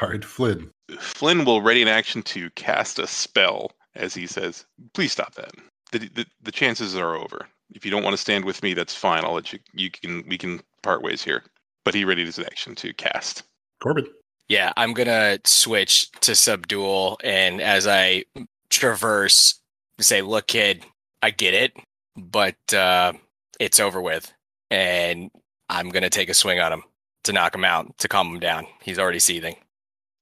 All 0.00 0.08
right, 0.08 0.24
Flynn. 0.24 0.70
Flynn 0.98 1.44
will 1.44 1.62
ready 1.62 1.82
in 1.82 1.88
action 1.88 2.22
to 2.22 2.50
cast 2.50 2.98
a 2.98 3.06
spell, 3.06 3.72
as 3.96 4.14
he 4.14 4.26
says. 4.26 4.64
Please 4.94 5.12
stop 5.12 5.34
that. 5.34 5.50
The, 5.92 5.98
the, 5.98 6.26
the 6.42 6.52
chances 6.52 6.96
are 6.96 7.16
over. 7.16 7.46
If 7.72 7.84
you 7.84 7.90
don't 7.90 8.04
want 8.04 8.14
to 8.14 8.20
stand 8.20 8.44
with 8.44 8.62
me, 8.62 8.74
that's 8.74 8.94
fine. 8.94 9.24
I'll 9.24 9.34
let 9.34 9.52
you. 9.52 9.58
You 9.72 9.90
can. 9.90 10.24
We 10.28 10.38
can 10.38 10.60
part 10.82 11.02
ways 11.02 11.22
here. 11.22 11.42
But 11.86 11.94
he 11.94 12.04
readied 12.04 12.26
his 12.26 12.40
action 12.40 12.74
to 12.74 12.92
cast. 12.94 13.44
Corbin. 13.80 14.08
Yeah, 14.48 14.72
I'm 14.76 14.92
gonna 14.92 15.38
switch 15.44 16.10
to 16.22 16.34
subdual, 16.34 17.16
and 17.22 17.60
as 17.60 17.86
I 17.86 18.24
traverse, 18.70 19.60
say, 20.00 20.20
"Look, 20.20 20.48
kid, 20.48 20.84
I 21.22 21.30
get 21.30 21.54
it, 21.54 21.76
but 22.16 22.74
uh, 22.74 23.12
it's 23.60 23.78
over 23.78 24.02
with," 24.02 24.32
and 24.68 25.30
I'm 25.68 25.90
gonna 25.90 26.10
take 26.10 26.28
a 26.28 26.34
swing 26.34 26.58
on 26.58 26.72
him 26.72 26.82
to 27.22 27.32
knock 27.32 27.54
him 27.54 27.64
out, 27.64 27.96
to 27.98 28.08
calm 28.08 28.34
him 28.34 28.40
down. 28.40 28.66
He's 28.82 28.98
already 28.98 29.20
seething. 29.20 29.54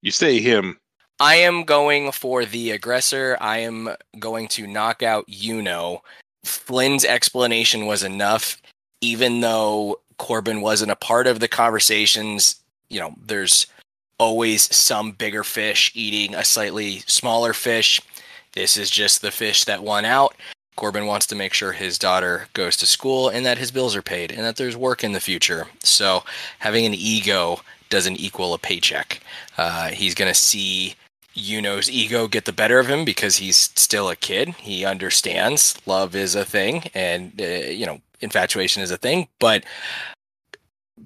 You 0.02 0.10
say 0.10 0.40
him. 0.40 0.78
I 1.18 1.36
am 1.36 1.64
going 1.64 2.12
for 2.12 2.44
the 2.44 2.72
aggressor. 2.72 3.38
I 3.40 3.60
am 3.60 3.88
going 4.18 4.48
to 4.48 4.66
knock 4.66 5.02
out 5.02 5.26
Yuno. 5.28 6.00
Flynn's 6.44 7.06
explanation 7.06 7.86
was 7.86 8.02
enough, 8.02 8.60
even 9.00 9.40
though 9.40 10.00
Corbin 10.18 10.60
wasn't 10.60 10.90
a 10.90 10.96
part 10.96 11.26
of 11.26 11.40
the 11.40 11.48
conversations. 11.48 12.56
You 12.88 13.00
know, 13.00 13.14
there's 13.26 13.66
always 14.18 14.74
some 14.74 15.12
bigger 15.12 15.44
fish 15.44 15.90
eating 15.94 16.34
a 16.34 16.44
slightly 16.44 17.00
smaller 17.06 17.52
fish. 17.52 18.00
This 18.52 18.76
is 18.76 18.90
just 18.90 19.20
the 19.20 19.30
fish 19.30 19.64
that 19.64 19.82
won 19.82 20.04
out. 20.04 20.34
Corbin 20.76 21.06
wants 21.06 21.26
to 21.26 21.36
make 21.36 21.52
sure 21.52 21.72
his 21.72 21.98
daughter 21.98 22.48
goes 22.52 22.76
to 22.78 22.86
school 22.86 23.28
and 23.28 23.46
that 23.46 23.58
his 23.58 23.70
bills 23.70 23.94
are 23.94 24.02
paid 24.02 24.32
and 24.32 24.44
that 24.44 24.56
there's 24.56 24.76
work 24.76 25.04
in 25.04 25.12
the 25.12 25.20
future. 25.20 25.66
So 25.82 26.24
having 26.58 26.84
an 26.84 26.94
ego 26.94 27.60
doesn't 27.90 28.18
equal 28.18 28.54
a 28.54 28.58
paycheck. 28.58 29.20
Uh, 29.56 29.88
he's 29.90 30.14
going 30.14 30.32
to 30.32 30.38
see 30.38 30.94
Yuno's 31.36 31.90
ego 31.90 32.26
get 32.26 32.44
the 32.44 32.52
better 32.52 32.78
of 32.78 32.88
him 32.88 33.04
because 33.04 33.36
he's 33.36 33.56
still 33.76 34.08
a 34.08 34.16
kid. 34.16 34.50
He 34.50 34.84
understands 34.84 35.76
love 35.86 36.14
is 36.16 36.34
a 36.34 36.44
thing 36.44 36.84
and, 36.94 37.40
uh, 37.40 37.44
you 37.44 37.86
know, 37.86 38.00
infatuation 38.20 38.82
is 38.82 38.90
a 38.90 38.96
thing. 38.96 39.28
But 39.40 39.64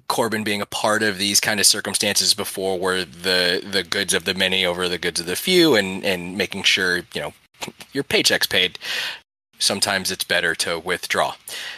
Corbin 0.07 0.43
being 0.43 0.61
a 0.61 0.65
part 0.65 1.01
of 1.03 1.17
these 1.17 1.39
kind 1.39 1.59
of 1.59 1.65
circumstances 1.65 2.33
before 2.33 2.77
were 2.79 3.03
the 3.03 3.63
the 3.69 3.83
goods 3.83 4.13
of 4.13 4.25
the 4.25 4.33
many 4.33 4.65
over 4.65 4.87
the 4.87 4.99
goods 4.99 5.19
of 5.19 5.25
the 5.25 5.35
few 5.35 5.75
and 5.75 6.03
and 6.05 6.37
making 6.37 6.63
sure 6.63 6.97
you 7.13 7.21
know 7.21 7.33
your 7.91 8.03
paycheck's 8.03 8.47
paid 8.47 8.77
sometimes 9.57 10.11
it's 10.11 10.23
better 10.23 10.53
to 10.55 10.79
withdraw 10.79 11.33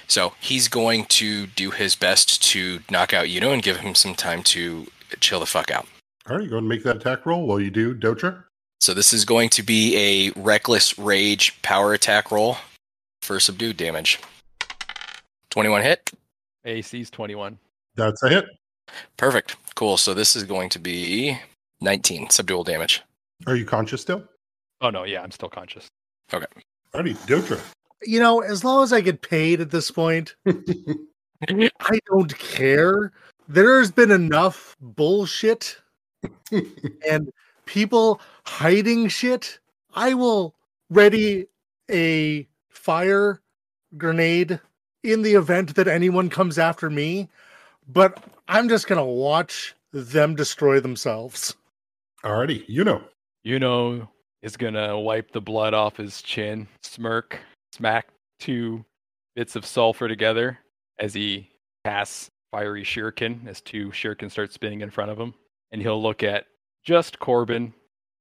so 0.07 0.34
he's 0.39 0.68
going 0.68 1.05
to 1.05 1.47
do 1.47 1.72
his 1.72 1.95
best 1.95 2.43
to 2.43 2.80
knock 2.91 3.14
out 3.14 3.26
Yuno 3.27 3.53
and 3.53 3.64
give 3.64 3.77
him 3.77 3.95
some 3.95 4.14
time 4.14 4.43
to 4.43 4.88
chill 5.19 5.39
the 5.39 5.45
fuck 5.45 5.72
out 5.72 5.88
All 6.30 6.38
right, 6.38 6.49
go 6.49 6.57
and 6.57 6.68
make 6.69 6.84
that 6.84 6.97
attack 6.97 7.26
roll 7.26 7.47
while 7.47 7.60
you 7.60 7.72
do, 7.72 7.95
Dotra. 7.95 8.43
so 8.81 8.93
this 8.93 9.14
is 9.14 9.26
going 9.26 9.49
to 9.49 9.64
be 9.64 9.95
a 9.97 10.31
reckless 10.39 10.99
rage 10.99 11.60
power 11.61 11.93
attack 11.93 12.30
roll 12.30 12.57
for 13.22 13.39
subdued 13.39 13.77
damage 13.77 14.19
21 15.52 15.82
hit 15.84 16.11
AC's 16.65 17.10
21. 17.10 17.57
That's 17.95 18.23
a 18.23 18.30
hit. 18.30 18.45
perfect 19.18 19.56
cool 19.76 19.98
so 19.98 20.14
this 20.14 20.36
is 20.36 20.44
going 20.44 20.69
to 20.69 20.80
be 20.80 21.38
19 21.82 22.30
subdual 22.30 22.64
damage 22.64 23.03
Are 23.48 23.56
you 23.56 23.65
conscious 23.65 24.02
still? 24.02 24.23
Oh 24.82 24.90
no, 24.90 25.03
yeah, 25.03 25.22
I'm 25.22 25.32
still 25.32 25.49
conscious. 25.49 25.88
Okay. 26.34 26.48
Alrighty, 26.94 27.15
Dotra. 27.28 27.60
You 28.02 28.19
know, 28.19 28.40
as 28.40 28.64
long 28.64 28.84
as 28.84 28.91
I 28.91 29.02
get 29.02 29.22
paid 29.22 29.61
at 29.61 29.69
this 29.69 29.91
point, 29.91 30.36
I 30.48 31.99
don't 32.07 32.38
care. 32.40 33.11
There's 33.48 33.91
been 33.91 34.10
enough 34.11 34.76
bullshit 34.82 35.78
and 37.07 37.32
people 37.65 38.19
hiding 38.45 39.07
shit. 39.07 39.60
I 39.94 40.14
will 40.15 40.56
ready 40.90 41.45
a 41.91 42.48
fire 42.69 43.41
grenade 43.98 44.60
in 45.03 45.22
the 45.22 45.34
event 45.34 45.76
that 45.76 45.88
anyone 45.88 46.30
comes 46.30 46.57
after 46.57 46.90
me, 46.90 47.30
but 47.88 48.23
I'm 48.48 48.69
just 48.69 48.88
going 48.88 48.99
to 48.99 49.06
watch 49.06 49.76
them 49.91 50.36
destroy 50.36 50.80
themselves. 50.80 51.56
Alrighty, 52.23 52.64
you 52.68 52.84
know. 52.84 53.02
Yuno 53.45 54.07
is 54.41 54.57
gonna 54.57 54.99
wipe 54.99 55.32
the 55.32 55.41
blood 55.41 55.73
off 55.73 55.98
his 55.98 56.22
chin, 56.22 56.68
smirk, 56.84 57.40
smack 57.72 58.07
two 58.40 58.84
bits 59.36 59.56
of 59.56 59.65
sulfur 59.65 60.07
together 60.07 60.60
as 60.99 61.14
he 61.14 61.49
casts 61.86 62.30
fiery 62.52 62.84
shuriken 62.84 63.48
as 63.48 63.61
two 63.61 63.90
shurikens 63.90 64.32
start 64.32 64.52
spinning 64.53 64.82
in 64.82 64.90
front 64.90 65.11
of 65.11 65.19
him. 65.19 65.34
And 65.72 65.82
he'll 65.82 66.02
look 66.02 66.22
at 66.22 66.45
just 66.84 67.19
Corbin 67.19 67.73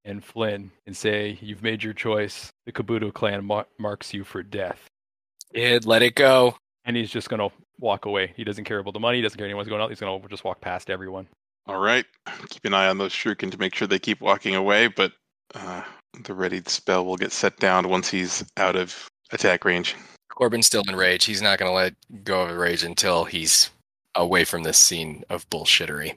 and 0.04 0.24
Flynn 0.24 0.70
and 0.86 0.96
say, 0.96 1.38
You've 1.40 1.62
made 1.62 1.82
your 1.82 1.94
choice. 1.94 2.50
The 2.64 2.72
Kabuto 2.72 3.12
clan 3.12 3.44
mar- 3.44 3.66
marks 3.78 4.14
you 4.14 4.24
for 4.24 4.42
death. 4.42 4.86
Kid, 5.52 5.84
let 5.84 6.02
it 6.02 6.14
go 6.14 6.56
and 6.84 6.96
he's 6.96 7.10
just 7.10 7.28
gonna 7.28 7.48
walk 7.78 8.04
away. 8.06 8.32
He 8.36 8.44
doesn't 8.44 8.64
care 8.64 8.78
about 8.78 8.94
the 8.94 9.00
money. 9.00 9.18
He 9.18 9.22
doesn't 9.22 9.38
care 9.38 9.46
anyone's 9.46 9.68
going 9.68 9.80
out. 9.80 9.90
He's 9.90 10.00
gonna 10.00 10.26
just 10.28 10.44
walk 10.44 10.60
past 10.60 10.90
everyone. 10.90 11.28
All 11.66 11.78
right. 11.80 12.04
Keep 12.48 12.64
an 12.64 12.74
eye 12.74 12.88
on 12.88 12.98
those 12.98 13.12
shuriken 13.12 13.50
to 13.50 13.58
make 13.58 13.74
sure 13.74 13.86
they 13.86 13.98
keep 13.98 14.20
walking 14.20 14.54
away, 14.54 14.88
but 14.88 15.12
uh, 15.54 15.82
the 16.24 16.34
readied 16.34 16.68
spell 16.68 17.04
will 17.04 17.16
get 17.16 17.32
set 17.32 17.58
down 17.58 17.88
once 17.88 18.10
he's 18.10 18.44
out 18.56 18.76
of 18.76 19.08
attack 19.32 19.64
range. 19.64 19.94
Corbin's 20.30 20.66
still 20.66 20.82
in 20.88 20.96
rage. 20.96 21.24
He's 21.24 21.42
not 21.42 21.58
going 21.58 21.70
to 21.70 21.74
let 21.74 21.94
go 22.24 22.42
of 22.42 22.56
rage 22.56 22.82
until 22.82 23.24
he's 23.24 23.70
away 24.14 24.44
from 24.44 24.62
this 24.62 24.78
scene 24.78 25.22
of 25.30 25.48
bullshittery. 25.50 26.16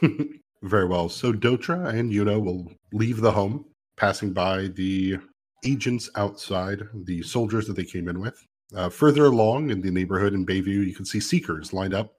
Very 0.62 0.86
well. 0.86 1.08
So 1.08 1.32
Dotra 1.32 1.88
and 1.88 2.12
Yuno 2.12 2.42
will 2.42 2.72
leave 2.92 3.20
the 3.20 3.32
home, 3.32 3.64
passing 3.96 4.32
by 4.32 4.68
the 4.68 5.16
agents 5.64 6.08
outside, 6.16 6.82
the 6.94 7.22
soldiers 7.22 7.66
that 7.66 7.74
they 7.74 7.84
came 7.84 8.08
in 8.08 8.20
with. 8.20 8.46
Uh, 8.74 8.88
further 8.88 9.26
along 9.26 9.70
in 9.70 9.80
the 9.80 9.90
neighborhood 9.90 10.34
in 10.34 10.46
Bayview, 10.46 10.86
you 10.86 10.94
can 10.94 11.04
see 11.04 11.20
seekers 11.20 11.72
lined 11.72 11.94
up, 11.94 12.14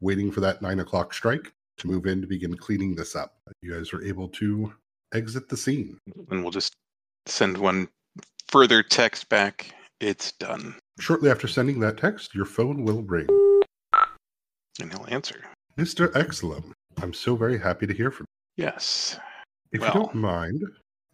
waiting 0.00 0.30
for 0.30 0.40
that 0.40 0.62
nine 0.62 0.80
o'clock 0.80 1.12
strike 1.12 1.52
to 1.78 1.86
move 1.88 2.06
in 2.06 2.20
to 2.20 2.26
begin 2.26 2.56
cleaning 2.56 2.94
this 2.94 3.16
up. 3.16 3.36
You 3.62 3.74
guys 3.74 3.92
are 3.92 4.02
able 4.02 4.28
to 4.28 4.72
exit 5.12 5.48
the 5.48 5.56
scene. 5.56 5.98
And 6.30 6.42
we'll 6.42 6.50
just 6.52 6.74
send 7.26 7.58
one 7.58 7.88
further 8.48 8.82
text 8.82 9.28
back. 9.28 9.74
It's 10.00 10.32
done. 10.32 10.76
Shortly 11.00 11.30
after 11.30 11.48
sending 11.48 11.80
that 11.80 11.96
text, 11.98 12.34
your 12.34 12.44
phone 12.44 12.84
will 12.84 13.02
ring. 13.02 13.26
And 14.80 14.92
he'll 14.92 15.06
answer. 15.08 15.42
Mr. 15.78 16.08
Exelum, 16.12 16.72
I'm 17.02 17.12
so 17.12 17.34
very 17.36 17.58
happy 17.58 17.86
to 17.86 17.94
hear 17.94 18.10
from 18.10 18.26
you. 18.56 18.64
Yes. 18.64 19.18
If 19.72 19.80
Well- 19.80 19.88
you 19.94 20.00
don't 20.00 20.14
mind, 20.14 20.62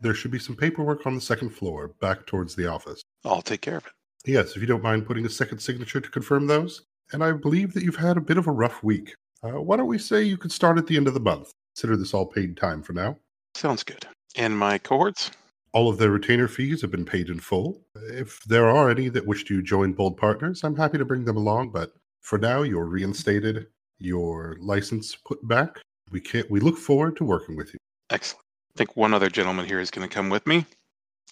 there 0.01 0.15
should 0.15 0.31
be 0.31 0.39
some 0.39 0.57
paperwork 0.57 1.07
on 1.07 1.15
the 1.15 1.21
second 1.21 1.51
floor, 1.51 1.89
back 2.01 2.27
towards 2.27 2.55
the 2.55 2.67
office. 2.67 3.01
I'll 3.25 3.43
take 3.43 3.61
care 3.61 3.77
of 3.77 3.87
it. 3.87 3.93
Yes, 4.25 4.55
if 4.55 4.61
you 4.61 4.67
don't 4.67 4.83
mind 4.83 5.07
putting 5.07 5.27
a 5.27 5.31
second 5.31 5.59
signature 5.59 6.01
to 6.01 6.11
confirm 6.11 6.47
those. 6.47 6.83
And 7.13 7.25
I 7.25 7.33
believe 7.33 7.75
that 7.75 7.83
you've 7.83 7.97
had 7.97 8.17
a 8.17 8.21
bit 8.21 8.39
of 8.39 8.47
a 8.47 8.53
rough 8.53 8.83
week. 8.83 9.15
Uh, 9.43 9.61
why 9.61 9.77
don't 9.77 9.89
we 9.89 9.99
say 9.99 10.23
you 10.23 10.37
could 10.37 10.53
start 10.53 10.79
at 10.79 10.87
the 10.87 10.97
end 10.97 11.09
of 11.09 11.15
the 11.15 11.21
month? 11.21 11.51
Consider 11.75 11.97
this 11.97 12.15
all 12.15 12.27
paid 12.27 12.57
time 12.57 12.83
for 12.83 12.93
now. 12.93 13.19
Sounds 13.55 13.83
good. 13.83 14.07
And 14.37 14.57
my 14.57 14.79
cohorts? 14.79 15.31
All 15.73 15.89
of 15.89 15.99
their 15.99 16.11
retainer 16.11 16.49
fees 16.49 16.81
have 16.83 16.91
been 16.91 17.05
paid 17.05 17.29
in 17.29 17.41
full. 17.41 17.83
If 17.95 18.45
there 18.45 18.69
are 18.69 18.91
any 18.91 19.09
that 19.09 19.27
wish 19.27 19.45
to 19.45 19.63
join 19.63 19.93
Bold 19.93 20.17
Partners, 20.17 20.63
I'm 20.63 20.77
happy 20.77 20.99
to 20.99 21.05
bring 21.05 21.25
them 21.25 21.37
along. 21.37 21.71
But 21.71 21.93
for 22.21 22.39
now, 22.39 22.63
you're 22.63 22.87
reinstated, 22.87 23.67
your 23.99 24.57
license 24.61 25.17
put 25.17 25.47
back. 25.49 25.81
We 26.11 26.21
can't. 26.21 26.51
We 26.51 26.61
look 26.61 26.79
forward 26.79 27.17
to 27.17 27.25
working 27.25 27.57
with 27.57 27.73
you. 27.73 27.79
Excellent. 28.11 28.45
I 28.75 28.79
think 28.79 28.97
one 28.97 29.15
other 29.15 29.29
gentleman 29.29 29.67
here 29.67 29.81
is 29.81 29.91
going 29.91 30.09
to 30.09 30.15
come 30.15 30.31
with 30.31 30.47
me, 30.47 30.65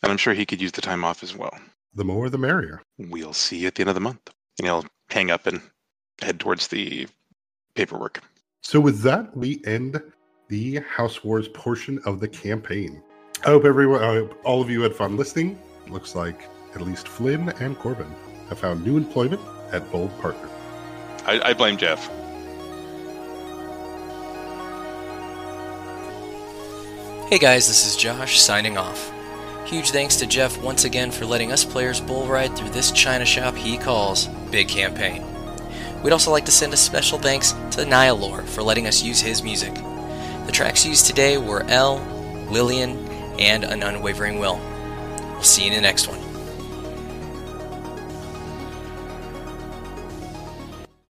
and 0.03 0.11
I'm 0.11 0.19
sure 0.19 0.35
he 0.35 0.47
could 0.47 0.61
use 0.61 0.73
the 0.73 0.81
time 0.81 1.05
off 1.05 1.23
as 1.23 1.37
well. 1.37 1.57
The 1.95 2.05
more, 2.05 2.31
the 2.31 2.39
merrier. 2.39 2.83
We'll 2.99 3.33
see 3.33 3.59
you 3.59 3.67
at 3.67 3.75
the 3.75 3.83
end 3.83 3.89
of 3.89 3.95
the 3.95 4.01
month. 4.01 4.31
And 4.59 4.67
he'll 4.67 4.85
hang 5.09 5.31
up 5.31 5.47
and 5.47 5.61
head 6.23 6.39
towards 6.39 6.69
the 6.69 7.09
paperwork. 7.75 8.23
So 8.63 8.79
with 8.79 9.01
that, 9.03 9.37
we 9.37 9.61
end 9.65 10.01
the 10.49 10.77
House 10.81 11.25
Wars 11.25 11.49
portion 11.49 11.99
of 12.05 12.21
the 12.21 12.29
campaign. 12.29 13.03
I 13.45 13.49
hope 13.49 13.65
everyone, 13.65 14.03
I 14.03 14.15
hope 14.15 14.39
all 14.45 14.61
of 14.61 14.71
you 14.71 14.83
had 14.83 14.95
fun 14.95 15.17
listening. 15.17 15.59
Looks 15.89 16.15
like 16.15 16.49
at 16.75 16.83
least 16.83 17.09
Flynn 17.09 17.49
and 17.61 17.77
Corbin 17.79 18.15
have 18.49 18.59
found 18.59 18.85
new 18.85 18.97
employment 18.97 19.41
at 19.73 19.91
Bold 19.91 20.17
Partner. 20.21 20.49
I, 21.25 21.41
I 21.41 21.55
blame 21.55 21.77
Jeff. 21.77 22.09
Hey 27.29 27.39
guys, 27.39 27.69
this 27.69 27.87
is 27.87 27.97
Josh 27.97 28.41
signing 28.41 28.77
off. 28.77 29.13
Huge 29.71 29.93
thanks 29.93 30.17
to 30.17 30.27
Jeff 30.27 30.61
once 30.61 30.83
again 30.85 31.13
for 31.13 31.27
letting 31.27 31.53
us 31.53 31.65
players 31.65 32.01
bull 32.01 32.27
ride 32.27 32.57
through 32.57 32.71
this 32.71 32.91
China 32.91 33.25
shop 33.25 33.55
he 33.55 33.79
calls 33.79 34.27
Big 34.51 34.67
Campaign. 34.67 35.25
We'd 36.03 36.13
also 36.13 36.33
like 36.33 36.45
to 36.47 36.51
send 36.51 36.75
a 36.75 36.77
special 36.77 37.21
thanks 37.21 37.53
to 37.53 37.85
Nihilore 37.85 38.45
for 38.49 38.65
letting 38.65 38.89
us 38.89 39.01
use 39.01 39.21
his 39.21 39.45
music. 39.45 39.73
The 40.47 40.51
tracks 40.53 40.85
used 40.85 41.07
today 41.07 41.39
were 41.39 41.63
L, 41.69 41.99
Lillian, 42.51 42.99
and 43.39 43.63
An 43.63 43.85
Unwavering 43.85 44.41
Will. 44.41 44.61
We'll 45.35 45.45
see 45.45 45.67
you 45.67 45.69
in 45.69 45.77
the 45.77 45.83
next 45.83 46.09
one. 46.09 46.30